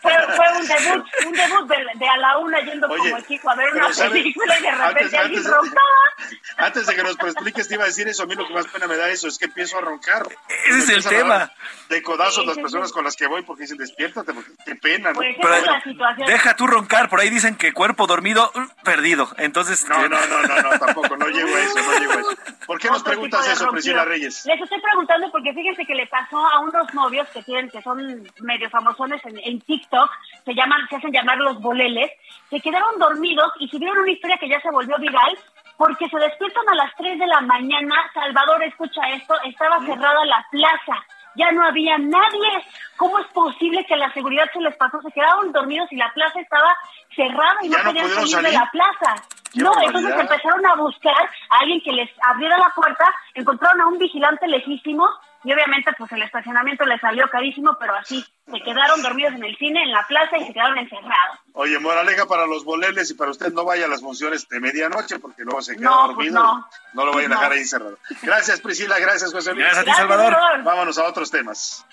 Fue, 0.00 0.12
fue 0.34 0.46
un 0.58 0.66
debut, 0.66 1.06
un 1.26 1.32
debut 1.32 1.68
de, 1.68 1.76
de 1.98 2.08
a 2.08 2.16
la 2.16 2.38
una 2.38 2.60
yendo 2.60 2.86
Oye, 2.88 3.10
como 3.10 3.18
equipo 3.18 3.50
a 3.50 3.54
ver 3.56 3.72
una 3.74 3.92
¿sabe? 3.92 4.10
película 4.10 4.58
y 4.58 4.62
de 4.62 4.70
repente 4.70 5.02
Antes- 5.02 5.14
alguien 5.20 5.38
antes- 5.40 5.52
roncaba. 5.52 5.82
Antes 6.56 6.86
de 6.86 6.94
que 6.96 7.02
nos 7.02 7.18
expliques, 7.18 7.68
te 7.68 7.74
iba 7.74 7.84
a 7.84 7.86
decir 7.88 8.08
eso. 8.08 8.22
A 8.22 8.26
mí 8.26 8.34
lo 8.34 8.46
que 8.46 8.54
más 8.54 8.66
pena 8.68 8.86
me 8.86 8.96
da 8.96 9.08
eso 9.08 9.26
es 9.28 9.38
que 9.38 9.46
empiezo 9.46 9.78
a 9.78 9.80
roncar. 9.80 10.26
Ese 10.68 10.78
es 10.78 10.88
el 10.88 11.04
tema. 11.04 11.50
De 11.88 12.02
codazos 12.02 12.42
Sí, 12.42 12.46
las 12.46 12.56
sí, 12.56 12.62
personas 12.62 12.88
sí. 12.88 12.94
con 12.94 13.04
las 13.04 13.16
que 13.16 13.26
voy 13.26 13.42
porque 13.42 13.62
dicen, 13.62 13.78
porque 14.24 14.50
qué 14.64 14.74
pena, 14.76 15.10
¿no? 15.10 15.14
Pues 15.16 15.36
Pero 15.40 15.54
esa 15.54 15.64
es 15.64 15.72
la 15.72 15.82
situación. 15.82 16.26
Deja 16.26 16.56
tú 16.56 16.66
roncar, 16.66 17.08
por 17.08 17.20
ahí 17.20 17.30
dicen 17.30 17.56
que 17.56 17.72
cuerpo 17.72 18.06
dormido, 18.06 18.50
mm, 18.54 18.84
perdido. 18.84 19.28
Entonces, 19.38 19.88
No, 19.88 20.08
no, 20.08 20.08
no, 20.08 20.42
no, 20.42 20.62
no, 20.62 20.78
tampoco, 20.78 21.16
no 21.16 21.28
llego 21.28 21.54
a 21.54 21.60
eso, 21.60 21.74
no 21.76 21.98
llego 21.98 22.12
a 22.12 22.20
eso. 22.20 22.30
¿Por 22.66 22.78
qué 22.78 22.88
nos 22.90 23.02
preguntas 23.02 23.48
eso. 23.48 23.68
Priscila 23.70 24.04
Reyes? 24.04 24.44
Les 24.46 24.60
estoy 24.60 24.80
preguntando 24.80 25.30
porque 25.30 25.52
fíjense 25.52 25.84
que 25.84 25.94
le 25.94 26.06
pasó 26.06 26.38
a 26.38 26.60
unos 26.60 26.92
novios 26.94 27.28
que 27.30 27.42
tienen, 27.42 27.70
que 27.70 27.82
son 27.82 27.98
medio 28.40 28.70
famosones 28.70 29.24
en, 29.24 29.38
en 29.38 29.60
TikTok, 29.60 30.10
se 30.44 30.54
llaman, 30.54 30.86
se 30.88 30.96
hacen 30.96 31.12
llamar 31.12 31.38
los 31.38 31.60
boleles, 31.60 32.10
se 32.50 32.60
quedaron 32.60 32.98
dormidos 32.98 33.52
y 33.58 33.68
subieron 33.68 33.98
una 33.98 34.10
historia 34.12 34.38
que 34.38 34.48
ya 34.48 34.60
se 34.60 34.70
volvió 34.70 34.96
viral 34.98 35.38
porque 35.76 36.08
se 36.08 36.18
despiertan 36.18 36.68
a 36.68 36.74
las 36.74 36.94
3 36.96 37.18
de 37.18 37.26
la 37.26 37.40
mañana, 37.40 37.94
Salvador, 38.14 38.62
escucha 38.62 39.00
esto, 39.14 39.34
estaba 39.44 39.80
cerrada 39.80 40.24
la 40.26 40.46
plaza, 40.50 41.04
ya 41.36 41.50
no 41.52 41.64
había 41.64 41.98
nadie. 41.98 42.64
¿Cómo 42.96 43.18
es 43.18 43.26
posible 43.28 43.84
que 43.86 43.96
la 43.96 44.12
seguridad 44.12 44.44
se 44.52 44.60
les 44.60 44.76
pasó? 44.76 45.00
Se 45.02 45.10
quedaron 45.12 45.52
dormidos 45.52 45.90
y 45.90 45.96
la 45.96 46.12
plaza 46.12 46.40
estaba 46.40 46.74
cerrada 47.14 47.56
y 47.62 47.68
¿Ya 47.68 47.78
no 47.78 47.84
no 47.84 47.90
podían 47.90 48.08
salir 48.10 48.46
de 48.46 48.52
la 48.52 48.70
plaza. 48.70 49.22
¡Qué 49.52 49.60
No, 49.62 49.70
barbaridad! 49.70 49.96
entonces 50.00 50.20
empezaron 50.20 50.66
a 50.66 50.74
buscar 50.76 51.14
a 51.50 51.58
alguien 51.58 51.80
que 51.82 51.92
les 51.92 52.10
abriera 52.22 52.58
la 52.58 52.70
puerta, 52.74 53.04
encontraron 53.34 53.80
a 53.80 53.86
un 53.88 53.98
vigilante 53.98 54.46
legítimo 54.46 55.08
y 55.44 55.52
obviamente 55.52 55.90
pues 55.98 56.10
el 56.12 56.22
estacionamiento 56.22 56.84
les 56.84 57.00
salió 57.00 57.28
carísimo, 57.28 57.76
pero 57.80 57.94
así, 57.96 58.24
se 58.46 58.60
quedaron 58.62 59.02
dormidos 59.02 59.34
en 59.34 59.44
el 59.44 59.56
cine, 59.56 59.82
en 59.82 59.90
la 59.92 60.06
plaza 60.06 60.36
y 60.38 60.46
se 60.46 60.52
quedaron 60.52 60.78
encerrados. 60.78 61.38
Oye, 61.54 61.78
moraleja 61.78 62.26
para 62.26 62.46
los 62.46 62.64
boleles 62.64 63.10
y 63.10 63.14
para 63.14 63.30
usted 63.30 63.52
no 63.52 63.64
vaya 63.64 63.86
a 63.86 63.88
las 63.88 64.00
funciones 64.00 64.48
de 64.48 64.60
medianoche 64.60 65.18
porque 65.18 65.42
luego 65.42 65.60
se 65.62 65.76
queda 65.76 65.90
No, 65.90 66.14
pues 66.14 66.32
dormido. 66.32 66.42
no. 66.42 66.68
No 66.94 67.04
lo 67.06 67.12
vayan 67.14 67.32
a 67.32 67.34
No. 67.34 67.40
dejar 67.40 67.52
ahí 67.52 67.60
encerrado. 67.60 67.98
Gracias, 68.22 68.60
Priscila. 68.60 68.98
Gracias, 68.98 69.32
José 69.32 69.52
Luis. 69.52 69.64
Gracias 69.64 69.82
a 69.82 69.90
ti, 69.90 69.92
Salvador. 69.96 70.32
Salvador. 70.32 70.62
Vámonos 70.64 70.98
a 70.98 71.04
otros 71.04 71.30
temas. 71.30 71.84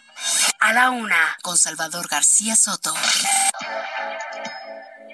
A 0.60 0.74
la 0.74 0.90
una, 0.92 1.38
con 1.42 1.58
Salvador 1.58 2.08
García 2.10 2.56
Soto. 2.56 2.94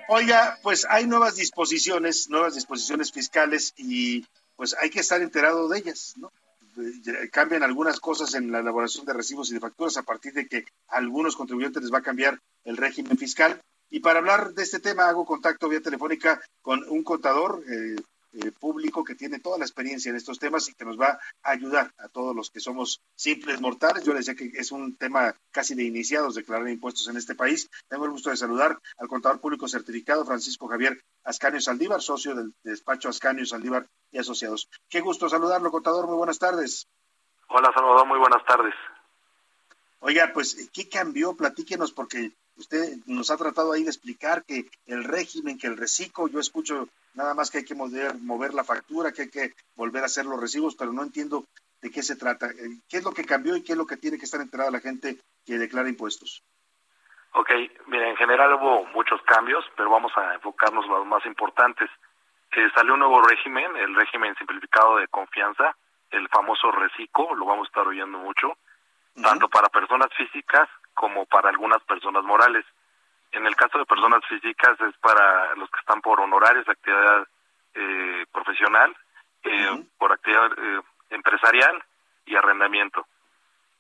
Oiga, 0.08 0.58
pues 0.62 0.86
hay 0.90 1.08
nuevas 1.08 1.36
disposiciones, 1.36 2.30
nuevas 2.30 2.54
disposiciones 2.56 3.12
fiscales 3.12 3.74
y 3.78 4.26
pues 4.56 4.76
hay 4.82 4.90
que 4.90 5.00
estar 5.00 5.22
enterado 5.22 5.68
de 5.68 5.80
ellas, 5.80 6.14
¿no? 6.18 6.32
Eh, 6.78 7.30
Cambian 7.32 7.64
algunas 7.64 8.00
cosas 8.00 8.34
en 8.34 8.52
la 8.52 8.60
elaboración 8.60 9.06
de 9.06 9.14
recibos 9.14 9.50
y 9.50 9.54
de 9.54 9.60
facturas 9.60 9.98
a 9.98 10.04
partir 10.04 10.34
de 10.34 10.48
que 10.48 10.66
a 10.88 10.98
algunos 10.98 11.36
contribuyentes 11.36 11.82
les 11.82 11.94
va 11.94 12.00
a 12.00 12.04
cambiar 12.04 12.40
el 12.64 12.78
régimen 12.78 13.18
fiscal. 13.18 13.62
Y 13.90 14.00
para 14.00 14.20
hablar 14.20 14.54
de 14.54 14.64
este 14.64 14.80
tema 14.80 15.08
hago 15.08 15.26
contacto 15.26 15.70
vía 15.70 15.82
telefónica 15.82 16.42
con 16.62 16.84
un 16.90 17.04
contador 17.04 17.64
eh, 17.70 17.96
eh, 18.36 18.52
público 18.52 19.04
que 19.04 19.16
tiene 19.16 19.40
toda 19.40 19.58
la 19.58 19.66
experiencia 19.66 20.10
en 20.10 20.16
estos 20.16 20.40
temas 20.40 20.68
y 20.70 20.74
que 20.74 20.86
nos 20.86 21.00
va 21.00 21.20
a 21.44 21.52
ayudar 21.52 21.94
a 21.98 22.10
todos 22.10 22.36
los 22.36 22.50
que 22.50 22.60
somos 22.60 23.02
simples 23.16 23.62
mortales. 23.62 24.04
Yo 24.04 24.14
les 24.14 24.26
decía 24.26 24.36
que 24.36 24.58
es 24.58 24.72
un 24.72 24.96
tema 24.98 25.36
casi 25.52 25.76
de 25.76 25.84
iniciados 25.84 26.36
declarar 26.36 26.68
impuestos 26.70 27.08
en 27.08 27.18
este 27.18 27.36
país. 27.36 27.70
Tengo 27.88 28.06
el 28.06 28.12
gusto 28.12 28.30
de 28.30 28.38
saludar 28.38 28.78
al 28.98 29.08
contador 29.08 29.40
público 29.40 29.68
certificado 29.68 30.26
Francisco 30.26 30.68
Javier 30.68 31.02
Ascanio 31.24 31.62
Saldívar, 31.62 32.02
socio 32.02 32.36
del 32.36 32.54
despacho 32.64 33.10
Ascanio 33.10 33.46
Saldívar 33.46 33.88
y 34.12 34.18
Asociados. 34.18 34.70
Qué 34.90 35.02
gusto 35.02 35.30
saludarlo, 35.30 35.72
contador. 35.72 36.08
Muy 36.08 36.18
buenas 36.18 36.40
tardes. 36.40 36.88
Hola 37.48 37.72
Salvador, 37.74 38.08
muy 38.08 38.20
buenas 38.20 38.44
tardes. 38.46 38.74
Oiga, 40.00 40.32
pues, 40.34 40.70
¿qué 40.72 40.88
cambió? 40.88 41.36
Platíquenos, 41.36 41.92
porque 41.92 42.32
usted 42.58 42.98
nos 43.06 43.32
ha 43.32 43.38
tratado 43.38 43.74
ahí 43.74 43.84
de 43.84 43.90
explicar 43.90 44.44
que 44.44 44.70
el 44.86 45.04
régimen, 45.04 45.58
que 45.58 45.68
el 45.68 45.78
reciclo, 45.78 46.28
yo 46.28 46.40
escucho 46.40 46.88
nada 47.14 47.34
más 47.34 47.50
que 47.50 47.60
hay 47.60 47.66
que 47.66 47.76
mover, 47.76 48.16
mover 48.20 48.54
la 48.54 48.64
factura, 48.64 49.12
que 49.12 49.24
hay 49.24 49.30
que 49.30 49.54
volver 49.76 50.04
a 50.04 50.08
hacer 50.08 50.26
los 50.26 50.40
recibos, 50.40 50.76
pero 50.76 50.92
no 50.92 51.04
entiendo 51.04 51.46
de 51.82 51.92
qué 51.92 52.04
se 52.04 52.16
trata. 52.16 52.48
Eh, 52.48 52.80
¿Qué 52.90 52.98
es 52.98 53.04
lo 53.04 53.12
que 53.12 53.26
cambió 53.26 53.56
y 53.56 53.64
qué 53.64 53.74
es 53.74 53.78
lo 53.78 53.86
que 53.86 53.98
tiene 53.98 54.18
que 54.18 54.26
estar 54.26 54.42
enterada 54.42 54.72
la 54.72 54.80
gente 54.80 55.18
que 55.46 55.58
declara 55.58 55.90
impuestos? 55.90 56.44
Ok, 57.34 57.52
mira, 57.88 58.10
en 58.10 58.16
general 58.16 58.54
hubo 58.54 58.86
muchos 58.88 59.22
cambios, 59.24 59.66
pero 59.76 59.90
vamos 59.90 60.12
a 60.16 60.36
enfocarnos 60.36 60.86
en 60.86 60.92
los 60.92 61.06
más 61.06 61.26
importantes. 61.26 61.90
Eh, 62.52 62.70
salió 62.74 62.94
un 62.94 63.00
nuevo 63.00 63.22
régimen, 63.22 63.76
el 63.76 63.94
régimen 63.94 64.34
simplificado 64.38 64.98
de 64.98 65.08
confianza, 65.10 65.76
el 66.12 66.30
famoso 66.30 66.72
RECICO, 66.72 67.36
lo 67.36 67.46
vamos 67.46 67.68
a 67.68 67.70
estar 67.70 67.88
oyendo 67.88 68.18
mucho, 68.20 68.58
tanto 69.22 69.50
para 69.50 69.68
personas 69.68 70.08
físicas 70.16 70.70
como 70.96 71.26
para 71.26 71.50
algunas 71.50 71.84
personas 71.84 72.24
morales. 72.24 72.66
En 73.32 73.46
el 73.46 73.56
caso 73.56 73.78
de 73.78 73.86
personas 73.86 74.22
físicas 74.28 74.80
es 74.82 74.98
para 74.98 75.54
los 75.56 75.70
que 75.70 75.80
están 75.80 76.02
por 76.02 76.20
honorarios 76.20 76.66
de 76.66 76.72
actividad 76.72 77.28
eh, 77.76 78.26
profesional, 78.32 78.96
eh, 79.44 79.86
por 80.00 80.12
actividad 80.12 80.52
eh, 80.58 80.82
empresarial 81.12 81.84
y 82.26 82.36
arrendamiento. 82.36 83.06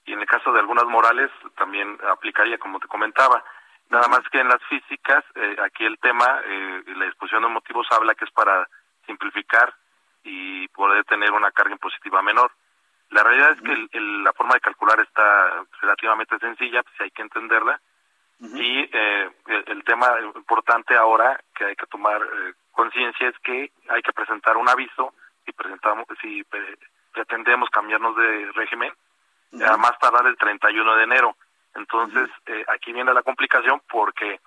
Y 0.05 0.13
en 0.13 0.19
el 0.19 0.27
caso 0.27 0.51
de 0.51 0.59
algunas 0.59 0.85
morales 0.85 1.31
también 1.57 1.97
aplicaría, 2.07 2.59
como 2.59 2.79
te 2.79 2.87
comentaba. 2.87 3.43
Nada 3.89 4.07
más 4.07 4.21
que 4.31 4.39
en 4.39 4.47
las 4.47 4.61
físicas, 4.69 5.23
eh, 5.35 5.55
aquí 5.63 5.85
el 5.85 5.97
tema, 5.99 6.41
eh, 6.45 6.83
la 6.95 7.05
disposición 7.05 7.43
de 7.43 7.49
motivos 7.49 7.87
habla 7.91 8.15
que 8.15 8.25
es 8.25 8.31
para 8.31 8.67
simplificar 9.05 9.73
y 10.23 10.67
poder 10.69 11.03
tener 11.05 11.31
una 11.31 11.51
carga 11.51 11.73
impositiva 11.73 12.21
menor. 12.21 12.51
La 13.15 13.23
realidad 13.23 13.51
es 13.51 13.61
que 13.61 13.99
la 14.01 14.33
forma 14.33 14.55
de 14.55 14.59
calcular 14.59 14.99
está 14.99 15.63
relativamente 15.79 16.37
sencilla, 16.37 16.83
pues 16.83 16.99
hay 16.99 17.11
que 17.11 17.21
entenderla. 17.21 17.79
Y 18.41 18.89
eh, 18.91 19.31
el, 19.67 19.83
tema 19.85 20.19
importante 20.35 20.97
ahora 20.97 21.39
que 21.55 21.63
hay 21.63 21.75
que 21.77 21.85
tomar 21.85 22.21
eh, 22.21 22.53
conciencia 22.73 23.29
es 23.29 23.39
que 23.39 23.71
hay 23.87 24.01
que 24.01 24.11
presentar 24.11 24.57
un 24.57 24.67
aviso 24.67 25.13
si 25.45 25.53
presentamos, 25.53 26.05
si 26.21 26.43
pretendemos 27.13 27.69
cambiarnos 27.69 28.17
de 28.17 28.51
régimen, 28.51 28.91
a 29.65 29.77
más 29.77 29.97
tardar 29.99 30.27
el 30.27 30.35
31 30.35 30.97
de 30.97 31.03
enero. 31.05 31.37
Entonces, 31.73 32.29
eh, 32.47 32.65
aquí 32.67 32.91
viene 32.91 33.13
la 33.13 33.23
complicación 33.23 33.81
porque 33.89 34.41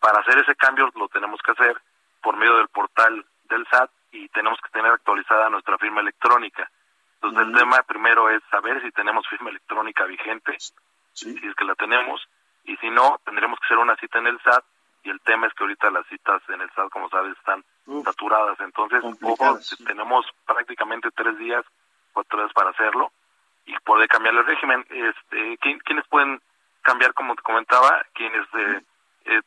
para 0.00 0.20
hacer 0.20 0.38
ese 0.38 0.56
cambio 0.56 0.90
lo 0.94 1.08
tenemos 1.08 1.38
que 1.42 1.52
hacer 1.52 1.76
por 2.22 2.38
medio 2.38 2.56
del 2.56 2.68
portal 2.68 3.26
del 3.50 3.66
SAT 3.66 3.90
y 4.12 4.26
tenemos 4.30 4.58
que 4.62 4.70
tener 4.70 4.90
actualizada 4.90 5.50
nuestra 5.50 5.76
firma 5.76 6.00
electrónica. 6.00 6.70
Entonces, 7.20 7.48
el 7.48 7.54
tema 7.54 7.82
primero 7.82 8.30
es 8.30 8.42
saber 8.50 8.82
si 8.82 8.90
tenemos 8.92 9.26
firma 9.28 9.50
electrónica 9.50 10.04
vigente, 10.04 10.56
si 11.12 11.30
es 11.30 11.54
que 11.54 11.64
la 11.64 11.74
tenemos, 11.74 12.28
y 12.64 12.76
si 12.76 12.90
no, 12.90 13.20
tendremos 13.24 13.58
que 13.60 13.66
hacer 13.66 13.78
una 13.78 13.96
cita 13.96 14.18
en 14.18 14.26
el 14.26 14.40
SAT, 14.40 14.64
y 15.04 15.10
el 15.10 15.20
tema 15.20 15.46
es 15.46 15.54
que 15.54 15.64
ahorita 15.64 15.90
las 15.90 16.06
citas 16.08 16.42
en 16.48 16.60
el 16.60 16.70
SAT, 16.70 16.90
como 16.90 17.08
sabes, 17.08 17.36
están 17.38 17.64
saturadas. 18.04 18.58
Entonces, 18.60 19.02
ojo, 19.22 19.58
tenemos 19.86 20.26
prácticamente 20.46 21.10
tres 21.12 21.38
días, 21.38 21.64
cuatro 22.12 22.40
días 22.40 22.52
para 22.52 22.70
hacerlo 22.70 23.12
y 23.66 23.74
poder 23.80 24.08
cambiar 24.08 24.34
el 24.34 24.44
régimen. 24.44 24.84
Este, 24.90 25.58
¿Quiénes 25.84 26.06
pueden 26.08 26.40
cambiar, 26.82 27.14
como 27.14 27.34
te 27.34 27.42
comentaba? 27.42 28.04
Quienes 28.14 28.46
eh, 28.54 28.82
eh, 29.26 29.40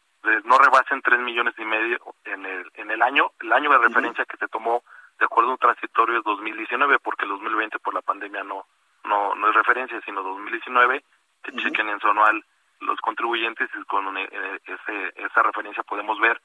no 0.46 0.58
rebasen 0.58 1.02
tres 1.02 1.20
millones 1.20 1.54
y 1.58 1.66
medio 1.66 2.00
en 2.26 2.46
el, 2.46 2.72
en 2.76 2.92
el 2.92 3.02
año, 3.02 3.32
el 3.40 3.52
año 3.52 3.70
de 3.70 3.78
referencia 3.80 4.26
que 4.26 4.38
se 4.38 4.48
tomó 4.48 4.84
de 5.20 5.26
acuerdo 5.26 5.50
a 5.50 5.54
un 5.54 5.60
transitorio 5.60 6.18
es 6.18 6.24
2019, 6.24 7.00
porque 7.00 7.26
el 7.26 7.32
2020 7.32 7.80
por 7.80 7.94
la 7.94 8.02
pandemia 8.02 8.44
no, 8.44 8.66
no, 9.04 9.36
no 9.36 9.50
es 9.50 9.56
referencia, 9.56 10.00
sino 10.06 10.24
2019, 10.24 11.04
que 11.44 11.52
chequen 11.54 11.90
en 11.90 12.00
su 12.00 12.08
anual 12.08 12.44
los 12.82 13.00
contribuyentes 13.02 13.70
y 13.76 13.84
con 13.84 14.18
eh, 14.18 14.30
ese, 14.66 15.14
esa 15.16 15.44
referencia 15.44 15.84
podemos 15.84 16.20
ver 16.20 16.42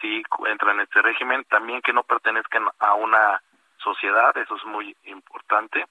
si 0.00 0.22
entran 0.46 0.76
en 0.76 0.82
este 0.82 1.00
régimen, 1.00 1.44
también 1.44 1.80
que 1.80 1.92
no 1.92 2.02
pertenezcan 2.02 2.66
a 2.78 2.94
una 2.94 3.40
sociedad, 3.78 4.36
eso 4.36 4.56
es 4.56 4.64
muy 4.64 4.94
importante, 5.04 5.86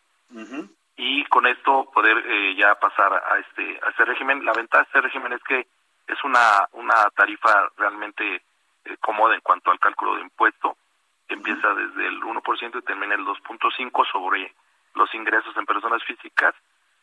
y 0.97 1.25
con 1.25 1.47
esto 1.47 1.89
poder 1.93 2.17
eh, 2.25 2.55
ya 2.55 2.75
pasar 2.75 3.13
a 3.13 3.39
este, 3.39 3.79
a 3.81 3.89
este 3.89 4.05
régimen. 4.05 4.45
La 4.45 4.53
ventaja 4.53 4.83
de 4.83 4.87
este 4.87 5.01
régimen 5.01 5.33
es 5.33 5.43
que 5.43 5.67
es 6.07 6.23
una, 6.23 6.67
una 6.73 7.09
tarifa 7.15 7.69
realmente 7.77 8.35
eh, 8.35 8.97
cómoda 8.99 9.35
en 9.35 9.41
cuanto 9.41 9.71
al 9.71 9.79
cálculo 9.79 10.15
de 10.15 10.21
impuesto, 10.21 10.77
empieza 11.27 11.73
desde 11.73 12.07
el 12.07 12.21
1% 12.21 12.79
y 12.79 12.81
termina 12.81 13.15
el 13.15 13.25
2.5% 13.25 14.11
sobre 14.11 14.53
los 14.95 15.13
ingresos 15.13 15.55
en 15.57 15.65
personas 15.65 16.03
físicas, 16.03 16.53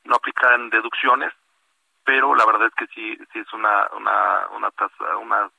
no 0.04 0.16
aplican 0.16 0.70
deducciones, 0.70 1.32
pero 2.04 2.34
la 2.34 2.44
verdad 2.46 2.68
es 2.68 2.74
que 2.74 2.86
sí, 2.94 3.16
sí 3.32 3.38
es 3.38 3.52
una, 3.52 3.88
una, 3.96 4.48
una 4.56 4.70
tasa, 4.70 5.16
una 5.18 5.50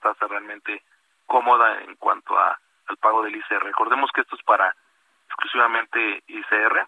tasa 0.00 0.26
realmente 0.26 0.82
cómoda 1.26 1.82
en 1.82 1.96
cuanto 1.96 2.38
a, 2.38 2.58
al 2.86 2.96
pago 2.98 3.22
del 3.22 3.36
ICR. 3.36 3.62
Recordemos 3.64 4.10
que 4.12 4.22
esto 4.22 4.36
es 4.36 4.42
para 4.42 4.74
exclusivamente 5.26 6.22
ICR. 6.26 6.86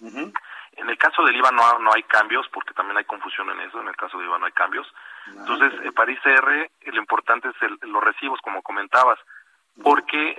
En 0.00 0.90
el 0.90 0.98
caso 0.98 1.24
del 1.24 1.36
IVA 1.36 1.50
no, 1.52 1.78
no 1.78 1.90
hay 1.94 2.02
cambios, 2.02 2.46
porque 2.52 2.74
también 2.74 2.98
hay 2.98 3.04
confusión 3.04 3.48
en 3.50 3.60
eso, 3.60 3.80
en 3.80 3.88
el 3.88 3.96
caso 3.96 4.18
del 4.18 4.26
IVA 4.26 4.38
no 4.38 4.46
hay 4.46 4.52
cambios. 4.52 4.86
Entonces, 5.26 5.72
eh, 5.84 5.92
para 5.92 6.12
ICR 6.12 6.70
lo 6.86 6.98
importante 6.98 7.48
es 7.48 7.62
el, 7.62 7.78
los 7.90 8.04
recibos, 8.04 8.40
como 8.42 8.62
comentabas, 8.62 9.18
porque 9.82 10.36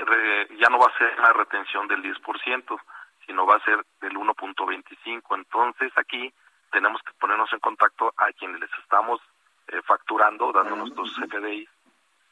ya 0.59 0.69
no 0.69 0.79
va 0.79 0.87
a 0.87 0.97
ser 0.97 1.13
una 1.19 1.33
retención 1.33 1.87
del 1.87 2.01
10%, 2.03 2.79
sino 3.25 3.45
va 3.45 3.57
a 3.57 3.63
ser 3.63 3.85
del 4.01 4.15
1.25. 4.15 5.35
Entonces, 5.35 5.91
aquí 5.95 6.33
tenemos 6.71 7.01
que 7.03 7.13
ponernos 7.19 7.51
en 7.53 7.59
contacto 7.59 8.13
a 8.17 8.31
quienes 8.33 8.59
les 8.59 8.71
estamos 8.81 9.21
eh, 9.67 9.81
facturando, 9.85 10.51
dando 10.51 10.75
nuestros 10.75 11.13
CFDI, 11.15 11.67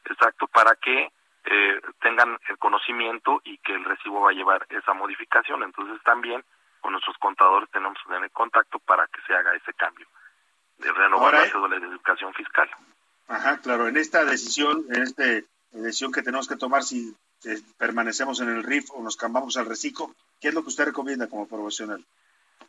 exacto, 0.06 0.46
para 0.46 0.74
que 0.76 1.10
eh, 1.44 1.80
tengan 2.00 2.38
el 2.48 2.58
conocimiento 2.58 3.40
y 3.44 3.58
que 3.58 3.74
el 3.74 3.84
recibo 3.84 4.22
va 4.22 4.30
a 4.30 4.34
llevar 4.34 4.66
esa 4.70 4.94
modificación. 4.94 5.62
Entonces 5.62 6.02
también 6.02 6.42
con 6.80 6.92
nuestros 6.92 7.16
contadores 7.18 7.70
tenemos 7.70 7.98
que 8.02 8.12
tener 8.12 8.30
contacto 8.30 8.78
para 8.80 9.06
que 9.08 9.20
se 9.26 9.34
haga 9.34 9.54
ese 9.54 9.72
cambio 9.74 10.06
de 10.78 10.92
renovar 10.92 11.34
la 11.34 11.46
cédula 11.46 11.78
de 11.78 11.86
educación 11.86 12.32
fiscal. 12.34 12.68
Ajá, 13.28 13.58
claro. 13.58 13.88
En 13.88 13.96
esta 13.96 14.24
decisión, 14.24 14.84
en 14.90 15.02
esta 15.02 15.24
decisión 15.82 16.12
que 16.12 16.22
tenemos 16.22 16.48
que 16.48 16.56
tomar 16.56 16.82
si 16.82 17.14
eh, 17.44 17.58
permanecemos 17.78 18.40
en 18.40 18.48
el 18.48 18.62
RIF 18.62 18.90
o 18.92 19.02
nos 19.02 19.16
cambiamos 19.16 19.56
al 19.56 19.66
reciclo, 19.66 20.10
¿qué 20.40 20.48
es 20.48 20.54
lo 20.54 20.62
que 20.62 20.68
usted 20.68 20.86
recomienda 20.86 21.28
como 21.28 21.48
profesional? 21.48 22.04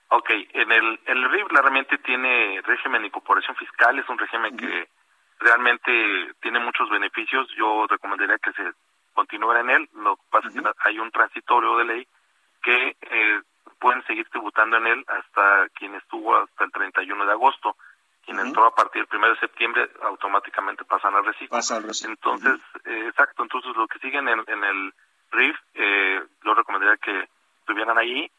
Ok, 0.09 0.29
en 0.53 0.71
el, 0.71 0.99
el 1.05 1.29
RIF 1.29 1.47
realmente 1.49 1.97
tiene 1.97 2.61
régimen 2.61 3.01
de 3.01 3.07
incorporación 3.07 3.55
fiscal, 3.55 3.99
es 3.99 4.07
un 4.07 4.17
régimen 4.17 4.55
que 4.55 4.87
realmente 5.39 6.33
tiene 6.41 6.59
muchos 6.59 6.89
beneficios. 6.89 7.47
Yo 7.57 7.85
recomendaría 7.87 8.37
que 8.37 8.53
se 8.53 8.71
continúe 9.13 9.53
en 9.53 9.69
él. 9.69 9.89
Lo 9.95 10.15
que 10.15 10.23
pasa 10.29 10.47
es 10.47 10.53
que 10.53 10.61
hay 10.85 10.99
un 10.99 11.11
transitorio 11.11 11.77
de 11.77 11.85
ley 11.85 12.07
que 12.63 12.95
eh, 13.01 13.41
pueden 13.79 14.03
seguir 14.05 14.27
tributando 14.29 14.77
en 14.77 14.87
él 14.87 15.05
hasta 15.07 15.69
quien 15.69 15.95
estuvo 15.95 16.35
hasta 16.35 16.63
el 16.63 16.71
31 16.71 17.25
de 17.25 17.31
agosto. 17.31 17.75
Quien 18.27 18.39
entró 18.39 18.65
a 18.65 18.75
partir 18.75 19.07
del 19.07 19.19
1 19.19 19.29
de 19.29 19.39
septiembre 19.39 19.89
automáticamente 20.03 20.83
pasan 20.83 21.15
al 21.15 21.25
reciclo. 21.25 21.55
Pasa 21.55 21.77
al 21.77 21.83
reciclo. 21.83 22.11
Entonces, 22.11 22.59
eh, 22.83 23.05
exacto, 23.07 23.41
entonces 23.41 23.73
lo 23.77 23.87
que 23.87 23.99
siguen 23.99 24.27
en, 24.27 24.43
en 24.45 24.63
el 24.65 24.93
RIF, 25.31 25.55
eh, 25.75 26.23
yo 26.43 26.53
recomendaría 26.53 26.97
que 26.97 27.29
estuvieran 27.61 27.97
ahí 27.97 28.29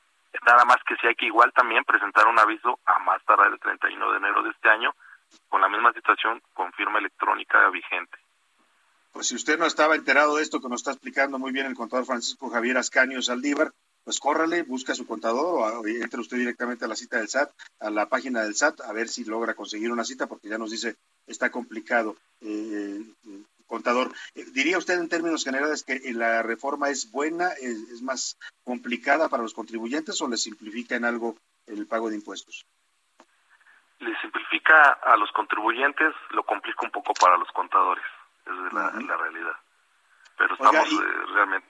Nada 0.47 0.65
más 0.65 0.79
que 0.87 0.97
si 0.97 1.07
hay 1.07 1.15
que 1.15 1.27
igual 1.27 1.53
también 1.53 1.85
presentar 1.85 2.27
un 2.27 2.39
aviso 2.39 2.79
a 2.85 2.99
más 3.01 3.25
tardar 3.25 3.53
el 3.53 3.59
31 3.59 4.11
de 4.13 4.19
enero 4.19 4.43
de 4.43 4.51
este 4.51 4.69
año 4.69 4.95
con 5.49 5.61
la 5.61 5.69
misma 5.69 5.93
situación 5.93 6.43
con 6.55 6.73
firma 6.73 6.99
electrónica 6.99 7.69
vigente. 7.71 8.19
Pues 9.13 9.29
si 9.29 9.35
usted 9.35 9.59
no 9.59 9.67
estaba 9.67 9.95
enterado 9.95 10.37
de 10.37 10.43
esto 10.43 10.61
que 10.61 10.69
nos 10.69 10.81
está 10.81 10.93
explicando 10.93 11.39
muy 11.39 11.53
bien 11.53 11.67
el 11.67 11.75
contador 11.75 12.07
Francisco 12.07 12.51
Javier 12.51 12.77
Ascanio 12.77 13.23
Saldívar, 13.23 13.73
pues 14.09 14.21
córrale, 14.21 14.63
busca 14.63 14.93
a 14.93 14.95
su 14.95 15.07
contador 15.07 15.61
o 15.61 15.87
entre 15.87 16.21
usted 16.21 16.39
directamente 16.39 16.87
a 16.87 16.89
la 16.89 16.97
cita 16.97 17.19
del 17.19 17.29
SAT, 17.29 17.51
a 17.79 17.91
la 17.91 18.09
página 18.09 18.41
del 18.41 18.55
SAT, 18.55 18.81
a 18.81 18.95
ver 18.95 19.07
si 19.07 19.23
logra 19.27 19.53
conseguir 19.53 19.93
una 19.93 20.03
cita, 20.03 20.27
porque 20.27 20.49
ya 20.49 20.57
nos 20.57 20.71
dice 20.71 20.97
está 21.27 21.51
complicado. 21.51 22.17
Eh, 22.41 23.03
eh 23.27 23.43
contador. 23.67 24.11
Eh, 24.35 24.47
¿Diría 24.55 24.79
usted 24.79 24.99
en 24.99 25.11
términos 25.11 25.45
generales 25.45 25.85
que 25.85 26.01
la 26.15 26.43
reforma 26.43 26.89
es 26.89 27.13
buena, 27.13 27.51
es, 27.61 28.01
más 28.01 28.39
complicada 28.65 29.29
para 29.29 29.43
los 29.43 29.53
contribuyentes 29.53 30.19
o 30.23 30.29
le 30.31 30.39
simplifica 30.39 30.97
en 30.97 31.05
algo 31.05 31.37
el 31.67 31.87
pago 31.87 32.09
de 32.09 32.17
impuestos? 32.17 32.65
Le 33.99 34.19
simplifica 34.23 34.93
a 35.05 35.19
los 35.19 35.31
contribuyentes, 35.33 36.15
lo 36.31 36.45
complica 36.45 36.81
un 36.83 36.93
poco 36.93 37.13
para 37.13 37.37
los 37.37 37.53
contadores, 37.53 38.07
es 38.47 38.73
la, 38.73 38.91
la 38.91 39.17
realidad. 39.19 39.57
Pero 40.39 40.55
estamos 40.55 40.91
eh, 40.91 41.27
realmente... 41.35 41.69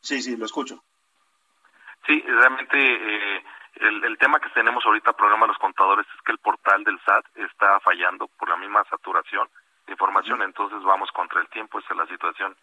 Sí, 0.00 0.22
sí, 0.22 0.34
lo 0.34 0.46
escucho. 0.46 0.82
Sí, 2.06 2.20
realmente 2.20 2.76
eh, 2.78 3.44
el, 3.76 4.04
el, 4.04 4.18
tema 4.18 4.40
que 4.40 4.48
tenemos 4.50 4.84
ahorita, 4.84 5.12
programa 5.12 5.46
los 5.46 5.58
contadores, 5.58 6.06
es 6.06 6.22
que 6.22 6.32
el 6.32 6.38
portal 6.38 6.82
del 6.84 6.98
SAT 7.04 7.24
está 7.36 7.80
fallando 7.80 8.28
por 8.28 8.48
la 8.48 8.56
misma 8.56 8.84
saturación 8.90 9.48
información, 9.92 10.42
entonces 10.42 10.82
vamos 10.84 11.10
contra 11.12 11.40
el 11.40 11.48
tiempo, 11.48 11.78
esa 11.78 11.92
es 11.92 11.98
la 11.98 12.06
situación. 12.06 12.56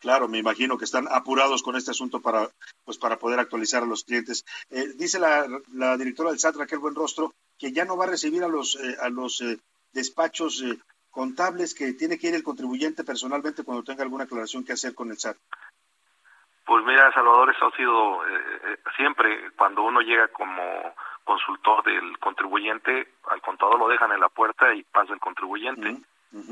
Claro, 0.00 0.28
me 0.28 0.38
imagino 0.38 0.76
que 0.76 0.84
están 0.84 1.06
apurados 1.10 1.62
con 1.62 1.76
este 1.76 1.90
asunto 1.90 2.20
para, 2.20 2.48
pues, 2.84 2.98
para 2.98 3.18
poder 3.18 3.40
actualizar 3.40 3.82
a 3.82 3.86
los 3.86 4.04
clientes. 4.04 4.44
Eh, 4.70 4.88
dice 4.96 5.18
la, 5.18 5.46
la, 5.72 5.96
directora 5.96 6.30
del 6.30 6.38
SAT, 6.38 6.56
Raquel 6.56 6.78
Buenrostro, 6.78 7.34
que 7.58 7.72
ya 7.72 7.84
no 7.84 7.96
va 7.96 8.04
a 8.04 8.08
recibir 8.08 8.44
a 8.44 8.48
los, 8.48 8.76
eh, 8.76 8.96
a 9.00 9.08
los 9.08 9.40
eh, 9.40 9.58
despachos 9.92 10.62
eh, 10.62 10.78
contables 11.10 11.74
que 11.74 11.94
tiene 11.94 12.18
que 12.18 12.28
ir 12.28 12.34
el 12.34 12.42
contribuyente 12.42 13.04
personalmente 13.04 13.64
cuando 13.64 13.84
tenga 13.84 14.02
alguna 14.02 14.24
aclaración 14.24 14.64
que 14.64 14.74
hacer 14.74 14.94
con 14.94 15.10
el 15.10 15.18
SAT? 15.18 15.38
Pues 16.66 16.84
mira, 16.84 17.12
Salvador, 17.12 17.50
eso 17.50 17.66
ha 17.66 17.76
sido 17.76 18.22
siempre 18.96 19.52
cuando 19.56 19.82
uno 19.82 20.00
llega 20.00 20.28
como 20.28 20.94
consultor 21.22 21.84
del 21.84 22.18
contribuyente, 22.18 23.14
al 23.30 23.40
contador 23.40 23.78
lo 23.78 23.88
dejan 23.88 24.12
en 24.12 24.20
la 24.20 24.28
puerta 24.28 24.72
y 24.74 24.82
pasa 24.82 25.12
el 25.12 25.20
contribuyente, 25.20 25.96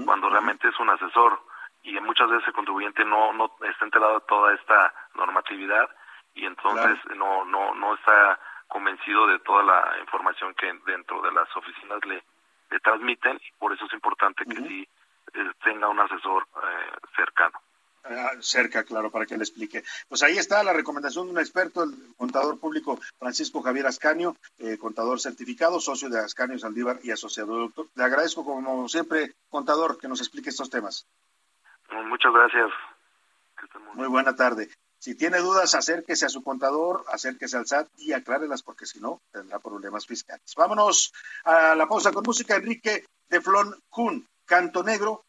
cuando 0.05 0.31
realmente 0.31 0.69
es 0.69 0.79
un 0.79 0.91
asesor. 0.91 1.41
Y 1.83 1.99
muchas 2.01 2.31
veces 2.31 2.49
el 2.49 2.55
contribuyente 2.55 3.05
no, 3.05 3.33
no 3.33 3.51
está 3.61 3.85
enterado 3.85 4.15
de 4.21 4.27
toda 4.27 4.55
esta 4.55 4.95
normatividad 5.15 5.89
y 6.35 6.47
entonces 6.47 6.99
no, 7.17 7.45
no, 7.45 7.75
no 7.75 7.95
está 7.95 8.39
convencido 8.69 9.27
de 9.27 9.39
toda 9.41 9.63
la 9.63 9.99
información 10.01 10.55
que 10.55 10.73
dentro 10.87 11.23
de 11.23 11.33
las 11.33 11.49
oficinas 11.57 12.05
le, 12.07 12.23
le 12.71 12.81
transmiten 12.81 13.37
y 13.37 13.53
por 13.59 13.73
eso 13.73 13.85
es 13.85 13.93
importante 13.93 14.45
que 14.45 14.57
sí 14.57 14.89
eh, 15.35 15.51
tenga 15.63 15.89
un 15.89 16.01
asesor 16.01 16.47
eh, 16.57 16.97
cercano. 17.15 17.61
Ah, 18.05 18.33
cerca, 18.41 18.85
claro, 18.85 19.11
para 19.11 19.25
que 19.25 19.37
le 19.37 19.45
explique. 19.45 19.83
Pues 20.09 20.23
ahí 20.23 20.37
está 20.37 20.63
la 20.63 20.75
recomendación 20.75 21.27
de 21.27 21.33
un 21.33 21.39
experto, 21.39 21.85
el 21.85 22.15
contador 22.17 22.59
público 22.59 23.01
Francisco 23.19 23.63
Javier 23.63 23.87
Ascanio, 23.87 24.37
eh, 24.59 24.77
contador 24.77 25.21
certificado, 25.21 25.81
socio 25.81 26.11
de 26.11 26.21
Ascanio 26.21 26.59
Saldívar 26.59 27.01
y 27.03 27.13
asociado. 27.13 27.57
Doctor, 27.57 27.89
le 27.95 28.05
agradezco 28.05 28.45
como 28.45 28.87
siempre, 28.91 29.35
contador, 29.49 29.99
que 29.99 30.09
nos 30.09 30.21
explique 30.21 30.51
estos 30.51 30.69
temas. 30.69 31.07
Muchas 31.91 32.33
gracias. 32.33 32.71
Muy 33.95 34.09
buena 34.09 34.37
tarde. 34.37 34.69
Si 34.99 35.15
tiene 35.15 35.39
dudas, 35.39 35.75
acérquese 35.75 36.27
a 36.27 36.31
su 36.31 36.43
contador, 36.43 37.05
acérquese 37.09 37.57
al 37.57 37.67
SAT 37.67 37.89
y 37.99 38.13
aclárelas 38.13 38.63
porque 38.63 38.87
si 38.87 39.01
no, 39.01 39.23
tendrá 39.33 39.59
problemas 39.59 40.07
fiscales. 40.07 40.55
Vámonos 40.57 41.13
a 41.45 41.75
la 41.75 41.87
pausa 41.87 42.13
con 42.13 42.25
música. 42.25 42.57
Enrique 42.57 43.05
de 43.29 43.41
Flon 43.41 43.83
Kun, 43.89 44.27
canto 44.45 44.83
negro, 44.83 45.25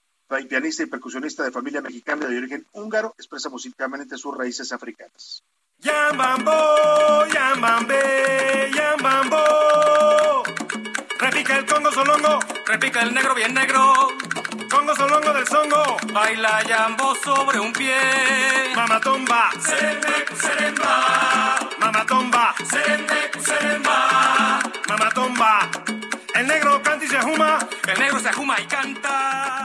pianista 0.48 0.84
y 0.84 0.88
percusionista 0.88 1.44
de 1.44 1.52
familia 1.52 1.82
mexicana 1.82 2.28
de 2.28 2.38
origen 2.38 2.66
húngaro, 2.74 3.14
expresa 3.18 3.50
musicalmente 3.50 4.18
sus 4.18 4.36
raíces 4.36 4.72
africanas. 4.72 5.44
Yambambo, 5.80 7.26
yambambe, 7.34 8.72
yambambo. 8.74 10.44
Repica 11.20 11.58
el 11.58 11.66
congo 11.66 11.92
solongo, 11.92 12.40
repica 12.66 13.02
el 13.04 13.14
negro 13.14 13.36
bien 13.36 13.54
negro. 13.54 13.94
Congo 14.70 14.96
solongo 14.96 15.34
del 15.34 15.48
songo, 15.48 15.98
baila 16.14 16.64
yambo 16.64 17.16
sobre 17.16 17.60
un 17.60 17.72
pie. 17.74 17.96
Mamatomba, 18.76 19.52
serembe, 19.60 20.26
seremba. 20.42 21.60
Mamatomba, 21.80 22.56
serembe, 22.70 23.32
seremba. 23.40 24.60
Mamatomba. 24.88 25.70
El 26.34 26.48
negro 26.48 26.82
canta 26.84 27.06
y 27.06 27.08
se 27.08 27.18
ajuma, 27.18 27.60
el 27.88 28.00
negro 28.00 28.20
se 28.20 28.30
ajuma 28.30 28.60
y 28.60 28.66
canta. 28.66 29.65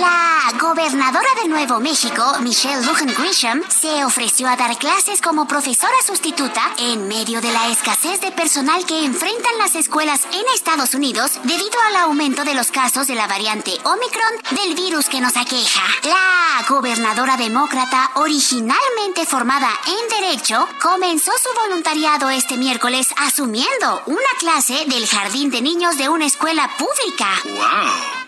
La 0.00 0.52
gobernadora 0.60 1.28
de 1.42 1.48
Nuevo 1.48 1.80
México, 1.80 2.22
Michelle 2.40 2.84
Lujan 2.84 3.14
Grisham, 3.14 3.62
se 3.68 4.04
ofreció 4.04 4.48
a 4.48 4.56
dar 4.56 4.76
clases 4.76 5.22
como 5.22 5.46
profesora 5.46 5.94
sustituta 6.06 6.60
en 6.78 7.08
medio 7.08 7.40
de 7.40 7.52
la 7.52 7.68
escasez 7.68 8.20
de 8.20 8.30
personal 8.32 8.84
que 8.84 9.04
enfrentan 9.04 9.58
las 9.58 9.74
escuelas 9.74 10.26
en 10.26 10.44
Estados 10.54 10.94
Unidos 10.94 11.38
debido 11.42 11.80
al 11.88 11.96
aumento 11.96 12.44
de 12.44 12.54
los 12.54 12.70
casos 12.70 13.06
de 13.06 13.14
la 13.14 13.26
variante 13.26 13.72
Omicron 13.84 14.32
del 14.50 14.74
virus 14.74 15.08
que 15.08 15.20
nos 15.20 15.36
aqueja. 15.36 15.82
La 16.04 16.66
gobernadora 16.68 17.36
demócrata, 17.36 18.10
originalmente 18.14 19.26
formada 19.26 19.70
en 19.86 20.20
Derecho, 20.20 20.68
comenzó 20.82 21.32
su 21.38 21.48
voluntariado 21.60 22.30
este 22.30 22.56
miércoles 22.56 23.08
asumiendo 23.16 24.02
una 24.06 24.32
clase 24.38 24.84
del 24.86 25.06
jardín 25.06 25.50
de 25.50 25.62
niños 25.62 25.96
de 25.96 26.08
una 26.08 26.26
escuela 26.26 26.70
pública. 26.76 27.28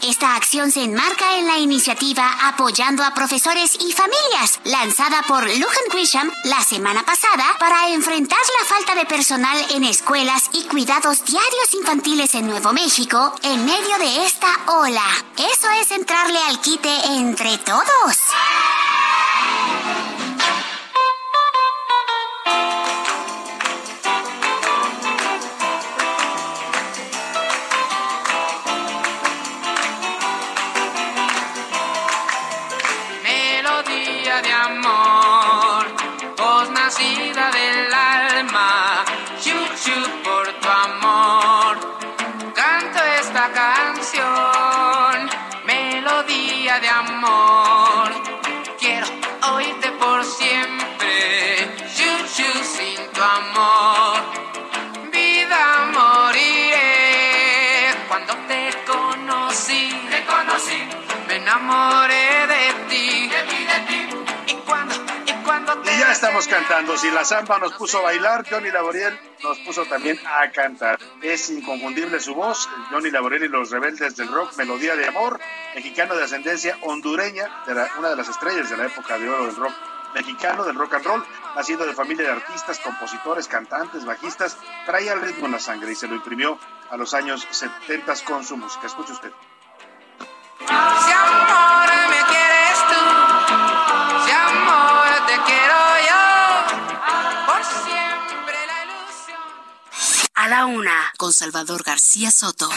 Esta 0.03 0.35
acción 0.35 0.71
se 0.71 0.83
enmarca 0.83 1.37
en 1.39 1.47
la 1.47 1.59
iniciativa 1.59 2.49
Apoyando 2.49 3.05
a 3.05 3.13
Profesores 3.13 3.77
y 3.81 3.93
Familias, 3.93 4.59
lanzada 4.65 5.23
por 5.29 5.45
Lujan 5.45 5.89
Grisham 5.93 6.31
la 6.45 6.63
semana 6.63 7.05
pasada 7.05 7.45
para 7.59 7.89
enfrentar 7.91 8.39
la 8.59 8.65
falta 8.65 8.95
de 8.95 9.05
personal 9.05 9.59
en 9.73 9.85
escuelas 9.85 10.49
y 10.55 10.65
cuidados 10.65 11.23
diarios 11.25 11.75
infantiles 11.79 12.35
en 12.35 12.47
Nuevo 12.47 12.73
México 12.73 13.35
en 13.43 13.67
medio 13.67 13.99
de 13.99 14.25
esta 14.25 14.49
ola. 14.69 15.05
Eso 15.37 15.69
es 15.79 15.91
entrarle 15.91 16.39
al 16.49 16.61
quite 16.63 16.91
entre 17.19 17.59
todos. 17.59 18.17
Estamos 66.21 66.49
cantando. 66.49 66.99
Si 66.99 67.11
la 67.11 67.25
samba 67.25 67.59
nos 67.59 67.73
puso 67.73 67.97
a 67.97 68.03
bailar, 68.03 68.45
Johnny 68.47 68.71
Laboriel 68.71 69.19
nos 69.43 69.59
puso 69.61 69.87
también 69.87 70.19
a 70.27 70.51
cantar. 70.51 70.99
Es 71.23 71.49
inconfundible 71.49 72.21
su 72.21 72.35
voz, 72.35 72.69
Johnny 72.91 73.11
Laboriel 73.11 73.45
y 73.45 73.49
los 73.49 73.71
rebeldes 73.71 74.17
del 74.17 74.29
rock, 74.29 74.55
melodía 74.59 74.95
de 74.97 75.09
amor, 75.09 75.41
mexicano 75.75 76.15
de 76.15 76.25
ascendencia 76.25 76.77
hondureña, 76.83 77.49
de 77.67 77.73
una 77.99 78.11
de 78.11 78.17
las 78.17 78.29
estrellas 78.29 78.69
de 78.69 78.77
la 78.77 78.85
época 78.85 79.19
de 79.19 79.31
oro 79.31 79.47
del 79.47 79.57
rock 79.57 79.73
mexicano, 80.15 80.63
del 80.65 80.77
rock 80.77 80.93
and 80.95 81.07
roll, 81.07 81.25
nacido 81.57 81.87
de 81.87 81.95
familia 81.95 82.27
de 82.27 82.33
artistas, 82.33 82.79
compositores, 82.81 83.49
cantantes, 83.49 84.05
bajistas, 84.05 84.59
traía 84.85 85.15
el 85.15 85.23
ritmo 85.23 85.47
en 85.47 85.53
la 85.53 85.59
sangre 85.59 85.91
y 85.91 85.95
se 85.95 86.07
lo 86.07 86.17
imprimió 86.17 86.59
a 86.91 86.99
los 86.99 87.15
años 87.15 87.49
70 87.51 88.13
con 88.27 88.45
su 88.45 88.59
música. 88.59 88.89
Escuche 88.89 89.13
usted. 89.13 89.33
La 100.51 100.67
Una 100.67 101.13
con 101.17 101.33
Salvador 101.33 101.85
García 101.85 102.33
Soto. 102.33 102.69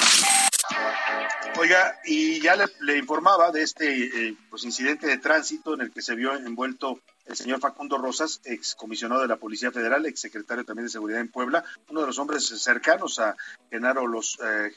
Oiga, 1.57 1.99
y 2.05 2.39
ya 2.39 2.55
le, 2.55 2.97
informaba 2.99 3.51
de 3.51 3.63
este 3.63 4.27
eh, 4.27 4.37
pues, 4.51 4.63
incidente 4.63 5.07
de 5.07 5.17
tránsito 5.17 5.73
en 5.73 5.81
el 5.81 5.91
que 5.91 6.03
se 6.03 6.13
vio 6.13 6.35
envuelto 6.35 6.99
el 7.25 7.35
señor 7.35 7.59
Facundo 7.59 7.97
Rosas, 7.97 8.41
ex 8.45 8.75
comisionado 8.75 9.23
de 9.23 9.27
la 9.27 9.37
Policía 9.37 9.71
Federal, 9.71 10.05
ex 10.05 10.19
secretario 10.19 10.63
también 10.63 10.85
de 10.85 10.91
Seguridad 10.91 11.19
en 11.19 11.31
Puebla, 11.31 11.63
uno 11.89 12.01
de 12.01 12.07
los 12.07 12.19
hombres 12.19 12.45
cercanos 12.45 13.17
a 13.17 13.35
Genaro, 13.71 14.05
eh, 14.43 14.71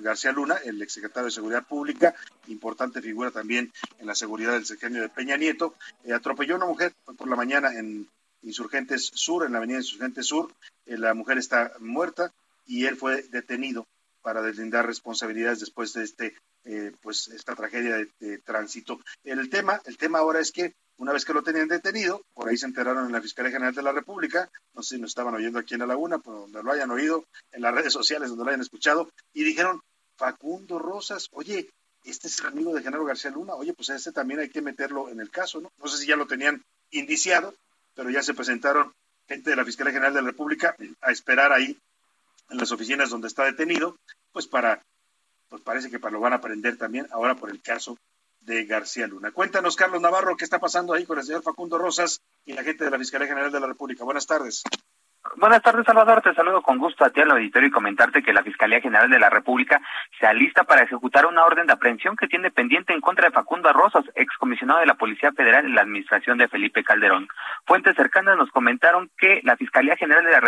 García 0.00 0.32
Luna, 0.32 0.56
el 0.64 0.82
ex 0.82 0.94
secretario 0.94 1.26
de 1.26 1.30
Seguridad 1.32 1.64
Pública, 1.64 2.12
importante 2.48 3.00
figura 3.00 3.30
también 3.30 3.72
en 4.00 4.06
la 4.06 4.16
seguridad 4.16 4.54
del 4.54 4.66
sexenio 4.66 5.02
de 5.02 5.10
Peña 5.10 5.36
Nieto, 5.36 5.76
eh, 6.02 6.12
atropelló 6.12 6.54
a 6.54 6.56
una 6.56 6.66
mujer 6.66 6.92
por 7.16 7.28
la 7.28 7.36
mañana 7.36 7.72
en 7.72 8.08
Insurgentes 8.46 9.10
Sur, 9.14 9.44
en 9.44 9.52
la 9.52 9.58
avenida 9.58 9.78
Insurgentes 9.78 10.26
Sur, 10.26 10.54
Eh, 10.86 10.96
la 10.96 11.14
mujer 11.14 11.36
está 11.38 11.72
muerta 11.80 12.32
y 12.64 12.86
él 12.86 12.96
fue 12.96 13.22
detenido 13.22 13.86
para 14.22 14.40
deslindar 14.42 14.86
responsabilidades 14.86 15.60
después 15.60 15.92
de 15.92 16.04
este 16.04 16.34
eh, 16.64 16.92
pues 17.00 17.28
esta 17.28 17.54
tragedia 17.54 18.04
de, 18.18 18.38
tránsito. 18.38 19.00
El 19.22 19.48
tema, 19.50 19.80
el 19.84 19.96
tema 19.96 20.18
ahora 20.18 20.40
es 20.40 20.50
que 20.50 20.74
una 20.98 21.12
vez 21.12 21.24
que 21.24 21.34
lo 21.34 21.42
tenían 21.42 21.68
detenido, 21.68 22.22
por 22.34 22.48
ahí 22.48 22.56
se 22.56 22.66
enteraron 22.66 23.06
en 23.06 23.12
la 23.12 23.20
Fiscalía 23.20 23.52
General 23.52 23.74
de 23.74 23.82
la 23.82 23.92
República, 23.92 24.50
no 24.74 24.82
sé 24.82 24.96
si 24.96 25.00
nos 25.00 25.10
estaban 25.10 25.34
oyendo 25.34 25.58
aquí 25.58 25.74
en 25.74 25.80
La 25.80 25.86
Laguna, 25.86 26.18
pero 26.18 26.40
donde 26.40 26.62
lo 26.62 26.72
hayan 26.72 26.90
oído, 26.90 27.24
en 27.52 27.62
las 27.62 27.74
redes 27.74 27.92
sociales 27.92 28.30
donde 28.30 28.44
lo 28.44 28.50
hayan 28.50 28.62
escuchado, 28.62 29.10
y 29.32 29.44
dijeron, 29.44 29.80
Facundo 30.16 30.78
Rosas, 30.78 31.28
oye, 31.32 31.68
este 32.02 32.28
es 32.28 32.40
el 32.40 32.46
amigo 32.46 32.74
de 32.74 32.82
Genaro 32.82 33.04
García 33.04 33.30
Luna, 33.30 33.54
oye, 33.54 33.74
pues 33.74 33.90
a 33.90 33.96
este 33.96 34.10
también 34.10 34.40
hay 34.40 34.48
que 34.48 34.62
meterlo 34.62 35.10
en 35.10 35.20
el 35.20 35.30
caso, 35.30 35.60
¿no? 35.60 35.70
No 35.78 35.86
sé 35.86 35.98
si 35.98 36.06
ya 36.06 36.16
lo 36.16 36.26
tenían 36.26 36.64
indiciado, 36.90 37.54
pero 37.96 38.10
ya 38.10 38.22
se 38.22 38.34
presentaron 38.34 38.92
gente 39.26 39.50
de 39.50 39.56
la 39.56 39.64
Fiscalía 39.64 39.92
General 39.92 40.14
de 40.14 40.22
la 40.22 40.28
República 40.28 40.76
a 41.00 41.10
esperar 41.10 41.52
ahí 41.52 41.76
en 42.50 42.58
las 42.58 42.70
oficinas 42.70 43.10
donde 43.10 43.26
está 43.26 43.44
detenido, 43.44 43.96
pues 44.30 44.46
para, 44.46 44.84
pues 45.48 45.62
parece 45.62 45.90
que 45.90 45.98
para 45.98 46.12
lo 46.12 46.20
van 46.20 46.34
a 46.34 46.36
aprender 46.36 46.76
también 46.76 47.08
ahora 47.10 47.34
por 47.34 47.50
el 47.50 47.60
caso 47.60 47.98
de 48.40 48.64
García 48.66 49.08
Luna. 49.08 49.32
Cuéntanos, 49.32 49.74
Carlos 49.74 50.00
Navarro, 50.00 50.36
qué 50.36 50.44
está 50.44 50.60
pasando 50.60 50.92
ahí 50.92 51.04
con 51.04 51.18
el 51.18 51.24
señor 51.24 51.42
Facundo 51.42 51.78
Rosas 51.78 52.20
y 52.44 52.52
la 52.52 52.62
gente 52.62 52.84
de 52.84 52.90
la 52.90 52.98
Fiscalía 52.98 53.26
General 53.26 53.50
de 53.50 53.58
la 53.58 53.66
República. 53.66 54.04
Buenas 54.04 54.26
tardes. 54.26 54.62
Buenas 55.34 55.62
tardes, 55.62 55.84
Salvador. 55.84 56.22
Te 56.22 56.34
saludo 56.34 56.62
con 56.62 56.78
gusto 56.78 57.04
a 57.04 57.10
ti 57.10 57.20
al 57.20 57.30
auditorio 57.30 57.68
y 57.68 57.72
comentarte 57.72 58.22
que 58.22 58.32
la 58.32 58.42
Fiscalía 58.42 58.80
General 58.80 59.10
de 59.10 59.18
la 59.18 59.28
República 59.28 59.80
se 60.18 60.26
alista 60.26 60.64
para 60.64 60.82
ejecutar 60.82 61.26
una 61.26 61.44
orden 61.44 61.66
de 61.66 61.72
aprehensión 61.72 62.16
que 62.16 62.28
tiene 62.28 62.50
pendiente 62.50 62.92
en 62.92 63.00
contra 63.00 63.26
de 63.26 63.34
Facundo 63.34 63.72
Rosas, 63.72 64.04
excomisionado 64.14 64.80
de 64.80 64.86
la 64.86 64.94
Policía 64.94 65.32
Federal 65.32 65.66
en 65.66 65.74
la 65.74 65.82
administración 65.82 66.38
de 66.38 66.48
Felipe 66.48 66.84
Calderón. 66.84 67.28
Fuentes 67.66 67.96
cercanas 67.96 68.36
nos 68.36 68.50
comentaron 68.50 69.10
que 69.18 69.40
la 69.42 69.56
Fiscalía 69.56 69.96
General 69.96 70.24
de 70.24 70.30
la 70.30 70.40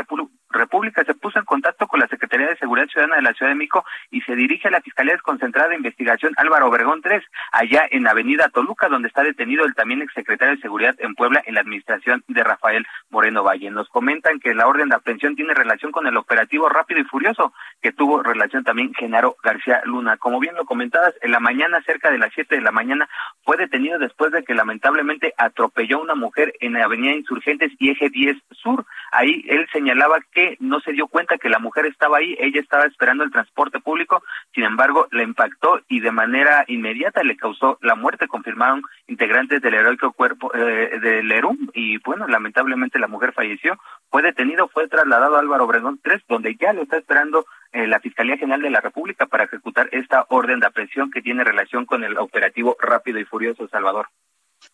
República 0.50 1.04
se 1.04 1.14
puso 1.14 1.38
en 1.38 1.44
contacto 1.44 1.86
con 1.86 2.00
la 2.00 2.08
Secretaría 2.08 2.48
de 2.48 2.56
Seguridad 2.56 2.88
Ciudadana 2.88 3.16
de 3.16 3.22
la 3.22 3.34
Ciudad 3.34 3.50
de 3.52 3.56
México 3.56 3.84
y 4.10 4.20
se 4.22 4.36
dirige 4.36 4.68
a 4.68 4.70
la 4.70 4.80
Fiscalía 4.80 5.14
Desconcentrada 5.14 5.68
de 5.68 5.76
Investigación 5.76 6.32
Álvaro 6.36 6.68
Obregón 6.68 7.02
3, 7.02 7.22
allá 7.52 7.86
en 7.90 8.06
Avenida 8.06 8.48
Toluca, 8.48 8.88
donde 8.88 9.08
está 9.08 9.22
detenido 9.22 9.64
el 9.64 9.74
también 9.74 10.02
exsecretario 10.02 10.54
de 10.54 10.62
Seguridad 10.62 10.94
en 10.98 11.14
Puebla 11.14 11.42
en 11.46 11.54
la 11.54 11.60
administración 11.60 12.22
de 12.28 12.44
Rafael 12.44 12.86
Moreno 13.10 13.42
Valle. 13.42 13.70
Nos 13.70 13.88
comentan 13.88 14.38
que 14.40 14.54
la 14.54 14.67
orden 14.68 14.88
de 14.88 14.96
aprehensión 14.96 15.36
tiene 15.36 15.54
relación 15.54 15.92
con 15.92 16.06
el 16.06 16.16
operativo 16.16 16.68
rápido 16.68 17.00
y 17.00 17.04
furioso 17.04 17.52
que 17.80 17.92
tuvo 17.92 18.22
relación 18.22 18.64
también 18.64 18.94
Genaro 18.94 19.36
García 19.42 19.82
Luna. 19.84 20.16
Como 20.16 20.40
bien 20.40 20.54
lo 20.54 20.64
comentabas, 20.64 21.14
en 21.22 21.32
la 21.32 21.40
mañana, 21.40 21.82
cerca 21.82 22.10
de 22.10 22.18
las 22.18 22.32
7 22.34 22.56
de 22.56 22.62
la 22.62 22.72
mañana, 22.72 23.08
fue 23.44 23.56
detenido 23.56 23.98
después 23.98 24.32
de 24.32 24.44
que 24.44 24.54
lamentablemente 24.54 25.34
atropelló 25.36 25.98
a 25.98 26.02
una 26.02 26.14
mujer 26.14 26.54
en 26.60 26.74
la 26.74 26.84
avenida 26.84 27.14
Insurgentes 27.14 27.72
y 27.78 27.90
Eje 27.90 28.10
10 28.10 28.36
Sur. 28.52 28.84
Ahí 29.12 29.44
él 29.48 29.66
señalaba 29.72 30.18
que 30.32 30.56
no 30.60 30.80
se 30.80 30.92
dio 30.92 31.06
cuenta 31.06 31.38
que 31.38 31.48
la 31.48 31.58
mujer 31.58 31.86
estaba 31.86 32.18
ahí, 32.18 32.36
ella 32.38 32.60
estaba 32.60 32.84
esperando 32.84 33.24
el 33.24 33.30
transporte 33.30 33.80
público, 33.80 34.22
sin 34.54 34.64
embargo, 34.64 35.08
la 35.10 35.22
impactó 35.22 35.80
y 35.88 36.00
de 36.00 36.10
manera 36.10 36.64
inmediata 36.68 37.22
le 37.22 37.36
causó 37.36 37.78
la 37.82 37.94
muerte, 37.94 38.28
confirmaron 38.28 38.82
integrantes 39.06 39.62
del 39.62 39.74
heroico 39.74 40.12
cuerpo 40.12 40.54
eh, 40.54 40.98
del 41.00 41.30
ERUM 41.30 41.70
y 41.74 41.98
bueno, 41.98 42.26
lamentablemente 42.26 42.98
la 42.98 43.08
mujer 43.08 43.32
falleció, 43.32 43.78
fue 44.10 44.22
fue 44.66 44.88
trasladado 44.88 45.36
a 45.36 45.40
Álvaro 45.40 45.66
Obregón 45.66 46.00
3, 46.02 46.22
donde 46.26 46.56
ya 46.56 46.72
lo 46.72 46.82
está 46.82 46.96
esperando 46.96 47.46
eh, 47.70 47.86
la 47.86 48.00
Fiscalía 48.00 48.36
General 48.36 48.62
de 48.62 48.70
la 48.70 48.80
República 48.80 49.26
para 49.26 49.44
ejecutar 49.44 49.88
esta 49.92 50.26
orden 50.30 50.58
de 50.58 50.66
aprehensión 50.66 51.12
que 51.12 51.22
tiene 51.22 51.44
relación 51.44 51.86
con 51.86 52.02
el 52.02 52.18
operativo 52.18 52.76
rápido 52.80 53.20
y 53.20 53.24
furioso 53.24 53.68
Salvador. 53.68 54.08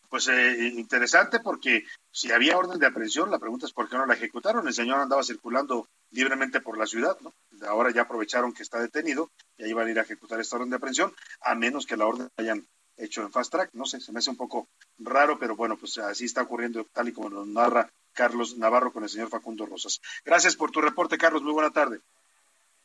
Pues 0.09 0.29
eh, 0.29 0.73
interesante 0.77 1.41
porque 1.41 1.85
si 2.11 2.31
había 2.33 2.57
orden 2.57 2.79
de 2.79 2.87
aprehensión, 2.87 3.31
la 3.31 3.39
pregunta 3.39 3.67
es 3.67 3.73
por 3.73 3.89
qué 3.89 3.97
no 3.97 4.07
la 4.07 4.15
ejecutaron. 4.15 4.67
El 4.67 4.73
señor 4.73 5.01
andaba 5.01 5.23
circulando 5.23 5.89
libremente 6.11 6.61
por 6.61 6.79
la 6.79 6.87
ciudad, 6.87 7.19
¿no? 7.21 7.35
Ahora 7.67 7.91
ya 7.91 8.03
aprovecharon 8.03 8.55
que 8.55 8.63
está 8.63 8.81
detenido 8.81 9.31
y 9.59 9.65
ahí 9.65 9.73
van 9.73 9.89
a 9.89 9.91
ir 9.91 9.99
a 9.99 10.03
ejecutar 10.03 10.41
esta 10.41 10.57
orden 10.57 10.71
de 10.71 10.77
aprehensión, 10.77 11.13
a 11.41 11.55
menos 11.55 11.85
que 11.85 11.97
la 11.97 12.07
orden 12.07 12.29
hayan 12.37 12.65
hecho 12.97 13.23
en 13.23 13.33
fast 13.33 13.51
track. 13.51 13.71
No 13.73 13.85
sé, 13.85 14.01
se 14.01 14.13
me 14.13 14.21
hace 14.21 14.31
un 14.31 14.37
poco 14.37 14.69
raro, 14.99 15.39
pero 15.39 15.57
bueno, 15.57 15.77
pues 15.77 15.99
así 15.99 16.27
está 16.27 16.43
ocurriendo 16.43 16.87
tal 16.93 17.09
y 17.09 17.13
como 17.13 17.29
nos 17.31 17.47
narra 17.49 17.91
Carlos 18.15 18.57
Navarro 18.57 18.93
con 18.93 19.03
el 19.03 19.09
señor 19.11 19.29
Facundo 19.29 19.67
Rosas. 19.67 20.01
Gracias 20.25 20.57
por 20.57 20.71
tu 20.71 20.81
reporte, 20.81 21.19
Carlos. 21.19 21.43
Muy 21.43 21.53
buena 21.53 21.71
tarde. 21.71 22.01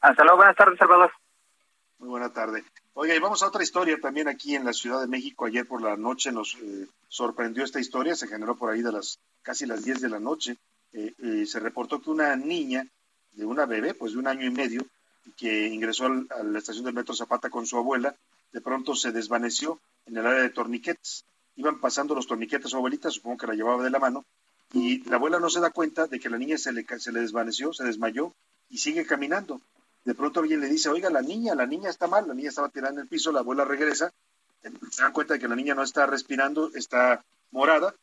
Hasta 0.02 0.24
luego. 0.24 0.38
Buenas 0.38 0.56
tardes, 0.56 0.78
Salvador. 0.78 1.12
Muy 2.00 2.10
buena 2.10 2.32
tarde. 2.32 2.64
Oiga, 2.94 3.16
y 3.16 3.20
vamos 3.20 3.44
a 3.44 3.48
otra 3.48 3.64
historia 3.64 3.98
también 4.02 4.28
aquí 4.28 4.56
en 4.56 4.66
la 4.66 4.74
Ciudad 4.74 5.02
de 5.02 5.08
México. 5.08 5.46
Ayer 5.46 5.68
por 5.68 5.82
la 5.82 5.96
noche 5.96 6.32
nos 6.32 6.56
eh, 6.56 6.88
sorprendió 7.08 7.64
esta 7.64 7.80
historia. 7.80 8.16
Se 8.16 8.28
generó 8.28 8.56
por 8.56 8.70
ahí 8.70 8.82
de 8.82 8.92
las 8.92 9.20
casi 9.42 9.66
las 9.66 9.84
10 9.84 10.02
de 10.02 10.10
la 10.10 10.20
noche. 10.20 10.58
Eh, 10.94 11.14
eh, 11.20 11.46
se 11.46 11.60
reportó 11.60 12.02
que 12.02 12.10
una 12.10 12.36
niña 12.36 12.86
de 13.34 13.46
una 13.46 13.66
bebé, 13.66 13.94
pues 13.94 14.14
de 14.14 14.20
un 14.20 14.28
año 14.28 14.46
y 14.46 14.50
medio, 14.50 14.82
que 15.38 15.68
ingresó 15.68 16.08
a 16.08 16.44
la 16.44 16.60
estación 16.60 16.86
del 16.86 16.94
Metro 16.94 17.14
Zapata 17.14 17.50
con 17.50 17.66
su 17.66 17.78
abuela, 17.78 18.16
de 18.52 18.62
pronto 18.62 18.96
se 18.96 19.12
desvaneció 19.12 19.80
en 20.06 20.18
el 20.18 20.26
área 20.26 20.42
de 20.42 20.50
torniquetes. 20.50 21.26
Iban 21.56 21.80
pasando 21.80 22.16
los 22.16 22.28
torniquetes 22.28 22.68
a 22.68 22.70
su 22.70 22.78
abuelita, 22.78 23.12
supongo 23.12 23.38
que 23.38 23.48
la 23.48 23.54
llevaba 23.54 23.84
de 23.84 23.90
la 23.90 24.00
mano, 24.00 24.26
y 24.74 25.04
la 25.10 25.16
abuela 25.16 25.40
no 25.40 25.50
se 25.50 25.60
da 25.60 25.72
cuenta 25.72 26.08
de 26.08 26.20
que 26.20 26.30
la 26.30 26.38
niña 26.38 26.58
se 26.58 26.72
le, 26.72 26.86
se 27.00 27.12
le 27.12 27.22
desvaneció, 27.22 27.74
se 27.74 27.84
desmayó 27.84 28.34
y 28.70 28.78
sigue 28.78 29.06
caminando. 29.06 29.62
De 30.06 30.16
pronto 30.16 30.40
alguien 30.40 30.62
le 30.62 30.68
dice, 30.68 30.90
oiga, 30.90 31.10
la 31.10 31.22
niña, 31.22 31.56
la 31.56 31.66
niña 31.66 31.90
está 31.90 32.08
mal, 32.08 32.28
la 32.28 32.34
niña 32.34 32.50
estaba 32.50 32.70
tirada 32.70 32.94
en 32.94 33.00
el 33.00 33.08
piso, 33.08 33.32
la 33.32 33.40
abuela 33.40 33.66
regresa, 33.66 34.12
se 34.92 35.02
dan 35.02 35.12
cuenta 35.12 35.34
de 35.34 35.40
que 35.40 35.48
la 35.48 35.56
niña 35.56 35.76
no 35.76 35.84
está 35.84 36.06
respirando, 36.06 36.72
está 36.74 37.24
morada, 37.52 37.96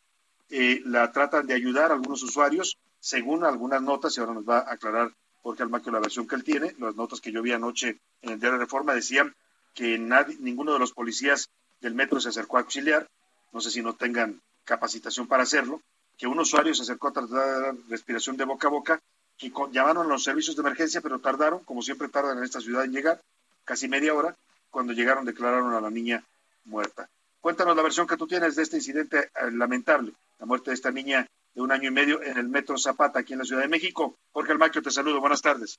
eh, 0.51 0.83
la 0.85 1.13
tratan 1.13 1.47
de 1.47 1.55
ayudar 1.55 1.93
algunos 1.93 2.23
usuarios, 2.23 2.79
según 3.01 3.45
algunas 3.45 3.83
notas, 3.83 4.17
y 4.17 4.21
ahora 4.21 4.35
nos 4.35 4.49
va 4.49 4.59
a 4.59 4.73
aclarar 4.73 5.13
Jorge 5.43 5.63
Almaquio 5.63 5.93
la 5.93 6.01
versión 6.01 6.27
que 6.27 6.35
él 6.35 6.45
tiene, 6.45 6.75
las 6.79 6.97
notas 6.97 7.21
que 7.21 7.31
yo 7.31 7.43
vi 7.43 7.53
anoche 7.53 8.01
en 8.23 8.31
el 8.31 8.41
diario 8.41 8.59
de 8.59 8.65
Reforma 8.65 8.95
decían 8.95 9.35
que 9.75 9.99
nadie, 9.99 10.37
ninguno 10.41 10.73
de 10.73 10.79
los 10.79 10.93
policías 10.93 11.51
del 11.81 11.95
metro 11.95 12.21
se 12.21 12.31
acercó 12.31 12.57
a 12.57 12.61
auxiliar, 12.61 13.09
no 13.53 13.61
sé 13.61 13.71
si 13.71 13.83
no 13.83 13.95
tengan 13.95 14.41
capacitación 14.65 15.29
para 15.29 15.45
hacerlo, 15.45 15.83
que 16.17 16.27
un 16.27 16.39
usuario 16.39 16.75
se 16.75 16.83
acercó 16.83 17.09
a 17.09 17.13
tratar 17.13 17.75
respiración 17.89 18.37
de 18.37 18.45
boca 18.45 18.69
a 18.69 18.71
boca, 18.71 19.03
que 19.37 19.53
llamaron 19.71 20.07
a 20.07 20.09
los 20.09 20.25
servicios 20.25 20.57
de 20.57 20.61
emergencia, 20.61 21.01
pero 21.01 21.19
tardaron, 21.19 21.63
como 21.65 21.83
siempre 21.83 22.09
tardan 22.09 22.39
en 22.39 22.45
esta 22.45 22.61
ciudad 22.61 22.85
en 22.85 22.93
llegar, 22.93 23.21
casi 23.65 23.89
media 23.89 24.15
hora. 24.15 24.37
Cuando 24.71 24.93
llegaron 24.93 25.25
declararon 25.25 25.75
a 25.75 25.81
la 25.81 25.91
niña 25.91 26.25
muerta. 26.65 27.09
Cuéntanos 27.41 27.77
la 27.77 27.83
versión 27.83 28.07
que 28.07 28.17
tú 28.17 28.27
tienes 28.27 28.57
de 28.57 28.63
este 28.63 28.77
incidente 28.77 29.19
eh, 29.19 29.51
lamentable, 29.53 30.13
la 30.39 30.47
muerte 30.47 30.71
de 30.71 30.75
esta 30.75 30.91
niña 30.91 31.27
de 31.55 31.63
un 31.63 31.73
año 31.73 31.89
y 31.89 31.93
medio 31.93 32.23
en 32.23 32.37
el 32.37 32.49
Metro 32.49 32.77
Zapata, 32.77 33.21
aquí 33.21 33.33
en 33.33 33.39
la 33.39 33.45
Ciudad 33.45 33.63
de 33.63 33.69
México. 33.69 34.17
Jorge 34.33 34.53
Almaquio, 34.53 34.83
te 34.83 34.91
saludo. 34.91 35.21
Buenas 35.21 35.41
tardes. 35.43 35.79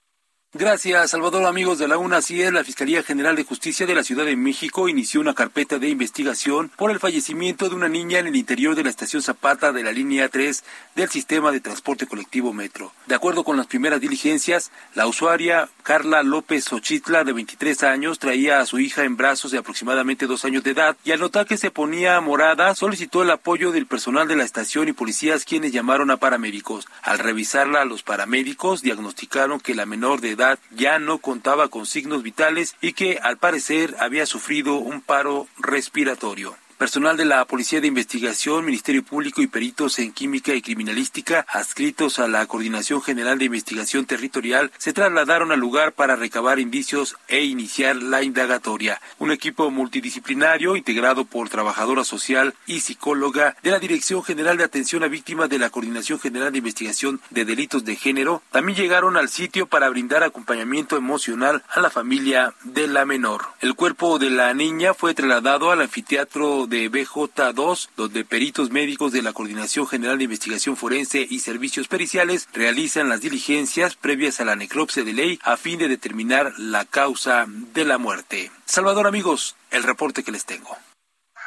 Gracias, 0.54 1.12
Salvador. 1.12 1.46
Amigos 1.46 1.78
de 1.78 1.90
la 1.90 1.98
UNA, 1.98 2.18
así 2.18 2.42
es, 2.42 2.54
la 2.54 2.64
Fiscalía 2.64 3.04
General 3.04 3.36
de 3.36 3.44
Justicia 3.44 3.86
de 3.86 3.94
la 3.94 4.02
Ciudad 4.04 4.24
de 4.24 4.38
México 4.38 4.88
inició 4.88 5.20
una 5.20 5.34
carpeta 5.34 5.78
de 5.78 5.90
investigación 5.90 6.72
por 6.78 6.90
el 6.90 7.02
fallecimiento 7.02 7.68
de 7.68 7.76
una 7.76 7.90
niña 7.90 8.20
en 8.20 8.28
el 8.28 8.36
interior 8.38 8.74
de 8.74 8.84
la 8.84 8.90
estación 8.90 9.22
Zapata 9.22 9.74
de 9.74 9.84
la 9.84 9.92
línea 9.92 10.30
3 10.30 10.64
del 10.96 11.10
sistema 11.10 11.52
de 11.52 11.60
transporte 11.60 12.08
colectivo 12.08 12.54
Metro. 12.54 12.94
De 13.08 13.16
acuerdo 13.16 13.44
con 13.44 13.58
las 13.58 13.68
primeras 13.68 14.00
diligencias, 14.00 14.72
la 14.96 15.06
usuaria 15.06 15.68
Carla 15.84 16.24
López 16.24 16.72
Ochitla, 16.72 17.26
de 17.26 17.34
23 17.34 17.84
años, 17.84 18.18
traía 18.18 18.62
a 18.62 18.66
su 18.66 18.80
hija 18.80 19.04
en 19.04 19.18
brazos 19.18 19.52
de 19.52 19.58
aproximadamente 19.58 20.28
dos 20.28 20.46
años 20.46 20.64
de 20.64 20.72
edad 20.72 20.96
y 21.04 21.12
al 21.12 21.20
notar 21.20 21.46
que 21.46 21.58
se 21.58 21.72
ponía 21.72 22.22
morada, 22.22 22.74
solicitó 22.74 23.22
el 23.22 23.32
apoyo 23.32 23.74
del 23.74 23.86
personal 23.86 24.30
de 24.30 24.38
la 24.38 24.46
estación 24.46 24.88
y 24.88 24.94
policías 24.94 25.44
quienes 25.44 25.74
llamaron 25.74 26.10
a 26.10 26.18
paramédicos. 26.18 26.88
Al 27.02 27.20
revisarla, 27.20 27.84
los 27.84 28.02
paramédicos 28.02 28.82
diagnosticaron 28.82 29.60
que 29.60 29.76
la 29.76 29.86
menor 29.86 30.22
de 30.22 30.37
edad 30.38 30.60
ya 30.72 31.00
no 31.00 31.18
contaba 31.18 31.68
con 31.68 31.86
signos 31.86 32.24
vitales 32.24 32.76
y 32.82 32.94
que 32.94 33.20
al 33.22 33.38
parecer 33.38 33.96
había 34.00 34.26
sufrido 34.26 34.76
un 34.76 35.02
paro 35.02 35.48
respiratorio. 35.58 36.56
Personal 36.78 37.18
de 37.18 37.26
la 37.26 37.44
Policía 37.46 37.82
de 37.82 37.88
Investigación, 37.88 38.64
Ministerio 38.64 39.04
Público 39.04 39.42
y 39.42 39.48
peritos 39.48 39.98
en 39.98 40.12
Química 40.12 40.54
y 40.54 40.62
Criminalística, 40.62 41.44
adscritos 41.50 42.20
a 42.20 42.28
la 42.28 42.46
Coordinación 42.46 43.02
General 43.02 43.40
de 43.40 43.46
Investigación 43.46 44.06
Territorial, 44.06 44.72
se 44.78 44.94
trasladaron 44.94 45.52
al 45.52 45.60
lugar 45.60 45.94
para 45.94 46.16
recabar 46.16 46.60
indicios 46.60 47.18
e 47.30 47.44
iniciar 47.44 47.96
la 47.96 48.22
indagatoria. 48.22 49.02
Un 49.18 49.32
equipo 49.32 49.72
multidisciplinario 49.72 50.76
integrado 50.76 51.26
por 51.26 51.50
trabajadora 51.50 52.04
social 52.04 52.54
y 52.68 52.82
psicóloga 52.82 53.58
de 53.64 53.72
la 53.72 53.80
Dirección 53.80 54.24
General 54.24 54.56
de 54.56 54.66
Atención 54.66 55.04
a 55.04 55.08
Víctimas 55.08 55.50
de 55.50 55.58
la 55.58 55.72
Coordinación 55.72 56.20
General 56.20 56.52
de 56.52 56.60
Investigación 56.60 57.20
de 57.32 57.44
Delitos 57.44 57.86
de 57.86 57.96
Género, 57.96 58.44
también 58.52 58.78
llegaron 58.78 59.18
al 59.18 59.30
sitio 59.30 59.66
para 59.66 59.90
brindar 59.90 60.22
acompañamiento 60.22 60.96
emocional 60.96 61.64
a 61.74 61.82
la 61.82 61.90
familia 61.90 62.54
de 62.64 62.86
la 62.86 63.04
menor. 63.04 63.48
El 63.62 63.74
cuerpo 63.74 64.20
de 64.20 64.30
la 64.30 64.54
niña 64.54 64.94
fue 64.94 65.16
trasladado 65.16 65.72
al 65.72 65.82
anfiteatro 65.82 66.67
de 66.68 66.92
BJ2, 66.92 67.90
donde 67.96 68.26
peritos 68.26 68.72
médicos 68.72 69.12
de 69.12 69.22
la 69.22 69.34
Coordinación 69.34 69.88
General 69.88 70.18
de 70.18 70.26
Investigación 70.26 70.78
Forense 70.78 71.26
y 71.30 71.40
Servicios 71.40 71.88
Periciales 71.88 72.48
realizan 72.54 73.10
las 73.10 73.22
diligencias 73.22 73.96
previas 73.96 74.40
a 74.40 74.46
la 74.46 74.56
necropsia 74.56 75.04
de 75.04 75.14
ley 75.14 75.40
a 75.44 75.58
fin 75.58 75.80
de 75.80 75.88
determinar 75.88 76.54
la 76.58 76.86
causa 76.86 77.46
de 77.48 77.86
la 77.86 77.98
muerte. 77.98 78.52
Salvador, 78.66 79.08
amigos, 79.08 79.56
el 79.72 79.84
reporte 79.84 80.24
que 80.24 80.32
les 80.32 80.46
tengo. 80.46 80.78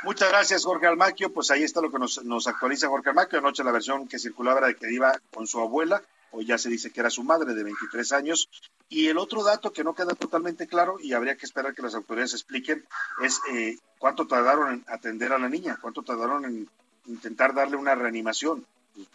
Muchas 0.02 0.30
gracias, 0.30 0.64
Jorge 0.64 0.86
Almaquio. 0.86 1.32
Pues 1.32 1.50
ahí 1.50 1.62
está 1.62 1.80
lo 1.80 1.90
que 1.90 1.98
nos, 1.98 2.24
nos 2.24 2.46
actualiza 2.46 2.88
Jorge 2.88 3.10
Almaquio. 3.10 3.38
Anoche 3.38 3.62
la 3.62 3.72
versión 3.72 4.08
que 4.08 4.18
circulaba 4.18 4.66
de 4.66 4.74
que 4.74 4.90
iba 4.90 5.20
con 5.32 5.46
su 5.46 5.60
abuela, 5.60 6.02
hoy 6.32 6.46
ya 6.46 6.58
se 6.58 6.68
dice 6.68 6.90
que 6.90 7.00
era 7.00 7.10
su 7.10 7.22
madre 7.22 7.54
de 7.54 7.64
23 7.64 8.12
años. 8.12 8.48
Y 8.88 9.08
el 9.08 9.18
otro 9.18 9.42
dato 9.42 9.72
que 9.72 9.84
no 9.84 9.94
queda 9.94 10.14
totalmente 10.14 10.66
claro 10.66 10.98
y 11.00 11.12
habría 11.12 11.36
que 11.36 11.46
esperar 11.46 11.74
que 11.74 11.82
las 11.82 11.94
autoridades 11.94 12.34
expliquen 12.34 12.84
es 13.22 13.40
eh, 13.52 13.78
cuánto 13.98 14.26
tardaron 14.26 14.72
en 14.72 14.84
atender 14.88 15.32
a 15.32 15.38
la 15.38 15.48
niña, 15.48 15.78
cuánto 15.80 16.02
tardaron 16.02 16.44
en 16.44 16.68
intentar 17.06 17.54
darle 17.54 17.76
una 17.76 17.94
reanimación 17.94 18.66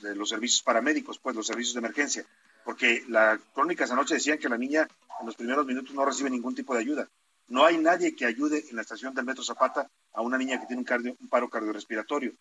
de 0.01 0.15
los 0.15 0.29
servicios 0.29 0.63
paramédicos, 0.63 1.19
pues 1.19 1.35
los 1.35 1.47
servicios 1.47 1.73
de 1.73 1.79
emergencia. 1.79 2.25
Porque 2.63 3.03
las 3.09 3.39
crónicas 3.53 3.91
anoche 3.91 4.15
decían 4.15 4.39
que 4.39 4.49
la 4.49 4.57
niña 4.57 4.87
en 5.19 5.25
los 5.25 5.35
primeros 5.35 5.65
minutos 5.65 5.93
no 5.93 6.05
recibe 6.05 6.29
ningún 6.29 6.55
tipo 6.55 6.73
de 6.73 6.81
ayuda. 6.81 7.07
No 7.47 7.63
hay 7.63 7.77
nadie 7.77 8.15
que 8.15 8.25
ayude 8.25 8.65
en 8.69 8.75
la 8.75 8.81
estación 8.81 9.13
del 9.13 9.25
Metro 9.25 9.43
Zapata 9.43 9.89
a 10.13 10.21
una 10.21 10.37
niña 10.37 10.59
que 10.59 10.65
tiene 10.65 10.81
un, 10.81 11.17
un 11.19 11.27
paro 11.29 11.49
cardiorrespiratorio. 11.49 12.33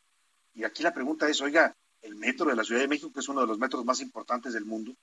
Y 0.54 0.64
aquí 0.64 0.82
la 0.82 0.94
pregunta 0.94 1.28
es, 1.28 1.40
oiga, 1.42 1.74
el 2.04 2.14
metro 2.16 2.46
de 2.46 2.56
la 2.56 2.64
Ciudad 2.64 2.82
de 2.82 2.88
México, 2.88 3.12
que 3.12 3.20
es 3.20 3.28
uno 3.28 3.40
de 3.40 3.46
los 3.46 3.58
metros 3.58 3.84
más 3.84 4.00
importantes 4.00 4.52
del 4.52 4.64
mundo, 4.64 4.94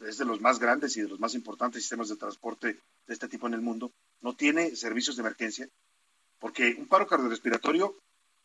es 0.00 0.18
de 0.18 0.24
los 0.24 0.40
más 0.40 0.58
grandes 0.58 0.96
y 0.96 1.02
de 1.02 1.08
los 1.08 1.18
más 1.18 1.34
importantes 1.34 1.82
sistemas 1.82 2.08
de 2.08 2.16
transporte 2.16 2.78
de 3.06 3.14
este 3.14 3.28
tipo 3.28 3.46
en 3.46 3.54
el 3.54 3.60
mundo, 3.60 3.92
no 4.20 4.34
tiene 4.34 4.76
servicios 4.76 5.16
de 5.16 5.22
emergencia, 5.22 5.68
porque 6.38 6.76
un 6.78 6.86
paro 6.86 7.06
cardiorrespiratorio 7.06 7.94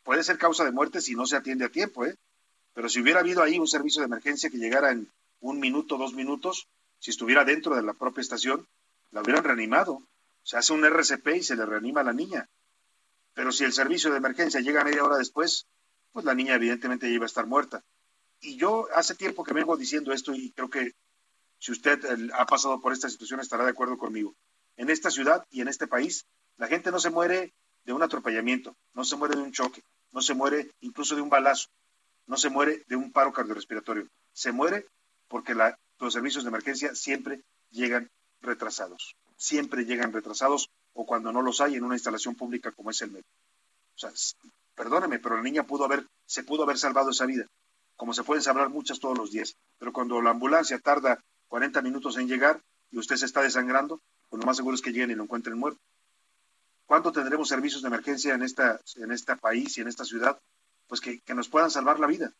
puede 0.03 0.23
ser 0.23 0.37
causa 0.37 0.63
de 0.63 0.71
muerte 0.71 1.01
si 1.01 1.15
no 1.15 1.25
se 1.25 1.35
atiende 1.35 1.65
a 1.65 1.69
tiempo, 1.69 2.05
¿eh? 2.05 2.17
Pero 2.73 2.89
si 2.89 3.01
hubiera 3.01 3.19
habido 3.19 3.43
ahí 3.43 3.59
un 3.59 3.67
servicio 3.67 4.01
de 4.01 4.07
emergencia 4.07 4.49
que 4.49 4.57
llegara 4.57 4.91
en 4.91 5.09
un 5.41 5.59
minuto, 5.59 5.97
dos 5.97 6.13
minutos, 6.13 6.67
si 6.99 7.11
estuviera 7.11 7.43
dentro 7.43 7.75
de 7.75 7.83
la 7.83 7.93
propia 7.93 8.21
estación, 8.21 8.67
la 9.11 9.21
hubieran 9.21 9.43
reanimado. 9.43 10.01
Se 10.43 10.57
hace 10.57 10.73
un 10.73 10.85
RCP 10.85 11.27
y 11.35 11.43
se 11.43 11.55
le 11.55 11.65
reanima 11.65 12.01
a 12.01 12.05
la 12.05 12.13
niña. 12.13 12.47
Pero 13.33 13.51
si 13.51 13.63
el 13.63 13.73
servicio 13.73 14.11
de 14.11 14.17
emergencia 14.17 14.61
llega 14.61 14.83
media 14.83 15.03
hora 15.03 15.17
después, 15.17 15.67
pues 16.11 16.25
la 16.25 16.33
niña 16.33 16.55
evidentemente 16.55 17.09
iba 17.09 17.25
a 17.25 17.27
estar 17.27 17.45
muerta. 17.45 17.83
Y 18.41 18.57
yo 18.57 18.87
hace 18.95 19.15
tiempo 19.15 19.43
que 19.43 19.53
vengo 19.53 19.77
diciendo 19.77 20.13
esto 20.13 20.33
y 20.33 20.51
creo 20.51 20.69
que 20.69 20.93
si 21.59 21.71
usted 21.71 21.99
ha 22.33 22.45
pasado 22.45 22.79
por 22.79 22.93
esta 22.93 23.09
situación 23.09 23.39
estará 23.39 23.63
de 23.65 23.71
acuerdo 23.71 23.97
conmigo. 23.97 24.35
En 24.77 24.89
esta 24.89 25.11
ciudad 25.11 25.45
y 25.51 25.61
en 25.61 25.67
este 25.67 25.87
país, 25.87 26.25
la 26.57 26.67
gente 26.67 26.91
no 26.91 26.99
se 26.99 27.09
muere 27.09 27.53
de 27.83 27.93
un 27.93 28.01
atropellamiento, 28.01 28.75
no 28.93 29.03
se 29.03 29.17
muere 29.17 29.35
de 29.35 29.41
un 29.41 29.51
choque, 29.51 29.83
no 30.11 30.21
se 30.21 30.33
muere 30.33 30.71
incluso 30.79 31.15
de 31.15 31.21
un 31.21 31.29
balazo, 31.29 31.67
no 32.27 32.37
se 32.37 32.49
muere 32.49 32.83
de 32.87 32.95
un 32.95 33.11
paro 33.11 33.33
cardiorrespiratorio. 33.33 34.07
Se 34.31 34.51
muere 34.51 34.87
porque 35.27 35.53
los 35.53 36.13
servicios 36.13 36.43
de 36.43 36.49
emergencia 36.49 36.95
siempre 36.95 37.43
llegan 37.71 38.09
retrasados, 38.41 39.15
siempre 39.35 39.85
llegan 39.85 40.13
retrasados 40.13 40.69
o 40.93 41.05
cuando 41.05 41.31
no 41.31 41.41
los 41.41 41.59
hay 41.61 41.75
en 41.75 41.83
una 41.83 41.95
instalación 41.95 42.35
pública 42.35 42.71
como 42.71 42.91
es 42.91 43.01
el 43.01 43.11
metro. 43.11 43.31
O 43.95 43.99
sea, 43.99 44.11
perdóneme, 44.79 45.19
pero 45.19 45.35
la 45.35 45.41
niña 45.41 45.63
pudo 45.63 45.83
haber, 45.83 46.07
se 46.25 46.41
pudo 46.41 46.63
haber 46.63 46.77
salvado 46.77 47.09
esa 47.09 47.25
vida, 47.25 47.45
como 47.97 48.13
se 48.13 48.23
pueden 48.23 48.41
salvar 48.41 48.69
muchas 48.69 49.01
todos 49.01 49.17
los 49.17 49.29
días. 49.29 49.57
Pero 49.77 49.91
cuando 49.91 50.21
la 50.21 50.29
ambulancia 50.29 50.79
tarda 50.79 51.21
40 51.49 51.81
minutos 51.81 52.15
en 52.15 52.29
llegar 52.29 52.61
y 52.89 52.97
usted 52.97 53.17
se 53.17 53.25
está 53.25 53.41
desangrando, 53.41 53.99
pues 54.29 54.39
lo 54.39 54.45
más 54.45 54.55
seguro 54.55 54.75
es 54.75 54.81
que 54.81 54.93
lleguen 54.93 55.11
y 55.11 55.15
lo 55.15 55.23
encuentren 55.23 55.57
muerto. 55.57 55.81
¿Cuándo 56.85 57.11
tendremos 57.11 57.49
servicios 57.49 57.81
de 57.81 57.89
emergencia 57.89 58.33
en, 58.33 58.41
esta, 58.41 58.79
en 58.95 59.11
este 59.11 59.35
país 59.35 59.77
y 59.77 59.81
en 59.81 59.89
esta 59.89 60.05
ciudad? 60.05 60.39
Pues 60.87 61.01
que, 61.01 61.19
que 61.19 61.35
nos 61.35 61.49
puedan 61.49 61.69
salvar 61.69 61.99
la 61.99 62.07
vida. 62.07 62.31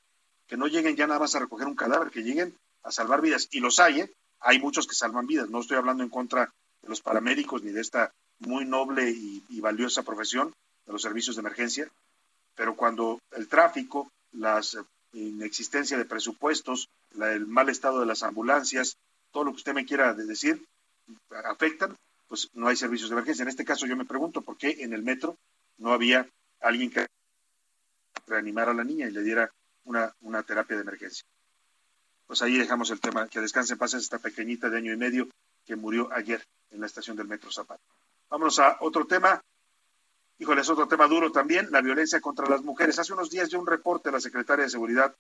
Que 0.48 0.56
no 0.56 0.68
lleguen 0.68 0.96
ya 0.96 1.08
nada 1.08 1.20
más 1.20 1.36
a 1.36 1.40
recoger 1.40 1.68
un 1.68 1.76
cadáver, 1.76 2.10
que 2.10 2.24
lleguen 2.24 2.56
a 2.84 2.92
salvar 2.92 3.20
vidas. 3.20 3.50
Y 3.52 3.60
los 3.60 3.80
hay, 3.82 4.00
¿eh? 4.00 4.12
hay 4.40 4.60
muchos 4.60 4.88
que 4.88 4.96
salvan 4.96 5.28
vidas. 5.28 5.50
No 5.50 5.60
estoy 5.60 5.76
hablando 5.76 6.04
en 6.04 6.10
contra 6.10 6.54
de 6.82 6.88
los 6.88 7.02
paramédicos 7.02 7.64
ni 7.64 7.72
de 7.72 7.82
esta 7.82 8.14
muy 8.40 8.64
noble 8.64 9.12
y 9.12 9.60
valiosa 9.60 10.04
profesión 10.04 10.56
de 10.86 10.94
los 10.94 11.02
servicios 11.02 11.36
de 11.36 11.42
emergencia, 11.42 11.92
pero 12.60 12.76
cuando 12.76 13.22
el 13.32 13.48
tráfico, 13.48 14.12
la 14.34 14.60
inexistencia 15.14 15.98
de 15.98 16.04
presupuestos, 16.04 16.90
el 17.18 17.48
mal 17.48 17.70
estado 17.70 18.02
de 18.02 18.06
las 18.06 18.22
ambulancias, 18.22 18.98
todo 19.32 19.46
lo 19.46 19.52
que 19.52 19.60
usted 19.60 19.74
me 19.74 19.86
quiera 19.86 20.14
decir, 20.14 20.68
afectan, 21.46 21.96
pues 22.28 22.50
no 22.56 22.68
hay 22.68 22.76
servicios 22.76 23.10
de 23.10 23.14
emergencia. 23.14 23.44
En 23.44 23.48
este 23.48 23.64
caso 23.64 23.86
yo 23.86 23.96
me 23.96 24.04
pregunto 24.04 24.42
por 24.42 24.58
qué 24.58 24.76
en 24.80 24.92
el 24.92 25.04
metro 25.04 25.38
no 25.78 25.94
había 25.94 26.28
alguien 26.60 26.92
que 26.92 27.08
reanimara 28.28 28.72
a 28.72 28.76
la 28.76 28.84
niña 28.84 29.08
y 29.08 29.12
le 29.12 29.24
diera 29.24 29.50
una, 29.86 30.14
una 30.20 30.44
terapia 30.44 30.76
de 30.76 30.82
emergencia. 30.82 31.24
Pues 32.28 32.42
ahí 32.42 32.58
dejamos 32.58 32.92
el 32.92 33.00
tema, 33.00 33.30
que 33.30 33.40
descanse 33.40 33.72
en 33.72 33.80
paz 33.80 33.94
esta 33.94 34.20
pequeñita 34.20 34.70
de 34.70 34.80
año 34.80 34.92
y 34.92 34.98
medio 34.98 35.30
que 35.66 35.78
murió 35.78 36.12
ayer 36.12 36.44
en 36.72 36.82
la 36.82 36.88
estación 36.88 37.16
del 37.16 37.30
Metro 37.30 37.54
Zapata. 37.54 37.82
Vámonos 38.30 38.60
a 38.60 38.80
otro 38.82 39.08
tema. 39.08 39.42
Híjole, 40.42 40.62
es 40.62 40.70
otro 40.70 40.88
tema 40.88 41.06
duro 41.08 41.34
también, 41.34 41.68
la 41.70 41.82
violencia 41.82 42.22
contra 42.22 42.48
las 42.48 42.64
mujeres. 42.64 42.98
Hace 42.98 43.12
unos 43.12 43.30
días 43.30 43.50
dio 43.50 43.60
un 43.60 43.68
reporte 43.68 44.10
la 44.10 44.22
secretaria 44.22 44.64
de 44.64 44.72
Seguridad 44.72 45.14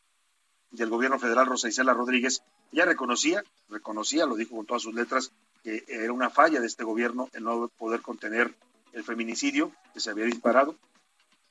del 0.71 0.89
Gobierno 0.89 1.19
Federal, 1.19 1.45
Rosa 1.45 1.67
Isela 1.67 1.93
Rodríguez. 1.93 2.41
Ya 2.71 2.85
reconocía, 2.85 3.43
reconocía, 3.67 4.25
lo 4.25 4.37
dijo 4.37 4.55
con 4.55 4.65
todas 4.65 4.81
sus 4.81 4.93
letras, 4.93 5.33
que 5.61 5.83
era 5.89 6.13
una 6.13 6.29
falla 6.29 6.61
de 6.61 6.67
este 6.67 6.85
gobierno 6.85 7.29
el 7.33 7.43
no 7.43 7.67
poder 7.67 8.01
contener 8.01 8.55
el 8.93 9.03
feminicidio 9.03 9.73
que 9.93 9.99
se 9.99 10.09
había 10.09 10.23
disparado 10.23 10.77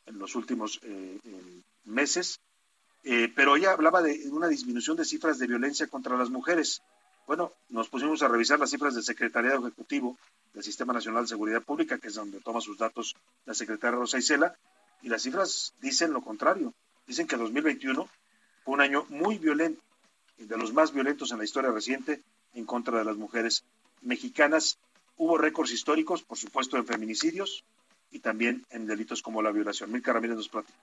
en 0.07 0.19
los 0.19 0.35
últimos 0.35 0.81
eh, 0.83 1.19
meses. 1.85 2.41
Eh, 3.05 3.31
pero 3.37 3.57
ella 3.57 3.73
hablaba 3.73 4.01
de 4.01 4.31
una 4.31 4.49
disminución 4.49 4.97
de 4.97 5.05
cifras 5.05 5.39
de 5.39 5.47
violencia 5.47 5.89
contra 5.89 6.17
las 6.17 6.31
mujeres. 6.31 6.81
Bueno, 7.29 7.53
nos 7.69 7.91
pusimos 7.91 8.23
a 8.23 8.29
revisar 8.29 8.59
las 8.59 8.71
cifras 8.71 8.95
del 8.95 9.05
Secretariado 9.05 9.61
Ejecutivo 9.61 10.17
del 10.55 10.65
Sistema 10.65 10.95
Nacional 10.95 11.25
de 11.25 11.29
Seguridad 11.29 11.63
Pública, 11.63 11.99
que 11.99 12.09
es 12.09 12.15
donde 12.15 12.41
toma 12.41 12.63
sus 12.63 12.79
datos 12.79 13.17
la 13.45 13.53
secretaria 13.53 13.99
Rosa 13.99 14.17
Isela, 14.17 14.57
y 15.03 15.11
las 15.11 15.25
cifras 15.25 15.75
dicen 15.79 16.15
lo 16.15 16.23
contrario. 16.23 16.73
Dicen 17.07 17.27
que 17.27 17.37
2021 17.37 18.09
fue 18.65 18.75
un 18.75 18.81
año 18.81 19.05
muy 19.11 19.37
violento, 19.37 19.83
de 20.39 20.57
los 20.57 20.73
más 20.73 20.95
violentos 20.95 21.31
en 21.31 21.37
la 21.37 21.45
historia 21.45 21.71
reciente 21.71 22.23
en 22.55 22.65
contra 22.65 22.97
de 22.97 23.05
las 23.05 23.19
mujeres 23.19 23.63
mexicanas. 24.01 24.79
Hubo 25.19 25.37
récords 25.37 25.71
históricos, 25.71 26.23
por 26.23 26.39
supuesto, 26.39 26.79
en 26.79 26.87
feminicidios 26.87 27.63
y 28.11 28.21
también 28.21 28.65
en 28.71 28.87
delitos 28.87 29.21
como 29.21 29.43
la 29.43 29.53
violación. 29.53 29.93
Milka 29.93 30.15
Ramírez 30.15 30.39
nos 30.39 30.49
platica. 30.49 30.79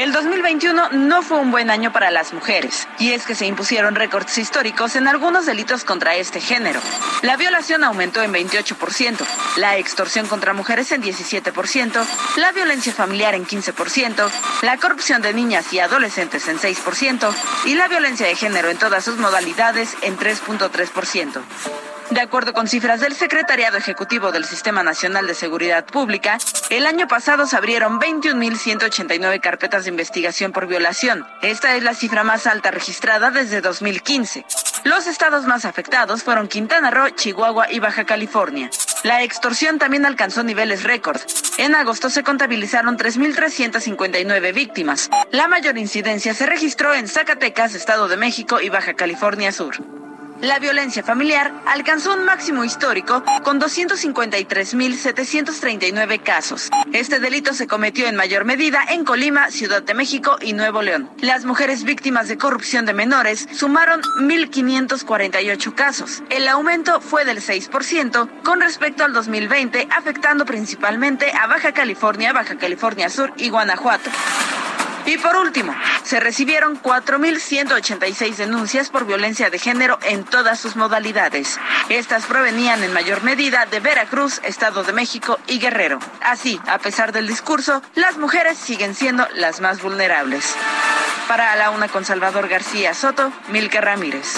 El 0.00 0.12
2021 0.12 0.92
no 0.92 1.20
fue 1.20 1.36
un 1.40 1.50
buen 1.50 1.68
año 1.68 1.92
para 1.92 2.10
las 2.10 2.32
mujeres, 2.32 2.88
y 2.98 3.12
es 3.12 3.26
que 3.26 3.34
se 3.34 3.44
impusieron 3.44 3.94
récords 3.94 4.38
históricos 4.38 4.96
en 4.96 5.06
algunos 5.06 5.44
delitos 5.44 5.84
contra 5.84 6.14
este 6.14 6.40
género. 6.40 6.80
La 7.20 7.36
violación 7.36 7.84
aumentó 7.84 8.22
en 8.22 8.32
28%, 8.32 9.18
la 9.58 9.76
extorsión 9.76 10.26
contra 10.26 10.54
mujeres 10.54 10.90
en 10.92 11.02
17%, 11.02 12.02
la 12.38 12.50
violencia 12.52 12.94
familiar 12.94 13.34
en 13.34 13.44
15%, 13.44 14.30
la 14.62 14.78
corrupción 14.78 15.20
de 15.20 15.34
niñas 15.34 15.70
y 15.70 15.80
adolescentes 15.80 16.48
en 16.48 16.58
6% 16.58 17.34
y 17.66 17.74
la 17.74 17.86
violencia 17.88 18.26
de 18.26 18.36
género 18.36 18.70
en 18.70 18.78
todas 18.78 19.04
sus 19.04 19.18
modalidades 19.18 19.98
en 20.00 20.16
3.3%. 20.16 21.42
De 22.10 22.20
acuerdo 22.20 22.52
con 22.52 22.66
cifras 22.66 23.00
del 23.00 23.14
Secretariado 23.14 23.78
Ejecutivo 23.78 24.32
del 24.32 24.44
Sistema 24.44 24.82
Nacional 24.82 25.28
de 25.28 25.34
Seguridad 25.34 25.84
Pública, 25.84 26.38
el 26.68 26.86
año 26.86 27.06
pasado 27.06 27.46
se 27.46 27.56
abrieron 27.56 28.00
21.189 28.00 29.40
carpetas 29.40 29.84
de 29.84 29.90
investigación 29.90 30.50
por 30.50 30.66
violación. 30.66 31.24
Esta 31.40 31.76
es 31.76 31.84
la 31.84 31.94
cifra 31.94 32.24
más 32.24 32.48
alta 32.48 32.72
registrada 32.72 33.30
desde 33.30 33.60
2015. 33.60 34.44
Los 34.82 35.06
estados 35.06 35.46
más 35.46 35.64
afectados 35.64 36.24
fueron 36.24 36.48
Quintana 36.48 36.90
Roo, 36.90 37.10
Chihuahua 37.10 37.70
y 37.70 37.78
Baja 37.78 38.04
California. 38.04 38.70
La 39.04 39.22
extorsión 39.22 39.78
también 39.78 40.04
alcanzó 40.04 40.42
niveles 40.42 40.82
récord. 40.82 41.20
En 41.58 41.76
agosto 41.76 42.10
se 42.10 42.24
contabilizaron 42.24 42.98
3.359 42.98 44.52
víctimas. 44.52 45.10
La 45.30 45.46
mayor 45.46 45.78
incidencia 45.78 46.34
se 46.34 46.46
registró 46.46 46.92
en 46.92 47.06
Zacatecas, 47.06 47.76
Estado 47.76 48.08
de 48.08 48.16
México 48.16 48.60
y 48.60 48.68
Baja 48.68 48.94
California 48.94 49.52
Sur. 49.52 49.76
La 50.40 50.58
violencia 50.58 51.02
familiar 51.02 51.52
alcanzó 51.66 52.14
un 52.14 52.24
máximo 52.24 52.64
histórico 52.64 53.22
con 53.42 53.60
253.739 53.60 56.22
casos. 56.22 56.70
Este 56.94 57.20
delito 57.20 57.52
se 57.52 57.66
cometió 57.66 58.06
en 58.06 58.16
mayor 58.16 58.46
medida 58.46 58.82
en 58.88 59.04
Colima, 59.04 59.50
Ciudad 59.50 59.82
de 59.82 59.92
México 59.92 60.38
y 60.40 60.54
Nuevo 60.54 60.80
León. 60.80 61.10
Las 61.20 61.44
mujeres 61.44 61.84
víctimas 61.84 62.28
de 62.28 62.38
corrupción 62.38 62.86
de 62.86 62.94
menores 62.94 63.46
sumaron 63.52 64.00
1.548 64.20 65.74
casos. 65.74 66.22
El 66.30 66.48
aumento 66.48 67.02
fue 67.02 67.26
del 67.26 67.42
6% 67.42 68.42
con 68.42 68.62
respecto 68.62 69.04
al 69.04 69.12
2020, 69.12 69.88
afectando 69.94 70.46
principalmente 70.46 71.30
a 71.32 71.48
Baja 71.48 71.72
California, 71.72 72.32
Baja 72.32 72.56
California 72.56 73.10
Sur 73.10 73.34
y 73.36 73.50
Guanajuato. 73.50 74.08
Y 75.06 75.18
por 75.18 75.36
último, 75.36 75.74
se 76.04 76.20
recibieron 76.20 76.80
4.186 76.80 78.36
denuncias 78.36 78.90
por 78.90 79.06
violencia 79.06 79.50
de 79.50 79.58
género 79.58 79.98
en 80.02 80.24
todas 80.24 80.60
sus 80.60 80.76
modalidades. 80.76 81.58
Estas 81.88 82.26
provenían 82.26 82.84
en 82.84 82.92
mayor 82.92 83.22
medida 83.22 83.66
de 83.66 83.80
Veracruz, 83.80 84.40
Estado 84.44 84.84
de 84.84 84.92
México 84.92 85.38
y 85.46 85.58
Guerrero. 85.58 85.98
Así, 86.20 86.60
a 86.66 86.78
pesar 86.78 87.12
del 87.12 87.26
discurso, 87.26 87.82
las 87.94 88.18
mujeres 88.18 88.58
siguen 88.58 88.94
siendo 88.94 89.26
las 89.34 89.60
más 89.60 89.82
vulnerables. 89.82 90.54
Para 91.28 91.54
la 91.56 91.70
una 91.70 91.88
con 91.88 92.04
Salvador 92.04 92.48
García 92.48 92.94
Soto, 92.94 93.32
Milka 93.48 93.80
Ramírez. 93.80 94.34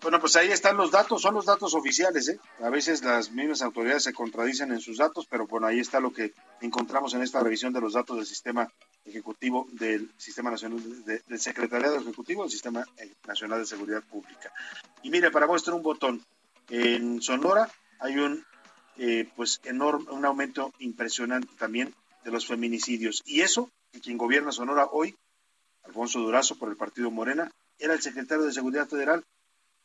Bueno, 0.00 0.20
pues 0.20 0.36
ahí 0.36 0.50
están 0.50 0.76
los 0.76 0.92
datos, 0.92 1.22
son 1.22 1.34
los 1.34 1.44
datos 1.44 1.74
oficiales, 1.74 2.28
¿eh? 2.28 2.38
A 2.62 2.70
veces 2.70 3.02
las 3.02 3.32
mismas 3.32 3.62
autoridades 3.62 4.04
se 4.04 4.12
contradicen 4.12 4.70
en 4.70 4.80
sus 4.80 4.98
datos, 4.98 5.26
pero 5.28 5.48
bueno, 5.48 5.66
ahí 5.66 5.80
está 5.80 5.98
lo 5.98 6.12
que 6.12 6.32
encontramos 6.60 7.14
en 7.14 7.22
esta 7.22 7.40
revisión 7.40 7.72
de 7.72 7.80
los 7.80 7.94
datos 7.94 8.16
del 8.16 8.26
sistema 8.26 8.72
ejecutivo 9.04 9.66
del 9.72 10.12
Sistema 10.16 10.52
Nacional, 10.52 11.04
del 11.04 11.40
Secretariado 11.40 11.96
Ejecutivo 11.96 12.42
del 12.42 12.50
Sistema 12.52 12.86
Nacional 13.26 13.58
de 13.58 13.66
Seguridad 13.66 14.04
Pública. 14.04 14.52
Y 15.02 15.10
mire, 15.10 15.32
para 15.32 15.48
mostrar 15.48 15.74
un 15.74 15.82
botón, 15.82 16.24
en 16.68 17.20
Sonora 17.20 17.68
hay 17.98 18.18
un, 18.18 18.44
eh, 18.98 19.28
pues, 19.34 19.60
enorme, 19.64 20.12
un 20.12 20.24
aumento 20.24 20.72
impresionante 20.78 21.48
también 21.58 21.92
de 22.24 22.30
los 22.30 22.46
feminicidios. 22.46 23.22
Y 23.26 23.40
eso, 23.40 23.68
que 23.90 24.00
quien 24.00 24.16
gobierna 24.16 24.52
Sonora 24.52 24.86
hoy, 24.92 25.16
Alfonso 25.82 26.20
Durazo 26.20 26.56
por 26.56 26.68
el 26.68 26.76
partido 26.76 27.10
Morena, 27.10 27.50
era 27.80 27.94
el 27.94 28.00
secretario 28.00 28.44
de 28.44 28.52
Seguridad 28.52 28.86
Federal 28.86 29.24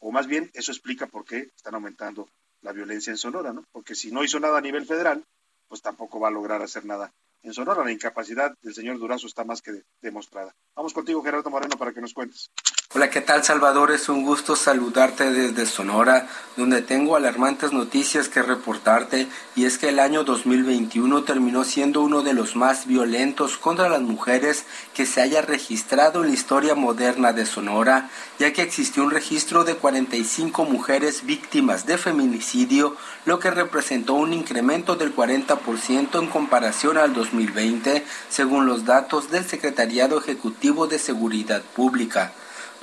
o 0.03 0.11
más 0.11 0.27
bien 0.27 0.51
eso 0.53 0.71
explica 0.71 1.07
por 1.07 1.23
qué 1.23 1.49
están 1.55 1.75
aumentando 1.75 2.27
la 2.61 2.73
violencia 2.73 3.11
en 3.11 3.17
Sonora, 3.17 3.53
¿no? 3.53 3.63
Porque 3.71 3.95
si 3.95 4.11
no 4.11 4.23
hizo 4.23 4.37
nada 4.37 4.57
a 4.57 4.61
nivel 4.61 4.85
federal, 4.85 5.23
pues 5.69 5.81
tampoco 5.81 6.19
va 6.19 6.27
a 6.27 6.31
lograr 6.31 6.61
hacer 6.61 6.83
nada 6.85 7.13
en 7.41 7.53
Sonora. 7.53 7.85
La 7.85 7.91
incapacidad 7.91 8.53
del 8.61 8.73
señor 8.75 8.99
Durazo 8.99 9.27
está 9.27 9.45
más 9.45 9.61
que 9.61 9.83
demostrada. 10.01 10.53
Vamos 10.75 10.93
contigo, 10.93 11.23
Gerardo 11.23 11.49
Moreno, 11.49 11.77
para 11.77 11.93
que 11.93 12.01
nos 12.01 12.13
cuentes. 12.13 12.51
Hola, 12.95 13.09
¿qué 13.09 13.21
tal 13.21 13.43
Salvador? 13.43 13.89
Es 13.89 14.07
un 14.07 14.23
gusto 14.23 14.55
saludarte 14.55 15.31
desde 15.31 15.65
Sonora, 15.65 16.27
donde 16.55 16.83
tengo 16.83 17.15
alarmantes 17.15 17.73
noticias 17.73 18.29
que 18.29 18.43
reportarte 18.43 19.27
y 19.55 19.65
es 19.65 19.79
que 19.79 19.89
el 19.89 19.97
año 19.97 20.23
2021 20.23 21.23
terminó 21.23 21.63
siendo 21.63 22.01
uno 22.01 22.21
de 22.21 22.33
los 22.33 22.55
más 22.55 22.85
violentos 22.85 23.57
contra 23.57 23.89
las 23.89 24.01
mujeres 24.01 24.65
que 24.93 25.07
se 25.07 25.21
haya 25.21 25.41
registrado 25.41 26.21
en 26.21 26.27
la 26.27 26.35
historia 26.35 26.75
moderna 26.75 27.33
de 27.33 27.47
Sonora, 27.47 28.11
ya 28.37 28.53
que 28.53 28.61
existió 28.61 29.01
un 29.01 29.09
registro 29.09 29.63
de 29.63 29.73
45 29.73 30.63
mujeres 30.65 31.25
víctimas 31.25 31.87
de 31.87 31.97
feminicidio, 31.97 32.95
lo 33.25 33.39
que 33.39 33.49
representó 33.49 34.13
un 34.13 34.33
incremento 34.33 34.95
del 34.95 35.15
40% 35.15 36.19
en 36.19 36.27
comparación 36.27 36.99
al 36.99 37.15
2020, 37.15 38.05
según 38.29 38.67
los 38.67 38.85
datos 38.85 39.31
del 39.31 39.45
Secretariado 39.45 40.19
Ejecutivo 40.19 40.85
de 40.85 40.99
Seguridad 40.99 41.63
Pública. 41.75 42.33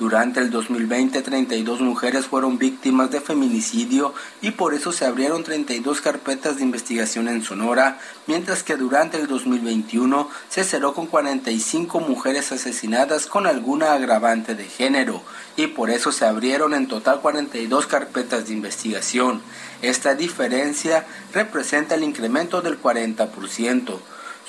Durante 0.01 0.39
el 0.39 0.49
2020, 0.49 1.21
32 1.21 1.79
mujeres 1.79 2.25
fueron 2.25 2.57
víctimas 2.57 3.11
de 3.11 3.21
feminicidio 3.21 4.15
y 4.41 4.49
por 4.49 4.73
eso 4.73 4.91
se 4.91 5.05
abrieron 5.05 5.43
32 5.43 6.01
carpetas 6.01 6.57
de 6.57 6.63
investigación 6.63 7.27
en 7.27 7.43
Sonora, 7.43 7.99
mientras 8.25 8.63
que 8.63 8.77
durante 8.77 9.17
el 9.17 9.27
2021 9.27 10.27
se 10.49 10.63
cerró 10.63 10.95
con 10.95 11.05
45 11.05 11.99
mujeres 11.99 12.51
asesinadas 12.51 13.27
con 13.27 13.45
alguna 13.45 13.93
agravante 13.93 14.55
de 14.55 14.63
género 14.63 15.21
y 15.55 15.67
por 15.67 15.91
eso 15.91 16.11
se 16.11 16.25
abrieron 16.25 16.73
en 16.73 16.87
total 16.87 17.21
42 17.21 17.85
carpetas 17.85 18.47
de 18.47 18.53
investigación. 18.53 19.43
Esta 19.83 20.15
diferencia 20.15 21.05
representa 21.31 21.93
el 21.93 22.03
incremento 22.03 22.63
del 22.63 22.81
40%. 22.81 23.99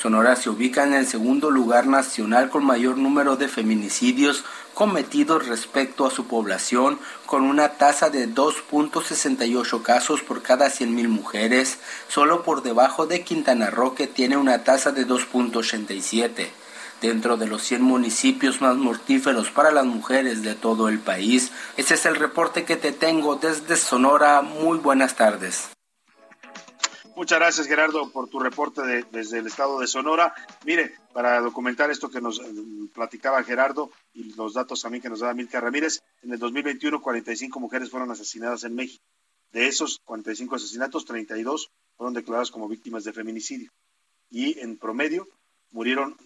Sonora 0.03 0.35
se 0.35 0.51
ubica 0.51 0.83
en 0.83 0.95
el 0.95 1.07
segundo 1.07 1.53
lugar 1.53 1.87
nacional 1.87 2.51
con 2.51 2.65
mayor 2.65 2.99
número 2.99 3.37
de 3.37 3.47
feminicidios 3.47 4.45
cometidos 4.74 5.47
respecto 5.47 6.05
a 6.05 6.11
su 6.11 6.27
población, 6.27 6.99
con 7.24 7.45
una 7.45 7.74
tasa 7.74 8.11
de 8.11 8.29
2.68 8.29 9.81
casos 9.83 10.20
por 10.23 10.43
cada 10.43 10.66
100.000 10.66 11.07
mujeres, 11.07 11.79
solo 12.09 12.43
por 12.43 12.65
debajo 12.65 13.07
de 13.07 13.23
Quintana 13.23 13.70
Roo 13.70 13.95
que 13.95 14.09
tiene 14.09 14.37
una 14.37 14.65
tasa 14.65 14.91
de 14.91 15.07
2.87. 15.07 16.49
Dentro 17.01 17.37
de 17.37 17.47
los 17.47 17.62
100 17.62 17.83
municipios 17.83 18.61
más 18.61 18.74
mortíferos 18.74 19.51
para 19.51 19.70
las 19.70 19.85
mujeres 19.85 20.43
de 20.43 20.57
todo 20.57 20.89
el 20.89 20.99
país, 20.99 21.53
ese 21.77 21.95
es 21.95 22.07
el 22.07 22.16
reporte 22.16 22.65
que 22.65 22.74
te 22.74 22.91
tengo 22.91 23.37
desde 23.37 23.77
Sonora. 23.77 24.43
Muy 24.43 24.79
buenas 24.79 25.15
tardes. 25.15 25.69
Muchas 27.15 27.39
gracias, 27.39 27.67
Gerardo, 27.67 28.11
por 28.11 28.29
tu 28.29 28.39
reporte 28.39 28.81
desde 29.13 29.39
el 29.39 29.47
estado 29.47 29.79
de 29.79 29.87
Sonora. 29.87 30.35
Mire, 30.65 30.95
para 31.13 31.41
documentar 31.41 31.91
esto 31.91 32.11
que 32.11 32.23
nos 32.23 32.41
eh, 32.41 32.45
platicaba 32.95 33.45
Gerardo 33.45 33.91
y 34.15 34.33
los 34.35 34.55
datos 34.55 34.81
también 34.81 35.03
que 35.03 35.11
nos 35.11 35.21
daba 35.21 35.35
Milka 35.35 35.61
Ramírez, 35.61 36.03
en 36.23 36.33
el 36.33 36.39
2021 36.39 37.03
45 37.03 37.61
mujeres 37.61 37.91
fueron 37.91 38.11
asesinadas 38.11 38.65
en 38.65 38.75
México. 38.75 39.05
De 39.53 39.67
esos 39.67 40.01
45 40.05 40.57
asesinatos, 40.57 41.05
32 41.05 41.71
fueron 41.99 42.15
declaradas 42.15 42.51
como 42.51 42.67
víctimas 42.67 43.05
de 43.05 43.13
feminicidio. 43.13 43.71
Y 44.31 44.59
en 44.61 44.79
promedio 44.79 45.29
murieron 45.71 46.17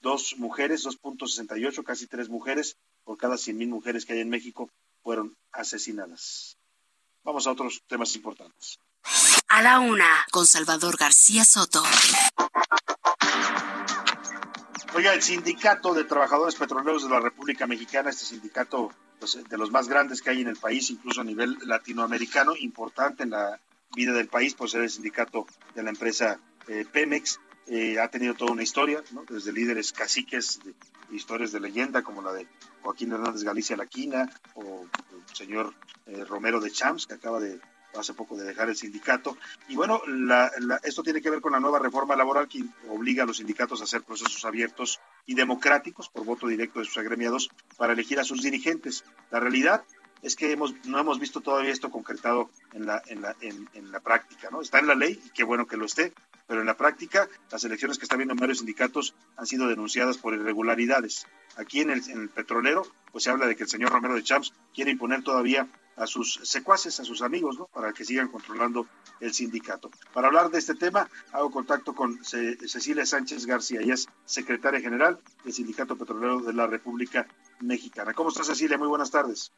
dos 0.00 0.36
mujeres, 0.38 0.86
2.68, 0.86 1.82
casi 1.82 2.06
tres 2.06 2.28
mujeres 2.28 2.76
por 3.02 3.16
cada 3.18 3.34
100.000 3.34 3.68
mujeres 3.68 4.06
que 4.06 4.12
hay 4.12 4.20
en 4.20 4.30
México 4.30 4.70
fueron 5.02 5.36
asesinadas. 5.50 6.56
Vamos 7.24 7.48
a 7.48 7.50
otros 7.50 7.82
temas 7.88 8.14
importantes. 8.14 8.78
A 9.48 9.62
la 9.62 9.78
una, 9.78 10.26
con 10.32 10.44
Salvador 10.44 10.96
García 10.96 11.44
Soto. 11.44 11.82
Oiga, 14.94 15.14
el 15.14 15.22
Sindicato 15.22 15.94
de 15.94 16.04
Trabajadores 16.04 16.56
Petroleros 16.56 17.04
de 17.04 17.10
la 17.10 17.20
República 17.20 17.66
Mexicana, 17.66 18.10
este 18.10 18.24
sindicato 18.24 18.90
pues, 19.20 19.38
de 19.48 19.58
los 19.58 19.70
más 19.70 19.88
grandes 19.88 20.20
que 20.20 20.30
hay 20.30 20.40
en 20.40 20.48
el 20.48 20.56
país, 20.56 20.90
incluso 20.90 21.20
a 21.20 21.24
nivel 21.24 21.58
latinoamericano, 21.62 22.56
importante 22.56 23.22
en 23.22 23.30
la 23.30 23.60
vida 23.94 24.12
del 24.12 24.26
país, 24.26 24.54
por 24.54 24.68
ser 24.68 24.82
el 24.82 24.90
sindicato 24.90 25.46
de 25.74 25.82
la 25.84 25.90
empresa 25.90 26.40
eh, 26.66 26.84
Pemex, 26.90 27.38
eh, 27.68 28.00
ha 28.00 28.08
tenido 28.08 28.34
toda 28.34 28.52
una 28.52 28.64
historia, 28.64 29.02
¿no? 29.12 29.24
desde 29.28 29.52
líderes 29.52 29.92
caciques, 29.92 30.58
de, 30.64 30.74
historias 31.14 31.52
de 31.52 31.60
leyenda 31.60 32.02
como 32.02 32.20
la 32.20 32.32
de 32.32 32.48
Joaquín 32.82 33.12
Hernández 33.12 33.44
Galicia 33.44 33.76
Laquina 33.76 34.28
o 34.54 34.86
el 35.12 35.36
señor 35.36 35.72
eh, 36.06 36.24
Romero 36.24 36.60
de 36.60 36.72
Champs, 36.72 37.06
que 37.06 37.14
acaba 37.14 37.38
de 37.38 37.60
hace 38.00 38.14
poco 38.14 38.36
de 38.36 38.44
dejar 38.44 38.68
el 38.68 38.76
sindicato. 38.76 39.36
Y 39.68 39.76
bueno, 39.76 40.00
esto 40.82 41.02
tiene 41.02 41.20
que 41.20 41.30
ver 41.30 41.40
con 41.40 41.52
la 41.52 41.60
nueva 41.60 41.78
reforma 41.78 42.16
laboral 42.16 42.48
que 42.48 42.64
obliga 42.88 43.24
a 43.24 43.26
los 43.26 43.38
sindicatos 43.38 43.80
a 43.80 43.84
hacer 43.84 44.02
procesos 44.02 44.44
abiertos 44.44 45.00
y 45.26 45.34
democráticos 45.34 46.08
por 46.08 46.24
voto 46.24 46.46
directo 46.46 46.78
de 46.78 46.84
sus 46.84 46.98
agremiados 46.98 47.50
para 47.76 47.92
elegir 47.92 48.18
a 48.20 48.24
sus 48.24 48.42
dirigentes. 48.42 49.04
La 49.30 49.40
realidad 49.40 49.84
es 50.22 50.36
que 50.36 50.50
hemos, 50.52 50.74
no 50.86 50.98
hemos 50.98 51.20
visto 51.20 51.40
todavía 51.40 51.72
esto 51.72 51.90
concretado 51.90 52.50
en 52.72 52.86
la, 52.86 53.02
en 53.06 53.22
la, 53.22 53.36
en, 53.40 53.92
la 53.92 54.00
práctica, 54.00 54.48
¿no? 54.50 54.60
Está 54.60 54.78
en 54.78 54.88
la 54.88 54.94
ley 54.94 55.20
y 55.24 55.30
qué 55.30 55.44
bueno 55.44 55.66
que 55.66 55.76
lo 55.76 55.84
esté, 55.84 56.12
pero 56.46 56.60
en 56.60 56.66
la 56.66 56.76
práctica 56.76 57.28
las 57.50 57.64
elecciones 57.64 57.98
que 57.98 58.04
están 58.04 58.18
viendo 58.18 58.34
en 58.34 58.40
varios 58.40 58.58
sindicatos 58.58 59.14
han 59.36 59.46
sido 59.46 59.68
denunciadas 59.68 60.18
por 60.18 60.34
irregularidades. 60.34 61.26
Aquí 61.56 61.80
en 61.80 61.90
el, 61.90 62.28
petrolero, 62.28 62.86
pues 63.12 63.24
se 63.24 63.30
habla 63.30 63.46
de 63.46 63.56
que 63.56 63.64
el 63.64 63.68
señor 63.68 63.92
Romero 63.92 64.14
de 64.14 64.22
Champs 64.22 64.52
quiere 64.74 64.90
imponer 64.90 65.22
todavía 65.22 65.68
a 65.96 66.06
sus 66.06 66.40
secuaces, 66.42 67.00
a 67.00 67.04
sus 67.04 67.22
amigos, 67.22 67.58
¿no? 67.58 67.66
Para 67.66 67.92
que 67.92 68.04
sigan 68.04 68.28
controlando 68.28 68.86
el 69.20 69.32
sindicato. 69.32 69.90
Para 70.12 70.28
hablar 70.28 70.50
de 70.50 70.58
este 70.58 70.74
tema, 70.74 71.08
hago 71.32 71.50
contacto 71.50 71.94
con 71.94 72.22
Cecilia 72.22 73.06
Sánchez 73.06 73.46
García, 73.46 73.80
ella 73.80 73.94
es 73.94 74.06
secretaria 74.26 74.80
general 74.80 75.18
del 75.42 75.54
Sindicato 75.54 75.96
Petrolero 75.96 76.40
de 76.40 76.52
la 76.52 76.66
República 76.66 77.26
Mexicana. 77.60 78.12
¿Cómo 78.12 78.28
estás, 78.28 78.46
Cecilia? 78.46 78.76
Muy 78.76 78.88
buenas 78.88 79.10
tardes. 79.10 79.52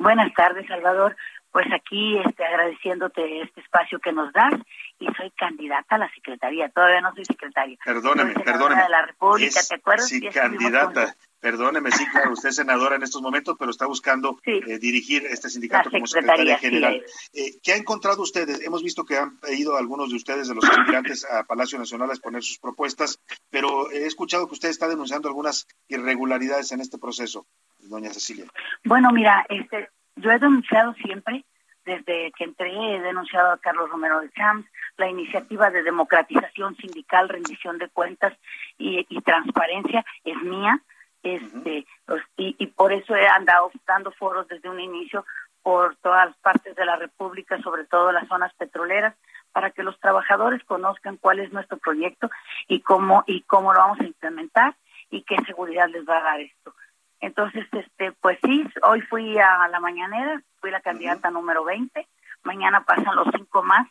Buenas 0.00 0.32
tardes, 0.34 0.66
Salvador. 0.66 1.14
Pues 1.52 1.66
aquí 1.74 2.16
este, 2.24 2.44
agradeciéndote 2.44 3.42
este 3.42 3.60
espacio 3.60 3.98
que 3.98 4.12
nos 4.12 4.32
das 4.32 4.54
y 4.98 5.06
soy 5.14 5.30
candidata 5.32 5.96
a 5.96 5.98
la 5.98 6.14
secretaría. 6.14 6.70
Todavía 6.70 7.00
no 7.02 7.12
soy 7.14 7.24
secretaria. 7.24 7.76
Perdóneme, 7.84 8.34
perdóneme. 8.34 8.82
De 8.82 8.88
la 8.88 9.06
República, 9.06 9.60
¿te 9.68 9.74
acuerdas? 9.74 10.08
Sí, 10.08 10.20
candidata. 10.28 11.14
Perdóneme, 11.40 11.90
sí, 11.90 12.06
claro, 12.06 12.32
usted 12.32 12.50
es 12.50 12.56
senadora 12.56 12.96
en 12.96 13.02
estos 13.02 13.22
momentos, 13.22 13.56
pero 13.58 13.70
está 13.70 13.86
buscando 13.86 14.38
eh, 14.44 14.78
dirigir 14.78 15.26
este 15.26 15.48
sindicato 15.48 15.90
como 15.90 16.06
secretaria 16.06 16.58
general. 16.58 17.02
Eh, 17.32 17.58
¿Qué 17.62 17.72
ha 17.72 17.76
encontrado 17.76 18.22
ustedes? 18.22 18.60
Hemos 18.60 18.82
visto 18.82 19.04
que 19.04 19.16
han 19.16 19.38
ido 19.48 19.76
algunos 19.76 20.10
de 20.10 20.16
ustedes, 20.16 20.48
de 20.48 20.54
los 20.54 20.64
aspirantes, 20.64 21.24
a 21.24 21.44
Palacio 21.44 21.78
Nacional 21.78 22.10
a 22.10 22.12
exponer 22.12 22.42
sus 22.42 22.58
propuestas, 22.58 23.20
pero 23.48 23.90
he 23.90 24.06
escuchado 24.06 24.46
que 24.46 24.54
usted 24.54 24.68
está 24.68 24.86
denunciando 24.86 25.28
algunas 25.28 25.66
irregularidades 25.88 26.72
en 26.72 26.80
este 26.80 26.98
proceso, 26.98 27.46
doña 27.90 28.10
Cecilia. 28.10 28.46
Bueno, 28.84 29.10
mira, 29.12 29.44
este, 29.48 29.88
yo 30.16 30.30
he 30.30 30.38
denunciado 30.38 30.94
siempre 30.94 31.44
desde 31.84 32.32
que 32.36 32.44
entré 32.44 32.70
he 32.70 33.00
denunciado 33.00 33.52
a 33.52 33.58
Carlos 33.58 33.90
Romero 33.90 34.20
de 34.20 34.30
Champs, 34.30 34.68
la 34.96 35.08
iniciativa 35.08 35.70
de 35.70 35.82
democratización 35.82 36.76
sindical, 36.76 37.28
rendición 37.28 37.78
de 37.78 37.88
cuentas 37.88 38.34
y 38.78 39.20
transparencia 39.22 40.04
es 40.24 40.36
mía 40.42 40.80
este 41.22 41.86
pues, 42.06 42.22
y, 42.36 42.66
por 42.68 42.92
eso 42.92 43.14
he 43.14 43.26
andado 43.28 43.70
dando 43.86 44.10
foros 44.12 44.48
desde 44.48 44.68
un 44.68 44.80
inicio 44.80 45.24
por 45.62 45.96
todas 45.96 46.26
las 46.26 46.36
partes 46.38 46.74
de 46.74 46.86
la 46.86 46.96
República, 46.96 47.60
sobre 47.60 47.84
todo 47.84 48.12
las 48.12 48.26
zonas 48.28 48.52
petroleras, 48.54 49.14
para 49.52 49.70
que 49.70 49.82
los 49.82 49.98
trabajadores 50.00 50.64
conozcan 50.64 51.18
cuál 51.18 51.40
es 51.40 51.52
nuestro 51.52 51.76
proyecto 51.76 52.30
y 52.68 52.80
cómo 52.80 53.24
y 53.26 53.42
cómo 53.42 53.74
lo 53.74 53.80
vamos 53.80 54.00
a 54.00 54.04
implementar 54.04 54.74
y 55.10 55.22
qué 55.22 55.36
seguridad 55.44 55.88
les 55.88 56.08
va 56.08 56.18
a 56.18 56.22
dar 56.22 56.40
esto. 56.40 56.74
Entonces, 57.20 57.66
este, 57.72 58.12
pues 58.12 58.38
sí, 58.42 58.64
hoy 58.82 59.00
fui 59.02 59.38
a 59.38 59.68
la 59.68 59.80
mañanera, 59.80 60.42
fui 60.60 60.70
la 60.70 60.80
candidata 60.80 61.30
número 61.30 61.64
20, 61.64 62.06
mañana 62.44 62.84
pasan 62.84 63.14
los 63.14 63.28
cinco 63.34 63.62
más 63.62 63.86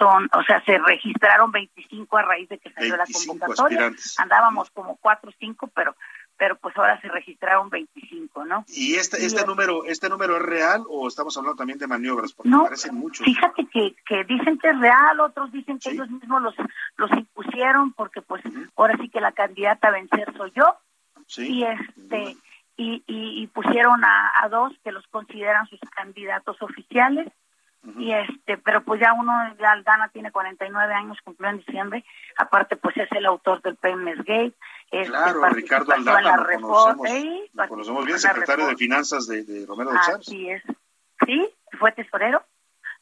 son, 0.00 0.30
o 0.32 0.42
sea, 0.44 0.64
se 0.64 0.78
registraron 0.78 1.52
25 1.52 2.16
a 2.16 2.22
raíz 2.22 2.48
de 2.48 2.58
que 2.58 2.72
salió 2.72 2.96
la 2.96 3.04
convocatoria. 3.04 3.92
Andábamos 4.16 4.70
como 4.70 4.96
4 4.96 5.30
o 5.30 5.34
5, 5.38 5.70
pero 5.74 5.94
pero 6.38 6.56
pues 6.56 6.74
ahora 6.78 6.98
se 7.02 7.08
registraron 7.08 7.68
25, 7.68 8.46
¿no? 8.46 8.64
¿Y 8.68 8.94
este 8.94 9.22
este 9.26 9.44
número 9.44 9.84
este 9.84 10.08
número 10.08 10.36
es 10.36 10.42
real 10.42 10.82
o 10.88 11.06
estamos 11.06 11.36
hablando 11.36 11.56
también 11.56 11.78
de 11.78 11.86
maniobras? 11.86 12.32
Porque 12.32 12.48
no, 12.48 12.62
parecen 12.62 12.94
muchos. 12.94 13.26
Fíjate 13.26 13.66
que, 13.66 13.94
que 14.06 14.24
dicen 14.24 14.58
que 14.58 14.70
es 14.70 14.80
real, 14.80 15.20
otros 15.20 15.52
dicen 15.52 15.78
que 15.78 15.90
ellos 15.90 16.08
mismos 16.08 16.40
los 16.40 16.54
los 16.96 17.10
impusieron 17.12 17.92
porque 17.92 18.22
pues 18.22 18.42
ahora 18.74 18.96
sí 18.98 19.10
que 19.10 19.20
la 19.20 19.32
candidata 19.32 19.88
a 19.88 19.90
vencer 19.90 20.32
soy 20.34 20.50
yo. 20.56 20.78
Sí. 21.30 21.58
Y 21.58 21.64
este 21.64 22.36
y, 22.76 23.04
y, 23.06 23.46
pusieron 23.48 24.02
a, 24.04 24.32
a 24.42 24.48
dos 24.48 24.72
que 24.82 24.90
los 24.90 25.06
consideran 25.08 25.66
sus 25.66 25.78
candidatos 25.94 26.60
oficiales. 26.60 27.28
Y 27.98 28.12
este 28.12 28.58
pero 28.58 28.82
pues 28.82 29.00
ya 29.00 29.14
uno 29.14 29.32
ya 29.58 29.72
Aldana 29.72 30.08
tiene 30.08 30.30
49 30.30 30.92
años 30.92 31.18
cumplió 31.24 31.48
en 31.48 31.58
diciembre. 31.58 32.04
Aparte 32.36 32.76
pues 32.76 32.96
es 32.96 33.10
el 33.12 33.24
autor 33.26 33.62
del 33.62 33.76
PMS 33.76 34.18
Gate 34.18 34.54
este, 34.90 35.06
claro 35.06 35.48
Ricardo 35.50 35.92
Aldana 35.92 36.36
lo 36.36 36.60
conocemos, 36.68 37.50
lo 37.54 37.68
conocemos 37.68 38.04
bien 38.04 38.18
secretario 38.18 38.66
de 38.66 38.76
finanzas 38.76 39.26
de, 39.28 39.64
Romero 39.66 39.92
de 39.92 39.98
Chávez 40.00 40.26
así 40.26 40.50
es. 40.50 40.62
Sí 41.24 41.48
fue 41.78 41.92
tesorero. 41.92 42.42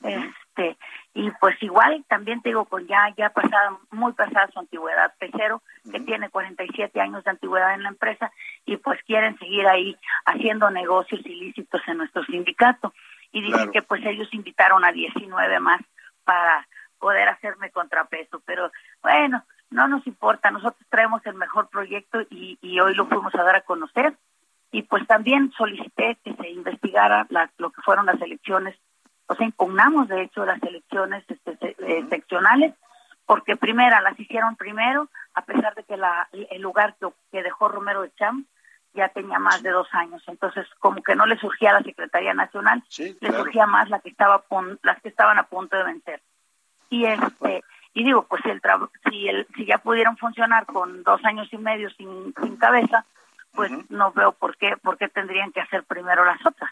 Este 0.02 0.76
y 1.18 1.32
pues 1.40 1.60
igual 1.64 2.04
también 2.06 2.40
te 2.42 2.50
digo 2.50 2.64
con 2.66 2.86
ya 2.86 3.12
ya 3.16 3.30
pasada 3.30 3.76
muy 3.90 4.12
pasada 4.12 4.48
su 4.52 4.60
antigüedad 4.60 5.12
Pecero 5.18 5.62
que 5.90 5.98
tiene 5.98 6.30
47 6.30 7.00
años 7.00 7.24
de 7.24 7.30
antigüedad 7.30 7.74
en 7.74 7.82
la 7.82 7.88
empresa 7.88 8.30
y 8.64 8.76
pues 8.76 9.02
quieren 9.02 9.36
seguir 9.36 9.66
ahí 9.66 9.96
haciendo 10.26 10.70
negocios 10.70 11.20
ilícitos 11.26 11.80
en 11.88 11.98
nuestro 11.98 12.22
sindicato. 12.22 12.94
Y 13.32 13.42
dicen 13.42 13.72
que 13.72 13.82
pues 13.82 14.06
ellos 14.06 14.32
invitaron 14.32 14.84
a 14.84 14.92
19 14.92 15.58
más 15.58 15.80
para 16.22 16.68
poder 17.00 17.28
hacerme 17.28 17.72
contrapeso 17.72 18.40
pero 18.46 18.70
bueno 19.02 19.42
no 19.70 19.88
nos 19.88 20.06
importa 20.06 20.52
nosotros 20.52 20.86
traemos 20.88 21.26
el 21.26 21.34
mejor 21.34 21.68
proyecto 21.68 22.20
y, 22.30 22.58
y 22.62 22.78
hoy 22.78 22.94
lo 22.94 23.06
fuimos 23.06 23.34
a 23.34 23.42
dar 23.42 23.56
a 23.56 23.62
conocer. 23.62 24.14
Y 24.70 24.82
pues 24.82 25.04
también 25.06 25.50
solicité 25.56 26.16
que 26.22 26.34
se 26.34 26.48
investigara 26.50 27.26
lo 27.56 27.70
que 27.70 27.82
fueron 27.82 28.06
las 28.06 28.20
elecciones 28.20 28.78
o 29.28 29.34
sea, 29.34 29.46
impugnamos 29.46 30.08
de 30.08 30.22
hecho 30.22 30.44
las 30.44 30.62
elecciones 30.62 31.22
este, 31.28 31.76
eh, 31.78 32.06
seccionales, 32.08 32.74
porque 33.26 33.56
primera 33.56 34.00
las 34.00 34.18
hicieron 34.18 34.56
primero, 34.56 35.08
a 35.34 35.42
pesar 35.42 35.74
de 35.74 35.84
que 35.84 35.98
la, 35.98 36.28
el 36.32 36.62
lugar 36.62 36.96
que, 37.30 37.42
dejó 37.42 37.68
Romero 37.68 38.00
de 38.00 38.12
Cham 38.14 38.46
ya 38.94 39.10
tenía 39.10 39.38
más 39.38 39.62
de 39.62 39.70
dos 39.70 39.86
años. 39.92 40.22
Entonces, 40.26 40.66
como 40.78 41.02
que 41.02 41.14
no 41.14 41.26
le 41.26 41.36
surgía 41.36 41.70
a 41.70 41.74
la 41.74 41.82
Secretaría 41.82 42.32
Nacional, 42.32 42.82
le 42.98 43.32
surgía 43.32 43.66
más 43.66 43.90
la 43.90 44.00
que 44.00 44.08
estaba 44.08 44.42
las 44.82 45.00
que 45.02 45.10
estaban 45.10 45.38
a 45.38 45.42
punto 45.42 45.76
de 45.76 45.84
vencer. 45.84 46.22
Y 46.88 47.04
este 47.04 47.62
y 47.92 48.04
digo, 48.04 48.22
pues 48.22 48.42
si 48.42 48.50
el 48.50 48.62
si 49.10 49.28
el 49.28 49.46
si 49.54 49.66
ya 49.66 49.76
pudieron 49.76 50.16
funcionar 50.16 50.64
con 50.64 51.02
dos 51.02 51.22
años 51.24 51.48
y 51.52 51.58
medio 51.58 51.90
sin, 51.90 52.34
sin 52.42 52.56
cabeza, 52.56 53.04
pues 53.52 53.70
no 53.90 54.10
veo 54.12 54.32
por 54.32 54.56
qué 54.56 54.76
por 54.78 54.96
qué 54.96 55.08
tendrían 55.08 55.52
que 55.52 55.60
hacer 55.60 55.84
primero 55.84 56.24
las 56.24 56.44
otras. 56.46 56.70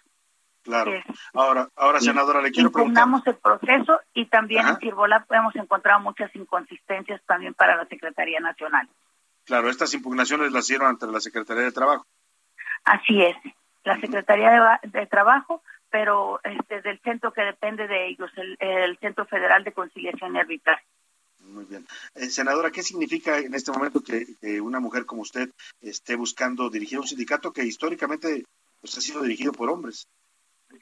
Claro. 0.66 0.93
Ahora, 1.32 1.68
ahora 1.76 2.01
senadora, 2.01 2.43
le 2.43 2.51
quiero 2.51 2.72
preguntar. 2.72 3.06
el 3.24 3.36
proceso 3.36 4.01
y 4.14 4.26
también 4.26 4.66
en 4.66 4.76
Cirbola 4.78 5.24
hemos 5.30 5.55
encontrado 5.55 6.01
muchas 6.01 6.34
inconsistencias 6.34 7.22
también 7.24 7.55
para 7.55 7.76
la 7.76 7.86
Secretaría 7.86 8.40
Nacional. 8.40 8.88
Claro, 9.44 9.70
estas 9.70 9.94
impugnaciones 9.94 10.51
las 10.51 10.64
hicieron 10.64 10.88
ante 10.88 11.06
la 11.06 11.20
Secretaría 11.20 11.62
de 11.62 11.70
Trabajo. 11.70 12.05
Así 12.82 13.22
es, 13.22 13.36
la 13.84 14.01
Secretaría 14.01 14.80
de, 14.82 15.06
Trabajo, 15.06 15.62
pero 15.88 16.40
este, 16.43 16.82
del 16.82 16.98
centro 16.98 17.32
que 17.32 17.43
depende 17.43 17.86
de 17.86 18.09
ellos, 18.09 18.28
el, 18.36 18.98
Centro 18.98 19.24
Federal 19.24 19.62
de 19.62 19.70
Conciliación 19.70 20.34
y 20.34 20.40
Arbitraje. 20.40 20.84
Muy 21.44 21.64
bien. 21.66 21.86
Eh, 22.16 22.28
senadora, 22.28 22.72
¿qué 22.72 22.82
significa 22.82 23.38
en 23.38 23.55
este 23.55 23.70
momento 23.70 24.02
que, 24.02 24.26
que, 24.40 24.60
una 24.60 24.80
mujer 24.80 25.06
como 25.06 25.22
usted 25.22 25.48
esté 25.80 26.16
buscando 26.16 26.70
dirigir 26.70 26.98
un 26.98 27.06
sindicato 27.06 27.52
que 27.52 27.62
históricamente 27.62 28.43
pues, 28.80 28.98
ha 28.98 29.01
sido 29.01 29.22
dirigido 29.22 29.52
por 29.52 29.70
hombres? 29.70 30.09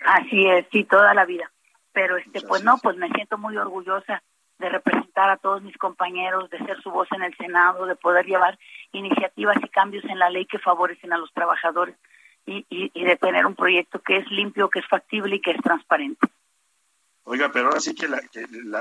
Así 0.04 0.46
es, 0.46 0.66
sí, 0.70 0.84
toda 0.84 1.14
la 1.14 1.24
vida. 1.24 1.50
Pero 1.92 2.16
este, 2.16 2.40
pues 2.42 2.62
no, 2.62 2.78
pues 2.78 2.96
me 2.96 3.08
siento 3.10 3.38
muy 3.38 3.56
orgullosa 3.56 4.22
de 4.58 4.68
representar 4.68 5.30
a 5.30 5.36
todos 5.36 5.62
mis 5.62 5.76
compañeros, 5.76 6.50
de 6.50 6.58
ser 6.58 6.80
su 6.82 6.90
voz 6.90 7.08
en 7.12 7.22
el 7.22 7.36
Senado, 7.36 7.86
de 7.86 7.96
poder 7.96 8.26
llevar 8.26 8.58
iniciativas 8.92 9.56
y 9.62 9.68
cambios 9.68 10.04
en 10.04 10.18
la 10.18 10.30
ley 10.30 10.46
que 10.46 10.58
favorecen 10.58 11.12
a 11.12 11.18
los 11.18 11.32
trabajadores 11.32 11.96
y, 12.46 12.64
y, 12.68 13.04
de 13.04 13.16
tener 13.16 13.46
un 13.46 13.54
proyecto 13.54 14.00
que 14.00 14.16
es 14.18 14.30
limpio, 14.30 14.68
que 14.68 14.80
es 14.80 14.86
factible 14.86 15.36
y 15.36 15.40
que 15.40 15.52
es 15.52 15.62
transparente. 15.62 16.28
Oiga, 17.24 17.50
pero 17.50 17.68
ahora 17.68 17.80
sí 17.80 17.94
que 17.94 18.06
la, 18.06 18.20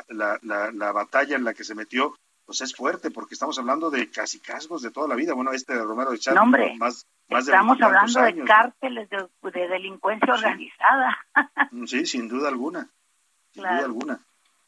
la, 0.10 0.38
la, 0.42 0.72
la, 0.72 0.92
batalla 0.92 1.38
en 1.38 1.46
la 1.46 1.54
que 1.54 1.64
se 1.64 1.74
metió 1.74 2.14
pues 2.46 2.62
es 2.62 2.76
fuerte, 2.76 3.12
porque 3.12 3.36
estamos 3.36 3.58
hablando 3.60 3.90
de 3.90 4.10
casi 4.10 4.40
casgos 4.40 4.82
de 4.82 4.92
toda 4.92 5.08
la 5.08 5.16
vida. 5.16 5.34
Bueno, 5.34 5.52
este 5.52 5.74
de 5.74 5.84
Romero 5.84 6.12
de 6.12 6.20
Chávez, 6.20 6.78
más, 6.78 7.06
Estamos 7.30 7.82
hablando 7.82 8.22
de 8.22 8.44
cárteles 8.44 9.10
de, 9.10 9.68
delincuencia 9.68 10.34
organizada. 10.34 11.18
Mm, 11.72 11.86
sí, 11.86 12.06
sin 12.06 12.28
duda 12.28 12.50
alguna, 12.50 12.90
sin 13.54 13.64
duda 13.64 13.86
alguna. 13.86 14.20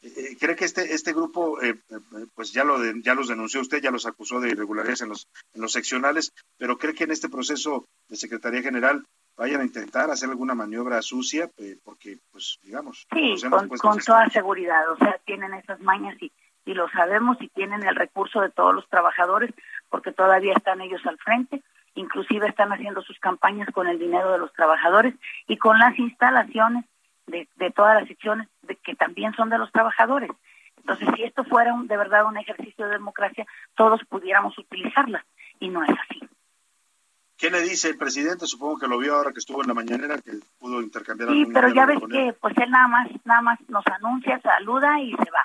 Eh, 0.02 0.12
eh, 0.16 0.36
¿Cree 0.38 0.56
que 0.56 0.64
este 0.64 0.94
este 0.94 1.12
grupo, 1.12 1.62
eh, 1.62 1.78
pues 2.34 2.52
ya 2.52 2.64
lo 2.64 2.78
ya 2.96 3.14
los 3.14 3.28
denunció 3.28 3.60
usted, 3.60 3.80
ya 3.80 3.90
los 3.90 4.06
acusó 4.06 4.40
de 4.40 4.50
irregularidades 4.50 5.02
en 5.02 5.10
los 5.10 5.28
en 5.54 5.62
los 5.62 5.72
seccionales, 5.72 6.32
pero 6.58 6.78
cree 6.78 6.94
que 6.94 7.04
en 7.04 7.12
este 7.12 7.28
proceso 7.28 7.86
de 8.08 8.16
Secretaría 8.16 8.62
General 8.62 9.04
vayan 9.36 9.60
a 9.60 9.64
intentar 9.64 10.10
hacer 10.10 10.30
alguna 10.30 10.54
maniobra 10.54 11.02
sucia, 11.02 11.50
porque, 11.84 12.18
pues, 12.32 12.58
digamos, 12.62 13.06
sí, 13.12 13.36
con, 13.50 13.98
toda 14.00 14.28
seguridad, 14.30 14.90
o 14.90 14.96
sea, 14.96 15.20
tienen 15.26 15.52
esas 15.54 15.78
mañas 15.80 16.16
y 16.22 16.32
y 16.66 16.74
lo 16.74 16.88
sabemos 16.90 17.38
y 17.40 17.48
tienen 17.48 17.86
el 17.86 17.96
recurso 17.96 18.42
de 18.42 18.50
todos 18.50 18.74
los 18.74 18.86
trabajadores 18.88 19.54
porque 19.88 20.12
todavía 20.12 20.52
están 20.52 20.82
ellos 20.82 21.04
al 21.06 21.16
frente 21.18 21.62
inclusive 21.96 22.46
están 22.46 22.72
haciendo 22.72 23.02
sus 23.02 23.18
campañas 23.18 23.68
con 23.72 23.88
el 23.88 23.98
dinero 23.98 24.32
de 24.32 24.38
los 24.38 24.52
trabajadores 24.52 25.14
y 25.48 25.56
con 25.56 25.78
las 25.78 25.98
instalaciones 25.98 26.84
de, 27.26 27.48
de 27.56 27.70
todas 27.72 27.98
las 27.98 28.06
secciones 28.06 28.48
de, 28.62 28.76
que 28.76 28.94
también 28.94 29.34
son 29.34 29.50
de 29.50 29.58
los 29.58 29.72
trabajadores. 29.72 30.30
Entonces, 30.76 31.08
si 31.16 31.24
esto 31.24 31.42
fuera 31.44 31.74
de 31.76 31.96
verdad 31.96 32.26
un 32.26 32.36
ejercicio 32.36 32.86
de 32.86 32.92
democracia, 32.92 33.46
todos 33.74 34.00
pudiéramos 34.08 34.56
utilizarla 34.58 35.24
y 35.58 35.68
no 35.68 35.82
es 35.82 35.90
así. 35.90 36.20
¿Qué 37.36 37.50
le 37.50 37.60
dice 37.60 37.90
el 37.90 37.98
presidente? 37.98 38.46
Supongo 38.46 38.78
que 38.78 38.86
lo 38.86 38.98
vio 38.98 39.14
ahora 39.14 39.32
que 39.32 39.40
estuvo 39.40 39.60
en 39.60 39.68
la 39.68 39.74
mañanera, 39.74 40.16
que 40.18 40.32
pudo 40.58 40.80
intercambiar. 40.80 41.30
Sí, 41.30 41.46
pero 41.52 41.68
ya 41.68 41.84
ves 41.84 41.98
que 42.10 42.34
pues 42.40 42.56
él 42.56 42.70
nada 42.70 42.88
más, 42.88 43.08
nada 43.24 43.42
más 43.42 43.58
nos 43.68 43.84
anuncia, 43.88 44.40
saluda 44.40 45.00
y 45.00 45.10
se 45.10 45.30
va. 45.30 45.44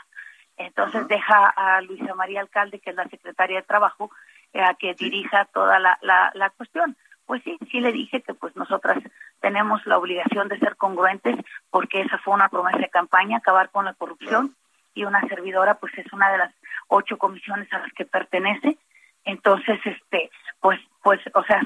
Entonces 0.65 1.07
deja 1.07 1.47
a 1.49 1.81
Luisa 1.81 2.13
María 2.15 2.41
Alcalde, 2.41 2.79
que 2.79 2.91
es 2.91 2.95
la 2.95 3.07
secretaria 3.07 3.57
de 3.57 3.67
Trabajo, 3.67 4.11
a 4.53 4.73
que 4.75 4.93
dirija 4.93 5.45
toda 5.45 5.79
la, 5.79 5.97
la, 6.01 6.49
cuestión. 6.51 6.97
Pues 7.25 7.41
sí, 7.43 7.57
sí 7.71 7.79
le 7.79 7.91
dije 7.91 8.21
que 8.21 8.33
pues 8.33 8.55
nosotras 8.55 9.01
tenemos 9.39 9.85
la 9.85 9.97
obligación 9.97 10.49
de 10.49 10.59
ser 10.59 10.75
congruentes 10.75 11.38
porque 11.69 12.01
esa 12.01 12.17
fue 12.19 12.33
una 12.33 12.49
promesa 12.49 12.77
de 12.77 12.89
campaña, 12.89 13.38
acabar 13.38 13.69
con 13.69 13.85
la 13.85 13.93
corrupción 13.93 14.55
y 14.93 15.05
una 15.05 15.21
servidora 15.27 15.75
pues 15.75 15.97
es 15.97 16.11
una 16.11 16.31
de 16.31 16.39
las 16.39 16.53
ocho 16.88 17.17
comisiones 17.17 17.71
a 17.73 17.79
las 17.79 17.93
que 17.93 18.05
pertenece. 18.05 18.77
Entonces, 19.23 19.79
este, 19.85 20.29
pues, 20.59 20.79
pues, 21.03 21.19
o 21.33 21.43
sea, 21.43 21.61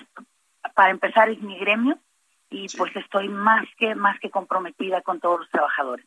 para 0.76 0.91
empezar 0.91 1.30
es 1.30 1.41
mi 1.41 1.57
gremio 1.57 1.97
y 2.49 2.67
pues 2.77 2.95
estoy 2.95 3.30
más 3.30 3.65
que, 3.77 3.95
más 3.95 4.19
que 4.19 4.30
comprometida 4.30 5.01
con 5.01 5.19
todos 5.19 5.39
los 5.39 5.49
trabajadores. 5.49 6.05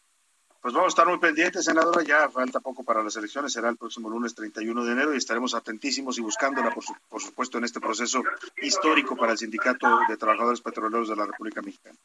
Pues 0.61 0.75
vamos 0.75 0.87
a 0.87 0.89
estar 0.89 1.07
muy 1.07 1.19
pendientes, 1.19 1.65
senadora. 1.65 2.03
Ya 2.03 2.29
falta 2.29 2.61
poco 2.61 2.83
para 2.83 3.03
las 3.03 3.17
elecciones, 3.17 3.53
será 3.53 3.69
el 3.69 3.77
próximo 3.77 4.11
lunes 4.11 4.35
31 4.35 4.85
de 4.85 4.93
enero 4.93 5.15
y 5.15 5.17
estaremos 5.17 5.55
atentísimos 5.55 6.19
y 6.19 6.23
buscándola, 6.23 6.71
por, 6.71 6.85
por 7.09 7.23
supuesto, 7.23 7.59
en 7.59 7.65
este 7.65 7.81
proceso 7.81 8.23
histórico 8.61 9.17
para 9.17 9.33
el 9.33 9.39
Sindicato 9.39 10.01
de 10.09 10.17
Trabajadores 10.17 10.61
Petroleros 10.61 11.09
de 11.09 11.17
la 11.17 11.27
República 11.27 11.63
Mexicana. 11.63 11.97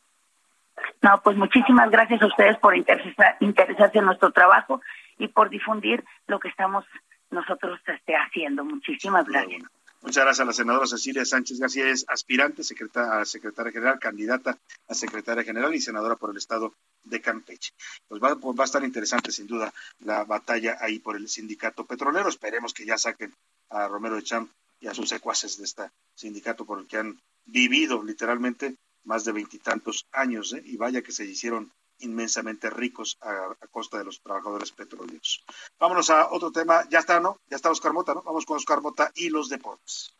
No, 1.02 1.22
pues 1.24 1.36
muchísimas 1.36 1.90
gracias 1.90 2.22
a 2.22 2.28
ustedes 2.28 2.58
por 2.60 2.76
interesarse 2.76 3.98
en 3.98 4.06
nuestro 4.06 4.32
trabajo 4.32 4.82
y 5.18 5.28
por 5.28 5.50
difundir 5.50 6.04
lo 6.28 6.40
que 6.40 6.48
estamos 6.48 6.86
nosotros 7.32 7.80
este, 7.88 8.16
haciendo. 8.16 8.64
Muchísimas 8.64 9.26
gracias. 9.26 9.64
Muchas 10.02 10.24
gracias 10.24 10.42
a 10.42 10.46
la 10.46 10.54
senadora 10.54 10.86
Cecilia 10.86 11.26
Sánchez 11.26 11.60
García, 11.60 11.88
es 11.88 12.06
aspirante 12.10 12.62
a 12.62 13.26
secretaria 13.26 13.72
general, 13.72 14.00
candidata 14.00 14.58
a 14.90 14.94
secretaria 14.94 15.44
general 15.44 15.74
y 15.74 15.80
senadora 15.80 16.18
por 16.18 16.32
el 16.32 16.38
estado 16.38 16.74
de 17.04 17.22
Campeche. 17.22 17.74
Pues 18.08 18.22
va, 18.22 18.36
pues 18.36 18.58
va 18.58 18.64
a 18.64 18.66
estar 18.66 18.84
interesante 18.84 19.32
sin 19.32 19.48
duda 19.48 19.74
la 20.00 20.24
batalla 20.24 20.78
ahí 20.80 21.00
por 21.00 21.16
el 21.16 21.28
sindicato 21.30 21.86
petrolero. 21.86 22.30
Esperemos 22.30 22.74
que 22.74 22.86
ya 22.86 22.98
saquen 22.98 23.34
a 23.70 23.88
Romero 23.88 24.16
de 24.16 24.24
Champ 24.24 24.52
y 24.80 24.88
a 24.88 24.94
sus 24.94 25.10
secuaces 25.10 25.58
de 25.58 25.64
este 25.66 25.90
sindicato 26.16 26.66
por 26.66 26.80
el 26.80 26.88
que 26.88 26.98
han 26.98 27.22
vivido 27.46 28.04
literalmente 28.04 28.76
más 29.04 29.26
de 29.26 29.32
veintitantos 29.32 30.08
años, 30.12 30.54
¿eh? 30.54 30.62
y 30.66 30.78
vaya 30.78 31.02
que 31.02 31.12
se 31.12 31.26
hicieron 31.26 31.72
inmensamente 32.00 32.70
ricos 32.70 33.18
a, 33.22 33.56
costa 33.72 33.98
de 33.98 34.06
los 34.06 34.22
trabajadores 34.22 34.72
petroleros. 34.72 35.44
Vámonos 35.80 36.10
a 36.10 36.32
otro 36.32 36.52
tema. 36.52 36.88
Ya 36.90 37.00
está, 37.00 37.20
¿no? 37.20 37.40
Ya 37.48 37.56
está 37.56 37.72
Oscar 37.72 37.94
Mota, 37.94 38.14
¿no? 38.14 38.22
Vamos 38.24 38.46
con 38.46 38.58
Oscar 38.58 38.82
Mota 38.82 39.12
y 39.16 39.30
los 39.30 39.50
deportes. 39.50 40.14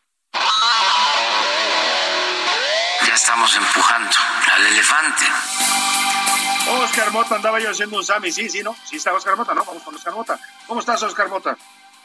Ya 3.06 3.14
estamos 3.14 3.54
empujando 3.56 4.16
al 4.52 4.66
elefante. 4.66 5.24
Oscar 6.68 7.10
Mota 7.12 7.36
andaba 7.36 7.60
yo 7.60 7.70
haciendo 7.70 7.96
un 7.96 8.04
Sami, 8.04 8.30
sí, 8.32 8.48
sí, 8.48 8.62
¿no? 8.62 8.74
Sí 8.84 8.96
está 8.96 9.12
Oscar 9.12 9.36
Mota, 9.36 9.54
¿no? 9.54 9.64
Vamos 9.64 9.82
con 9.82 9.94
Oscar 9.94 10.14
Mota. 10.14 10.38
¿Cómo 10.66 10.80
estás, 10.80 11.02
Oscar 11.02 11.28
Mota? 11.28 11.56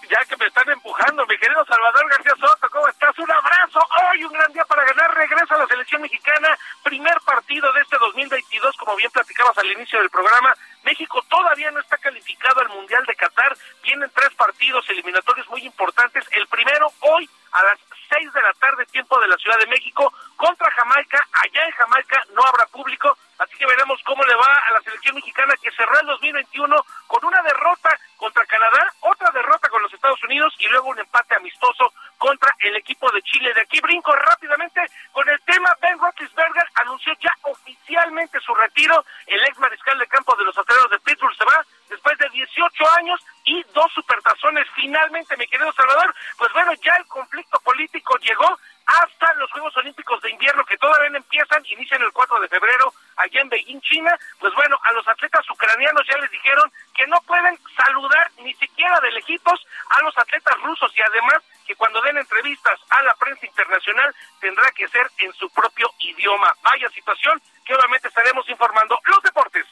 ya 0.09 0.25
que 0.25 0.35
me 0.37 0.47
están 0.47 0.67
empujando, 0.69 1.25
mi 1.27 1.37
querido 1.37 1.63
Salvador 1.65 2.09
García 2.09 2.33
Soto, 2.39 2.67
¿cómo 2.71 2.87
estás? 2.87 3.17
Un 3.19 3.31
abrazo, 3.31 3.79
hoy 4.09 4.23
un 4.23 4.33
gran 4.33 4.51
día 4.51 4.65
para 4.65 4.83
ganar, 4.83 5.13
regresa 5.13 5.55
a 5.55 5.59
la 5.59 5.67
selección 5.67 6.01
mexicana, 6.01 6.57
primer 6.83 7.15
partido 7.21 7.71
de 7.73 7.81
este 7.81 7.97
2022, 7.97 8.75
como 8.77 8.95
bien 8.95 9.11
platicabas 9.11 9.57
al 9.57 9.71
inicio 9.71 9.99
del 9.99 10.09
programa, 10.09 10.55
México 10.83 11.21
todavía 11.29 11.69
no 11.71 11.79
está 11.79 11.97
calificado 11.97 12.61
al 12.61 12.69
Mundial 12.69 13.05
de 13.05 13.15
Qatar, 13.15 13.55
vienen 13.83 14.11
tres 14.15 14.33
partidos 14.33 14.89
eliminatorios 14.89 15.47
muy 15.49 15.61
importantes, 15.61 16.25
el 16.31 16.47
primero 16.47 16.91
hoy 17.01 17.29
a 17.51 17.63
las 17.63 17.79
seis 18.09 18.33
de 18.33 18.41
la 18.41 18.53
tarde, 18.53 18.85
tiempo 18.87 19.19
de 19.19 19.27
la 19.27 19.37
Ciudad 19.37 19.59
de 19.59 19.67
México, 19.67 20.11
contra 20.35 20.71
Jamaica, 20.71 21.27
allá 21.33 21.65
en 21.65 21.71
Jamaica 21.71 22.23
no 22.33 22.41
habrá 22.43 22.65
público, 22.67 23.15
así 23.39 23.57
que 23.57 23.65
veremos 23.65 24.01
cómo 24.05 24.23
le 24.23 24.35
va 24.35 24.53
a 24.67 24.73
la 24.73 24.81
selección 24.81 25.15
mexicana 25.15 25.55
que 25.61 25.71
cerró 25.71 25.99
el 25.99 26.07
2021 26.07 26.75
con 27.07 27.25
una 27.25 27.41
derrota 27.41 27.97
contra 28.17 28.45
Canadá, 28.45 28.93
otra 29.01 29.31
derrota 29.31 29.69
con 29.69 29.81
los 29.81 29.93
Estados 29.93 30.23
Unidos 30.23 30.53
y 30.59 30.67
luego 30.67 30.89
un 30.89 30.99
empate 30.99 31.35
amistoso 31.35 31.93
contra 32.17 32.53
el 32.59 32.75
equipo 32.75 33.09
de 33.11 33.21
Chile. 33.23 33.53
De 33.53 33.61
aquí 33.61 33.79
brinco 33.79 34.11
rápidamente 34.11 34.81
con 35.11 35.27
el 35.29 35.39
tema. 35.41 35.73
Ben 35.81 35.97
Roethlisberger 35.97 36.65
anunció 36.75 37.13
ya 37.21 37.33
oficialmente 37.43 38.39
su 38.41 38.53
retiro. 38.53 39.05
El 39.25 39.43
ex 39.45 39.57
mariscal 39.57 39.97
de 39.97 40.07
campo 40.07 40.35
de 40.35 40.43
los 40.43 40.57
aceleros 40.57 40.91
de 40.91 40.99
Pittsburgh 40.99 41.35
se 41.35 41.45
va 41.45 41.65
después 41.89 42.17
de 42.17 42.29
18 42.29 42.59
ocho 42.69 42.83
años 42.97 43.19
y 43.45 43.63
dos 43.73 43.91
supertazones. 43.93 44.67
Finalmente, 44.75 45.35
mi 45.37 45.47
querido 45.47 45.71
Salvador, 45.73 46.13
pues 46.37 46.51
bueno, 46.53 46.73
ya 46.83 46.95
el 46.95 47.05
conflicto 47.07 47.59
político 47.61 48.17
llegó 48.17 48.57
hasta 48.85 49.33
los 49.35 49.51
Juegos 49.51 49.75
Olímpicos 49.77 50.21
de 50.21 50.31
Invierno 50.31 50.65
que 50.65 50.77
todavía 50.77 51.09
no 51.09 51.17
empiezan, 51.17 51.63
inician 51.67 52.01
el 52.01 52.11
4 52.11 52.39
de 52.39 52.47
febrero 52.47 52.91
allá 53.17 53.41
en 53.41 53.49
Beijing, 53.49 53.81
China. 53.81 54.17
Pues 54.39 54.53
bueno, 54.55 54.79
a 54.83 54.91
los 54.93 55.07
atletas 55.07 55.47
ucranianos 55.49 56.05
ya 56.07 56.17
les 56.17 56.31
dijeron 56.31 56.71
que 56.95 57.05
no 57.07 57.19
pueden 57.21 57.57
saludar 57.75 58.31
ni 58.39 58.53
siquiera 58.55 58.99
de 58.99 59.11
lejitos 59.11 59.65
a 59.89 60.01
los 60.01 60.17
atletas 60.17 60.59
rusos 60.61 60.91
y 60.95 61.01
además 61.01 61.37
que 61.65 61.75
cuando 61.75 62.01
den 62.01 62.17
entrevistas 62.17 62.79
a 62.89 63.03
la 63.03 63.13
prensa 63.15 63.45
internacional 63.45 64.13
tendrá 64.39 64.71
que 64.71 64.87
ser 64.87 65.07
en 65.19 65.33
su 65.33 65.49
propio 65.51 65.91
idioma. 65.99 66.51
Vaya 66.63 66.89
situación 66.89 67.39
que 67.63 67.75
obviamente 67.75 68.07
estaremos 68.07 68.47
informando 68.49 68.99
los 69.05 69.21
deportes. 69.21 69.65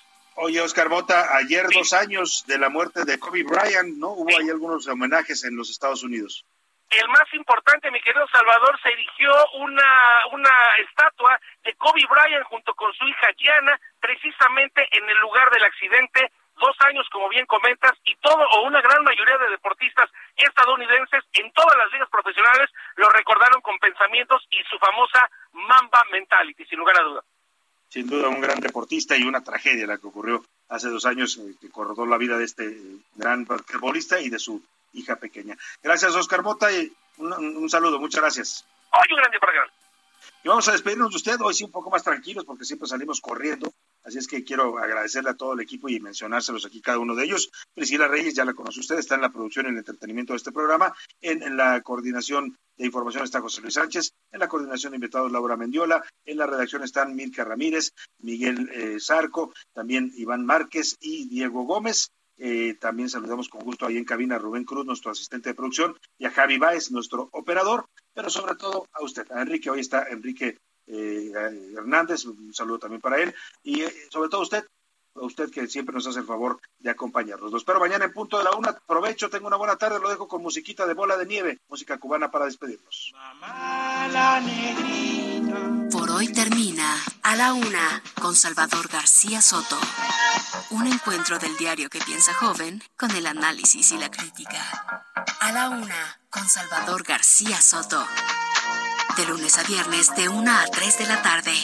Oye, 0.58 0.66
Oscar 0.66 0.90
Bota, 0.90 1.38
ayer 1.38 1.68
dos 1.70 1.94
años 1.94 2.44
de 2.48 2.58
la 2.58 2.70
muerte 2.70 3.06
de 3.06 3.20
Kobe 3.20 3.44
Bryant, 3.44 3.94
¿no? 4.02 4.18
Hubo 4.18 4.40
ahí 4.40 4.50
algunos 4.50 4.88
homenajes 4.88 5.44
en 5.44 5.56
los 5.56 5.70
Estados 5.70 6.02
Unidos. 6.02 6.48
El 6.90 7.08
más 7.10 7.32
importante, 7.34 7.92
mi 7.92 8.02
querido 8.02 8.26
Salvador, 8.34 8.74
se 8.82 8.90
erigió 8.90 9.30
una, 9.62 9.86
una 10.32 10.50
estatua 10.82 11.40
de 11.64 11.76
Kobe 11.76 12.02
Bryant 12.10 12.44
junto 12.50 12.74
con 12.74 12.92
su 12.94 13.06
hija 13.06 13.28
Gianna, 13.38 13.80
precisamente 14.02 14.82
en 14.98 15.08
el 15.08 15.18
lugar 15.20 15.48
del 15.52 15.64
accidente 15.64 16.32
dos 16.58 16.76
años, 16.90 17.06
como 17.12 17.30
bien 17.30 17.46
comentas, 17.46 17.94
y 18.06 18.16
todo 18.16 18.42
o 18.42 18.66
una 18.66 18.82
gran 18.82 19.04
mayoría 19.04 19.38
de 19.38 19.52
deportistas 19.52 20.10
estadounidenses 20.38 21.22
en 21.34 21.54
todas 21.54 21.78
las 21.78 21.92
ligas 21.94 22.10
profesionales 22.10 22.72
lo 22.96 23.08
recordaron 23.10 23.62
con 23.62 23.78
pensamientos 23.78 24.42
y 24.50 24.58
su 24.64 24.80
famosa 24.80 25.30
Mamba 25.54 26.02
Mentality, 26.12 26.66
sin 26.66 26.80
lugar 26.80 27.00
a 27.00 27.04
duda. 27.04 27.22
Sin 27.90 28.08
duda, 28.08 28.28
un 28.28 28.42
gran 28.42 28.60
deportista 28.60 29.07
y 29.18 29.24
una 29.24 29.44
tragedia 29.44 29.88
la 29.88 29.98
que 29.98 30.08
ocurrió 30.08 30.44
hace 30.70 30.90
dos 30.90 31.06
años, 31.06 31.38
eh, 31.38 31.56
que 31.60 31.70
corrodó 31.70 32.06
la 32.06 32.18
vida 32.18 32.38
de 32.38 32.46
este 32.46 32.66
eh, 32.66 32.98
gran 33.16 33.46
basquetbolista 33.46 34.20
y 34.20 34.30
de 34.30 34.40
su 34.40 34.62
hija 34.94 35.16
pequeña. 35.16 35.58
Gracias, 35.82 36.16
Oscar 36.16 36.42
Bota, 36.42 36.72
y 36.72 36.92
un, 37.18 37.70
saludo, 37.70 38.00
muchas 38.00 38.22
gracias. 38.22 38.66
Hoy 38.92 39.14
un 39.14 39.18
grande 39.18 39.40
para 39.40 39.54
Y 40.44 40.48
vamos 40.48 40.68
a 40.68 40.72
despedirnos 40.72 41.10
de 41.10 41.16
usted, 41.18 41.42
hoy 41.42 41.54
sí 41.54 41.64
un 41.64 41.72
poco 41.72 41.90
más 41.90 42.04
tranquilos, 42.04 42.46
porque 42.46 42.66
siempre 42.66 42.88
salimos 42.88 43.22
corriendo 43.22 43.74
Así 44.08 44.20
es 44.20 44.28
que 44.28 44.46
quiero 44.46 44.78
agradecerle 44.78 45.32
a 45.32 45.34
todo 45.34 45.52
el 45.52 45.60
equipo 45.60 45.90
y 45.90 46.00
mencionárselos 46.00 46.66
aquí 46.66 46.80
cada 46.80 46.98
uno 46.98 47.14
de 47.14 47.26
ellos. 47.26 47.52
Priscila 47.74 48.08
Reyes, 48.08 48.36
ya 48.36 48.46
la 48.46 48.54
conoce 48.54 48.80
usted, 48.80 48.98
está 48.98 49.16
en 49.16 49.22
la 49.22 49.34
producción 49.34 49.66
y 49.66 49.70
el 49.70 49.78
entretenimiento 49.78 50.32
de 50.32 50.38
este 50.38 50.54
programa. 50.54 50.96
En, 51.20 51.58
la 51.58 51.82
coordinación 51.82 52.58
de 52.78 52.86
información 52.86 53.26
está 53.26 53.42
José 53.42 53.60
Luis 53.60 53.74
Sánchez. 53.74 54.14
En 54.32 54.40
la 54.40 54.48
coordinación 54.48 54.92
de 54.92 54.96
invitados 54.96 55.30
Laura 55.30 55.58
Mendiola. 55.58 56.06
En 56.24 56.38
la 56.38 56.48
redacción 56.48 56.86
están 56.86 57.18
Mirka 57.18 57.44
Ramírez, 57.44 57.92
Miguel 58.20 58.70
eh, 58.74 58.98
Zarco, 59.02 59.52
también 59.74 60.14
Iván 60.16 60.46
Márquez 60.46 60.96
y 61.02 61.28
Diego 61.28 61.64
Gómez. 61.64 62.10
Eh, 62.38 62.76
también 62.80 63.10
saludamos 63.10 63.50
con 63.50 63.62
gusto 63.62 63.86
ahí 63.86 63.98
en 63.98 64.06
cabina 64.06 64.36
a 64.36 64.40
Rubén 64.40 64.64
Cruz, 64.64 64.86
nuestro 64.86 65.12
asistente 65.12 65.50
de 65.50 65.56
producción, 65.56 65.98
y 66.18 66.26
a 66.26 66.32
Javi 66.32 66.58
Báez, 66.58 66.92
nuestro 66.92 67.28
operador, 67.34 67.88
pero 68.14 68.30
sobre 68.30 68.56
todo 68.56 68.88
a 68.94 69.04
usted, 69.04 69.30
a 69.32 69.42
Enrique. 69.42 69.70
Hoy 69.70 69.82
está 69.82 70.08
Enrique 70.10 70.58
eh, 70.88 71.32
Hernández, 71.76 72.26
un 72.26 72.54
saludo 72.54 72.80
también 72.80 73.02
para 73.02 73.22
él, 73.22 73.34
y 73.64 73.82
eh, 73.82 73.94
sobre 74.10 74.30
todo 74.30 74.42
usted, 74.42 74.66
a 75.16 75.26
usted 75.26 75.50
que 75.50 75.68
siempre 75.68 75.94
nos 75.94 76.08
hace 76.08 76.20
el 76.20 76.26
favor 76.26 76.60
de 76.80 76.90
acompañarnos. 76.90 77.52
Lo 77.52 77.58
espero 77.58 77.80
mañana 77.80 78.06
en 78.06 78.14
punto 78.14 78.38
de 78.38 78.44
la 78.44 78.52
una. 78.52 78.70
Aprovecho, 78.70 79.30
tengo 79.30 79.48
una 79.48 79.58
buena 79.58 79.76
tarde, 79.76 80.00
lo 80.00 80.10
dejo 80.10 80.28
con 80.28 80.42
musiquita 80.42 80.86
de 80.86 80.94
bola 80.94 81.18
de 81.18 81.26
nieve, 81.26 81.60
música 81.68 81.98
cubana 81.98 82.30
para 82.32 82.46
despedirnos. 82.46 83.14
Por 85.92 86.12
hoy 86.12 86.28
termina 86.32 86.96
A 87.24 87.36
la 87.36 87.54
Una 87.54 88.04
con 88.22 88.36
Salvador 88.36 88.88
García 88.88 89.42
Soto. 89.42 89.78
Un 90.72 90.88
encuentro 90.88 91.40
del 91.40 91.56
diario 91.58 91.90
que 91.90 92.00
piensa 92.00 92.34
joven 92.34 92.84
con 92.98 93.12
el 93.12 93.26
análisis 93.26 93.92
y 93.92 93.98
la 93.98 94.12
crítica. 94.12 95.06
A 95.40 95.52
la 95.52 95.70
Una 95.70 96.20
con 96.30 96.48
Salvador 96.48 97.04
García 97.04 97.60
Soto. 97.62 98.06
De 99.18 99.26
lunes 99.26 99.58
a 99.58 99.64
viernes 99.64 100.10
de 100.16 100.30
1 100.30 100.48
a 100.48 100.68
3 100.72 100.96
de 100.98 101.08
la 101.08 101.22
tarde. 101.24 101.56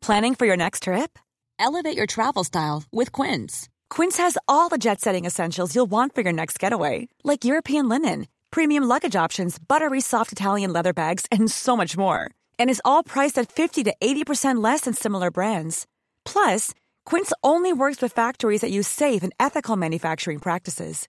Planning 0.00 0.34
for 0.34 0.44
your 0.44 0.56
next 0.56 0.82
trip? 0.82 1.20
Elevate 1.60 1.96
your 1.96 2.06
travel 2.06 2.42
style 2.42 2.82
with 2.90 3.12
Quince. 3.12 3.68
Quince 3.88 4.16
has 4.16 4.36
all 4.48 4.68
the 4.68 4.78
jet 4.78 5.00
setting 5.00 5.24
essentials 5.24 5.72
you'll 5.72 5.90
want 5.90 6.16
for 6.16 6.22
your 6.22 6.32
next 6.32 6.58
getaway, 6.58 7.06
like 7.22 7.44
European 7.44 7.88
linen, 7.88 8.26
premium 8.50 8.82
luggage 8.88 9.14
options, 9.14 9.56
buttery 9.56 10.00
soft 10.00 10.32
Italian 10.32 10.72
leather 10.72 10.92
bags, 10.92 11.24
and 11.30 11.48
so 11.48 11.76
much 11.76 11.96
more. 11.96 12.28
And 12.58 12.68
is 12.68 12.82
all 12.84 13.04
priced 13.04 13.38
at 13.38 13.52
50 13.52 13.84
to 13.84 13.94
80% 14.00 14.64
less 14.64 14.80
than 14.80 14.94
similar 14.94 15.30
brands. 15.30 15.86
Plus, 16.24 16.74
Quince 17.06 17.32
only 17.44 17.72
works 17.72 18.02
with 18.02 18.12
factories 18.12 18.62
that 18.62 18.72
use 18.72 18.88
safe 18.88 19.22
and 19.22 19.32
ethical 19.38 19.76
manufacturing 19.76 20.40
practices. 20.40 21.08